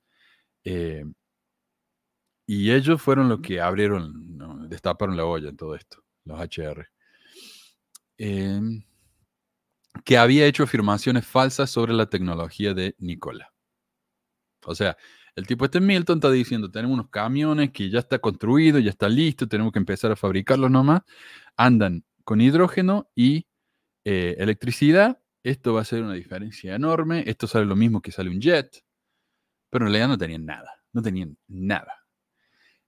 Eh, 0.65 1.05
y 2.45 2.71
ellos 2.71 3.01
fueron 3.01 3.29
los 3.29 3.41
que 3.41 3.61
abrieron, 3.61 4.69
destaparon 4.69 5.17
la 5.17 5.25
olla 5.25 5.49
en 5.49 5.57
todo 5.57 5.75
esto, 5.75 6.03
los 6.25 6.39
HR. 6.39 6.87
Em, 8.17 8.83
que 10.03 10.17
había 10.17 10.45
hecho 10.45 10.63
afirmaciones 10.63 11.25
falsas 11.25 11.69
sobre 11.69 11.93
la 11.93 12.07
tecnología 12.09 12.73
de 12.73 12.95
Nicola. 12.99 13.53
O 14.65 14.75
sea, 14.75 14.97
el 15.35 15.47
tipo 15.47 15.65
este 15.65 15.81
Milton 15.81 16.17
está 16.17 16.31
diciendo, 16.31 16.71
tenemos 16.71 16.93
unos 16.95 17.09
camiones 17.09 17.71
que 17.71 17.89
ya 17.89 17.99
está 17.99 18.19
construido, 18.19 18.79
ya 18.79 18.89
está 18.89 19.09
listo, 19.09 19.47
tenemos 19.47 19.71
que 19.73 19.79
empezar 19.79 20.11
a 20.11 20.15
fabricarlos 20.15 20.71
nomás. 20.71 21.01
Andan 21.57 22.05
con 22.23 22.41
hidrógeno 22.41 23.09
y 23.15 23.47
eh, 24.05 24.35
electricidad. 24.39 25.21
Esto 25.43 25.73
va 25.73 25.81
a 25.81 25.85
ser 25.85 26.03
una 26.03 26.13
diferencia 26.13 26.75
enorme. 26.75 27.23
Esto 27.27 27.47
sale 27.47 27.65
lo 27.65 27.75
mismo 27.75 28.01
que 28.01 28.11
sale 28.11 28.29
un 28.29 28.39
jet. 28.39 28.83
Pero 29.69 29.85
en 29.85 29.91
realidad 29.91 30.07
no 30.07 30.17
tenían 30.17 30.45
nada. 30.45 30.71
No 30.93 31.01
tenían 31.01 31.37
nada. 31.47 32.04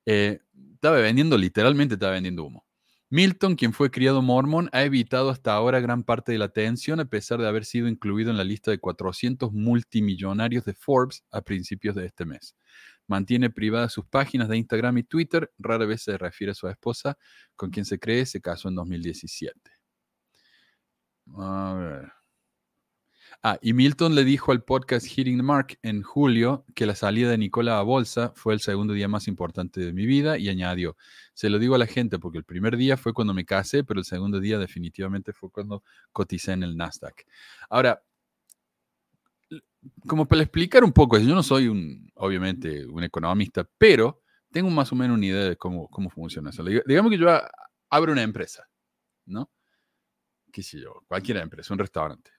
Eh, 0.10 0.40
estaba 0.74 0.98
vendiendo, 1.00 1.38
literalmente 1.38 1.96
estaba 1.96 2.14
vendiendo 2.14 2.46
humo. 2.46 2.66
Milton, 3.10 3.56
quien 3.56 3.74
fue 3.74 3.92
criado 3.92 4.22
mormón, 4.22 4.70
ha 4.72 4.84
evitado 4.84 5.30
hasta 5.30 5.54
ahora 5.54 5.82
gran 5.82 6.04
parte 6.04 6.32
de 6.32 6.38
la 6.38 6.46
atención 6.46 7.02
a 7.02 7.06
pesar 7.06 7.40
de 7.40 7.48
haber 7.48 7.66
sido 7.66 7.90
incluido 7.90 8.32
en 8.32 8.38
la 8.38 8.46
lista 8.46 8.72
de 8.72 8.80
400 8.80 9.52
multimillonarios 9.52 10.64
de 10.64 10.74
Forbes 10.74 11.26
a 11.30 11.42
principios 11.42 11.96
de 11.96 12.06
este 12.06 12.26
mes. 12.26 12.56
Mantiene 13.06 13.50
privadas 13.50 13.92
sus 13.92 14.06
páginas 14.06 14.48
de 14.48 14.58
Instagram 14.58 14.98
y 14.98 15.04
Twitter, 15.04 15.52
rara 15.58 15.86
vez 15.86 16.04
se 16.04 16.18
refiere 16.18 16.52
a 16.52 16.56
su 16.56 16.70
esposa, 16.70 17.18
con 17.58 17.70
quien 17.70 17.86
se 17.86 18.00
cree 18.00 18.26
se 18.26 18.40
casó 18.40 18.70
en 18.70 18.76
2017. 18.76 19.72
A 21.38 21.74
ver. 21.78 22.17
Ah, 23.50 23.58
y 23.62 23.72
Milton 23.72 24.14
le 24.14 24.26
dijo 24.26 24.52
al 24.52 24.62
podcast 24.62 25.08
Hitting 25.08 25.38
the 25.38 25.42
Mark 25.42 25.80
en 25.82 26.02
julio 26.02 26.66
que 26.76 26.86
la 26.86 26.96
salida 26.96 27.30
de 27.30 27.38
Nicola 27.38 27.80
a 27.80 27.82
bolsa 27.82 28.34
fue 28.36 28.54
el 28.54 28.60
segundo 28.60 28.92
día 28.92 29.08
más 29.08 29.30
importante 29.30 29.80
de 29.80 29.94
mi 29.94 30.06
vida 30.06 30.38
y 30.38 30.50
añadió, 30.50 30.98
se 31.34 31.50
lo 31.50 31.58
digo 31.58 31.74
a 31.74 31.78
la 31.78 31.88
gente 31.88 32.20
porque 32.20 32.40
el 32.40 32.44
primer 32.44 32.76
día 32.76 32.98
fue 32.98 33.14
cuando 33.14 33.34
me 33.34 33.46
casé, 33.46 33.86
pero 33.86 34.02
el 34.02 34.06
segundo 34.06 34.42
día 34.42 34.60
definitivamente 34.60 35.32
fue 35.32 35.50
cuando 35.50 35.82
coticé 36.12 36.52
en 36.52 36.64
el 36.64 36.76
Nasdaq. 36.76 37.26
Ahora, 37.70 38.04
como 40.06 40.28
para 40.28 40.42
explicar 40.42 40.84
un 40.84 40.92
poco, 40.92 41.18
yo 41.18 41.34
no 41.34 41.42
soy 41.42 41.70
un, 41.70 42.12
obviamente, 42.16 42.86
un 42.86 43.06
economista, 43.06 43.66
pero 43.78 44.24
tengo 44.52 44.70
más 44.72 44.92
o 44.92 44.96
menos 44.98 45.16
una 45.16 45.26
idea 45.26 45.46
de 45.46 45.56
cómo, 45.56 45.88
cómo 45.88 46.10
funciona 46.10 46.50
eso. 46.50 46.66
Digamos 46.66 47.10
que 47.10 47.18
yo 47.18 47.30
abro 47.92 48.12
una 48.12 48.24
empresa, 48.24 48.68
¿no? 49.26 49.50
¿Qué 50.52 50.62
sé 50.62 50.82
yo? 50.82 51.02
Cualquier 51.08 51.38
empresa, 51.38 51.74
un 51.74 51.80
restaurante 51.80 52.37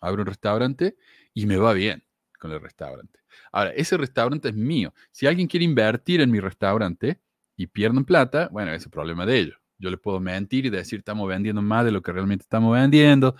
abro 0.00 0.22
un 0.22 0.26
restaurante 0.26 0.96
y 1.34 1.46
me 1.46 1.56
va 1.56 1.72
bien 1.72 2.04
con 2.38 2.52
el 2.52 2.60
restaurante. 2.60 3.20
Ahora, 3.52 3.70
ese 3.70 3.96
restaurante 3.96 4.48
es 4.48 4.54
mío. 4.54 4.92
Si 5.10 5.26
alguien 5.26 5.48
quiere 5.48 5.64
invertir 5.64 6.20
en 6.20 6.30
mi 6.30 6.40
restaurante 6.40 7.20
y 7.56 7.66
pierden 7.66 8.04
plata, 8.04 8.48
bueno, 8.52 8.72
es 8.72 8.84
el 8.84 8.90
problema 8.90 9.26
de 9.26 9.38
ellos. 9.38 9.58
Yo 9.78 9.90
le 9.90 9.98
puedo 9.98 10.20
mentir 10.20 10.66
y 10.66 10.70
decir, 10.70 11.00
estamos 11.00 11.28
vendiendo 11.28 11.62
más 11.62 11.84
de 11.84 11.92
lo 11.92 12.02
que 12.02 12.12
realmente 12.12 12.42
estamos 12.42 12.74
vendiendo. 12.74 13.36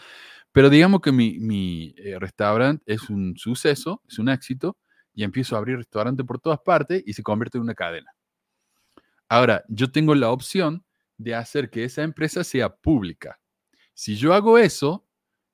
Pero 0.53 0.70
digamos 0.70 1.01
que 1.01 1.12
mi, 1.12 1.95
eh, 1.99 2.19
restaurante 2.19 2.83
es 2.93 3.11
un 3.11 3.37
suceso, 3.37 4.03
es 4.09 4.19
un 4.19 4.28
éxito, 4.28 4.77
y 5.15 5.24
empiezo 5.24 5.55
a 5.55 5.59
abrir 5.59 5.77
restaurante 5.77 6.24
por 6.24 6.39
todas 6.39 6.61
partes 6.61 7.03
y 7.07 7.12
se 7.12 7.23
convierte 7.23 7.59
en 7.59 7.62
una 7.62 7.74
cadena. 7.74 8.11
Ahora, 9.28 9.65
yo 9.69 9.91
tengo 9.91 10.15
la 10.15 10.31
opción 10.31 10.85
de 11.19 11.35
hacer 11.35 11.70
que 11.70 11.85
esa 11.85 12.03
empresa 12.03 12.45
sea 12.45 12.74
pública. 12.74 13.41
Si 13.95 14.16
yo 14.16 14.35
hago 14.35 14.59
eso, 14.59 15.06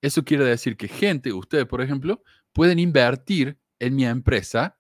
eso 0.03 0.25
quiere 0.25 0.45
decir 0.45 0.77
que 0.77 0.89
gente, 0.89 1.33
ustedes 1.33 1.67
por 1.67 1.81
ejemplo, 1.81 2.23
pueden 2.53 2.79
invertir 2.79 3.59
en 3.79 3.95
mi 3.97 4.05
empresa 4.05 4.79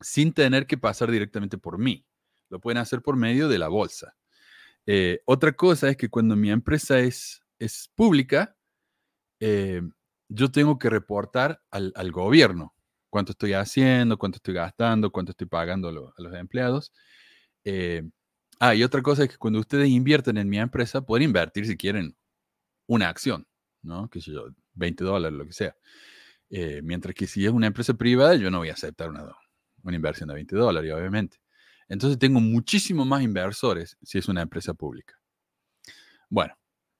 sin 0.00 0.32
tener 0.32 0.66
que 0.66 0.76
pasar 0.76 1.10
directamente 1.10 1.56
por 1.58 1.78
mí. 1.78 2.04
Lo 2.50 2.60
pueden 2.60 2.78
hacer 2.78 3.02
por 3.02 3.16
medio 3.16 3.48
de 3.48 3.58
la 3.58 3.68
bolsa. 3.68 4.14
Eh, 4.86 5.20
otra 5.24 5.52
cosa 5.52 5.88
es 5.88 5.96
que 5.96 6.08
cuando 6.08 6.36
mi 6.36 6.50
empresa 6.50 6.98
es, 6.98 7.42
es 7.58 7.90
pública, 7.94 8.56
eh, 9.40 9.82
yo 10.28 10.50
tengo 10.50 10.78
que 10.78 10.90
reportar 10.90 11.62
al, 11.70 12.12
gobierno 12.12 12.74
cuánto 13.10 13.32
estoy 13.32 13.54
haciendo, 13.54 14.18
cuánto 14.18 14.36
estoy 14.36 14.54
gastando, 14.54 15.10
cuánto 15.10 15.32
estoy 15.32 15.46
pagando 15.46 15.88
a 15.88 16.22
los 16.22 16.34
empleados. 16.34 16.92
Eh, 17.64 18.02
ah, 18.60 18.74
y 18.74 18.82
otra 18.82 19.02
cosa 19.02 19.24
es 19.24 19.30
que 19.30 19.38
cuando 19.38 19.60
ustedes 19.60 19.88
invierten 19.88 20.36
en 20.38 20.48
mi 20.48 20.58
empresa, 20.58 21.02
pueden 21.02 21.24
invertir 21.28 21.66
si 21.66 21.76
quieren 21.76 22.16
una 22.86 23.08
acción. 23.08 23.47
¿No? 23.82 24.08
Sé 24.12 24.32
yo, 24.32 24.48
20 24.74 25.04
dólares, 25.04 25.38
lo 25.38 25.46
que 25.46 25.52
sea. 25.52 25.76
Eh, 26.50 26.80
mientras 26.82 27.14
que 27.14 27.26
si 27.26 27.44
es 27.44 27.52
una 27.52 27.66
empresa 27.66 27.94
privada, 27.94 28.34
yo 28.36 28.50
no 28.50 28.58
voy 28.58 28.70
a 28.70 28.74
aceptar 28.74 29.10
una, 29.10 29.24
una 29.82 29.96
inversión 29.96 30.28
de 30.28 30.34
20 30.34 30.56
dólares, 30.56 30.92
obviamente. 30.92 31.38
Entonces 31.88 32.18
tengo 32.18 32.40
muchísimo 32.40 33.04
más 33.04 33.22
inversores 33.22 33.96
si 34.02 34.18
es 34.18 34.28
una 34.28 34.42
empresa 34.42 34.74
pública. 34.74 35.14
Bueno, 36.28 36.54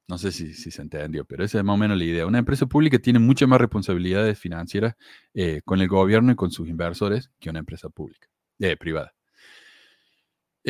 no 0.09 0.17
sé 0.17 0.33
si, 0.33 0.55
si, 0.55 0.71
se 0.71 0.81
entendió, 0.81 1.25
pero 1.27 1.45
esa 1.45 1.59
es 1.59 1.65
más 1.65 1.75
o 1.75 1.77
menos 1.77 1.99
la 1.99 2.05
idea. 2.05 2.27
Una 2.27 2.39
empresa 2.39 2.67
pública 2.67 2.99
tiene 2.99 3.19
muchas 3.19 3.49
más 3.49 3.61
responsabilidades 3.61 4.39
financieras 4.39 4.95
eh, 5.35 5.61
con 5.65 5.81
el 5.83 5.89
gobierno 5.89 6.33
y 6.33 6.37
con 6.37 6.51
sus 6.51 6.69
inversores 6.69 7.31
que 7.39 7.51
una 7.51 7.59
empresa 7.59 7.91
pública, 7.91 8.29
eh, 8.59 8.77
privada. 8.77 9.15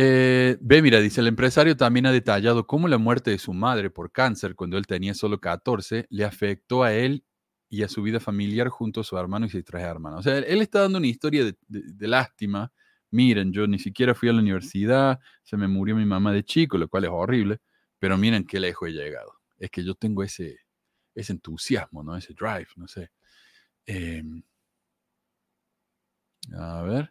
Eh, 0.00 0.58
mira, 0.60 1.00
dice, 1.00 1.20
el 1.20 1.26
empresario 1.26 1.76
también 1.76 2.06
ha 2.06 2.12
detallado 2.12 2.66
cómo 2.66 2.86
la 2.86 2.98
muerte 2.98 3.32
de 3.32 3.38
su 3.38 3.52
madre 3.52 3.90
por 3.90 4.12
cáncer 4.12 4.54
cuando 4.54 4.78
él 4.78 4.86
tenía 4.86 5.12
solo 5.14 5.40
14 5.40 6.06
le 6.10 6.24
afectó 6.24 6.84
a 6.84 6.92
él 6.92 7.24
y 7.68 7.82
a 7.82 7.88
su 7.88 8.02
vida 8.02 8.20
familiar 8.20 8.68
junto 8.68 9.00
a 9.00 9.04
su 9.04 9.18
hermano 9.18 9.46
y 9.46 9.50
sus 9.50 9.64
tres 9.64 9.82
hermanos. 9.82 10.20
O 10.20 10.22
sea, 10.22 10.38
él, 10.38 10.62
está 10.62 10.80
dando 10.82 10.98
una 10.98 11.08
historia 11.08 11.44
de, 11.44 11.56
de 11.68 12.08
lástima. 12.08 12.72
Miren, 13.10 13.52
yo 13.52 13.66
ni 13.66 13.78
siquiera 13.78 14.14
fui 14.14 14.28
a 14.28 14.32
la 14.32 14.40
universidad, 14.40 15.18
se 15.42 15.56
me 15.56 15.66
murió 15.66 15.96
mi 15.96 16.04
mamá 16.06 16.32
de 16.32 16.44
chico, 16.44 16.78
lo 16.78 16.88
cual 16.88 17.04
es 17.04 17.10
horrible 17.10 17.60
pero 17.98 18.16
miren 18.16 18.44
qué 18.46 18.60
lejos 18.60 18.88
he 18.88 18.92
llegado. 18.92 19.34
Es 19.58 19.70
que 19.70 19.84
yo 19.84 19.94
tengo 19.94 20.22
ese, 20.22 20.58
ese 21.14 21.32
entusiasmo, 21.32 22.02
¿no? 22.02 22.16
Ese 22.16 22.34
drive, 22.34 22.68
no 22.76 22.86
sé. 22.88 23.10
Em, 23.86 24.42
a 26.54 26.82
ver. 26.82 27.10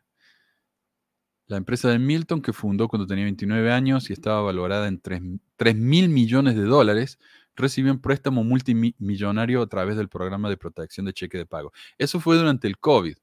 La 1.48 1.56
empresa 1.56 1.90
de 1.90 1.98
Milton, 1.98 2.42
que 2.42 2.52
fundó 2.52 2.90
cuando 2.90 3.08
tenía 3.08 3.24
29 3.24 3.72
años 3.72 4.10
y 4.10 4.14
estaba 4.14 4.42
valorada 4.42 4.88
en 4.88 5.00
3, 5.00 5.76
mil 5.76 6.10
millones 6.10 6.56
de 6.58 6.64
dólares, 6.64 7.20
recibió 7.56 7.94
un 7.94 8.02
préstamo 8.02 8.44
multimillonario 8.44 9.62
a 9.62 9.68
través 9.68 9.96
del 9.96 10.10
programa 10.10 10.50
de 10.50 10.58
protección 10.58 11.06
de 11.06 11.14
cheque 11.14 11.38
de 11.38 11.46
pago. 11.46 11.72
Eso 11.98 12.20
fue 12.20 12.36
durante 12.36 12.68
el 12.68 12.78
COVID, 12.78 13.16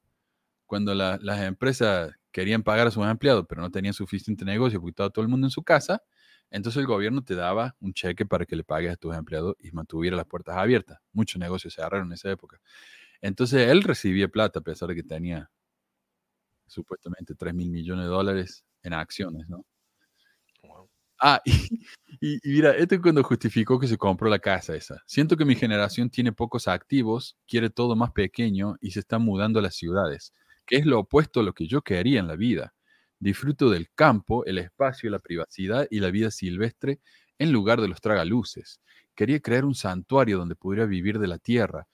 cuando 0.67 0.95
las 0.95 1.43
empresas 1.43 2.13
querían 2.33 2.63
pagar 2.63 2.87
a 2.87 2.91
sus 2.91 3.07
empleados, 3.07 3.45
pero 3.47 3.61
no 3.61 3.71
tenían 3.71 3.93
suficiente 3.93 4.45
negocio 4.47 4.81
porque 4.81 4.91
estaba 4.91 5.11
todo 5.11 5.23
el 5.23 5.29
mundo 5.29 5.47
en 5.47 5.51
su 5.51 5.63
casa. 5.63 6.03
Entonces 6.51 6.81
el 6.81 6.87
gobierno 6.87 7.23
te 7.23 7.35
daba 7.35 7.77
un 7.81 7.93
cheque 7.93 8.25
para 8.25 8.47
que 8.47 8.57
le 8.57 8.65
pagues 8.65 8.93
a 8.93 8.97
tus 8.97 9.15
empleados 9.15 9.55
y 9.61 9.71
mantuviera 9.73 10.17
las 10.17 10.27
puertas 10.27 10.57
abiertas. 10.57 10.99
Muchos 11.13 11.39
negocios 11.39 11.75
se 11.75 11.83
cerraron 11.83 12.07
en 12.07 12.15
esa 12.15 12.31
época. 12.31 12.59
Entonces 13.21 13.69
él 13.69 13.83
recibía 13.83 14.29
plata 14.29 14.61
a 14.61 14.63
pesar 14.63 14.89
de 14.89 14.95
que 14.95 15.03
tenía 15.03 15.51
supuestamente 16.67 17.35
3 17.35 17.55
mil 17.55 17.71
millones 17.71 18.05
de 18.05 18.11
dólares 18.11 18.65
en 18.83 18.93
acciones, 18.95 19.49
¿no? 19.49 19.65
Ah, 21.21 21.41
y, 22.21 22.39
mira, 22.45 22.73
esto 22.73 22.97
es 22.97 23.01
cuando 23.01 23.23
justificó 23.23 23.79
que 23.79 23.87
se 23.87 23.97
compró 23.97 24.29
la 24.29 24.39
casa 24.39 24.75
esa. 24.75 25.03
Siento 25.07 25.37
que 25.37 25.45
mi 25.45 25.55
generación 25.55 26.11
tiene 26.11 26.33
pocos 26.33 26.69
activos, 26.69 27.37
quiere 27.47 27.71
todo 27.71 27.97
más 27.97 28.13
pequeño 28.13 28.77
y 28.81 28.91
se 28.91 29.01
está 29.01 29.19
mudando 29.19 29.59
a 29.59 29.63
las 29.63 29.75
ciudades, 29.75 30.33
que 30.67 30.77
es 30.77 30.87
lo 30.87 31.01
opuesto 31.01 31.41
a 31.41 31.43
lo 31.43 31.55
que 31.55 31.67
yo 31.67 31.83
quería 31.83 32.21
en 32.21 32.29
la 32.29 32.37
vida. 32.37 32.75
Disfruto 33.19 33.71
del 33.71 33.89
campo, 33.95 34.45
el 34.45 34.59
espacio, 34.59 35.09
la 35.09 35.19
privacidad 35.19 35.87
y 35.91 36.01
la 36.01 36.11
vida 36.11 36.31
silvestre 36.31 37.01
en 37.39 37.53
lugar 37.53 37.81
de 37.81 37.89
los 37.89 38.01
tragaluces. 38.01 38.81
Quería 39.15 39.41
crear 39.41 39.65
un 39.65 39.75
santuario 39.75 40.39
donde 40.39 40.57
pudiera 40.57 40.87
vivir 40.87 41.19
de 41.19 41.29
la 41.29 41.39
tierra. 41.39 41.87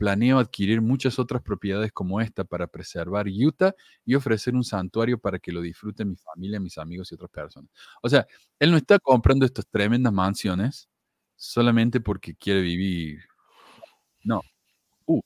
Planeo 0.00 0.38
adquirir 0.38 0.80
muchas 0.80 1.18
otras 1.18 1.42
propiedades 1.42 1.92
como 1.92 2.22
esta 2.22 2.42
para 2.42 2.66
preservar 2.66 3.26
Utah 3.28 3.74
y 4.06 4.14
ofrecer 4.14 4.54
un 4.54 4.64
santuario 4.64 5.18
para 5.18 5.38
que 5.38 5.52
lo 5.52 5.60
disfruten 5.60 6.08
mi 6.08 6.16
familia, 6.16 6.58
mis 6.58 6.78
amigos 6.78 7.12
y 7.12 7.16
otras 7.16 7.30
personas. 7.30 7.70
O 8.00 8.08
sea, 8.08 8.26
él 8.58 8.70
no 8.70 8.78
está 8.78 8.98
comprando 8.98 9.44
estas 9.44 9.66
tremendas 9.68 10.10
mansiones 10.10 10.88
solamente 11.36 12.00
porque 12.00 12.34
quiere 12.34 12.62
vivir. 12.62 13.20
No. 14.24 14.40
Uh, 15.04 15.20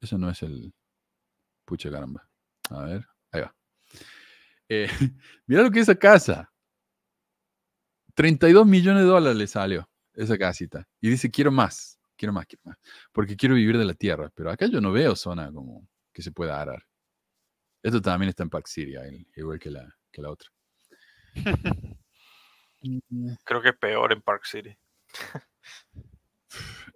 eso 0.00 0.16
no 0.16 0.30
es 0.30 0.42
el. 0.42 0.72
Pucha 1.66 1.90
caramba. 1.90 2.26
A 2.70 2.82
ver, 2.82 3.06
ahí 3.30 3.42
va. 3.42 3.54
Eh, 4.70 4.88
mira 5.46 5.62
lo 5.62 5.70
que 5.70 5.80
es 5.80 5.88
esa 5.90 5.98
casa. 5.98 6.50
32 8.14 8.66
millones 8.66 9.02
de 9.02 9.08
dólares 9.10 9.36
le 9.36 9.46
salió 9.46 9.86
esa 10.14 10.38
casita. 10.38 10.88
Y 11.02 11.10
dice, 11.10 11.30
quiero 11.30 11.52
más, 11.52 11.95
quiero 12.16 12.32
más, 12.32 12.46
quiero 12.46 12.62
más. 12.64 12.78
Porque 13.12 13.36
quiero 13.36 13.54
vivir 13.54 13.78
de 13.78 13.84
la 13.84 13.94
tierra. 13.94 14.30
Pero 14.34 14.50
acá 14.50 14.66
yo 14.66 14.80
no 14.80 14.92
veo 14.92 15.14
zona 15.14 15.52
como 15.52 15.88
que 16.12 16.22
se 16.22 16.32
pueda 16.32 16.60
arar. 16.60 16.82
Esto 17.82 18.00
también 18.00 18.30
está 18.30 18.42
en 18.42 18.50
Park 18.50 18.66
City, 18.66 18.94
igual 19.36 19.58
que 19.58 19.70
la, 19.70 19.86
que 20.10 20.22
la 20.22 20.30
otra. 20.30 20.50
Creo 23.44 23.62
que 23.62 23.72
peor 23.72 24.12
en 24.12 24.22
Park 24.22 24.44
City. 24.44 24.76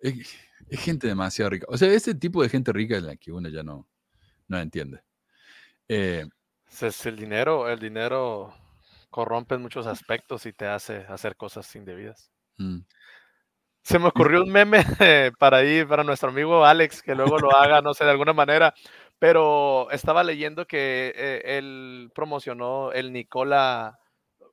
es, 0.00 0.36
gente 0.70 1.06
demasiado 1.06 1.50
rica. 1.50 1.66
O 1.68 1.76
sea, 1.76 1.92
ese 1.92 2.14
tipo 2.14 2.42
de 2.42 2.48
gente 2.48 2.72
rica 2.72 2.96
es 2.96 3.02
la 3.02 3.16
que 3.16 3.32
uno 3.32 3.48
ya 3.48 3.62
no, 3.62 3.88
no 4.48 4.58
entiende. 4.58 5.02
Eh, 5.88 6.26
es 6.80 7.06
el 7.06 7.16
dinero, 7.16 7.68
el 7.68 7.78
dinero 7.78 8.54
corrompe 9.10 9.56
en 9.56 9.62
muchos 9.62 9.86
aspectos 9.86 10.46
y 10.46 10.52
te 10.52 10.66
hace 10.66 10.98
hacer 11.08 11.36
cosas 11.36 11.74
indebidas. 11.74 12.30
Se 13.90 13.98
me 13.98 14.06
ocurrió 14.06 14.44
un 14.44 14.50
meme 14.50 14.84
para 15.38 15.64
ir, 15.64 15.88
para 15.88 16.04
nuestro 16.04 16.28
amigo 16.28 16.64
Alex, 16.64 17.02
que 17.02 17.16
luego 17.16 17.38
lo 17.38 17.52
haga, 17.56 17.82
no 17.82 17.92
sé, 17.92 18.04
de 18.04 18.12
alguna 18.12 18.32
manera, 18.32 18.72
pero 19.18 19.90
estaba 19.90 20.22
leyendo 20.22 20.64
que 20.64 21.12
eh, 21.16 21.58
él 21.58 22.08
promocionó 22.14 22.92
el 22.92 23.12
Nicola, 23.12 23.98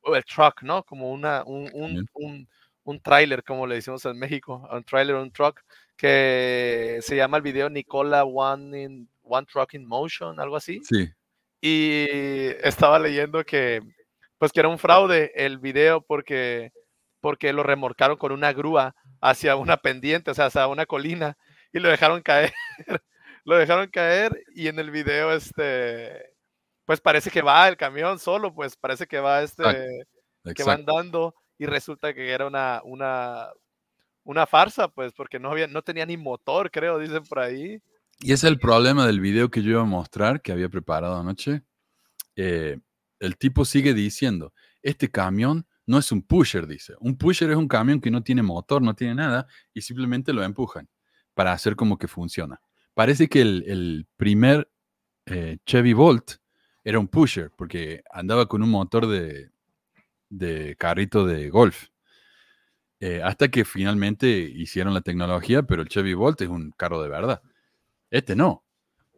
o 0.02 0.16
el 0.16 0.26
truck, 0.26 0.64
¿no? 0.64 0.82
Como 0.82 1.12
una, 1.12 1.44
un, 1.46 1.70
un, 1.74 2.10
un, 2.14 2.50
un 2.84 3.00
tráiler, 3.00 3.44
como 3.44 3.68
le 3.68 3.76
decimos 3.76 4.04
en 4.06 4.18
México, 4.18 4.68
un 4.72 4.84
trailer, 4.84 5.18
un 5.18 5.32
truck, 5.32 5.62
que 5.96 6.98
se 7.02 7.16
llama 7.16 7.38
el 7.38 7.44
video 7.44 7.70
Nicola 7.70 8.24
One, 8.24 8.82
in, 8.82 9.10
One 9.22 9.46
Truck 9.46 9.76
in 9.76 9.86
Motion, 9.86 10.40
algo 10.40 10.56
así. 10.56 10.80
Sí 10.84 11.08
y 11.62 12.06
estaba 12.64 13.00
leyendo 13.00 13.44
que 13.44 13.82
pues 14.38 14.52
que 14.52 14.60
era 14.60 14.70
un 14.70 14.78
fraude 14.78 15.32
el 15.36 15.58
video 15.58 16.02
porque 16.02 16.72
porque 17.20 17.52
lo 17.52 17.64
remorcaron 17.64 18.18
con 18.18 18.32
una 18.32 18.54
grúa 18.54 18.96
hacia 19.22 19.56
una 19.56 19.78
pendiente, 19.78 20.32
o 20.32 20.34
sea, 20.34 20.46
hacia 20.46 20.68
una 20.68 20.86
colina 20.86 21.38
y 21.74 21.80
lo 21.80 21.90
dejaron 21.90 22.22
caer. 22.22 22.54
lo 23.46 23.58
dejaron 23.58 23.88
caer 23.88 24.44
y 24.54 24.68
en 24.68 24.78
el 24.78 24.92
video 24.92 25.32
este 25.32 26.34
pues 26.86 27.00
parece 27.00 27.30
que 27.30 27.42
va 27.42 27.68
el 27.68 27.78
camión 27.78 28.20
solo, 28.20 28.54
pues 28.54 28.76
parece 28.76 29.08
que 29.08 29.20
va 29.20 29.42
este 29.42 29.64
que 30.56 30.64
va 30.64 30.74
andando 30.74 31.34
y 31.58 31.66
resulta 31.66 32.14
que 32.14 32.30
era 32.30 32.46
una 32.46 32.82
una 32.84 33.48
una 34.24 34.46
farsa, 34.46 34.90
pues 34.90 35.14
porque 35.14 35.40
no 35.40 35.52
había 35.52 35.68
no 35.68 35.82
tenía 35.82 36.06
ni 36.06 36.18
motor, 36.18 36.70
creo, 36.70 37.00
dicen 37.00 37.24
por 37.24 37.40
ahí. 37.40 37.82
Y 38.20 38.34
es 38.34 38.44
el 38.44 38.60
problema 38.60 39.06
del 39.06 39.22
video 39.22 39.50
que 39.50 39.62
yo 39.62 39.72
iba 39.72 39.82
a 39.82 39.86
mostrar, 39.86 40.42
que 40.42 40.52
había 40.52 40.70
preparado 40.70 41.18
anoche. 41.18 41.62
Eh, 42.36 42.80
el 43.20 43.38
tipo 43.38 43.64
sigue 43.64 43.94
diciendo, 43.94 44.54
este 44.82 45.10
camión 45.10 45.66
no 45.88 45.98
es 45.98 46.12
un 46.12 46.22
pusher, 46.22 46.68
dice. 46.68 46.94
Un 47.00 47.18
pusher 47.18 47.50
es 47.50 47.58
un 47.58 47.68
camión 47.68 48.00
que 48.00 48.12
no 48.12 48.22
tiene 48.22 48.44
motor, 48.44 48.82
no 48.82 48.94
tiene 48.94 49.16
nada, 49.16 49.48
y 49.74 49.82
simplemente 49.82 50.34
lo 50.34 50.44
empujan 50.44 50.88
para 51.34 51.54
hacer 51.54 51.76
como 51.76 51.98
que 51.98 52.08
funciona. 52.08 52.62
Parece 52.94 53.30
que 53.30 53.42
el, 53.42 54.06
primer 54.18 54.70
eh, 55.26 55.58
Chevy 55.66 55.94
Volt 55.94 56.34
era 56.84 57.00
un 57.00 57.08
pusher, 57.08 57.52
porque 57.56 58.04
andaba 58.12 58.48
con 58.48 58.62
un 58.64 58.70
motor 58.70 59.08
de, 59.08 60.76
carrito 60.78 61.26
de 61.26 61.50
golf. 61.50 61.88
Eh, 63.00 63.22
hasta 63.24 63.48
que 63.50 63.64
finalmente 63.64 64.28
hicieron 64.28 64.94
la 64.94 65.02
tecnología, 65.02 65.64
pero 65.64 65.84
el 65.84 65.88
Chevy 65.88 66.16
Volt 66.16 66.42
es 66.42 66.50
un 66.50 66.72
carro 66.72 67.02
de 67.02 67.10
verdad. 67.10 67.42
Este 68.10 68.36
no. 68.36 68.66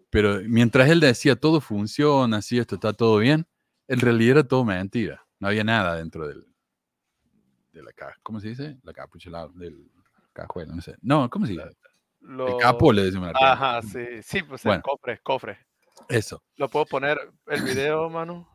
Pero 0.10 0.42
mientras 0.46 0.90
él 0.90 1.00
decía 1.00 1.36
todo 1.36 1.62
funciona, 1.62 2.38
así 2.38 2.60
esto 2.60 2.76
está 2.76 2.94
todo 2.94 3.18
bien, 3.20 3.48
en 3.88 4.00
realidad 4.00 4.32
era 4.32 4.48
todo 4.48 4.66
mentira. 4.66 5.26
No 5.40 5.48
había 5.48 5.64
nada 5.64 5.96
dentro 5.96 6.28
del, 6.28 6.49
de 7.72 7.84
la 7.84 7.92
caja. 7.94 8.16
¿Cómo 8.24 8.40
se 8.40 8.50
dice? 8.50 8.78
La 8.84 8.94
capucha 8.94 9.30
del 9.54 9.90
cajuelo, 10.34 10.76
no 10.76 10.82
sé. 10.82 10.96
No, 11.02 11.30
¿cómo 11.30 11.46
se 11.46 11.54
dice? 11.54 11.66
El 12.22 12.58
capo 12.60 12.92
le 12.92 13.06
decimos. 13.06 13.32
Ajá, 13.36 13.82
sí. 13.82 14.22
Sí, 14.24 14.44
pues 14.44 14.66
el 14.66 14.82
cofre, 14.82 15.20
cofre. 15.20 15.60
Eso. 16.08 16.42
¿Lo 16.56 16.70
puedo 16.70 16.86
poner 16.86 17.18
el 17.48 17.64
video, 17.64 18.10
Manu? 18.10 18.48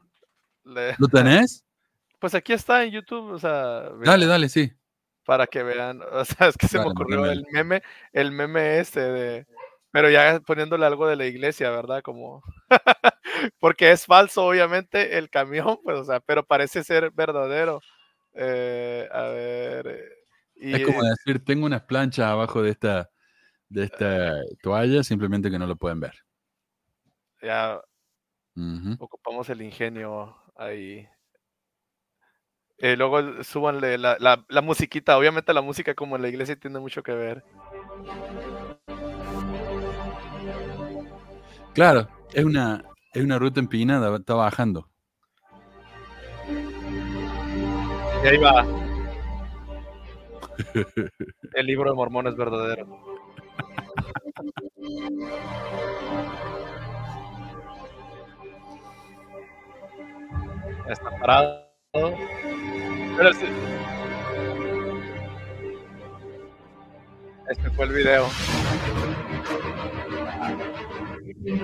¿Lo 0.65 1.09
tenés? 1.09 1.63
Pues 2.21 2.35
aquí 2.35 2.55
está 2.55 2.83
en 2.83 2.91
YouTube, 2.91 3.33
o 3.33 3.39
sea. 3.39 3.91
Dale, 4.03 4.25
dale, 4.25 4.49
sí. 4.49 4.73
Para 5.27 5.47
que 5.47 5.63
vean, 5.63 6.01
o 6.13 6.25
sea, 6.25 6.49
es 6.49 6.57
que 6.57 6.69
se 6.69 6.79
me 6.79 6.87
ocurrió 6.87 7.27
el 7.27 7.45
meme, 7.53 7.83
el 8.15 8.33
meme 8.33 8.79
este 8.79 9.01
de 9.01 9.47
pero 9.95 10.11
ya 10.11 10.41
poniéndole 10.41 10.85
algo 10.87 11.07
de 11.07 11.15
la 11.15 11.25
iglesia, 11.25 11.71
¿verdad? 11.71 12.03
Como, 12.03 12.43
porque 13.61 13.93
es 13.93 14.07
falso, 14.07 14.45
obviamente, 14.45 15.19
el 15.19 15.31
camión, 15.31 15.79
pues, 15.85 16.01
o 16.01 16.05
sea, 16.05 16.19
pero 16.19 16.45
parece 16.45 16.83
ser 16.83 17.13
verdadero. 17.13 17.81
Eh, 18.35 19.09
a 19.13 19.23
ver. 19.29 20.17
es 20.57 20.87
como 20.87 21.03
decir, 21.03 21.45
tengo 21.45 21.67
unas 21.67 21.83
planchas 21.83 22.27
abajo 22.27 22.63
de 22.63 22.71
esta, 22.71 23.11
de 23.69 23.85
esta 23.85 24.41
toalla, 24.63 25.03
simplemente 25.03 25.51
que 25.51 25.59
no 25.59 25.67
lo 25.67 25.77
pueden 25.77 26.01
ver. 26.01 26.15
Ya 27.43 27.81
ocupamos 28.99 29.49
el 29.51 29.63
ingenio 29.63 30.37
ahí. 30.57 31.07
Eh, 32.79 32.97
luego 32.97 33.43
súbanle 33.45 33.99
la, 33.99 34.17
la, 34.19 34.45
la 34.49 34.61
musiquita, 34.61 35.17
obviamente 35.17 35.55
la 35.55 35.63
música 35.63 35.95
como 35.95 36.17
en 36.17 36.23
la 36.23 36.29
iglesia 36.29 36.57
tiene 36.57 36.81
mucho 36.81 37.03
que 37.03 37.13
ver. 37.13 37.45
Claro, 41.73 42.09
es 42.33 42.45
una, 42.45 42.85
es 43.13 43.23
una 43.23 43.39
ruta 43.39 43.61
empinada, 43.61 44.17
está 44.17 44.35
bajando. 44.35 44.89
Y 48.25 48.27
ahí 48.27 48.39
va. 48.39 48.65
El 51.55 51.67
libro 51.67 51.91
de 51.91 51.97
Mormón 51.97 52.27
es 52.27 52.35
verdadero. 52.35 52.87
Está 60.89 61.11
parado. 61.21 61.69
Pero 61.93 63.33
sí. 63.35 63.47
Este 67.51 67.71
fue 67.73 67.85
el 67.85 67.93
video. 67.93 68.27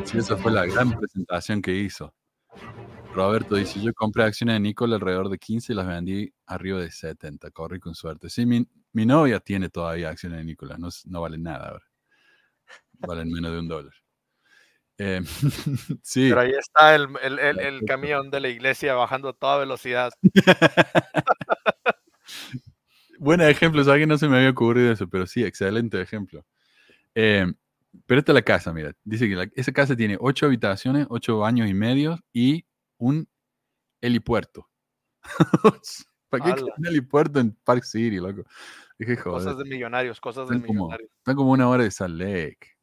Sí, 0.04 0.18
esa 0.18 0.36
fue 0.36 0.52
la 0.52 0.66
gran 0.66 0.90
presentación 0.90 1.62
que 1.62 1.72
hizo. 1.72 2.12
Roberto 3.12 3.56
dice, 3.56 3.80
yo 3.80 3.92
compré 3.94 4.24
acciones 4.24 4.54
de 4.54 4.60
Nicole 4.60 4.94
alrededor 4.94 5.28
de 5.28 5.38
15 5.38 5.72
y 5.72 5.76
las 5.76 5.86
vendí 5.86 6.32
arriba 6.46 6.80
de 6.80 6.90
70. 6.90 7.50
Corrí 7.50 7.80
con 7.80 7.94
suerte. 7.94 8.30
Sí, 8.30 8.46
mi, 8.46 8.66
mi 8.92 9.04
novia 9.06 9.40
tiene 9.40 9.68
todavía 9.68 10.10
acciones 10.10 10.38
de 10.38 10.44
Nicola. 10.44 10.76
No, 10.78 10.88
no 11.06 11.20
valen 11.20 11.42
nada 11.42 11.68
ahora. 11.70 11.84
Valen 13.00 13.30
menos 13.30 13.52
de 13.52 13.58
un 13.58 13.68
dólar. 13.68 13.92
Eh, 14.98 15.20
sí. 16.02 16.28
Pero 16.28 16.40
ahí 16.40 16.52
está 16.52 16.94
el, 16.94 17.08
el- 17.22 17.38
el- 17.38 17.60
el 17.60 17.84
camión 17.84 18.30
de 18.30 18.40
la 18.40 18.48
iglesia 18.48 18.94
bajando 18.94 19.30
a 19.30 19.32
toda 19.32 19.58
velocidad. 19.58 20.10
Buen 23.18 23.40
ejemplo, 23.42 23.84
que 23.84 24.06
no 24.06 24.16
se 24.18 24.28
me 24.28 24.36
había 24.38 24.50
ocurrido 24.50 24.92
eso, 24.92 25.08
pero 25.08 25.26
sí, 25.26 25.44
excelente 25.44 26.00
ejemplo. 26.00 26.44
Eh, 27.14 27.46
pero 28.06 28.20
esta 28.20 28.32
es 28.32 28.34
la 28.34 28.42
casa, 28.42 28.72
mira. 28.72 28.92
Dice 29.04 29.28
que 29.28 29.34
la- 29.36 29.48
esa 29.54 29.72
casa 29.72 29.96
tiene 29.96 30.16
ocho 30.20 30.46
habitaciones, 30.46 31.06
ocho 31.10 31.38
baños 31.38 31.68
y 31.68 31.74
medio 31.74 32.18
y 32.32 32.64
un 33.00 33.28
helipuerto. 34.00 34.68
¿Para 36.28 36.54
qué 36.54 36.62
un 36.62 36.86
helipuerto 36.86 37.40
en 37.40 37.52
Park 37.64 37.82
City, 37.82 38.16
loco? 38.18 38.44
Dije, 38.98 39.16
joder. 39.16 39.44
Cosas 39.44 39.58
de 39.58 39.64
millonarios, 39.64 40.20
cosas 40.20 40.48
de 40.48 40.60
como, 40.60 40.84
millonarios. 40.84 41.10
están 41.18 41.34
como 41.34 41.50
una 41.50 41.68
hora 41.68 41.82
de 41.82 41.90
Salt 41.90 42.14
Lake. 42.14 42.76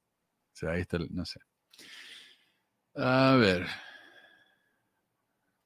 O 0.51 0.55
sea, 0.55 0.71
ahí 0.71 0.81
está, 0.81 0.97
el- 0.97 1.13
no 1.15 1.23
sé. 1.25 1.39
A 2.95 3.35
ver. 3.39 3.65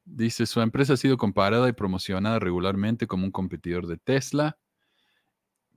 Dice, 0.04 0.46
su 0.46 0.62
empresa 0.62 0.94
ha 0.94 0.98
sido 0.98 1.18
comparada 1.18 1.70
y 1.70 1.74
promocionada 1.74 2.40
regularmente 2.40 3.08
como 3.08 3.26
un 3.26 3.32
competidor 3.32 3.88
de 3.88 3.98
Tesla, 3.98 4.58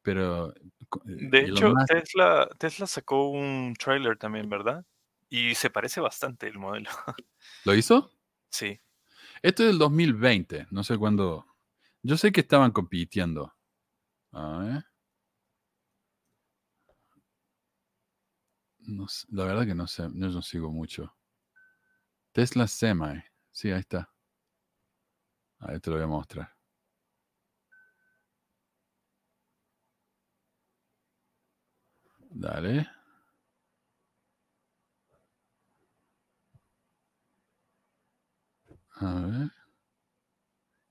pero... 0.02 0.52
eh, 0.54 0.60
De 1.04 1.44
hecho, 1.44 1.72
Tesla, 1.86 2.48
Tesla 2.58 2.86
sacó 2.86 3.28
un 3.28 3.74
trailer 3.78 4.18
también, 4.18 4.48
¿verdad? 4.48 4.84
Y 5.30 5.54
se 5.54 5.70
parece 5.70 6.00
bastante 6.00 6.48
el 6.48 6.58
modelo. 6.58 6.90
¿Lo 7.64 7.74
hizo? 7.74 8.13
Sí. 8.54 8.80
Esto 9.42 9.64
es 9.64 9.70
del 9.70 9.78
2020, 9.78 10.66
no 10.70 10.84
sé 10.84 10.96
cuándo... 10.98 11.46
Yo 12.02 12.16
sé 12.16 12.32
que 12.32 12.42
estaban 12.42 12.72
compitiendo. 12.72 13.52
A 14.32 14.58
ver. 14.58 14.84
La 19.30 19.44
verdad 19.44 19.66
que 19.66 19.74
no 19.74 19.86
sé, 19.88 20.04
yo 20.04 20.28
no 20.28 20.40
sigo 20.40 20.70
mucho. 20.70 21.12
Tesla 22.32 22.66
Semi. 22.66 23.22
Sí, 23.50 23.70
ahí 23.72 23.80
está. 23.80 24.10
Ahí 25.58 25.80
te 25.80 25.90
lo 25.90 25.96
voy 25.96 26.04
a 26.04 26.06
mostrar. 26.06 26.54
Dale. 32.42 32.86
A 38.96 39.14
ver. 39.14 39.50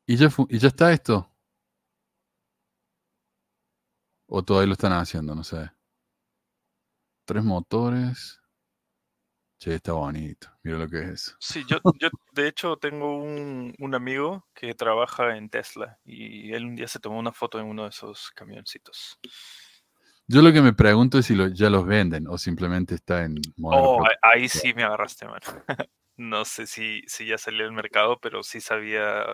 ¿Y 0.06 0.16
ya, 0.18 0.30
fu- 0.30 0.48
¿Y 0.50 0.58
ya 0.60 0.68
está 0.68 0.92
esto? 0.92 1.30
¿O 4.28 4.44
todavía 4.44 4.68
lo 4.68 4.74
están 4.74 4.92
haciendo? 4.94 5.36
No 5.36 5.44
sé. 5.44 5.70
Tres 7.26 7.44
motores. 7.44 8.40
Che, 9.60 9.76
está 9.76 9.94
bonito. 9.94 10.50
Mira 10.64 10.78
lo 10.78 10.90
que 10.90 11.02
es 11.04 11.10
eso. 11.10 11.36
Sí, 11.40 11.64
yo, 11.68 11.78
yo 12.00 12.10
de 12.34 12.48
hecho 12.50 12.76
tengo 12.78 13.18
un, 13.18 13.74
un 13.80 13.96
amigo 13.96 14.46
que 14.54 14.74
trabaja 14.74 15.38
en 15.38 15.50
Tesla 15.50 16.00
y 16.04 16.52
él 16.52 16.66
un 16.66 16.76
día 16.76 16.88
se 16.88 17.00
tomó 17.00 17.18
una 17.18 17.32
foto 17.32 17.60
en 17.60 17.68
uno 17.68 17.84
de 17.84 17.90
esos 17.90 18.32
camioncitos. 18.32 19.20
Yo 20.28 20.42
lo 20.42 20.52
que 20.52 20.62
me 20.62 20.74
pregunto 20.74 21.18
es 21.20 21.26
si 21.28 21.36
lo- 21.36 21.48
ya 21.48 21.70
los 21.70 21.86
venden 21.86 22.28
o 22.28 22.38
simplemente 22.38 22.96
está 22.96 23.24
en 23.24 23.36
modelo 23.56 23.88
Oh, 23.90 24.04
ahí- 24.22 24.50
sí 24.50 24.74
me 24.74 24.84
agarraste, 24.84 25.26
mano. 25.28 25.40
No 26.16 26.46
sé 26.46 26.68
si, 26.68 27.02
si 27.08 27.26
ya 27.26 27.38
salió 27.38 27.66
al 27.66 27.72
mercado, 27.72 28.20
pero 28.22 28.44
sí 28.44 28.62
sabía, 28.62 29.26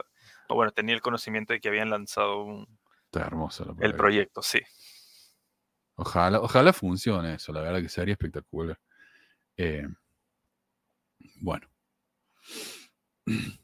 o 0.48 0.56
bueno, 0.56 0.72
tenía 0.72 0.96
el 0.96 1.02
conocimiento 1.02 1.54
de 1.54 1.60
que 1.60 1.68
habían 1.68 1.90
lanzado 1.90 2.44
un- 2.44 2.80
Está 3.06 3.22
hermoso. 3.26 3.66
la 3.66 3.86
el 3.86 3.96
proyecto, 3.96 4.42
sí. 4.42 4.60
Ojalá, 5.96 6.40
ojalá 6.40 6.72
funcione 6.72 7.34
eso, 7.34 7.52
la 7.52 7.62
verdad 7.62 7.82
que 7.82 7.90
sería 7.90 8.14
espectacular. 8.14 8.80
Eh, 9.58 9.88
bueno. 11.42 11.68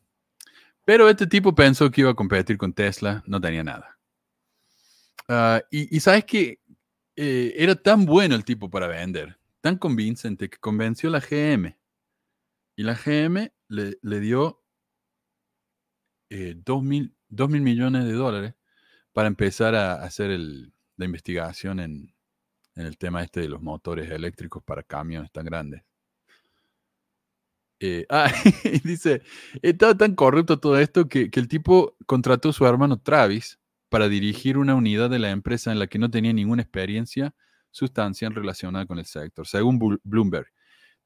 Pero 0.85 1.09
este 1.09 1.25
tipo 1.25 1.55
pensó 1.55 1.89
que 1.89 2.01
iba 2.01 2.11
a 2.11 2.15
competir 2.15 2.57
con 2.57 2.73
Tesla, 2.73 3.23
no 3.25 3.39
tenía 3.41 3.63
nada. 3.63 3.97
Ah, 5.27 5.61
y, 5.71 5.95
y 5.95 5.99
sabes 5.99 6.25
que 6.25 6.59
era 7.15 7.75
tan 7.75 8.05
bueno 8.05 8.35
el 8.35 8.43
tipo 8.45 8.69
para 8.69 8.87
vender, 8.87 9.39
tan 9.61 9.77
convincente 9.77 10.49
que 10.49 10.57
convenció 10.57 11.09
a 11.09 11.13
la 11.13 11.21
GM. 11.21 11.75
Y 12.75 12.83
la 12.83 12.95
GM 12.95 13.51
le, 13.69 13.97
le 14.01 14.19
dio 14.19 14.61
eh, 16.29 16.55
2 16.57 16.83
mil, 16.83 17.15
dos 17.29 17.49
mil 17.49 17.61
millones 17.61 18.05
de 18.05 18.13
dólares 18.13 18.55
para 19.13 19.27
empezar 19.27 19.75
a 19.75 19.95
hacer 20.03 20.31
el- 20.31 20.73
la 20.97 21.05
investigación 21.05 21.79
en, 21.79 22.13
en 22.75 22.85
el 22.85 22.97
tema 22.97 23.23
este 23.23 23.41
de 23.41 23.49
los 23.49 23.61
motores 23.61 24.09
eléctricos 24.11 24.63
para 24.63 24.83
camiones 24.83 25.31
tan 25.31 25.45
grandes. 25.45 25.83
Eh, 27.79 28.05
ah, 28.09 28.31
dice, 28.83 29.21
estaba 29.61 29.95
tan 29.95 30.15
corrupto 30.15 30.59
todo 30.59 30.79
esto 30.79 31.07
que, 31.07 31.29
que 31.29 31.39
el 31.39 31.47
tipo 31.47 31.95
contrató 32.05 32.49
a 32.49 32.53
su 32.53 32.65
hermano 32.65 32.99
Travis 33.01 33.59
para 33.89 34.07
dirigir 34.09 34.57
una 34.57 34.75
unidad 34.75 35.09
de 35.09 35.19
la 35.19 35.31
empresa 35.31 35.71
en 35.71 35.79
la 35.79 35.87
que 35.87 35.99
no 35.99 36.09
tenía 36.09 36.33
ninguna 36.33 36.61
experiencia 36.61 37.35
sustancial 37.71 38.33
relacionada 38.33 38.85
con 38.85 38.99
el 38.99 39.05
sector, 39.05 39.45
según 39.47 39.99
Bloomberg. 40.03 40.47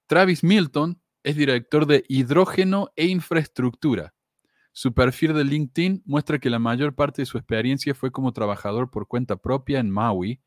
Travis 0.08 0.44
Milton 0.44 1.02
es 1.24 1.36
director 1.36 1.86
de 1.86 2.04
hidrógeno 2.08 2.92
e 2.96 3.06
infraestructura. 3.08 4.14
Su 4.72 4.94
perfil 4.94 5.34
de 5.34 5.44
LinkedIn 5.44 6.04
muestra 6.06 6.40
que 6.40 6.50
la 6.50 6.60
mayor 6.60 6.96
parte 6.96 7.22
de 7.22 7.26
su 7.26 7.38
experiencia 7.38 7.94
fue 7.94 8.12
como 8.12 8.32
trabajador 8.32 8.90
por 8.90 9.08
cuenta 9.08 9.36
propia 9.36 9.80
en 9.80 9.90
Maui. 9.90 10.42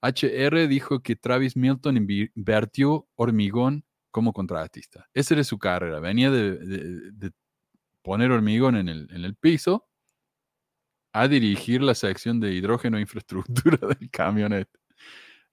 HR 0.00 0.68
dijo 0.68 1.02
que 1.02 1.16
Travis 1.16 1.56
Milton 1.56 1.96
invi- 1.96 2.30
invirtió 2.34 3.08
hormigón 3.16 3.84
como 4.10 4.32
contratista. 4.32 5.08
Esa 5.12 5.34
era 5.34 5.44
su 5.44 5.58
carrera. 5.58 6.00
Venía 6.00 6.30
de, 6.30 7.32
poner 8.02 8.30
hormigón 8.30 8.76
en 8.76 8.88
el, 8.88 9.36
piso 9.36 9.86
a 11.12 11.26
dirigir 11.26 11.82
la 11.82 11.94
sección 11.94 12.38
de 12.40 12.52
hidrógeno 12.52 12.98
e 12.98 13.00
infraestructura 13.00 13.78
del 13.98 14.10
camionete. 14.10 14.78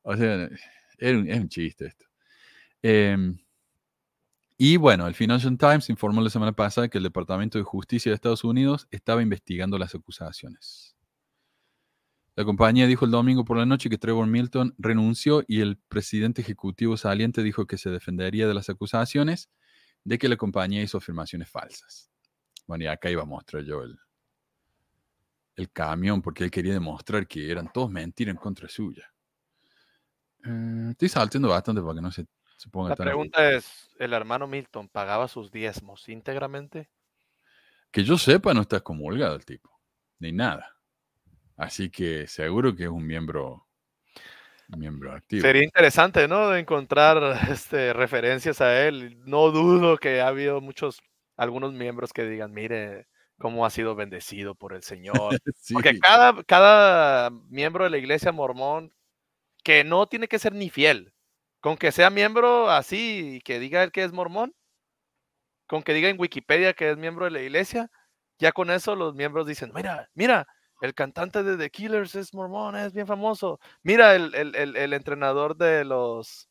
O 0.03 0.15
sea, 0.15 0.49
era 0.99 1.17
un 1.17 1.49
chiste 1.49 1.88
esto. 1.88 2.05
Em, 2.81 3.38
y 4.57 4.77
bueno, 4.77 5.07
el 5.07 5.15
Financial 5.15 5.57
Times 5.57 5.90
informó 5.90 6.22
la 6.22 6.30
semana 6.30 6.53
pasada 6.53 6.88
que 6.88 6.98
el 6.98 7.03
Departamento 7.03 7.57
de 7.57 7.64
Justicia 7.64 8.10
de 8.10 8.15
Estados 8.15 8.44
Unidos 8.44 8.88
estaba 8.91 9.22
investigando 9.22 9.77
las 9.77 9.94
acusaciones. 9.95 10.95
La 12.36 12.44
compañía 12.44 12.86
dijo 12.88 13.06
el 13.06 13.11
domingo 13.11 13.45
por 13.45 13.57
la 13.57 13.65
noche 13.65 13.90
que 13.90 13.98
Trevor 13.98 14.27
Milton 14.27 14.76
renunció 14.77 15.44
y 15.48 15.61
el 15.61 15.77
presidente 15.77 16.41
ejecutivo 16.41 16.98
saliente 16.98 17.44
dijo 17.44 17.65
que 17.65 17.77
se 17.77 17.90
defendería 17.90 18.48
de 18.48 18.53
las 18.53 18.69
acusaciones 18.69 19.49
de 20.03 20.18
que 20.18 20.30
la 20.30 20.36
compañía 20.36 20.84
hizo 20.84 20.98
afirmaciones 20.98 21.49
falsas. 21.49 22.10
Bueno, 22.68 22.84
y 22.84 22.88
acá 22.88 23.10
iba 23.10 23.23
a 23.23 23.26
mostrar 23.26 23.64
yo 23.64 23.84
el, 23.84 23.98
el 25.56 25.72
camión 25.72 26.22
porque 26.22 26.44
él 26.44 26.52
quería 26.52 26.73
demostrar 26.73 27.27
que 27.27 27.49
eran 27.49 27.72
todos 27.72 27.90
mentiras 27.90 28.34
en 28.36 28.41
contra 28.41 28.68
suya. 28.68 29.11
Eh, 30.45 30.88
estoy 30.91 31.10
saltando 31.10 31.49
bastante 31.49 31.82
para 31.82 31.95
que 31.95 32.02
no 32.02 32.11
se, 32.11 32.26
La 32.73 32.95
pregunta 32.95 33.52
es, 33.52 33.90
¿el 33.99 34.14
hermano 34.14 34.48
Milton 34.48 34.88
pagaba 34.88 35.27
sus 35.27 35.52
diezmos 35.52 36.07
íntegramente? 36.10 36.90
Que 37.91 38.03
yo 38.03 38.18
sepa, 38.18 38.53
no 38.53 38.61
está 38.61 38.77
excomulgado 38.77 39.36
el 39.36 39.45
tipo, 39.45 39.69
ni 40.19 40.32
nada. 40.32 40.77
Así 41.57 41.90
que 41.90 42.27
seguro 42.27 42.76
que 42.76 42.84
es 42.84 42.90
un 42.90 43.06
miembro, 43.06 43.68
un 44.69 44.80
miembro 44.80 45.14
activo. 45.14 45.41
Sería 45.41 45.64
interesante, 45.64 46.27
¿no? 46.27 46.49
De 46.49 46.60
encontrar 46.60 47.22
este, 47.52 47.94
referencias 47.94 48.61
a 48.61 48.88
él. 48.88 49.18
No 49.26 49.52
dudo 49.52 49.98
que 49.98 50.22
ha 50.22 50.27
habido 50.27 50.61
muchos, 50.61 51.02
algunos 51.38 51.73
miembros 51.73 52.14
que 52.14 52.23
digan, 52.23 52.53
mire 52.53 53.07
cómo 53.38 53.65
ha 53.65 53.69
sido 53.69 53.95
bendecido 53.95 54.56
por 54.56 54.73
el 54.73 54.84
Señor. 54.84 55.14
Sí. 55.56 55.73
Porque 55.73 55.98
cada, 55.98 56.44
cada 56.44 57.32
miembro 57.49 57.86
de 57.86 57.90
la 57.90 57.98
iglesia 57.98 58.32
mormón, 58.32 58.94
que 59.64 59.84
no 59.84 60.06
tiene 60.07 60.27
que 60.27 60.38
ser 60.38 60.53
ni 60.53 60.69
fiel, 60.69 61.15
Con 61.66 61.78
que 61.78 61.92
sea 61.92 62.12
miembro 62.12 62.70
así 62.70 63.38
y 63.38 63.42
que 63.42 63.58
diga 63.58 63.82
él 63.82 63.92
que 63.92 64.04
es 64.04 64.12
mormón, 64.14 64.54
con 65.66 65.82
que 65.82 65.96
diga 65.96 66.10
en 66.10 66.20
Wikipedia 66.20 66.74
que 66.76 66.92
es 66.92 66.96
miembro 66.96 67.26
de 67.26 67.32
la 67.32 67.42
iglesia, 67.42 67.90
ya 68.38 68.52
con 68.52 68.70
eso 68.70 68.96
los 68.96 69.16
miembros 69.16 69.48
dicen, 69.48 69.72
mira, 69.74 70.08
mira, 70.14 70.46
el 70.82 70.94
cantante 70.94 71.42
de 71.42 71.58
The 71.58 71.72
Killers 71.72 72.14
es 72.14 72.36
mormón, 72.36 72.76
es 72.76 72.94
bien 72.94 73.08
famoso. 73.08 73.60
Mira, 73.82 74.14
el, 74.14 74.36
el- 74.36 74.56
el- 74.56 74.76
el 74.78 74.94
entrenador 74.94 75.58
de 75.58 75.86
los, 75.86 76.48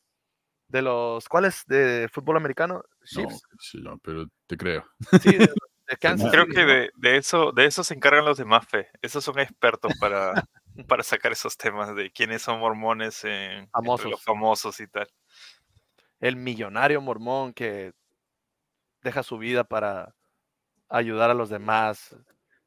de 0.67 0.83
los, 0.83 1.29
¿cuáles? 1.29 1.63
De 1.69 2.09
fútbol 2.13 2.37
americano, 2.37 2.83
No, 2.83 3.07
Chiefs. 3.07 3.43
sí, 3.61 3.79
no, 3.81 3.99
pero 3.99 4.27
te 4.49 4.57
creo. 4.57 4.85
Sí, 5.23 5.35
de, 5.35 5.47
de 5.47 5.97
Kansas 6.01 6.33
Creo 6.33 6.47
que 6.49 6.61
¿no? 6.65 6.73
de, 6.73 6.91
de 6.97 7.17
eso, 7.19 7.53
de 7.53 7.67
eso 7.67 7.85
se 7.85 7.95
encargan 7.95 8.25
los 8.25 8.39
demás, 8.39 8.67
Fe. 8.67 8.89
Esos 9.01 9.23
son 9.23 9.39
expertos 9.39 9.93
para, 10.01 10.45
para 10.89 11.03
sacar 11.03 11.33
esos 11.33 11.57
temas 11.57 11.95
de 11.95 12.11
quiénes 12.11 12.43
son 12.43 12.61
mormones 12.61 13.25
en, 13.25 13.69
entre 13.75 14.11
los 14.11 14.23
Famosos. 14.23 14.81
y 14.81 14.87
tal. 14.89 15.09
El 16.21 16.37
millonario 16.37 17.01
mormón 17.01 17.53
que 17.53 17.93
deja 19.03 19.23
su 19.23 19.39
vida 19.39 19.65
para 19.65 20.15
ayudar 20.89 21.31
a 21.31 21.35
los 21.35 21.51
demás, 21.51 22.17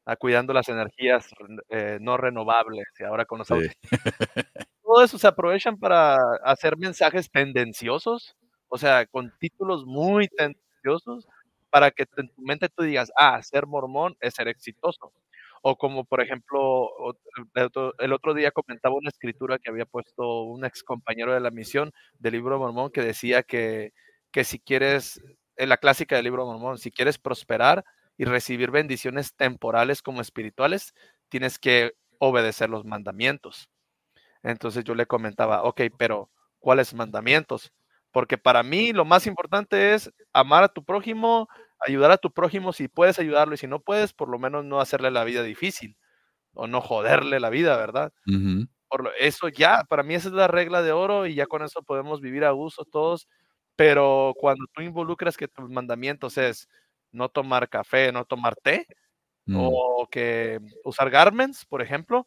a 0.04 0.16
cuidando 0.16 0.52
las 0.52 0.68
energías 0.68 1.28
eh, 1.70 1.98
no 2.00 2.16
renovables 2.16 2.86
y 2.98 3.04
ahora 3.04 3.24
con 3.24 3.38
los 3.38 3.48
Sí. 3.48 3.54
Todo 4.84 5.04
eso 5.04 5.18
se 5.18 5.26
aprovechan 5.26 5.78
para 5.78 6.16
hacer 6.44 6.76
mensajes 6.78 7.30
tendenciosos, 7.30 8.36
o 8.68 8.78
sea, 8.78 9.06
con 9.06 9.32
títulos 9.38 9.84
muy 9.86 10.28
tendenciosos, 10.28 11.26
para 11.70 11.90
que 11.90 12.04
en 12.16 12.28
tu 12.34 12.42
mente 12.42 12.68
tú 12.70 12.82
digas, 12.84 13.12
ah, 13.16 13.42
ser 13.42 13.66
mormón 13.66 14.16
es 14.20 14.34
ser 14.34 14.48
exitoso. 14.48 15.12
O 15.62 15.76
como, 15.76 16.04
por 16.04 16.20
ejemplo, 16.20 16.90
el 17.98 18.12
otro, 18.12 18.34
día 18.34 18.50
comentaba 18.50 18.94
una 18.96 19.10
escritura 19.10 19.58
que 19.58 19.70
había 19.70 19.86
puesto 19.86 20.42
un 20.42 20.64
ex 20.64 20.82
compañero 20.82 21.34
de 21.34 21.40
la 21.40 21.50
misión 21.50 21.92
del 22.18 22.34
libro 22.34 22.58
Mormón 22.58 22.90
que 22.90 23.02
decía 23.02 23.42
que, 23.42 23.92
que 24.30 24.44
si 24.44 24.58
quieres, 24.60 25.20
en 25.56 25.68
la 25.68 25.78
clásica 25.78 26.16
del 26.16 26.24
libro 26.24 26.46
Mormón, 26.46 26.78
si 26.78 26.90
quieres 26.90 27.18
prosperar 27.18 27.84
y 28.16 28.24
recibir 28.24 28.70
bendiciones 28.70 29.34
temporales 29.34 30.02
como 30.02 30.20
espirituales, 30.20 30.94
tienes 31.28 31.58
que 31.58 31.92
obedecer 32.18 32.68
los 32.70 32.84
mandamientos. 32.84 33.70
Entonces 34.42 34.84
yo 34.84 34.94
le 34.94 35.06
comentaba, 35.06 35.62
ok, 35.62 35.82
pero 35.96 36.30
¿cuáles 36.58 36.94
mandamientos? 36.94 37.72
Porque 38.12 38.38
para 38.38 38.62
mí 38.62 38.92
lo 38.92 39.04
más 39.04 39.26
importante 39.26 39.94
es 39.94 40.10
amar 40.32 40.64
a 40.64 40.68
tu 40.68 40.84
prójimo, 40.84 41.48
ayudar 41.80 42.10
a 42.12 42.18
tu 42.18 42.32
prójimo 42.32 42.72
si 42.72 42.88
puedes 42.88 43.18
ayudarlo 43.18 43.54
y 43.54 43.58
si 43.58 43.66
no 43.68 43.80
puedes, 43.80 44.12
por 44.12 44.28
lo 44.28 44.38
menos 44.38 44.64
no 44.64 44.80
hacerle 44.80 45.10
la 45.10 45.24
vida 45.24 45.42
difícil 45.42 45.96
o 46.54 46.66
no 46.68 46.80
joderle 46.82 47.40
la 47.40 47.50
vida, 47.50 47.76
¿verdad? 47.78 48.12
Ujú. 48.26 48.68
Por 48.88 49.04
lo- 49.04 49.12
eso 49.20 49.48
ya, 49.48 49.84
para 49.88 50.02
mí 50.04 50.14
esa 50.14 50.28
es 50.28 50.34
la 50.34 50.48
regla 50.48 50.82
de 50.82 50.92
oro 50.92 51.26
y 51.26 51.34
ya 51.34 51.46
con 51.46 51.62
eso 51.62 51.82
podemos 51.82 52.20
vivir 52.22 52.44
a 52.44 52.52
gusto 52.52 52.84
todos, 52.86 53.28
pero 53.76 54.34
cuando 54.38 54.66
tú 54.74 54.82
involucras 54.82 55.36
que 55.36 55.48
tus 55.48 55.70
mandamientos 55.70 56.38
es 56.38 56.68
no 57.12 57.28
tomar 57.30 57.68
café, 57.68 58.12
no 58.12 58.24
tomar 58.26 58.56
té, 58.56 58.86
Mm. 59.46 59.56
o 59.58 60.08
que 60.10 60.60
usar 60.84 61.10
garments, 61.10 61.64
por 61.66 61.82
ejemplo, 61.82 62.26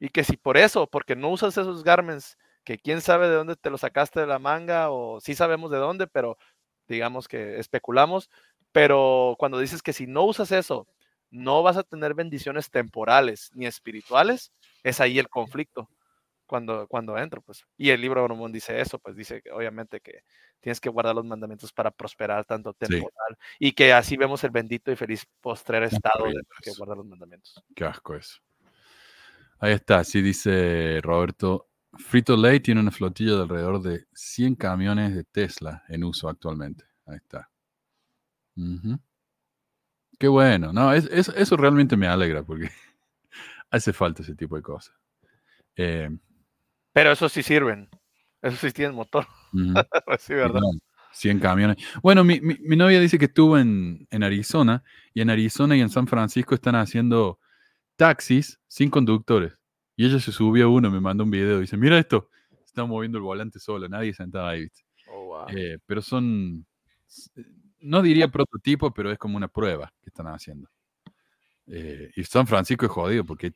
y 0.00 0.08
que 0.10 0.24
si 0.24 0.36
por 0.38 0.56
eso, 0.58 0.86
porque 0.88 1.16
no 1.16 1.30
usas 1.30 1.56
esos 1.58 1.84
garments, 1.84 2.36
que 2.64 2.78
quién 2.78 3.00
sabe 3.02 3.28
de 3.28 3.36
dónde 3.36 3.56
te 3.56 3.70
los 3.70 3.82
sacaste 3.82 4.20
de 4.20 4.26
la 4.28 4.38
manga, 4.40 4.90
o 4.90 5.20
sí 5.20 5.34
sabemos 5.34 5.70
de 5.70 5.78
dónde, 5.78 6.06
pero 6.08 6.38
digamos 6.88 7.28
que 7.28 7.58
especulamos, 7.60 8.30
pero 8.72 9.36
cuando 9.38 9.58
dices 9.58 9.82
que 9.82 9.92
si 9.92 10.06
no 10.06 10.24
usas 10.24 10.52
eso, 10.52 10.86
no 11.30 11.62
vas 11.62 11.76
a 11.76 11.82
tener 11.84 12.14
bendiciones 12.14 12.70
temporales 12.70 13.50
ni 13.54 13.66
espirituales, 13.66 14.52
es 14.82 15.00
ahí 15.00 15.18
el 15.18 15.28
conflicto 15.28 15.88
cuando, 16.46 16.88
cuando 16.88 17.16
entro, 17.16 17.40
pues. 17.42 17.64
Y 17.76 17.90
el 17.90 18.00
libro 18.00 18.22
de 18.22 18.28
Mormón 18.28 18.50
dice 18.50 18.80
eso, 18.80 18.98
pues 18.98 19.14
dice 19.14 19.40
que 19.40 19.52
obviamente 19.52 20.00
que 20.00 20.24
tienes 20.58 20.80
que 20.80 20.88
guardar 20.88 21.14
los 21.14 21.24
mandamientos 21.24 21.72
para 21.72 21.90
prosperar 21.92 22.44
tanto 22.44 22.72
Sí. 22.72 22.88
temporal 22.88 23.38
y 23.60 23.72
que 23.72 23.92
así 23.92 24.16
vemos 24.16 24.42
el 24.42 24.50
bendito 24.50 24.90
y 24.90 24.96
feliz 24.96 25.24
postrer 25.40 25.84
estado 25.84 26.24
de 26.26 26.32
que 26.62 26.70
eso. 26.70 26.78
guardar 26.78 26.96
los 26.96 27.06
mandamientos. 27.06 27.62
Qué 27.74 27.84
asco 27.84 28.16
eso. 28.16 28.40
Ahí 29.60 29.72
está, 29.72 30.02
sí 30.04 30.20
dice 30.22 30.98
Roberto. 31.02 31.68
Frito 31.92 32.36
Lay 32.36 32.60
tiene 32.60 32.80
una 32.80 32.90
flotilla 32.90 33.34
de 33.36 33.42
alrededor 33.42 33.82
de 33.82 34.06
100 34.14 34.54
camiones 34.56 35.14
de 35.14 35.22
Tesla 35.24 35.84
en 35.88 36.02
uso 36.04 36.28
actualmente. 36.28 36.84
Ahí 37.06 37.16
está. 37.16 37.48
Qué 40.18 40.28
bueno. 40.28 40.72
No, 40.72 40.92
es- 40.92 41.06
es- 41.10 41.28
eso 41.36 41.56
realmente 41.56 41.96
me 41.96 42.06
alegra 42.06 42.42
porque 42.42 42.70
hace 43.70 43.92
falta 43.92 44.22
ese 44.22 44.34
tipo 44.34 44.56
de 44.56 44.62
cosas. 44.62 44.94
Eh, 45.76 46.10
Pero 46.92 47.12
esos 47.12 47.32
sí 47.32 47.42
sirven. 47.42 47.88
Esos 48.42 48.60
sí 48.60 48.72
tienen 48.72 48.94
motor. 48.94 49.26
Pues 50.06 50.22
sí, 50.22 50.34
¿verdad? 50.34 50.60
no, 50.60 50.70
100 51.12 51.38
camiones. 51.40 51.76
Bueno, 52.02 52.22
mi, 52.24 52.40
mi- 52.40 52.58
mi 52.60 52.76
novia 52.76 53.00
dice 53.00 53.18
que 53.18 53.24
estuvo 53.26 53.58
en, 53.58 54.06
en 54.10 54.22
Arizona 54.22 54.82
y 55.14 55.20
en 55.22 55.30
Arizona 55.30 55.76
y 55.76 55.80
en 55.80 55.88
San 55.90 56.06
Francisco 56.06 56.54
están 56.54 56.74
haciendo 56.76 57.38
taxis 57.96 58.60
sin 58.68 58.90
conductores. 58.90 59.58
Y 59.96 60.06
ella 60.06 60.18
se 60.20 60.32
subió 60.32 60.66
a 60.66 60.68
uno, 60.68 60.90
me 60.90 61.00
mandó 61.00 61.24
un 61.24 61.30
video 61.30 61.58
y 61.58 61.62
dice, 61.62 61.76
mira 61.76 61.98
esto, 61.98 62.30
está 62.64 62.84
moviendo 62.84 63.18
el 63.18 63.22
volante 63.24 63.58
solo, 63.58 63.88
nadie 63.88 64.14
sentado 64.14 64.46
ahí. 64.46 64.62
¿viste? 64.62 64.82
Oh, 65.12 65.24
wow. 65.26 65.46
Eh, 65.48 65.78
pero 65.84 66.00
son, 66.00 66.64
no 67.80 68.02
diría 68.02 68.28
prototipo, 68.28 68.92
pero 68.92 69.10
es 69.12 69.18
como 69.18 69.36
una 69.36 69.48
prueba 69.48 69.92
que 70.02 70.10
están 70.10 70.26
haciendo. 70.28 70.68
Eh, 71.66 72.10
y 72.16 72.24
San 72.24 72.46
Francisco 72.46 72.86
es 72.86 72.92
jodido 72.92 73.24
porque 73.24 73.52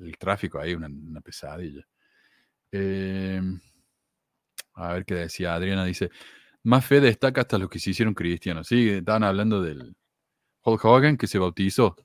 el 0.00 0.16
tráfico 0.18 0.58
ahí 0.60 0.70
es 0.72 0.76
una, 0.76 0.88
una 0.88 1.20
pesadilla. 1.20 1.84
Eh, 2.72 3.40
a 4.74 4.92
ver 4.92 5.04
qué 5.04 5.14
decía 5.14 5.54
Adriana, 5.54 5.84
dice, 5.84 6.10
más 6.62 6.84
fe 6.84 7.00
destaca 7.00 7.42
hasta 7.42 7.58
los 7.58 7.68
que 7.68 7.78
se 7.78 7.90
hicieron 7.90 8.14
cristianos. 8.14 8.66
Sí, 8.68 8.88
estaban 8.90 9.24
hablando 9.24 9.62
del 9.62 9.96
Hulk 10.64 10.84
Hogan 10.84 11.16
que 11.16 11.26
se 11.26 11.38
bautizó. 11.38 11.96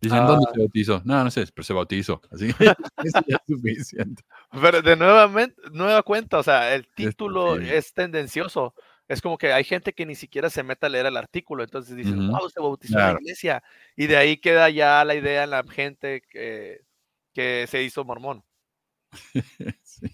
Dicen, 0.00 0.26
¿dónde 0.26 0.44
Ah. 0.48 0.52
se 0.54 0.58
bautizó? 0.60 1.02
No, 1.04 1.24
no 1.24 1.30
sé, 1.30 1.46
pero 1.54 1.64
se 1.64 1.72
bautizó. 1.72 2.20
Así 2.30 2.52
que 2.52 2.64
eso 3.04 3.20
ya 3.26 3.36
es 3.36 3.42
suficiente. 3.46 4.22
Pero 4.52 4.82
de 4.82 4.96
nuevamente, 4.96 5.56
nueva 5.72 6.02
cuenta, 6.02 6.38
o 6.38 6.42
sea, 6.42 6.74
el 6.74 6.86
título 6.94 7.54
terrible. 7.54 7.76
es 7.78 7.94
tendencioso. 7.94 8.74
Es 9.08 9.20
como 9.22 9.38
que 9.38 9.52
hay 9.52 9.62
gente 9.64 9.92
que 9.92 10.04
ni 10.04 10.14
siquiera 10.16 10.50
se 10.50 10.62
mete 10.62 10.86
a 10.86 10.88
leer 10.88 11.06
el 11.06 11.16
artículo, 11.16 11.62
entonces 11.62 11.96
dicen, 11.96 12.18
Ujú. 12.18 12.32
wow, 12.32 12.50
se 12.50 12.60
bautizó 12.60 12.94
en 12.94 12.98
la 12.98 13.04
Claro. 13.06 13.18
iglesia. 13.20 13.62
Y 13.96 14.06
de 14.06 14.16
ahí 14.16 14.36
queda 14.38 14.68
ya 14.70 15.04
la 15.04 15.14
idea 15.14 15.44
en 15.44 15.50
la 15.50 15.62
gente 15.62 16.22
que, 16.28 16.80
que 17.32 17.66
se 17.68 17.82
hizo 17.82 18.04
mormón. 18.04 18.42
Sí. 19.84 20.06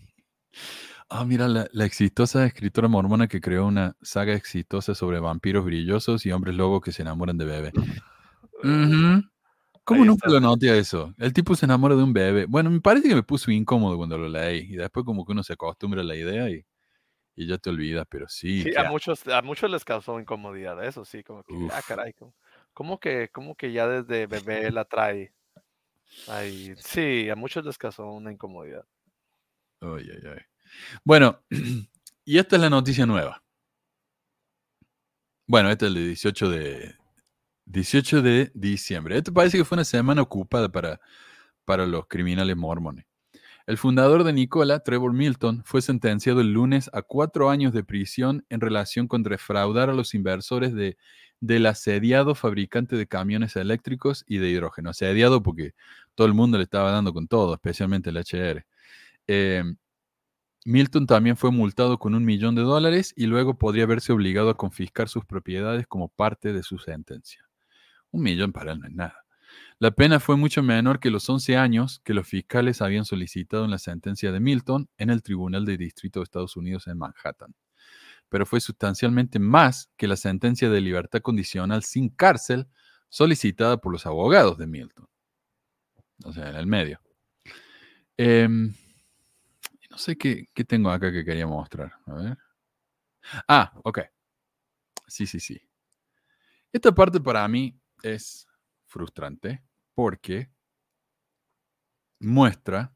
Ah, 1.09 1.25
mira, 1.25 1.49
la, 1.49 1.67
la 1.73 1.85
exitosa 1.85 2.45
escritora 2.47 2.89
mormona 2.89 3.27
que 3.29 3.41
creó 3.41 3.67
una 3.67 3.97
saga 4.03 4.35
exitosa 4.35 4.95
sobre 4.95 5.19
vampiros 5.21 5.65
brillosos 5.65 6.25
y 6.25 6.33
hombres 6.33 6.55
lobos 6.57 6.83
que 6.83 6.93
se 6.93 7.03
enamoran 7.03 7.37
de 7.39 7.45
bebés. 7.45 7.73
Ujú. 8.63 9.23
¿Cómo 9.85 10.03
Ahí 10.03 10.09
nunca 10.09 10.29
está. 10.29 10.31
lo 10.31 10.41
noté 10.41 10.79
eso? 10.79 11.15
El 11.19 11.33
tipo 11.33 11.55
se 11.55 11.67
enamora 11.67 11.97
de 11.97 12.03
un 12.03 12.13
bebé. 12.13 12.47
Bueno, 12.47 12.71
me 12.71 12.81
parece 12.81 13.09
que 13.09 13.15
me 13.15 13.23
puso 13.23 13.51
incómodo 13.51 13.97
cuando 13.97 14.17
lo 14.17 14.29
leí. 14.29 14.61
Y 14.73 14.77
después 14.77 15.05
como 15.05 15.25
que 15.25 15.33
uno 15.33 15.43
se 15.43 15.55
acostumbra 15.55 16.03
a 16.03 16.05
la 16.05 16.17
idea 16.17 16.49
y, 16.49 16.65
y 17.35 17.47
ya 17.47 17.59
te 17.59 17.71
olvidas. 17.71 18.07
Pero 18.09 18.29
sí, 18.29 18.63
Sí, 18.63 18.77
a 18.77 18.85
muchos, 18.85 19.27
a 19.29 19.43
muchos 19.43 19.71
les 19.71 19.85
causó 19.85 20.21
incomodidad 20.21 20.83
eso, 20.85 21.05
sí, 21.05 21.23
como 21.23 21.43
que, 21.45 21.55
ah, 21.73 21.83
caray, 21.87 22.13
¿cómo, 22.15 22.35
cómo 22.73 23.01
que, 23.01 23.29
cómo 23.31 23.55
que 23.55 23.73
ya 23.73 23.87
desde 23.89 24.27
bebé 24.27 24.71
la 24.71 24.85
trae 24.85 25.33
ahí? 26.29 26.75
Sí, 26.79 27.29
a 27.31 27.37
muchos 27.37 27.65
les 27.65 27.79
causó 27.79 28.07
una 28.11 28.33
incomodidad. 28.33 28.85
Ay, 29.81 30.09
ay, 30.11 30.31
ay. 30.31 30.43
Bueno, 31.05 31.43
y 32.25 32.39
esta 32.39 32.57
es 32.57 32.63
la 32.63 32.71
noticia 32.71 33.07
nueva. 33.07 33.43
Bueno, 35.47 35.71
esta 35.71 35.87
es 35.87 35.93
el 35.95 36.07
18 36.07 36.51
de, 36.51 36.95
18 37.67 38.23
de 38.23 38.51
diciembre. 38.55 39.19
Esto 39.19 39.33
parece 39.33 39.59
que 39.59 39.65
fue 39.65 39.77
una 39.77 39.85
semana 39.85 40.23
ocupada 40.23 40.71
para, 40.71 41.01
para 41.65 41.87
los 41.87 42.07
criminales 42.07 42.57
mormones. 42.57 43.05
El 43.67 43.79
fundador 43.79 44.25
de 44.25 44.33
Nicola, 44.33 44.81
Trevor 44.81 45.13
Milton, 45.13 45.63
fue 45.65 45.83
sentenciado 45.83 46.41
el 46.41 46.53
lunes 46.53 46.91
a 46.93 47.03
cuatro 47.03 47.49
años 47.51 47.73
de 47.73 47.85
prisión 47.85 48.45
en 48.49 48.61
relación 48.61 49.07
con 49.07 49.23
defraudar 49.23 49.89
a 49.89 49.95
los 49.95 50.15
inversores 50.15 50.75
de, 50.75 50.97
del 51.41 51.67
asediado 51.67 52.35
fabricante 52.35 52.97
de 52.97 53.07
camiones 53.07 53.57
eléctricos 53.57 54.25
y 54.27 54.39
de 54.39 54.51
hidrógeno. 54.51 54.91
Asediado 54.91 55.43
porque 55.43 55.75
todo 56.15 56.27
el 56.27 56.35
mundo 56.35 56.59
le 56.59 56.65
estaba 56.65 56.91
dando 56.91 57.13
con 57.13 57.29
todo, 57.29 57.55
especialmente 57.55 58.11
el 58.11 58.17
HR. 58.17 58.65
Eh, 59.29 59.63
Milton 60.65 61.07
también 61.07 61.37
fue 61.37 61.51
multado 61.51 61.99
con 61.99 62.15
un 62.15 62.25
millón 62.25 62.55
de 62.55 62.63
dólares 62.63 63.13
y 63.17 63.27
luego 63.27 63.59
podría 63.59 63.87
verse 63.87 64.13
obligado 64.13 64.51
a 64.51 64.57
confiscar 64.57 65.09
sus 65.09 65.25
propiedades 65.25 65.87
como 65.87 66.09
parte 66.09 66.53
de 66.53 66.63
su 66.63 66.79
sentencia. 66.79 67.49
Un 68.13 68.23
millón 68.23 68.53
para 68.53 68.73
él 68.73 68.81
no 68.81 68.87
es 68.87 68.95
nada. 68.95 69.22
La 69.79 69.91
pena 69.91 70.21
fue 70.21 70.37
mucho 70.37 70.63
menor 70.63 71.01
que 71.01 71.11
los 71.11 71.29
11 71.29 71.57
años 71.57 72.01
que 72.05 72.15
los 72.15 72.27
fiscales 72.29 72.81
habían 72.81 73.05
solicitado 73.05 73.65
en 73.65 73.71
la 73.71 73.79
sentencia 73.79 74.31
de 74.31 74.39
Milton 74.39 74.89
en 74.97 75.11
el 75.11 75.23
Tribunal 75.23 75.65
de 75.65 75.77
Distrito 75.77 76.21
de 76.21 76.25
Estados 76.25 76.57
Unidos 76.57 76.87
en 76.87 76.99
Manhattan. 76.99 77.55
Pero 78.29 78.47
fue 78.47 78.61
sustancialmente 78.61 79.39
más 79.39 79.91
que 79.97 80.07
la 80.07 80.17
sentencia 80.17 80.71
de 80.71 80.81
libertad 80.81 81.21
condicional 81.21 81.83
sin 81.83 82.09
cárcel 82.11 82.69
solicitada 83.09 83.77
por 83.79 83.93
los 83.93 84.07
abogados 84.07 84.57
de 84.57 84.67
Milton. 84.67 85.09
O 86.25 86.33
sea, 86.33 86.49
en 86.49 86.57
el 86.57 86.67
medio. 86.67 87.01
Em, 88.17 88.73
no 89.91 89.99
sé 89.99 90.17
qué, 90.17 90.49
qué 90.55 90.65
tengo 90.65 90.91
acá 90.91 91.11
que 91.11 91.25
quería 91.25 91.47
mostrar. 91.47 91.93
A 92.07 92.15
ver. 92.15 92.39
Ah, 93.49 93.73
ok. 93.85 94.01
Sí, 95.07 95.27
sí, 95.27 95.41
sí. 95.41 95.61
Esta 96.73 96.93
parte 96.93 97.21
para 97.21 97.47
mí 97.49 97.79
es 98.03 98.47
frustrante 98.93 99.65
porque 99.95 100.51
muestra. 102.21 102.95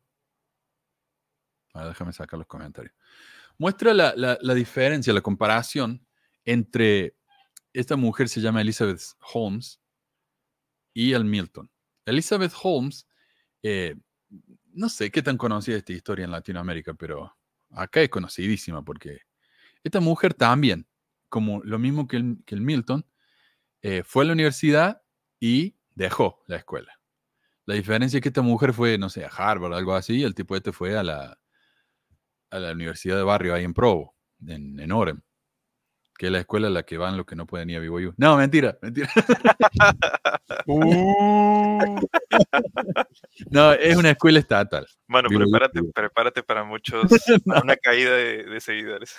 A 1.75 1.81
ver, 1.81 1.89
déjame 1.89 2.13
sacar 2.13 2.39
los 2.39 2.47
comentarios. 2.47 2.95
Muestra 3.59 3.95
la, 3.95 4.15
la- 4.17 4.39
la 4.41 4.55
diferencia, 4.55 5.13
la 5.13 5.21
comparación 5.23 6.07
entre 6.45 7.17
esta 7.73 7.97
mujer 7.97 8.29
se 8.29 8.41
llama 8.41 8.63
Elizabeth 8.63 9.03
Holmes 9.35 9.81
y 10.95 11.13
el 11.13 11.25
Milton. 11.25 11.71
Elizabeth 12.05 12.53
Holmes, 12.63 13.07
eh, 13.63 13.97
no 14.73 14.89
sé 14.89 15.11
qué 15.11 15.23
tan 15.23 15.37
conocida 15.39 15.77
es 15.77 15.81
esta 15.81 15.93
historia 15.93 16.25
en 16.25 16.31
Latinoamérica, 16.31 16.95
pero 16.95 17.37
acá 17.71 18.03
es 18.03 18.09
conocidísima 18.09 18.85
porque 18.85 19.21
esta 19.85 20.01
mujer 20.01 20.35
también, 20.35 20.87
como 21.29 21.63
lo 21.65 21.79
mismo 21.79 22.07
que 22.09 22.19
el, 22.19 22.39
que 22.47 22.55
el 22.55 22.61
Milton, 22.63 23.07
eh, 23.83 24.03
fue 24.05 24.25
a 24.25 24.29
la 24.29 24.35
universidad 24.35 25.03
y 25.41 25.77
dejó 25.97 26.43
la 26.47 26.57
escuela. 26.57 26.93
La 27.65 27.75
diferencia 27.75 28.19
es 28.19 28.23
que 28.23 28.29
esta 28.29 28.43
mujer 28.43 28.73
fue, 28.73 28.97
no 28.97 29.09
sé, 29.09 29.25
a 29.25 29.29
Harvard 29.29 29.73
o 29.73 29.77
algo 29.77 29.95
así, 29.95 30.19
y 30.19 30.23
el 30.23 30.37
tipo 30.37 30.55
este 30.55 30.73
fue 30.73 30.97
a 30.97 31.03
la, 31.03 31.37
a 32.51 32.59
la 32.61 32.73
universidad 32.73 33.17
de 33.17 33.25
barrio 33.25 33.55
ahí 33.55 33.65
en 33.65 33.75
Provo, 33.75 34.15
en, 34.47 34.79
en 34.79 34.93
Orem, 34.93 35.21
que 36.17 36.27
es 36.27 36.33
la 36.33 36.39
escuela 36.39 36.69
a 36.69 36.71
la 36.71 36.85
que 36.85 36.97
van 36.97 37.17
los 37.17 37.27
que 37.27 37.35
no 37.35 37.45
pueden 37.47 37.71
ir 37.71 37.79
a 37.79 37.81
BYU. 37.81 38.15
No, 38.19 38.37
mentira, 38.37 38.79
mentira. 38.81 39.11
Uh. 40.69 41.99
no, 43.51 43.73
es 43.73 43.97
una 43.97 44.11
escuela 44.11 44.39
estatal. 44.39 44.87
BYU. 45.09 45.39
prepárate, 45.39 45.81
prepárate 45.93 46.43
para 46.45 46.63
muchos, 46.63 47.05
una 47.65 47.77
caída 47.77 48.13
de, 48.13 48.45
de 48.45 48.61
seguidores. 48.61 49.17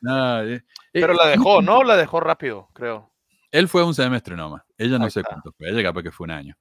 No, 0.00 0.42
eh, 0.42 0.64
Pero 0.92 1.12
eh, 1.12 1.16
la 1.16 1.26
dejó, 1.28 1.60
¿no? 1.60 1.82
La 1.82 1.96
dejó 1.96 2.20
rápido, 2.20 2.68
creo. 2.72 3.10
Él 3.50 3.68
fue 3.68 3.84
un 3.84 3.94
semestre 3.94 4.36
nomás. 4.36 4.62
Ella 4.78 4.98
no 4.98 5.10
sé 5.10 5.22
cuánto 5.22 5.52
fue. 5.52 5.68
Ella 5.70 5.82
capaz 5.82 6.02
que 6.02 6.12
fue 6.12 6.24
un 6.24 6.30
año. 6.30 6.56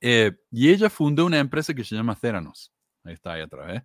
Eh, 0.00 0.32
y 0.50 0.70
ella 0.70 0.90
fundó 0.90 1.26
una 1.26 1.38
empresa 1.38 1.74
que 1.74 1.84
se 1.84 1.94
llama 1.94 2.16
Theranos. 2.16 2.72
Ahí 3.04 3.14
está, 3.14 3.32
ahí 3.32 3.42
otra 3.42 3.66
vez. 3.66 3.82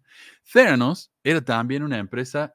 Theranos 0.52 1.12
era 1.24 1.42
también 1.42 1.84
una 1.84 1.98
empresa 1.98 2.54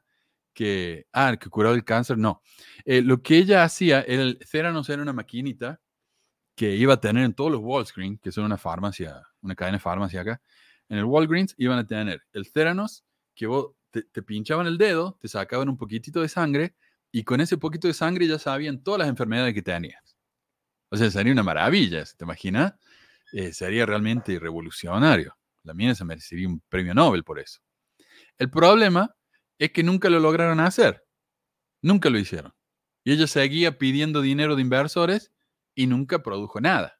que, 0.52 1.06
ah, 1.12 1.36
que 1.36 1.48
curaba 1.48 1.74
el 1.74 1.84
cáncer. 1.84 2.18
No. 2.18 2.42
Eh, 2.84 3.02
lo 3.02 3.22
que 3.22 3.38
ella 3.38 3.64
hacía, 3.64 4.00
el, 4.00 4.38
Theranos 4.50 4.88
era 4.88 5.02
una 5.02 5.12
maquinita 5.12 5.80
que 6.54 6.76
iba 6.76 6.94
a 6.94 7.00
tener 7.00 7.24
en 7.24 7.34
todos 7.34 7.50
los 7.50 7.60
Walgreens, 7.60 8.20
que 8.20 8.30
son 8.30 8.44
una 8.44 8.58
farmacia, 8.58 9.22
una 9.40 9.54
cadena 9.54 9.78
de 9.78 9.82
farmacia 9.82 10.20
acá. 10.20 10.40
En 10.88 10.98
el 10.98 11.04
Walgreens 11.04 11.54
iban 11.56 11.78
a 11.78 11.86
tener 11.86 12.22
el 12.32 12.52
Theranos, 12.52 13.04
que 13.34 13.46
vos 13.46 13.74
te, 13.90 14.02
te 14.02 14.22
pinchaban 14.22 14.66
el 14.66 14.78
dedo, 14.78 15.18
te 15.20 15.28
sacaban 15.28 15.68
un 15.68 15.76
poquitito 15.76 16.20
de 16.20 16.28
sangre 16.28 16.76
y 17.12 17.24
con 17.24 17.40
ese 17.40 17.58
poquito 17.58 17.88
de 17.88 17.94
sangre 17.94 18.26
ya 18.26 18.38
sabían 18.38 18.82
todas 18.82 19.00
las 19.00 19.08
enfermedades 19.08 19.54
que 19.54 19.62
tenías. 19.62 20.16
O 20.90 20.96
sea, 20.96 21.10
sería 21.10 21.32
una 21.32 21.42
maravilla, 21.42 22.04
¿se 22.06 22.16
¿te 22.16 22.24
imaginas? 22.24 22.74
Eh, 23.32 23.52
sería 23.52 23.86
realmente 23.86 24.38
revolucionario. 24.38 25.36
La 25.64 25.74
mía 25.74 25.94
se 25.94 26.04
merecería 26.04 26.48
un 26.48 26.60
premio 26.68 26.94
Nobel 26.94 27.24
por 27.24 27.38
eso. 27.38 27.60
El 28.38 28.50
problema 28.50 29.14
es 29.58 29.72
que 29.72 29.82
nunca 29.82 30.10
lo 30.10 30.20
lograron 30.20 30.60
hacer. 30.60 31.04
Nunca 31.82 32.10
lo 32.10 32.18
hicieron. 32.18 32.52
Y 33.04 33.12
ella 33.12 33.26
seguía 33.26 33.78
pidiendo 33.78 34.22
dinero 34.22 34.56
de 34.56 34.62
inversores 34.62 35.32
y 35.74 35.86
nunca 35.86 36.22
produjo 36.22 36.60
nada. 36.60 36.98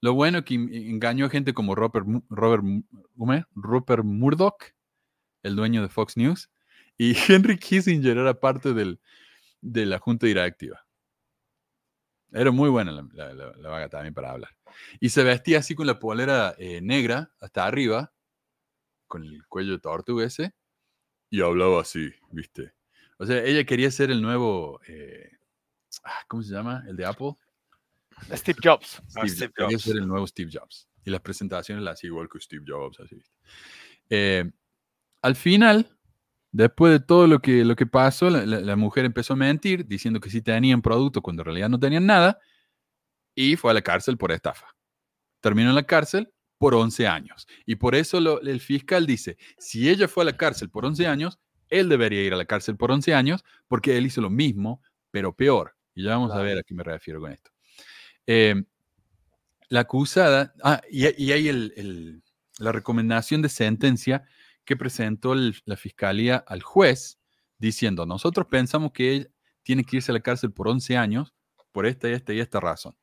Lo 0.00 0.14
bueno 0.14 0.38
es 0.38 0.44
que 0.44 0.54
en- 0.54 0.72
engañó 0.74 1.28
gente 1.30 1.54
como 1.54 1.74
Robert, 1.74 2.06
Robert. 2.28 2.64
Rupert 3.54 4.04
Murdoch, 4.04 4.62
el 5.42 5.56
dueño 5.56 5.82
de 5.82 5.88
Fox 5.88 6.16
News, 6.16 6.50
y 6.98 7.14
Henry 7.28 7.58
Kissinger 7.58 8.18
era 8.18 8.38
parte 8.40 8.74
del, 8.74 9.00
de 9.72 9.84
la 9.86 9.98
junta 9.98 10.26
directiva. 10.26 10.86
Era 12.32 12.50
muy 12.50 12.68
buena 12.68 12.92
la, 12.92 13.06
la- 13.12 13.34
la- 13.34 13.56
la 13.56 13.68
vaga 13.68 13.88
también 13.88 14.14
para 14.14 14.30
hablar. 14.32 14.56
Y 15.00 15.08
se 15.08 15.22
vestía 15.24 15.58
así 15.58 15.74
con 15.74 15.86
la 15.86 15.98
polera 15.98 16.54
eh, 16.58 16.80
negra 16.82 17.32
hasta 17.40 17.64
arriba, 17.66 18.12
con 19.06 19.24
el 19.24 19.46
cuello 19.46 19.72
de 19.72 19.78
tortuga 19.78 20.24
ese, 20.24 20.54
y 21.30 21.40
hablaba 21.40 21.80
así, 21.80 22.12
¿viste? 22.30 22.74
O 23.18 23.26
sea, 23.26 23.42
ella 23.42 23.64
quería 23.64 23.90
ser 23.90 24.10
el 24.10 24.20
nuevo, 24.20 24.80
eh, 24.86 25.30
ah, 26.04 26.24
¿cómo 26.28 26.42
se 26.42 26.52
llama? 26.52 26.84
El 26.86 26.96
de 26.96 27.06
Apple. 27.06 27.34
Steve 28.32 28.58
Jobs. 28.62 29.00
Ah, 29.16 29.26
Steve 29.26 29.28
Steve 29.28 29.52
Jobs. 29.56 29.66
Quería 29.68 29.78
ser 29.78 29.96
el 29.96 30.06
nuevo 30.08 30.26
Steve 30.26 30.50
Jobs. 30.52 30.88
Y 31.04 31.10
las 31.10 31.20
presentaciones 31.20 31.82
las 31.84 31.94
hacía 31.94 32.08
igual 32.08 32.28
que 32.28 32.40
Steve 32.40 32.64
Jobs, 32.66 33.00
así. 33.00 33.22
Eh, 34.10 34.50
al 35.22 35.36
final, 35.36 35.95
después 36.52 36.92
de 36.92 37.00
todo 37.00 37.26
lo 37.26 37.40
que, 37.40 37.64
lo 37.64 37.76
que 37.76 37.86
pasó, 37.86 38.30
la, 38.30 38.46
la- 38.46 38.60
la 38.60 38.76
mujer 38.76 39.04
empezó 39.04 39.34
a 39.34 39.36
mentir, 39.36 39.86
diciendo 39.86 40.20
que 40.20 40.30
sí 40.30 40.42
tenían 40.42 40.82
producto 40.82 41.22
cuando 41.22 41.42
en 41.42 41.46
realidad 41.46 41.68
no 41.70 41.78
tenían 41.80 42.06
nada, 42.06 42.38
y 43.34 43.56
fue 43.56 43.70
a 43.70 43.74
la 43.74 43.82
cárcel 43.82 44.16
por 44.16 44.32
estafa. 44.32 44.66
Terminó 45.42 45.70
en 45.70 45.76
la 45.76 45.84
cárcel 45.84 46.32
por 46.58 46.74
11 46.74 47.06
años. 47.08 47.46
Y 47.66 47.76
por 47.76 47.94
eso 47.94 48.20
lo- 48.20 48.40
el 48.42 48.60
fiscal 48.60 49.06
dice, 49.06 49.38
si 49.58 49.88
ella 49.90 50.08
fue 50.08 50.24
a 50.24 50.26
la 50.26 50.36
cárcel 50.36 50.70
por 50.70 50.86
11 50.86 51.06
años, 51.06 51.38
él 51.70 51.88
debería 51.88 52.22
ir 52.24 52.34
a 52.34 52.36
la 52.36 52.46
cárcel 52.46 52.76
por 52.76 52.92
11 52.92 53.14
años, 53.14 53.44
porque 53.68 53.96
él 53.98 54.06
hizo 54.06 54.20
lo 54.22 54.30
mismo, 54.30 54.82
pero 55.10 55.34
peor. 55.34 55.76
Y 55.94 56.04
ya 56.04 56.10
vamos 56.12 56.32
a 56.32 56.40
ver 56.42 56.58
a 56.58 56.62
qué 56.62 56.74
me 56.74 56.84
refiero 56.84 57.20
con 57.20 57.32
esto. 57.32 57.50
Eh, 58.26 58.64
la 59.68 59.80
acusada, 59.80 60.54
ah, 60.62 60.80
y, 60.90 61.06
y 61.22 61.32
hay 61.32 61.48
el- 61.48 61.72
el- 61.76 62.22
la 62.58 62.72
recomendación 62.72 63.42
de 63.42 63.48
sentencia 63.48 64.24
que 64.66 64.76
presentó 64.76 65.34
la 65.34 65.76
fiscalía 65.76 66.44
al 66.46 66.62
juez 66.62 67.18
diciendo, 67.58 68.04
nosotros 68.04 68.46
pensamos 68.50 68.92
que 68.92 69.16
él 69.16 69.32
tiene 69.62 69.84
que 69.84 69.96
irse 69.96 70.12
a 70.12 70.14
la 70.14 70.20
cárcel 70.20 70.52
por 70.52 70.68
11 70.68 70.96
años 70.96 71.34
por 71.72 71.86
esta 71.86 72.08
y 72.08 72.12
esta 72.12 72.34
y 72.34 72.40
esta 72.40 72.60
razón. 72.60 72.96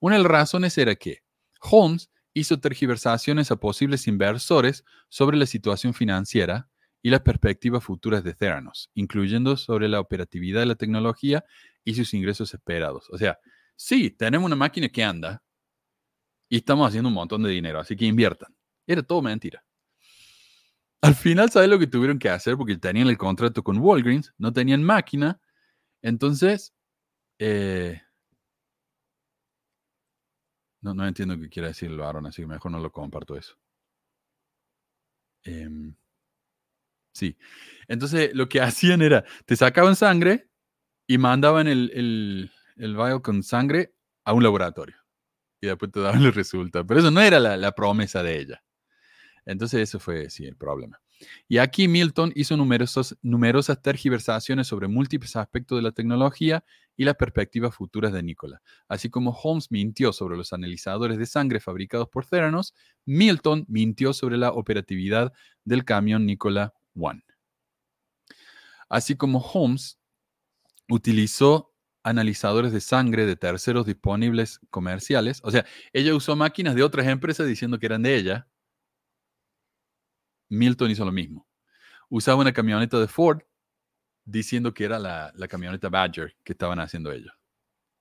Una 0.00 0.16
de 0.16 0.22
las 0.22 0.30
razones 0.30 0.76
era 0.76 0.94
que 0.94 1.22
Holmes 1.60 2.10
hizo 2.34 2.60
tergiversaciones 2.60 3.50
a 3.50 3.56
posibles 3.56 4.06
inversores 4.06 4.84
sobre 5.08 5.38
la 5.38 5.46
situación 5.46 5.94
financiera 5.94 6.68
y 7.02 7.10
las 7.10 7.20
perspectivas 7.20 7.84
futuras 7.84 8.24
de 8.24 8.34
Theranos, 8.34 8.90
incluyendo 8.94 9.56
sobre 9.56 9.88
la 9.88 10.00
operatividad 10.00 10.60
de 10.60 10.66
la 10.66 10.74
tecnología 10.74 11.44
y 11.84 11.94
sus 11.94 12.12
ingresos 12.14 12.52
esperados. 12.52 13.08
O 13.10 13.16
sea, 13.16 13.38
sí, 13.76 14.10
tenemos 14.10 14.46
una 14.46 14.56
máquina 14.56 14.88
que 14.88 15.04
anda 15.04 15.42
y 16.48 16.56
estamos 16.56 16.88
haciendo 16.88 17.08
un 17.08 17.14
montón 17.14 17.42
de 17.42 17.50
dinero, 17.50 17.80
así 17.80 17.96
que 17.96 18.04
inviertan. 18.04 18.54
Era 18.86 19.02
todo 19.02 19.22
mentira. 19.22 19.65
Al 21.06 21.14
final, 21.14 21.50
¿sabes 21.50 21.68
lo 21.68 21.78
que 21.78 21.86
tuvieron 21.86 22.18
que 22.18 22.28
hacer? 22.28 22.56
Porque 22.56 22.76
tenían 22.76 23.08
el 23.08 23.16
contrato 23.18 23.62
con 23.62 23.78
Walgreens, 23.78 24.34
no 24.38 24.52
tenían 24.52 24.82
máquina, 24.82 25.40
entonces... 26.02 26.74
eh, 27.38 28.02
no, 30.80 30.94
no 30.94 31.06
entiendo 31.06 31.38
qué 31.38 31.48
quiere 31.48 31.68
decir 31.68 31.90
el 31.90 31.98
varón, 31.98 32.26
así 32.26 32.42
que 32.42 32.48
mejor 32.48 32.70
no 32.72 32.78
lo 32.80 32.92
comparto 32.92 33.36
eso. 33.36 33.56
Em, 35.44 35.94
sí. 37.12 37.36
Entonces, 37.88 38.30
lo 38.34 38.48
que 38.48 38.60
hacían 38.62 39.02
era, 39.02 39.24
te 39.44 39.56
sacaban 39.56 39.96
sangre 39.96 40.50
y 41.06 41.18
mandaban 41.18 41.68
el, 41.68 42.50
el, 42.76 43.22
con 43.22 43.42
sangre 43.42 43.94
a 44.24 44.32
un 44.32 44.42
laboratorio. 44.42 44.96
Y 45.60 45.68
después 45.68 45.90
te 45.92 46.00
daban 46.00 46.22
el 46.22 46.32
resultado. 46.32 46.86
Pero 46.86 47.00
eso 47.00 47.10
no 47.10 47.20
era 47.20 47.40
la 47.40 47.72
promesa 47.72 48.22
de 48.22 48.38
ella. 48.40 48.62
Entonces, 49.46 49.80
eso 49.80 49.98
fue, 49.98 50.28
sí, 50.28 50.44
el 50.44 50.56
problema. 50.56 51.00
Y 51.48 51.58
aquí 51.58 51.88
Milton 51.88 52.32
hizo 52.34 52.56
numerosas 52.56 53.82
tergiversaciones 53.82 54.66
sobre 54.66 54.88
múltiples 54.88 55.36
aspectos 55.36 55.78
de 55.78 55.82
la 55.82 55.92
tecnología 55.92 56.64
y 56.96 57.04
las 57.04 57.14
perspectivas 57.16 57.74
futuras 57.74 58.12
de 58.12 58.22
Nikola. 58.22 58.60
Así 58.88 59.08
como 59.08 59.30
Holmes 59.30 59.70
mintió 59.70 60.12
sobre 60.12 60.36
los 60.36 60.52
analizadores 60.52 61.18
de 61.18 61.26
sangre 61.26 61.60
fabricados 61.60 62.08
por 62.08 62.26
Theranos, 62.26 62.74
Milton 63.04 63.64
mintió 63.68 64.12
sobre 64.12 64.36
la 64.36 64.50
operatividad 64.50 65.32
del 65.64 65.84
camión 65.84 66.26
Nikola 66.26 66.74
One. 66.94 67.22
Así 68.88 69.16
como 69.16 69.38
Holmes 69.40 69.98
utilizó 70.88 71.72
analizadores 72.02 72.72
de 72.72 72.80
sangre 72.80 73.26
de 73.26 73.36
terceros 73.36 73.84
disponibles 73.84 74.60
comerciales, 74.70 75.40
o 75.42 75.50
sea, 75.50 75.66
ella 75.92 76.14
usó 76.14 76.36
máquinas 76.36 76.76
de 76.76 76.84
otras 76.84 77.06
empresas 77.08 77.48
diciendo 77.48 77.78
que 77.78 77.86
eran 77.86 78.02
de 78.02 78.16
ella. 78.16 78.48
Milton 80.48 80.90
hizo 80.90 81.04
lo 81.04 81.12
mismo. 81.12 81.46
Usaba 82.08 82.40
una 82.40 82.52
camioneta 82.52 82.98
de 83.00 83.08
Ford 83.08 83.40
diciendo 84.24 84.74
que 84.74 84.84
era 84.84 84.98
la, 84.98 85.32
la 85.34 85.48
camioneta 85.48 85.88
Badger 85.88 86.36
que 86.44 86.52
estaban 86.52 86.80
haciendo 86.80 87.12
ellos. 87.12 87.32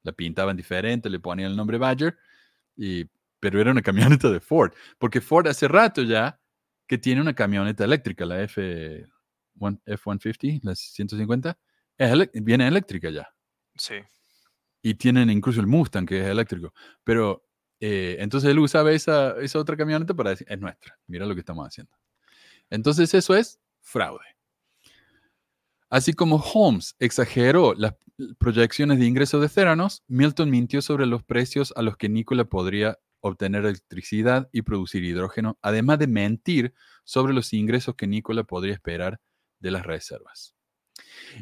La 0.04 0.12
pintaban 0.12 0.56
diferente, 0.56 1.10
le 1.10 1.20
ponían 1.20 1.52
el 1.52 1.58
nombre 1.58 1.78
Badger, 1.78 2.18
y, 2.76 3.06
pero 3.40 3.60
era 3.62 3.72
una 3.72 3.82
camioneta 3.82 4.30
de 4.30 4.40
Ford. 4.40 4.74
Porque 4.98 5.22
Ford 5.22 5.48
hace 5.48 5.68
rato 5.68 6.04
ya 6.04 6.40
que 6.88 6.98
tiene 6.98 7.22
una 7.22 7.34
camioneta 7.34 7.84
eléctrica, 7.84 8.26
la 8.26 8.42
F, 8.44 9.08
F-150, 9.86 10.60
la 10.64 10.76
150, 10.76 11.58
es 11.98 12.30
viene 12.34 12.68
eléctrica 12.68 13.10
ya. 13.10 13.28
Sí. 13.76 13.96
Y 14.82 14.96
tienen 14.96 15.30
incluso 15.30 15.60
el 15.62 15.68
Mustang, 15.68 16.06
que 16.06 16.22
es 16.22 16.28
eléctrico. 16.28 16.74
Pero 17.04 17.48
eh, 17.80 18.18
entonces 18.20 18.52
él 18.52 18.60
usaba 18.60 18.92
esa, 18.92 19.40
esa 19.42 19.60
otra 19.60 19.76
camioneta 19.76 20.14
para 20.14 20.32
decir, 20.32 20.48
es 20.50 20.60
nuestra, 20.60 20.98
mira 21.08 21.26
lo 21.26 21.34
que 21.34 21.40
estamos 21.40 21.68
haciendo. 21.68 21.92
Entonces 22.70 23.14
eso 23.14 23.36
es 23.36 23.60
fraude. 23.82 24.26
Así 25.90 26.14
como 26.14 26.38
Holmes 26.38 26.96
exageró 27.00 27.74
las 27.74 27.96
proyecciones 28.38 29.00
de 29.00 29.06
ingresos 29.06 29.42
de 29.42 29.50
Theranos, 29.50 30.04
Milton 30.08 30.50
mintió 30.50 30.82
sobre 30.82 31.06
los 31.06 31.24
precios 31.24 31.74
a 31.76 31.82
los 31.82 31.98
que 31.98 32.10
Nikola 32.10 32.46
podría 32.46 32.98
obtener 33.22 33.66
electricidad 33.66 34.50
y 34.52 34.62
producir 34.62 35.04
hidrógeno, 35.04 35.58
además 35.62 36.00
de 36.00 36.08
mentir 36.08 36.74
sobre 37.04 37.34
los 37.34 37.54
ingresos 37.54 37.96
que 37.96 38.08
Nikola 38.08 38.44
podría 38.44 38.74
esperar 38.74 39.20
de 39.60 39.72
las 39.72 39.86
reservas. 39.86 40.54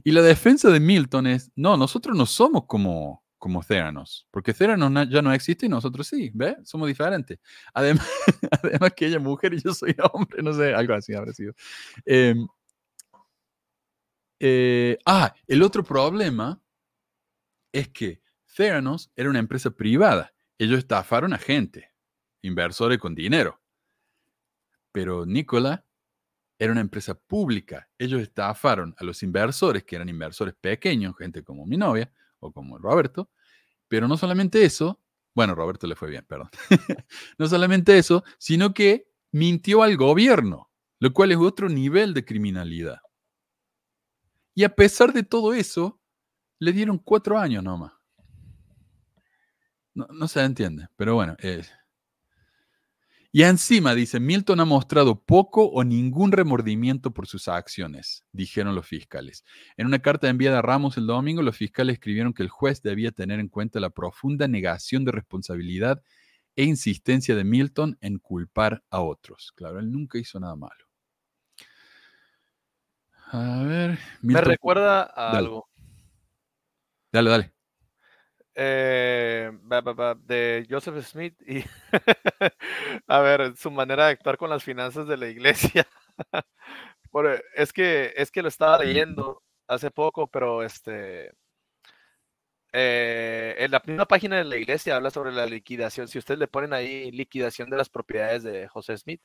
Y 0.04 0.12
la 0.12 0.22
defensa 0.22 0.70
de 0.70 0.80
Milton 0.80 1.28
es, 1.28 1.52
no, 1.56 1.78
nosotros 1.78 2.18
no 2.18 2.26
somos 2.26 2.66
como, 2.68 3.23
como 3.44 3.62
Theranos, 3.62 4.26
porque 4.32 4.54
Theranos 4.54 5.10
ya 5.10 5.22
no 5.22 5.34
existe 5.34 5.66
y 5.66 5.70
nosotros 5.70 6.08
sí, 6.08 6.32
¿ves? 6.34 6.56
Somos 6.64 6.88
diferentes. 6.88 7.40
Además, 7.74 8.08
además 8.64 8.94
que 8.96 9.08
ella 9.08 9.18
es 9.18 9.22
mujer 9.22 9.54
y 9.54 9.62
yo 9.62 9.74
soy 9.74 9.94
hombre, 10.14 10.42
no 10.42 10.54
sé, 10.54 10.74
algo 10.74 10.94
así 10.94 11.14
habrá 11.14 11.34
sido. 11.34 11.54
Em, 12.06 12.48
eh, 14.40 14.98
ah, 15.06 15.36
el 15.46 15.62
otro 15.62 15.84
problema 15.84 16.62
es 17.74 17.90
que 17.90 18.22
Theranos 18.56 19.12
era 19.14 19.30
una 19.30 19.40
empresa 19.40 19.72
privada. 19.72 20.34
Ellos 20.58 20.80
estafaron 20.80 21.34
a 21.34 21.38
gente, 21.38 21.92
inversores 22.44 22.98
con 22.98 23.14
dinero. 23.14 23.60
Pero 24.94 25.26
Nikola 25.26 25.86
era 26.58 26.72
una 26.72 26.80
empresa 26.80 27.14
pública. 27.14 27.90
Ellos 27.98 28.22
estafaron 28.22 28.96
a 28.98 29.04
los 29.04 29.22
inversores, 29.22 29.84
que 29.84 29.98
eran 29.98 30.08
inversores 30.08 30.56
pequeños, 30.56 31.18
gente 31.18 31.44
como 31.44 31.66
mi 31.66 31.76
novia 31.76 32.10
o 32.40 32.54
como 32.54 32.78
Roberto. 32.78 33.30
Pero 33.94 34.08
no 34.08 34.18
solamente 34.18 34.66
eso, 34.66 35.00
bueno, 35.36 35.54
Roberto 35.54 35.86
le 35.86 35.96
fue 35.96 36.10
bien, 36.10 36.26
perdón. 36.28 36.50
no 37.38 37.46
solamente 37.46 37.96
eso, 37.96 38.24
sino 38.40 38.74
que 38.74 39.08
mintió 39.32 39.84
al 39.84 39.98
gobierno, 39.98 40.72
lo 40.98 41.14
cual 41.14 41.32
es 41.32 41.38
otro 41.38 41.70
nivel 41.70 42.16
de 42.16 42.26
criminalidad. 42.26 43.02
Y 44.56 44.64
a 44.64 44.74
pesar 44.74 45.14
de 45.14 45.22
todo 45.22 45.54
eso, 45.54 46.02
le 46.58 46.72
dieron 46.72 46.98
cuatro 46.98 47.38
años 47.38 47.64
nomás. 47.64 47.94
No, 49.94 50.08
no 50.08 50.28
se 50.28 50.42
entiende, 50.42 50.88
pero 50.96 51.14
bueno. 51.14 51.36
eh. 51.38 51.62
Y 53.36 53.42
encima 53.42 53.96
dice, 53.96 54.20
Milton 54.20 54.60
ha 54.60 54.66
mostrado 54.66 55.20
poco 55.24 55.66
o 55.66 55.84
ningún 55.84 56.32
remordimiento 56.32 57.12
por 57.16 57.26
sus 57.26 57.48
acciones, 57.48 58.24
dijeron 58.32 58.76
los 58.76 58.86
fiscales. 58.86 59.44
En 59.76 59.88
una 59.88 60.04
carta 60.04 60.30
enviada 60.30 60.60
a 60.60 60.62
Ramos 60.62 60.98
el 60.98 61.08
domingo, 61.08 61.42
los 61.42 61.58
fiscales 61.58 61.94
escribieron 61.96 62.34
que 62.36 62.44
el 62.44 62.50
juez 62.50 62.84
debía 62.84 63.12
tener 63.12 63.40
en 63.40 63.48
cuenta 63.48 63.80
la 63.80 63.90
profunda 63.90 64.48
negación 64.48 65.04
de 65.04 65.14
responsabilidad 65.14 66.04
e 66.56 66.66
insistencia 66.66 67.36
de 67.36 67.44
Milton 67.44 67.98
en 68.02 68.20
culpar 68.20 68.84
a 68.92 69.02
otros. 69.02 69.52
Claro, 69.56 69.80
él 69.80 69.92
nunca 69.92 70.20
hizo 70.20 70.40
nada 70.40 70.56
malo. 70.56 70.86
A 73.32 73.64
ver. 73.64 73.98
Me 74.22 74.34
Milton- 74.36 74.46
recuerda 74.46 75.12
a 75.16 75.24
Dale. 75.34 75.38
algo. 75.40 75.68
Dale, 77.12 77.30
dale. 77.32 77.53
Eh, 78.56 79.52
de 80.26 80.68
Joseph 80.70 81.04
Smith 81.06 81.36
y 81.48 81.64
a 83.08 83.20
ver 83.22 83.56
su 83.58 83.72
manera 83.72 84.06
de 84.08 84.14
actuar 84.14 84.38
con 84.38 84.50
las 84.50 84.64
finanzas 84.64 85.08
de 85.08 85.18
la 85.18 85.28
iglesia. 85.28 85.88
Por- 87.12 87.44
es 87.56 87.74
que 87.74 88.14
es 88.16 88.32
que 88.32 88.42
lo 88.42 88.48
estaba 88.48 88.80
leyendo 88.80 89.44
hace 89.68 89.92
poco, 89.92 90.28
pero 90.28 90.64
este 90.64 91.32
eh, 92.72 93.56
en 93.60 93.72
la 93.72 93.82
primera 93.82 94.06
página 94.06 94.38
de 94.38 94.44
la 94.46 94.58
iglesia 94.58 94.96
habla 94.96 95.12
sobre 95.12 95.32
la 95.32 95.46
liquidación. 95.46 96.08
Si 96.08 96.18
ustedes 96.18 96.40
le 96.40 96.48
ponen 96.48 96.74
ahí 96.74 97.12
liquidación 97.12 97.70
de 97.70 97.78
las 97.78 97.90
propiedades 97.90 98.44
de 98.44 98.68
José 98.68 98.98
Smith 98.98 99.22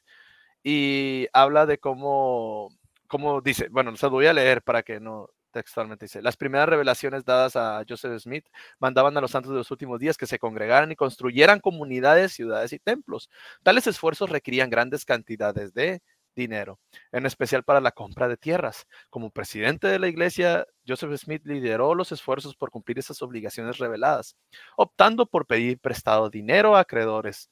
y 0.62 1.28
habla 1.32 1.66
de 1.66 1.78
cómo, 1.78 2.68
cómo 3.08 3.40
dice, 3.40 3.68
bueno, 3.70 3.96
se 3.96 4.06
lo 4.06 4.12
voy 4.12 4.26
a 4.26 4.34
leer 4.34 4.62
para 4.62 4.82
que 4.82 5.00
no 5.00 5.30
textualmente 5.50 6.06
dice, 6.06 6.22
las 6.22 6.36
primeras 6.36 6.68
revelaciones 6.68 7.24
dadas 7.24 7.56
a 7.56 7.82
Joseph 7.88 8.20
Smith 8.20 8.46
mandaban 8.78 9.16
a 9.16 9.20
los 9.20 9.30
santos 9.30 9.52
de 9.52 9.58
los 9.58 9.70
últimos 9.70 9.98
días 9.98 10.16
que 10.16 10.26
se 10.26 10.38
congregaran 10.38 10.92
y 10.92 10.96
construyeran 10.96 11.60
comunidades, 11.60 12.32
ciudades 12.32 12.72
y 12.72 12.78
templos. 12.78 13.30
Tales 13.62 13.86
esfuerzos 13.86 14.30
requerían 14.30 14.70
grandes 14.70 15.04
cantidades 15.04 15.74
de 15.74 16.02
dinero, 16.34 16.78
en 17.12 17.26
especial 17.26 17.64
para 17.64 17.80
la 17.80 17.92
compra 17.92 18.28
de 18.28 18.36
tierras. 18.36 18.86
Como 19.10 19.30
presidente 19.30 19.88
de 19.88 19.98
la 19.98 20.08
iglesia, 20.08 20.66
Joseph 20.86 21.14
Smith 21.18 21.42
lideró 21.44 21.94
los 21.94 22.12
esfuerzos 22.12 22.56
por 22.56 22.70
cumplir 22.70 22.98
esas 22.98 23.20
obligaciones 23.20 23.78
reveladas, 23.78 24.36
optando 24.76 25.26
por 25.26 25.46
pedir 25.46 25.78
prestado 25.80 26.30
dinero 26.30 26.76
a 26.76 26.80
acreedores, 26.80 27.50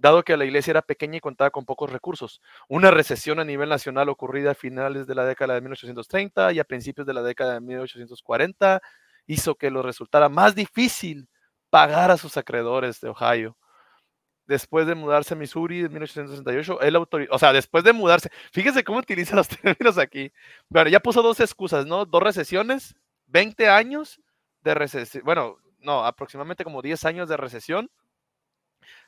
dado 0.00 0.22
que 0.22 0.36
la 0.36 0.44
iglesia 0.44 0.72
era 0.72 0.82
pequeña 0.82 1.18
y 1.18 1.20
contaba 1.20 1.50
con 1.50 1.64
pocos 1.64 1.90
recursos. 1.90 2.40
Una 2.68 2.90
recesión 2.90 3.38
a 3.38 3.44
nivel 3.44 3.68
nacional 3.68 4.08
ocurrida 4.08 4.52
a 4.52 4.54
finales 4.54 5.06
de 5.06 5.14
la 5.14 5.24
década 5.24 5.54
de 5.54 5.60
1830 5.60 6.52
y 6.52 6.58
a 6.58 6.64
principios 6.64 7.06
de 7.06 7.14
la 7.14 7.22
década 7.22 7.54
de 7.54 7.60
1840 7.60 8.80
hizo 9.26 9.54
que 9.56 9.70
lo 9.70 9.82
resultara 9.82 10.28
más 10.28 10.54
difícil 10.54 11.28
pagar 11.68 12.10
a 12.10 12.16
sus 12.16 12.36
acreedores 12.36 13.00
de 13.00 13.10
Ohio. 13.10 13.56
Después 14.46 14.86
de 14.86 14.96
mudarse 14.96 15.34
a 15.34 15.36
Missouri 15.36 15.80
en 15.80 15.92
1868, 15.92 16.80
él 16.80 16.96
autorizó, 16.96 17.32
o 17.32 17.38
sea, 17.38 17.52
después 17.52 17.84
de 17.84 17.92
mudarse, 17.92 18.30
fíjese 18.52 18.82
cómo 18.82 18.98
utiliza 18.98 19.36
los 19.36 19.48
términos 19.48 19.98
aquí. 19.98 20.32
Bueno, 20.68 20.88
ya 20.88 21.00
puso 21.00 21.22
dos 21.22 21.38
excusas, 21.40 21.86
¿no? 21.86 22.06
Dos 22.06 22.22
recesiones, 22.22 22.96
20 23.26 23.68
años 23.68 24.20
de 24.62 24.74
recesión, 24.74 25.22
bueno, 25.24 25.58
no, 25.78 26.04
aproximadamente 26.04 26.64
como 26.64 26.82
10 26.82 27.04
años 27.04 27.28
de 27.28 27.36
recesión 27.36 27.90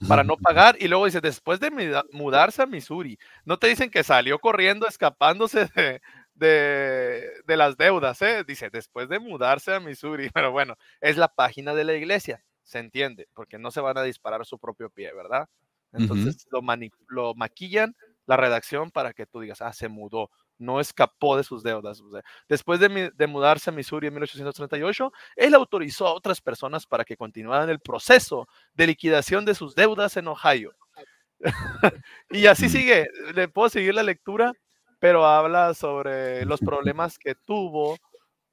para 0.09 0.24
no 0.24 0.36
pagar 0.56 0.76
y 0.78 0.88
luego 0.88 1.06
dice 1.06 1.20
después 1.20 1.60
de 1.60 1.70
mudarse 2.12 2.62
a 2.62 2.66
Missouri, 2.66 3.18
no 3.44 3.59
te 3.59 3.68
dicen 3.68 3.90
que 3.90 4.04
salió 4.04 4.38
corriendo 4.38 4.86
escapándose 4.86 5.66
de, 5.74 6.00
de, 6.34 7.30
de 7.46 7.56
las 7.56 7.76
deudas, 7.76 8.20
¿eh? 8.22 8.44
dice 8.46 8.70
después 8.70 9.09
de 9.09 9.18
mudarse 9.18 9.74
a 9.74 9.80
Missouri, 9.80 10.30
pero 10.34 10.52
bueno, 10.52 10.76
es 11.00 11.16
la 11.16 11.28
página 11.28 11.74
de 11.74 11.84
la 11.84 11.94
iglesia, 11.94 12.42
se 12.62 12.78
entiende, 12.78 13.28
porque 13.34 13.59
no 13.59 13.70
se 13.70 13.80
van 13.80 13.98
a 13.98 14.02
disparar 14.02 14.40
a 14.40 14.44
su 14.44 14.59
propio 14.59 14.90
pie, 14.90 15.12
¿verdad? 15.14 15.48
Entonces 15.92 16.46
lo, 16.50 16.62
lo 17.09 17.34
maquillan 17.34 17.94
la 18.26 18.36
redacción 18.36 18.90
para 18.90 19.12
que 19.12 19.26
tú 19.26 19.40
digas, 19.40 19.60
ah, 19.62 19.72
se 19.72 19.88
mudó, 19.88 20.30
no 20.62 20.80
escapó 20.80 21.36
de 21.36 21.44
sus 21.44 21.62
deudas. 21.62 22.01
O 22.01 22.10
sea, 22.10 22.22
después 22.48 22.80
de, 22.80 22.89
mi- 22.89 23.10
de 23.14 23.26
mudarse 23.26 23.70
a 23.70 23.72
Missouri 23.72 24.06
en 24.06 24.14
1838, 24.14 25.12
él 25.36 25.55
autorizó 25.55 26.06
a 26.06 26.14
otras 26.14 26.40
personas 26.40 26.86
para 26.86 27.05
que 27.05 27.16
continuaran 27.16 27.68
el 27.70 27.80
proceso 27.80 28.48
de 28.74 28.86
liquidación 28.86 29.44
de 29.44 29.55
sus 29.55 29.74
deudas 29.74 30.16
en 30.16 30.28
Ohio. 30.28 30.72
y 32.30 32.47
así 32.47 32.68
sigue, 32.68 33.09
le 33.34 33.48
puedo 33.48 33.68
seguir 33.68 33.94
la 33.94 34.02
lectura, 34.02 34.52
pero 34.98 35.26
habla 35.26 35.74
sobre 35.74 36.44
los 36.47 36.60
problemas 36.84 37.18
que 37.18 37.34
tuvo 37.34 37.98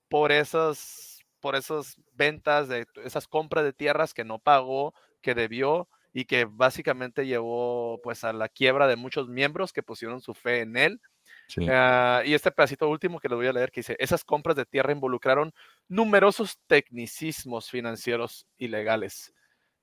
por 0.10 0.32
esas, 0.32 1.20
por 1.40 1.56
esas 1.56 1.96
ventas, 2.14 2.68
de 2.68 2.86
esas 3.04 3.28
compras 3.28 3.64
de 3.64 3.74
tierras 3.74 4.14
que 4.14 4.24
no 4.26 4.40
pagó, 4.40 4.94
que 5.22 5.36
debió 5.36 5.88
y 6.14 6.26
que 6.26 6.46
básicamente 6.46 7.28
llevó 7.28 8.00
pues 8.02 8.24
a 8.24 8.34
la 8.34 8.50
quiebra 8.50 8.88
de 8.88 8.96
muchos 8.96 9.28
miembros 9.30 9.74
que 9.74 9.84
pusieron 9.84 10.22
su 10.22 10.34
fe 10.34 10.62
en 10.62 10.76
él. 10.78 11.02
Sí. 11.50 11.66
Ah, 11.68 12.22
y 12.24 12.36
este 12.36 12.52
pedacito 12.52 12.88
último 12.88 13.20
que 13.20 13.28
les 13.28 13.36
voy 13.36 13.48
a 13.48 13.54
leer 13.54 13.72
que 13.72 13.80
dice, 13.82 13.96
esas 14.00 14.24
compras 14.24 14.56
de 14.56 14.66
tierra 14.66 14.92
involucraron 14.92 15.52
numerosos 15.88 16.60
tecnicismos 16.68 17.70
financieros 17.72 18.46
ilegales. 18.60 19.34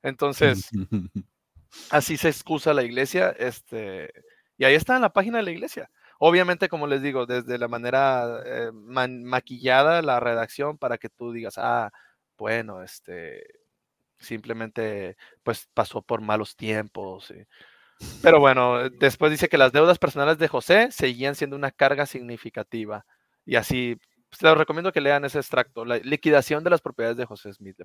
Entonces, 0.02 0.70
así 1.90 2.16
se 2.16 2.28
excusa 2.28 2.72
la 2.72 2.84
iglesia, 2.84 3.30
este, 3.38 4.12
y 4.56 4.64
ahí 4.64 4.74
está 4.74 4.94
en 4.94 5.02
la 5.02 5.12
página 5.12 5.38
de 5.38 5.44
la 5.44 5.50
iglesia. 5.50 5.90
Obviamente, 6.20 6.68
como 6.68 6.86
les 6.86 7.02
digo, 7.02 7.26
desde 7.26 7.58
la 7.58 7.68
manera 7.68 8.40
eh, 8.46 8.70
man- 8.72 9.24
maquillada 9.24 10.00
la 10.02 10.20
redacción 10.20 10.78
para 10.78 10.98
que 10.98 11.08
tú 11.08 11.32
digas, 11.32 11.58
ah, 11.58 11.92
bueno, 12.38 12.82
este, 12.82 13.44
simplemente 14.18 15.16
pues 15.42 15.68
pasó 15.74 16.02
por 16.02 16.20
malos 16.20 16.56
tiempos. 16.56 17.30
y- 17.32 17.44
Pero 18.22 18.40
bueno, 18.40 18.88
después 18.90 19.30
dice 19.30 19.48
que 19.48 19.58
las 19.58 19.72
deudas 19.72 19.98
personales 19.98 20.38
de 20.38 20.48
José 20.48 20.90
seguían 20.90 21.34
siendo 21.34 21.56
una 21.56 21.70
carga 21.70 22.06
significativa. 22.06 23.06
Y 23.44 23.56
así, 23.56 23.98
pues, 24.28 24.42
les 24.42 24.58
recomiendo 24.58 24.92
que 24.92 25.00
lean 25.00 25.24
ese 25.24 25.38
extracto, 25.38 25.84
la 25.84 25.98
liquidación 25.98 26.64
de 26.64 26.70
las 26.70 26.80
propiedades 26.80 27.16
de 27.16 27.26
José 27.26 27.52
Smith. 27.52 27.76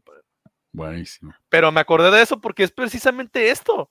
Buenísimo. 0.73 1.33
Pero 1.49 1.71
me 1.71 1.79
acordé 1.79 2.11
de 2.11 2.21
eso 2.21 2.41
porque 2.41 2.63
es 2.63 2.71
precisamente 2.71 3.49
esto. 3.51 3.89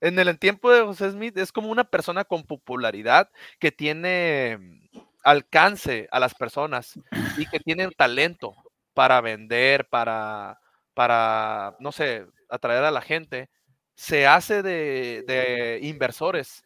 En 0.00 0.18
el 0.18 0.38
tiempo 0.38 0.70
de 0.70 0.82
José 0.82 1.10
Smith 1.10 1.36
es 1.36 1.50
como 1.50 1.70
una 1.70 1.84
persona 1.84 2.24
con 2.24 2.44
popularidad 2.44 3.30
que 3.58 3.72
tiene 3.72 4.58
mm, 4.58 4.98
alcance 5.24 6.08
a 6.12 6.20
las 6.20 6.34
personas 6.34 6.98
y 7.36 7.46
que 7.46 7.58
tienen 7.58 7.90
talento 7.96 8.54
para 8.94 9.20
vender, 9.20 9.88
para, 9.88 10.60
para, 10.94 11.76
no 11.80 11.90
sé, 11.90 12.26
atraer 12.48 12.84
a 12.84 12.90
la 12.90 13.00
gente. 13.00 13.50
Se 13.98 14.26
hace 14.28 14.62
de, 14.62 15.24
de 15.26 15.80
inversores 15.82 16.62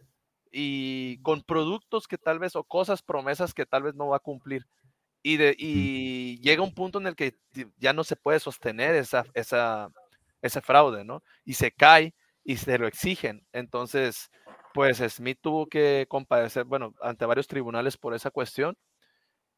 y 0.53 1.19
con 1.23 1.43
productos 1.43 2.07
que 2.07 2.19
tal 2.19 2.39
vez, 2.39 2.57
o 2.57 2.65
cosas, 2.65 3.03
promesas 3.03 3.55
que 3.55 3.65
tal 3.67 3.85
vez 3.85 3.95
no 3.95 4.09
va 4.09 4.19
a 4.19 4.21
cumplir. 4.21 4.67
Y, 5.23 5.39
de, 5.39 5.57
y 5.59 6.41
llega 6.43 6.63
un 6.65 6.75
punto 6.75 7.01
en 7.01 7.09
el 7.09 7.17
que 7.17 7.37
ya 7.79 7.93
no 7.95 8.05
se 8.05 8.17
puede 8.17 8.41
sostener 8.41 8.95
esa, 8.97 9.25
esa, 9.35 9.91
ese 10.43 10.61
fraude, 10.63 11.05
¿no? 11.05 11.23
Y 11.45 11.55
se 11.55 11.73
cae 11.73 12.15
y 12.45 12.57
se 12.59 12.79
lo 12.79 12.87
exigen. 12.89 13.47
Entonces, 13.53 14.31
pues 14.75 14.99
Smith 14.99 15.39
tuvo 15.43 15.67
que 15.69 16.07
comparecer, 16.11 16.65
bueno, 16.67 16.95
ante 17.03 17.27
varios 17.27 17.49
tribunales 17.49 17.97
por 17.99 18.15
esa 18.15 18.31
cuestión. 18.33 18.77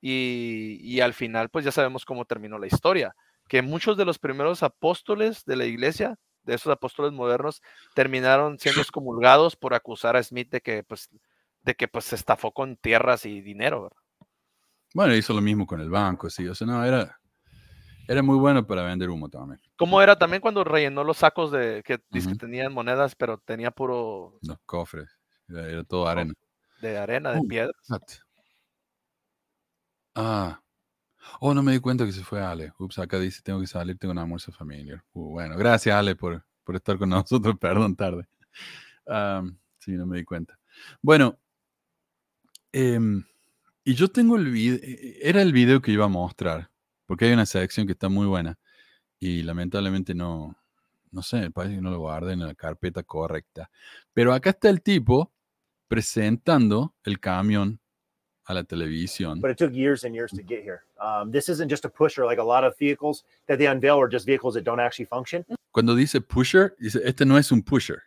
y, 0.01 0.79
y 0.83 1.01
al 1.01 1.15
final 1.15 1.49
pues 1.51 1.65
ya 1.65 1.73
sabemos 1.73 2.05
cómo 2.05 2.25
terminó 2.27 2.59
la 2.59 2.67
historia, 2.67 3.15
que 3.49 3.63
muchos 3.63 3.97
de 3.97 4.05
los 4.05 4.19
primeros 4.19 4.63
apóstoles 4.63 5.45
de 5.45 5.57
la 5.57 5.65
iglesia, 5.67 6.17
de 6.45 6.55
esos 6.55 6.73
apóstoles 6.73 7.13
modernos, 7.13 7.63
terminaron 7.95 8.59
siendo 8.59 8.81
excomulgados 8.81 9.57
por 9.57 9.75
acusar 9.75 10.17
a 10.17 10.23
Smith 10.23 10.51
de 10.51 10.61
que 10.61 10.83
pues, 10.85 11.09
de 11.63 11.75
que 11.75 11.89
pues 11.89 12.05
se 12.05 12.17
estafó 12.17 12.53
con 12.53 12.77
tierras 12.77 13.27
y 13.27 13.41
dinero. 13.41 13.85
¿verdad? 13.85 13.97
Bueno, 14.95 15.15
hizo 15.15 15.33
lo 15.35 15.41
mismo 15.41 15.67
con 15.67 15.81
el 15.81 15.91
banco, 15.91 16.31
sí. 16.31 16.47
O 16.47 16.55
sea, 16.55 16.67
no, 16.67 16.85
era, 16.85 17.19
era 18.07 18.23
muy 18.23 18.37
bueno 18.39 18.67
para 18.67 18.83
vender 18.85 19.11
humo 19.11 19.29
también. 19.29 19.61
¿Cómo 19.77 20.01
era 20.01 20.17
también 20.17 20.41
cuando 20.41 20.63
rellenó 20.63 21.03
los 21.03 21.17
sacos 21.19 21.51
de 21.51 21.83
que, 21.85 21.99
tenían 22.39 22.73
monedas, 22.73 23.17
pero 23.17 23.39
tenía 23.39 23.71
puro 23.71 24.39
Los 24.43 24.59
cofres. 24.65 25.11
Era, 25.49 25.69
era 25.69 25.85
todo 25.85 26.07
arena. 26.07 26.33
de 26.81 26.99
arena, 26.99 27.33
de 27.33 27.41
Uh, 27.41 27.49
piedra? 27.49 27.73
exacto. 27.81 28.15
Ah. 30.15 30.61
Oh, 31.41 31.55
no 31.55 31.63
me 31.63 31.73
di 31.73 31.81
cuenta 31.81 32.05
que 32.05 32.13
se 32.13 32.23
fue 32.23 32.43
Ale. 32.43 32.73
Ups, 32.79 32.99
acá 32.99 33.19
dice, 33.19 33.43
tengo 33.43 33.61
que 33.61 33.67
salir, 33.67 33.99
tengo 33.99 34.13
un 34.13 34.19
almuerzo 34.19 34.53
familiar. 34.53 35.03
Uh, 35.13 35.31
bueno, 35.31 35.57
gracias 35.57 35.95
Ale 35.95 36.17
por, 36.17 36.45
por 36.65 36.77
estar 36.77 36.99
con 36.99 37.09
nosotros. 37.11 37.57
Perdón, 37.59 37.97
tarde. 37.97 38.27
Am, 39.07 39.59
sí, 39.79 39.93
no 39.93 40.07
me 40.07 40.19
di 40.19 40.25
cuenta. 40.25 40.59
Bueno, 41.03 41.39
em, 42.73 43.25
y 43.85 43.95
yo 43.95 44.09
tengo 44.09 44.37
el 44.37 44.51
video, 44.51 44.79
era 45.21 45.43
el 45.43 45.53
video 45.53 45.81
que 45.81 45.93
iba 45.93 46.07
a 46.07 46.09
mostrar, 46.09 46.71
porque 47.07 47.27
hay 47.27 47.33
una 47.33 47.47
sección 47.47 47.87
que 47.87 47.93
está 47.93 48.09
muy 48.09 48.27
buena 48.27 48.59
y 49.19 49.43
lamentablemente 49.43 50.15
no, 50.15 50.57
no 51.11 51.23
sé, 51.23 51.51
parece 51.51 51.77
que 51.77 51.81
no 51.81 51.91
lo 51.91 52.01
guardé 52.01 52.33
en 52.33 52.41
la 52.41 52.55
carpeta 52.55 53.03
correcta. 53.03 53.71
Pero 54.13 54.33
acá 54.33 54.51
está 54.51 54.71
el 54.71 54.83
tipo 54.83 55.33
presentando 55.89 56.95
el 57.05 57.21
camión 57.21 57.81
a 58.45 58.55
la 58.55 58.65
televisión. 58.65 59.41
but 59.41 59.51
it 59.51 59.57
took 59.57 59.73
years 59.73 60.05
and 60.05 60.15
years 60.15 60.31
to 60.33 60.43
get. 60.43 60.65
Um, 61.05 61.31
this 61.31 61.49
isn't 61.51 61.69
just 61.69 61.85
a 61.85 61.89
pusher 61.91 62.25
like 62.25 62.39
a 62.39 62.43
lot 62.45 62.65
of 62.65 62.77
vehicles 62.79 63.25
that 63.47 63.59
they 63.59 63.67
unveil 63.67 64.01
are 64.01 64.09
just 64.09 64.25
vehicles 64.25 64.55
that 64.55 64.65
don't 64.65 64.81
actually 64.81 65.05
function. 65.05 65.45
Cuando 65.71 65.95
dice 65.95 66.21
pusher, 66.21 66.75
dice, 66.81 67.01
este 67.05 67.27
no 67.27 67.37
es 67.37 67.53
un 67.53 67.63
pusher. 67.63 68.03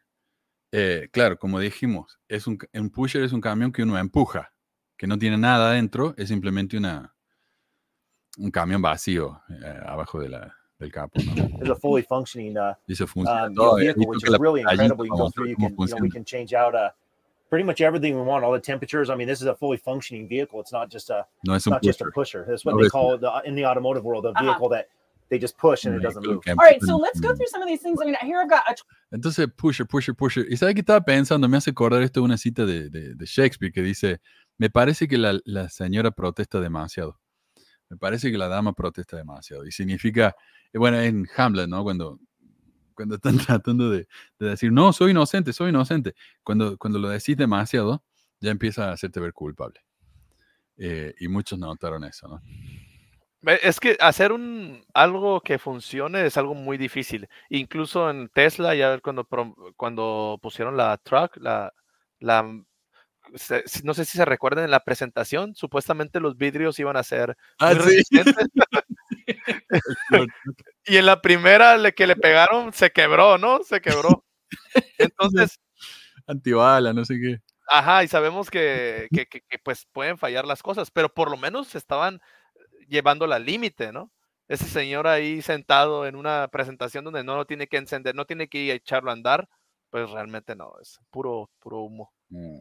Eh, 0.71 1.07
claro, 1.11 1.37
como 1.37 1.59
dijimos, 1.59 2.17
es 2.27 2.47
un, 2.47 2.57
pusher 2.89 3.23
es 3.23 3.33
un 3.33 3.41
camión 3.41 3.71
que 3.71 3.83
uno 3.83 3.97
empuja, 3.97 4.51
que 4.97 5.05
no 5.05 5.17
tiene 5.17 5.37
nada 5.37 5.69
adentro, 5.71 6.15
es 6.17 6.29
simplemente 6.29 6.75
una, 6.75 7.13
un 8.37 8.51
camión 8.51 8.81
vacío 8.81 9.41
eh, 9.49 9.79
abajo 9.85 10.19
de 10.19 10.29
la, 10.29 10.55
del 10.79 10.91
capo. 10.91 11.19
¿no? 11.23 11.43
It's 11.61 11.69
a 11.69 11.75
fully 11.75 12.01
functioning 12.01 12.57
uh, 12.57 12.73
Dice 12.87 13.05
funciona 13.05 13.47
you 13.47 13.53
know, 13.53 13.63
todo. 13.63 13.77
he 13.77 13.85
vehicle, 13.85 13.99
visto 13.99 14.09
which 14.09 14.23
que 14.23 14.27
is 14.27 14.31
la 14.31 14.37
really 14.39 14.63
pantallita 14.63 14.83
incredible. 14.83 15.05
You 15.05 15.11
go 15.11 15.17
mostró 15.17 15.33
through, 15.33 15.49
you 15.49 15.55
cómo 15.55 15.61
can, 15.61 15.69
you 15.69 15.75
know, 15.75 15.97
we 16.01 16.09
funciona. 16.09 16.13
can 16.13 16.25
change 16.25 16.53
out 16.53 16.73
pretty 17.49 17.63
much 17.63 17.81
everything 17.81 18.15
we 18.15 18.21
want, 18.21 18.43
all 18.43 18.51
the 18.51 18.59
temperatures. 18.59 19.09
I 19.09 19.15
mean, 19.15 19.27
this 19.27 19.41
is 19.41 19.47
a 19.47 19.55
fully 19.55 19.77
functioning 19.77 20.27
vehicle. 20.27 20.59
It's 20.59 20.71
not 20.73 20.89
just 20.89 21.09
a, 21.09 21.25
No 21.45 21.53
es 21.53 21.61
it's 21.61 21.67
un 21.67 21.71
not 21.73 21.83
just 21.83 22.01
a 22.01 22.05
pusher. 22.05 22.43
pusher. 22.43 22.45
That's 22.47 22.65
what 22.65 22.75
No 22.75 22.81
they 22.83 22.89
call 22.89 23.13
it 23.15 23.21
the, 23.21 23.41
in 23.45 23.55
the 23.55 23.65
automotive 23.65 24.03
world, 24.03 24.25
a 24.25 24.29
Uh-huh. 24.29 24.43
vehicle 24.43 24.69
that 24.69 24.87
they 25.29 25.37
just 25.39 25.57
push 25.57 25.85
and 25.85 25.95
it 25.95 26.01
doesn't 26.01 26.25
move. 26.25 26.41
All 26.47 26.55
right, 26.55 26.81
so 26.81 26.95
let's 26.97 27.19
go 27.19 27.35
through 27.35 27.47
some 27.47 27.61
of 27.61 27.67
these 27.67 27.81
things. 27.81 27.99
I 28.01 28.05
mean, 28.05 28.15
here 28.21 28.39
I've 28.41 28.49
got 28.49 28.63
a 28.69 28.75
Entonces, 29.13 29.47
pusher, 29.57 29.85
pusher, 29.85 30.13
pusher. 30.13 30.45
¿Y 30.49 30.55
sabe 30.57 30.73
qué 30.73 30.81
estaba 30.81 31.01
pensando? 31.03 31.47
Me 31.49 31.57
hace 31.57 31.71
acordar 31.71 32.01
esto 32.01 32.21
de 32.21 32.25
una 32.25 32.37
cita 32.37 32.65
de, 32.65 32.89
de- 32.89 33.13
de 33.15 33.25
Shakespeare 33.25 33.71
que 33.71 33.81
dice, 33.81 34.19
me 34.57 34.69
parece 34.69 35.07
que 35.07 35.17
la, 35.17 35.37
la 35.45 35.67
señora 35.69 36.11
protesta 36.11 36.59
demasiado. 36.61 37.19
Me 37.89 37.97
parece 37.97 38.31
que 38.31 38.37
la 38.37 38.47
dama 38.47 38.73
protesta 38.73 39.15
demasiado. 39.17 39.65
Y 39.65 39.71
significa, 39.71 40.35
eh, 40.73 40.77
bueno, 40.77 40.99
en 40.99 41.27
Hamlet, 41.35 41.67
¿no? 41.69 41.83
Cuando, 41.83 42.19
cuando 42.97 43.15
están 43.15 43.37
tratando 43.61 43.89
de, 43.89 44.07
de 44.39 44.49
decir, 44.49 44.71
no, 44.73 44.91
soy 44.91 45.11
inocente, 45.11 45.53
soy 45.53 45.69
inocente. 45.69 46.15
Cuando, 46.43 46.77
cuando 46.77 46.99
lo 46.99 47.07
decís 47.07 47.37
demasiado, 47.37 48.03
ya 48.41 48.51
empieza 48.51 48.89
a 48.89 48.93
hacerte 48.93 49.19
ver 49.21 49.31
culpable. 49.31 49.79
Eh, 50.77 51.13
y 51.19 51.27
muchos 51.29 51.57
notaron 51.57 52.03
eso, 52.03 52.27
¿no? 52.27 52.41
Es 53.63 53.79
que 53.79 53.95
hacer 53.99 54.31
un 54.31 54.83
algo 54.93 55.39
que 55.41 55.57
funcione 55.59 56.25
es 56.25 56.37
algo 56.37 56.53
muy 56.55 56.77
difícil. 56.77 57.29
Incluso 57.49 58.09
en 58.09 58.29
Tesla, 58.29 58.75
ya 58.75 58.99
cuando, 58.99 59.25
cuando 59.77 60.39
pusieron 60.41 60.75
la 60.75 60.97
truck, 60.97 61.37
la, 61.37 61.71
la 62.19 62.43
si- 63.35 63.83
no 63.83 63.93
sé 63.93 64.05
si 64.05 64.17
se 64.17 64.25
recuerdan 64.25 64.65
en 64.65 64.71
la 64.71 64.83
presentación, 64.83 65.55
supuestamente 65.55 66.19
los 66.19 66.35
vidrios 66.35 66.79
iban 66.79 66.97
a 66.97 67.03
ser 67.03 67.37
Ah, 67.59 67.73
muy 67.73 67.75
sí. 67.75 67.85
resistentes. 67.85 68.35
y 70.85 70.97
en 70.97 71.05
la 71.05 71.21
primera 71.21 71.77
le- 71.77 71.93
que 71.93 72.07
le 72.07 72.15
pegaron 72.15 72.73
se 72.73 72.91
quebró, 72.91 73.37
¿no? 73.37 73.63
Se 73.63 73.81
quebró. 73.81 74.25
Entonces, 74.97 75.59
Antibala, 76.25 76.93
no 76.93 77.05
sé 77.05 77.19
qué. 77.19 77.39
Ajá, 77.69 78.03
y 78.03 78.07
sabemos 78.07 78.49
que, 78.49 79.07
que- 79.13 79.25
que- 79.25 79.41
que, 79.41 79.59
pues 79.59 79.85
pueden 79.91 80.17
fallar 80.17 80.45
las 80.45 80.63
cosas, 80.63 80.89
pero 80.91 81.13
por 81.13 81.29
lo 81.29 81.37
menos 81.37 81.75
estaban 81.75 82.21
llevando 82.87 83.25
al 83.25 83.45
límite, 83.45 83.91
¿no? 83.91 84.11
Ese 84.47 84.65
señor 84.65 85.07
ahí 85.07 85.41
sentado 85.41 86.07
en 86.07 86.15
una 86.15 86.47
presentación 86.47 87.03
donde 87.03 87.23
no 87.23 87.35
lo 87.35 87.45
tiene 87.45 87.67
que 87.67 87.75
encender, 87.77 88.15
no 88.15 88.25
tiene 88.25 88.47
que 88.47 88.71
echarlo 88.71 89.09
a 89.09 89.13
andar, 89.13 89.49
pues 89.89 90.09
realmente 90.09 90.55
no, 90.55 90.73
es 90.81 90.99
puro, 91.11 91.49
puro 91.59 91.79
humo. 91.81 92.13
Mm. 92.29 92.59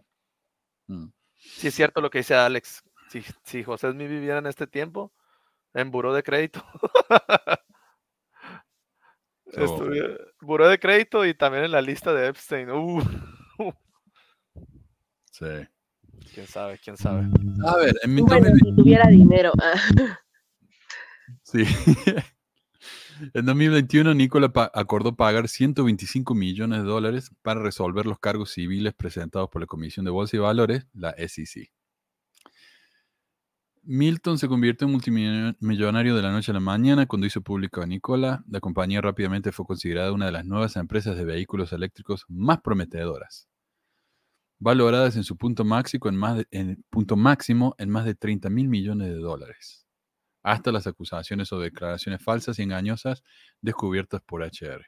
Mm. 0.88 1.12
Sí 1.38 1.68
es 1.68 1.74
cierto 1.74 2.00
lo 2.00 2.10
que 2.10 2.18
dice 2.18 2.34
Alex, 2.34 2.82
si, 3.08 3.22
si 3.44 3.62
José 3.62 3.92
Smith 3.92 4.08
viviera 4.08 4.38
en 4.38 4.46
este 4.46 4.66
tiempo, 4.66 5.12
en 5.76 5.90
buró 5.90 6.12
de 6.14 6.22
crédito. 6.22 6.64
So- 9.52 9.64
Estuviera- 9.64 10.16
buró 10.40 10.68
de 10.68 10.78
crédito 10.78 11.24
y 11.24 11.32
también 11.32 11.64
en 11.64 11.70
la 11.70 11.80
lista 11.80 12.12
de 12.12 12.26
Epstein. 12.28 12.68
Uh, 12.70 13.00
Sí. 15.30 15.46
quién 16.34 16.46
sabe, 16.46 16.78
quién 16.82 16.96
sabe. 16.96 17.28
A 17.66 17.76
ver, 17.76 17.94
en 18.02 18.14
mi 18.14 18.22
Bueno, 18.22 18.48
si 18.56 18.74
tuviera 18.74 19.06
dinero. 19.08 19.52
ah. 19.62 19.74
Sí. 21.42 21.64
En 23.34 23.46
2021, 23.46 24.14
Nicola 24.14 24.48
pa- 24.52 24.70
acordó 24.74 25.16
pagar 25.16 25.48
125 25.48 26.34
millones 26.34 26.80
de 26.82 26.84
dólares 26.88 27.30
para 27.42 27.60
resolver 27.62 28.04
los 28.06 28.18
cargos 28.18 28.50
civiles 28.52 28.94
presentados 28.94 29.48
por 29.48 29.60
la 29.62 29.66
Comisión 29.66 30.04
de 30.04 30.10
Bolsa 30.12 30.36
y 30.36 30.40
Valores, 30.40 30.86
la 30.92 31.14
SEC. 31.16 31.72
Milton 33.88 34.36
se 34.36 34.48
convirtió 34.48 34.88
en 34.88 34.92
multimillonario 34.92 36.16
de 36.16 36.22
la 36.22 36.32
noche 36.32 36.50
a 36.50 36.54
la 36.54 36.60
mañana 36.60 37.06
cuando 37.06 37.24
hizo 37.24 37.40
público 37.40 37.80
a 37.82 37.86
Nicola. 37.86 38.42
La 38.48 38.58
compañía 38.58 39.00
rápidamente 39.00 39.52
fue 39.52 39.64
considerada 39.64 40.10
una 40.10 40.26
de 40.26 40.32
las 40.32 40.44
nuevas 40.44 40.74
empresas 40.74 41.16
de 41.16 41.24
vehículos 41.24 41.72
eléctricos 41.72 42.24
más 42.28 42.60
prometedoras, 42.62 43.48
valoradas 44.58 45.14
en 45.14 45.22
su 45.22 45.36
punto 45.36 45.64
máximo 45.64 46.08
en 46.08 46.16
más 46.16 46.36
de, 46.38 46.48
en 46.50 46.84
punto 46.90 47.14
máximo 47.14 47.76
en 47.78 47.90
más 47.90 48.04
de 48.04 48.16
30 48.16 48.50
mil 48.50 48.66
millones 48.68 49.08
de 49.08 49.18
dólares 49.18 49.86
hasta 50.42 50.72
las 50.72 50.88
acusaciones 50.88 51.52
o 51.52 51.60
declaraciones 51.60 52.22
falsas 52.22 52.58
y 52.58 52.62
engañosas 52.62 53.22
descubiertas 53.60 54.20
por 54.22 54.42
HR. 54.42 54.84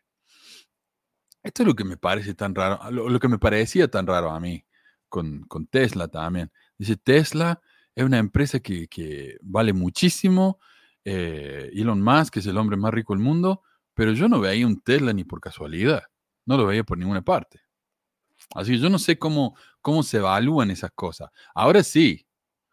Esto 1.43 1.63
es 1.63 1.67
lo 1.67 1.75
que 1.75 1.85
me 1.85 1.97
parece 1.97 2.35
tan 2.35 2.55
raro, 2.55 2.79
lo, 2.91 3.09
lo 3.09 3.21
que 3.21 3.29
me 3.29 3.39
parecía 3.39 3.89
tan 3.89 4.09
raro 4.09 4.31
a 4.31 4.41
mí 4.41 4.65
con, 5.09 5.43
con 5.43 5.67
Tesla 5.67 6.09
también. 6.09 6.51
Dice, 6.79 6.97
Tesla 6.97 7.61
es 7.99 8.05
una 8.05 8.19
empresa 8.19 8.61
que, 8.61 9.39
vale 9.43 9.73
muchísimo, 9.73 10.61
eh, 11.05 11.69
Elon 11.75 12.01
Musk 12.01 12.37
es 12.37 12.47
el 12.47 12.57
hombre 12.57 12.77
más 12.77 12.95
rico 12.95 13.13
del 13.13 13.21
mundo, 13.21 13.65
pero 13.93 14.13
yo 14.13 14.29
no 14.29 14.39
veía 14.39 14.69
un 14.69 14.81
Tesla 14.81 15.13
ni 15.13 15.25
por 15.25 15.41
casualidad, 15.41 16.05
no 16.47 16.57
lo 16.57 16.67
veía 16.67 16.85
por 16.85 16.97
ninguna 16.97 17.23
parte. 17.23 17.61
Así 18.55 18.71
que 18.71 18.79
yo 18.79 18.89
no 18.89 19.01
sé 19.01 19.19
cómo, 19.19 19.57
cómo 19.81 20.05
se 20.05 20.19
evalúan 20.19 20.71
esas 20.71 20.93
cosas. 20.95 21.31
Ahora 21.53 21.83
sí, 21.83 22.25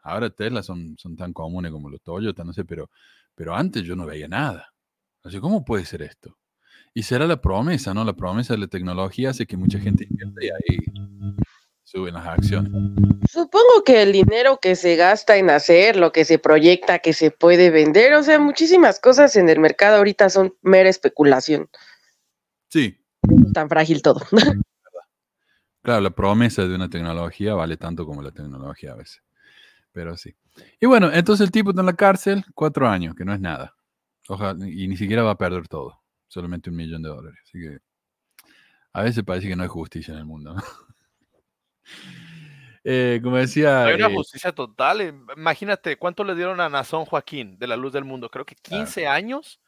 ahora 0.03 0.30
Tesla 0.30 0.61
son, 0.61 0.95
son 0.99 1.15
tan 1.15 1.34
comunes 1.34 1.72
como 1.72 1.89
los 1.89 2.03
Toyota, 2.03 2.43
no 2.43 2.53
sé, 2.53 2.64
pero, 2.64 2.91
pero 3.34 3.56
antes 3.56 3.81
yo 3.81 3.95
no 3.95 4.06
veía 4.06 4.27
nada. 4.27 4.76
Así, 5.23 5.39
¿cómo 5.39 5.65
puede 5.65 5.85
ser 5.85 6.03
esto? 6.03 6.38
Y 6.93 7.02
será 7.02 7.26
la 7.26 7.41
promesa, 7.41 7.95
¿no? 7.95 8.03
La 8.06 8.14
promesa 8.14 8.53
de 8.53 8.60
la 8.60 8.68
tecnología 8.68 9.31
hace 9.31 9.47
que 9.47 9.57
mucha 9.57 9.80
gente 9.80 10.06
invierta 10.07 10.45
y 10.45 10.49
ahí 10.49 10.77
suben 11.86 12.16
las 12.16 12.28
acciones. 12.28 12.74
Supongo 13.32 13.84
que 13.86 14.02
el 14.02 14.12
dinero 14.12 14.60
que 14.62 14.76
se 14.76 14.98
gasta 14.98 15.38
en 15.38 15.49
hacer, 15.49 15.95
lo 15.95 16.12
que 16.12 16.26
se 16.26 16.38
proyecta, 16.38 16.99
que 16.99 17.14
se 17.14 17.32
puede 17.32 17.70
vender, 17.70 18.14
o 18.16 18.24
sea, 18.24 18.38
muchísimas 18.40 18.99
cosas 18.99 19.38
en 19.38 19.48
el 19.48 19.60
mercado 19.60 19.98
ahorita 19.98 20.30
son 20.30 20.53
mera 20.62 20.90
especulación. 20.90 21.70
Sí, 22.68 22.99
Tan 23.53 23.70
frágil 23.70 24.02
todo. 24.02 24.22
claro, 25.82 26.02
la 26.02 26.10
promesa 26.12 26.68
de 26.68 26.76
una 26.76 26.90
tecnología 26.90 27.53
vale 27.53 27.78
tanto 27.78 28.06
como 28.06 28.22
la 28.22 28.32
tecnología 28.32 28.91
a 28.91 28.95
veces. 28.95 29.22
Pero 29.91 30.18
sí. 30.18 30.36
Y 30.80 30.86
bueno, 30.86 31.12
entonces 31.12 31.45
el 31.45 31.52
tipo 31.52 31.70
está 31.70 31.82
en 31.82 31.88
la 31.88 31.95
cárcel 31.95 32.45
cuatro 32.53 32.88
años, 32.88 33.16
que 33.16 33.26
no 33.26 33.34
es 33.34 33.40
nada. 33.40 33.76
Ojalá, 34.28 34.68
y 34.68 34.88
ni 34.88 34.98
siquiera 34.98 35.24
va 35.24 35.32
a 35.32 35.38
perder 35.38 35.68
todo, 35.68 36.02
solamente 36.28 36.70
un 36.70 36.76
millón 36.76 37.02
de 37.02 37.10
dólares. 37.10 37.40
Así 37.44 37.60
que 37.60 37.80
a 38.94 39.03
veces 39.03 39.24
parece 39.24 39.48
que 39.48 39.56
no 39.56 39.64
hay 39.64 39.70
justicia 39.70 40.14
en 40.14 40.20
el 40.20 40.26
mundo. 40.26 40.53
¿no? 40.53 40.64
Eh, 42.84 43.20
como 43.24 43.38
decía... 43.38 43.86
Hay 43.86 43.95
una 43.95 44.07
eh, 44.07 44.14
justicia 44.14 44.52
total. 44.52 45.02
eh, 45.02 45.14
Imagínate 45.36 45.98
cuánto 45.98 46.24
le 46.24 46.36
dieron 46.36 46.62
a 46.62 46.70
Nazón 46.70 47.06
Joaquín 47.06 47.57
de 47.57 47.68
la 47.68 47.76
Luz 47.76 47.94
del 47.94 48.06
Mundo. 48.06 48.30
Creo 48.30 48.45
que 48.45 48.56
15 48.56 49.07
años. 49.07 49.60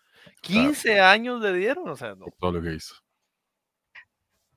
15 0.42 1.00
años 1.00 1.42
le 1.42 1.54
dieron. 1.54 1.90
O 1.90 1.96
sea, 1.96 2.16
no. 2.16 2.26
todo 2.40 2.52
lo 2.54 2.62
que 2.62 2.76
hizo. 2.76 2.96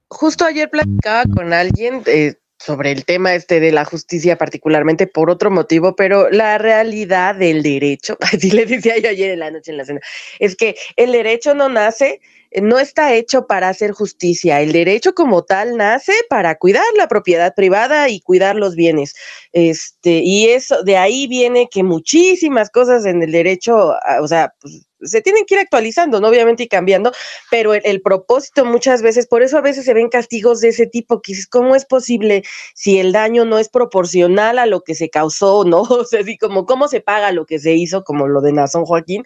Justo 0.09 0.45
ayer 0.45 0.69
platicaba 0.69 1.25
con 1.35 1.53
alguien, 1.53 2.03
eh, 2.07 2.35
sobre 2.59 2.93
el 2.93 3.07
tema 3.07 3.35
este 3.35 3.59
de 3.59 3.73
la 3.73 3.85
justicia, 3.87 4.37
particularmente 4.37 5.07
por 5.07 5.31
otro 5.31 5.51
motivo, 5.51 5.97
pero 5.97 6.29
la 6.31 6.59
realidad 6.59 7.35
del 7.35 7.63
derecho, 7.63 8.19
así 8.33 8.51
le 8.51 8.67
decía 8.67 8.99
yo 8.99 9.09
ayer 9.09 9.31
en 9.31 9.39
la 9.39 9.51
noche 9.51 9.71
en 9.71 9.79
la 9.79 9.85
cena, 9.85 10.01
es 10.39 10.57
que 10.57 10.77
el 10.97 11.13
derecho 11.13 11.55
no 11.55 11.69
nace, 11.69 12.21
no 12.63 12.79
está 12.79 13.15
hecho 13.15 13.47
para 13.47 13.69
hacer 13.69 13.93
justicia. 13.93 14.61
El 14.61 14.73
derecho 14.73 15.15
como 15.15 15.45
tal 15.45 15.77
nace 15.77 16.13
para 16.29 16.57
cuidar 16.57 16.85
la 16.97 17.09
propiedad 17.09 17.55
privada 17.55 18.09
y 18.09 18.21
cuidar 18.21 18.57
los 18.57 18.75
bienes. 18.75 19.15
Este, 19.53 20.21
y 20.25 20.49
eso, 20.49 20.83
de 20.83 20.97
ahí 20.97 21.27
viene 21.27 21.69
que 21.71 21.83
muchísimas 21.83 22.71
cosas 22.71 23.07
en 23.07 23.23
el 23.23 23.33
derecho, 23.33 23.93
ah, 23.93 24.21
o 24.21 24.29
sea, 24.29 24.55
pues, 24.61 24.87
se 25.03 25.23
tienen 25.23 25.45
que 25.47 25.55
ir 25.55 25.61
actualizando, 25.61 26.21
¿no? 26.21 26.29
Obviamente 26.29 26.65
y 26.65 26.69
cambiando, 26.69 27.13
pero 27.51 27.75
el, 27.75 28.01
propósito 28.03 28.65
muchas 28.65 29.03
veces, 29.03 29.27
por 29.27 29.43
eso 29.43 29.59
a 29.59 29.61
veces 29.61 29.85
se 29.85 29.95
ven 29.95 30.09
castigos 30.09 30.61
de 30.61 30.69
ese 30.69 30.87
tipo, 30.87 31.21
que 31.21 31.35
cómo 31.51 31.77
es 31.77 31.85
posible 31.85 32.43
si 32.75 32.99
el 32.99 33.13
daño 33.13 33.45
no 33.45 33.59
es 33.59 33.69
proporcional 33.69 34.59
a 34.59 34.67
lo 34.67 34.83
que 34.83 34.95
se 34.95 35.11
causó, 35.11 35.65
¿no? 35.65 35.83
O 36.01 36.05
sea, 36.05 36.21
así 36.21 36.39
como 36.39 36.67
cómo 36.67 36.89
se 36.89 37.01
paga 37.01 37.33
lo 37.33 37.47
que 37.47 37.59
se 37.59 37.75
hizo, 37.75 38.05
como 38.05 38.27
lo 38.27 38.41
de 38.41 38.53
Nazón 38.53 38.85
Joaquín, 38.85 39.23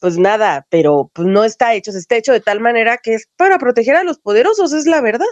pues 0.00 0.18
nada, 0.18 0.66
pero 0.70 1.10
pues 1.14 1.26
no 1.26 1.44
está 1.44 1.74
hecho, 1.74 1.92
se 1.92 1.98
está 1.98 2.16
hecho 2.16 2.32
de 2.32 2.40
tal 2.40 2.60
manera 2.60 2.98
que 2.98 3.14
es 3.14 3.28
para 3.36 3.58
proteger 3.58 3.96
a 3.96 4.04
los 4.04 4.18
poderosos, 4.18 4.72
es 4.72 4.86
la 4.86 5.00
verdad. 5.00 5.26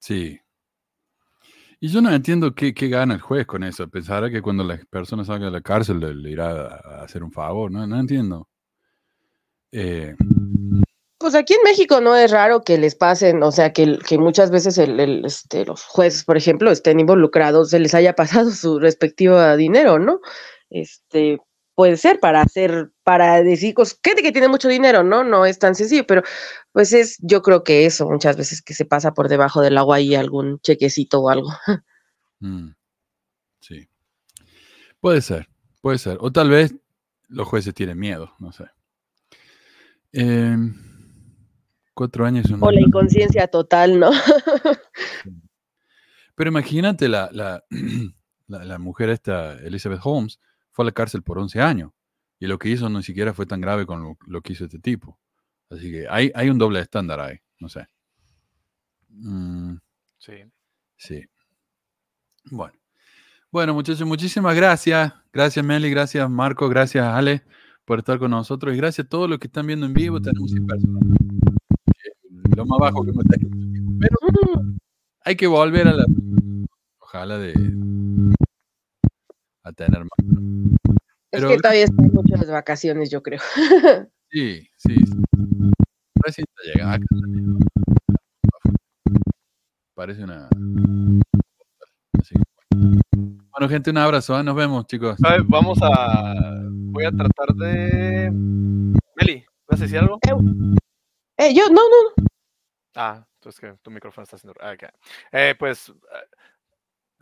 Sí, 0.00 0.41
y 1.84 1.88
yo 1.88 2.00
no 2.00 2.14
entiendo 2.14 2.54
qué, 2.54 2.72
qué, 2.72 2.86
gana 2.86 3.14
el 3.14 3.20
juez 3.20 3.44
con 3.44 3.64
eso. 3.64 3.88
Pensará 3.88 4.30
que 4.30 4.40
cuando 4.40 4.62
la 4.62 4.78
persona 4.88 5.24
salga 5.24 5.46
de 5.46 5.50
la 5.50 5.62
cárcel 5.62 5.98
le, 5.98 6.30
irá 6.30 6.76
a 6.76 7.02
hacer 7.02 7.24
un 7.24 7.32
favor. 7.32 7.72
No, 7.72 7.84
no 7.88 7.98
entiendo. 7.98 8.48
Pues 11.18 11.34
aquí 11.34 11.54
en 11.54 11.62
México 11.64 12.00
no 12.00 12.14
es 12.14 12.30
raro 12.30 12.62
que 12.62 12.78
les 12.78 12.94
pasen, 12.94 13.42
o 13.42 13.50
sea, 13.50 13.72
que, 13.72 13.98
que 13.98 14.16
muchas 14.16 14.52
veces 14.52 14.78
este, 14.78 15.64
los 15.64 15.82
jueces, 15.82 16.22
por 16.22 16.36
ejemplo, 16.36 16.70
estén 16.70 17.00
involucrados, 17.00 17.70
se 17.70 17.80
les 17.80 17.94
haya 17.94 18.12
pasado 18.14 18.52
su 18.52 18.78
respectivo 18.78 19.56
dinero, 19.56 19.98
¿no? 19.98 20.20
Este, 20.70 21.40
puede 21.74 21.96
ser 21.96 22.20
para 22.20 22.42
hacer, 22.42 22.91
para 23.04 23.42
decir, 23.42 23.74
pues, 23.74 23.98
gente 24.02 24.22
que 24.22 24.32
tiene 24.32 24.48
mucho 24.48 24.68
dinero, 24.68 25.02
¿no? 25.02 25.24
No 25.24 25.44
es 25.44 25.58
tan 25.58 25.74
sencillo, 25.74 26.06
pero 26.06 26.22
pues 26.72 26.92
es, 26.92 27.18
yo 27.20 27.42
creo 27.42 27.64
que 27.64 27.86
eso, 27.86 28.08
muchas 28.08 28.36
veces 28.36 28.62
que 28.62 28.74
se 28.74 28.84
pasa 28.84 29.12
por 29.12 29.28
debajo 29.28 29.60
del 29.60 29.76
agua 29.78 30.00
y 30.00 30.14
algún 30.14 30.60
chequecito 30.60 31.20
o 31.20 31.28
algo. 31.30 31.50
Mm, 32.44 32.74
sí. 33.60 33.88
Puede 34.98 35.20
ser, 35.20 35.48
puede 35.80 35.98
ser. 35.98 36.18
O 36.20 36.32
tal 36.32 36.50
vez 36.50 36.74
los 37.28 37.46
jueces 37.46 37.72
tienen 37.72 37.96
miedo, 37.96 38.34
no 38.40 38.50
sé. 38.50 38.64
Eh, 40.12 40.56
cuatro 41.94 42.26
años. 42.26 42.46
O 42.60 42.72
la 42.72 42.80
inconsciencia 42.86 43.46
total, 43.46 44.00
¿no? 44.00 44.10
Pero 46.34 46.50
imagínate 46.50 47.06
la, 47.06 47.30
la, 47.30 47.62
la, 48.48 48.64
la 48.64 48.78
mujer 48.80 49.10
esta, 49.10 49.54
Elizabeth 49.58 50.00
Holmes, 50.02 50.40
fue 50.72 50.84
a 50.84 50.86
la 50.86 50.92
cárcel 50.92 51.22
por 51.22 51.38
11 51.38 51.60
años. 51.60 51.92
Y 52.42 52.48
lo 52.48 52.58
que 52.58 52.68
hizo 52.68 52.88
no 52.88 53.00
siquiera 53.02 53.32
fue 53.32 53.46
tan 53.46 53.60
grave 53.60 53.86
con 53.86 54.02
lo, 54.02 54.18
lo 54.26 54.40
que 54.42 54.52
hizo 54.52 54.64
este 54.64 54.80
tipo. 54.80 55.16
Así 55.70 55.92
que 55.92 56.08
hay, 56.10 56.32
hay 56.34 56.50
un 56.50 56.58
doble 56.58 56.80
estándar 56.80 57.20
ahí, 57.20 57.38
no 57.60 57.68
sé. 57.68 57.86
Mm, 59.10 59.76
sí. 60.18 60.32
Sí. 60.96 61.24
Bueno. 62.50 62.74
Bueno, 63.52 63.74
muchachos, 63.74 64.08
muchísimas 64.08 64.56
gracias. 64.56 65.12
Gracias, 65.32 65.64
Meli, 65.64 65.88
gracias, 65.88 66.28
Marco, 66.28 66.68
gracias, 66.68 67.06
Ale, 67.06 67.44
por 67.84 68.00
estar 68.00 68.18
con 68.18 68.32
nosotros. 68.32 68.74
Y 68.74 68.76
gracias 68.76 69.06
a 69.06 69.08
todos 69.08 69.30
los 69.30 69.38
que 69.38 69.46
están 69.46 69.68
viendo 69.68 69.86
en 69.86 69.94
vivo. 69.94 70.20
Tenemos 70.20 70.50
100 70.50 70.66
personas. 70.66 71.02
Lo 72.56 72.66
más 72.66 72.78
bajo 72.80 73.04
que 73.04 73.12
me 73.12 73.22
está 73.22 73.36
Pero 74.00 74.16
hay 75.20 75.36
que 75.36 75.46
volver 75.46 75.86
a 75.86 75.92
la. 75.92 76.06
Ojalá 76.98 77.38
de. 77.38 77.54
A 79.62 79.72
tener 79.72 80.00
más. 80.00 80.81
Pero, 81.32 81.48
es 81.48 81.56
que 81.56 81.62
todavía 81.62 81.84
están 81.84 82.10
muchas 82.12 82.46
vacaciones, 82.48 83.10
yo 83.10 83.22
creo. 83.22 83.40
Sí, 84.34 84.66
sí. 84.78 84.94
sí. 84.96 85.12
Recién 86.14 86.46
llega 86.64 86.94
acá. 86.94 87.04
Parece 89.94 90.24
una. 90.24 90.48
Así. 92.18 92.34
Bueno, 93.50 93.68
gente, 93.68 93.90
un 93.90 93.98
abrazo. 93.98 94.40
¿eh? 94.40 94.42
Nos 94.42 94.56
vemos, 94.56 94.86
chicos. 94.86 95.18
A 95.22 95.32
ver, 95.32 95.42
vamos 95.42 95.78
a. 95.82 96.34
Voy 96.70 97.04
a 97.04 97.10
tratar 97.10 97.54
de. 97.56 98.30
Meli, 98.32 99.44
¿vas 99.68 99.80
a 99.80 99.82
decir 99.82 99.98
algo? 99.98 100.18
Eh, 101.36 101.52
yo, 101.54 101.68
no, 101.68 101.82
no. 101.82 102.24
Ah, 102.94 103.26
entonces 103.34 103.60
que 103.60 103.74
tu 103.82 103.90
micrófono 103.90 104.22
está 104.22 104.36
haciendo. 104.36 104.58
Ah, 104.62 104.72
okay. 104.72 104.88
eh, 105.32 105.54
pues 105.58 105.92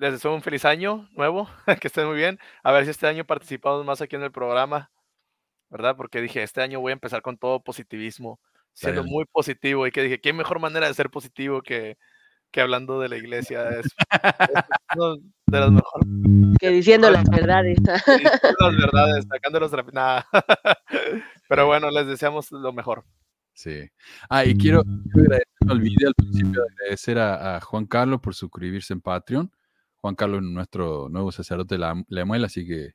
les 0.01 0.13
deseo 0.13 0.35
un 0.35 0.43
feliz 0.43 0.65
año 0.65 1.09
nuevo, 1.13 1.49
que 1.81 1.89
estén 1.89 2.07
muy 2.07 2.17
bien. 2.17 2.39
A 2.63 2.73
ver 2.73 2.85
si 2.85 2.91
este 2.91 3.07
año 3.07 3.25
participamos 3.25 3.85
más 3.85 4.01
aquí 4.01 4.17
en 4.17 4.23
el 4.23 4.33
programa, 4.33 4.91
¿verdad? 5.69 5.95
Porque 5.97 6.23
dije, 6.23 6.43
este 6.43 6.63
año 6.63 6.81
voy 6.81 6.91
a 6.91 6.95
empezar 6.95 7.21
con 7.23 7.37
todo 7.37 7.63
positivismo, 7.63 8.41
siendo 8.73 9.05
muy 9.05 9.27
positivo. 9.27 9.87
Y 9.87 9.93
que 9.93 10.03
dije, 10.03 10.21
¿qué 10.21 10.33
mejor 10.33 10.59
manera 10.59 10.89
de 10.89 10.95
ser 10.95 11.11
positivo 11.11 11.61
que, 11.61 11.99
que 12.51 12.63
hablando 12.63 12.99
de 12.99 13.11
la 13.11 13.17
iglesia? 13.19 13.69
Es, 13.69 13.87
es 13.87 14.65
uno 14.97 15.17
de 15.47 15.61
las 15.61 15.71
mejores. 15.71 16.09
Que 16.59 16.71
diciendo 16.71 17.11
las 17.11 17.25
verdades. 17.31 17.77
Diciendo 17.77 18.31
las 18.59 18.77
verdades, 18.77 19.27
sacando 19.29 19.61
los 19.61 19.93
nada. 19.93 20.27
Pero 21.47 21.67
bueno, 21.67 21.91
les 21.91 22.07
deseamos 22.07 22.51
lo 22.53 22.73
mejor. 22.73 23.05
Sí. 23.53 23.87
Ah, 24.31 24.47
y 24.47 24.57
quiero, 24.57 24.83
quiero 25.13 25.27
agradecer, 25.27 25.47
me 25.67 25.73
olvidé 25.73 26.07
al 26.07 26.15
principio 26.15 26.63
de 26.63 26.69
agradecer 26.73 27.19
a, 27.19 27.57
a 27.57 27.61
Juan 27.61 27.85
Carlos 27.85 28.21
por 28.23 28.35
suscribirse 28.35 28.95
en 28.95 29.03
Patreon. 29.03 29.53
Juan 30.01 30.15
Carlos, 30.15 30.43
nuestro 30.43 31.09
nuevo 31.09 31.33
sacerdote 31.33 31.79
muela, 32.25 32.47
así 32.47 32.67
que 32.67 32.95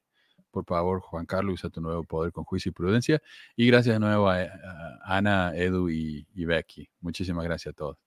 por 0.55 0.63
favor, 0.63 1.01
Juan 1.01 1.25
Carlos, 1.25 1.55
usa 1.55 1.69
tu 1.69 1.81
nuevo 1.81 2.05
poder 2.05 2.31
con 2.31 2.45
juicio 2.45 2.69
y 2.69 2.73
prudencia. 2.73 3.21
Y 3.57 3.67
gracias 3.67 3.95
de 3.95 3.99
nuevo 3.99 4.29
a, 4.29 4.41
a 4.41 5.17
Ana, 5.17 5.51
Edu 5.53 5.89
y, 5.89 6.25
y, 6.33 6.45
Becky. 6.45 6.89
Muchísimas 7.01 7.43
gracias 7.43 7.73
a 7.73 7.75
todos. 7.75 7.97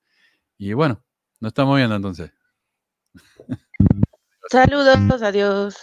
Y 0.57 0.73
bueno, 0.73 1.05
nos 1.41 1.51
estamos 1.51 1.77
viendo 1.77 1.95
entonces. 1.95 2.33
Saludos, 4.51 5.21
adiós. 5.21 5.77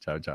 Chao, 0.00 0.18
chao. 0.18 0.34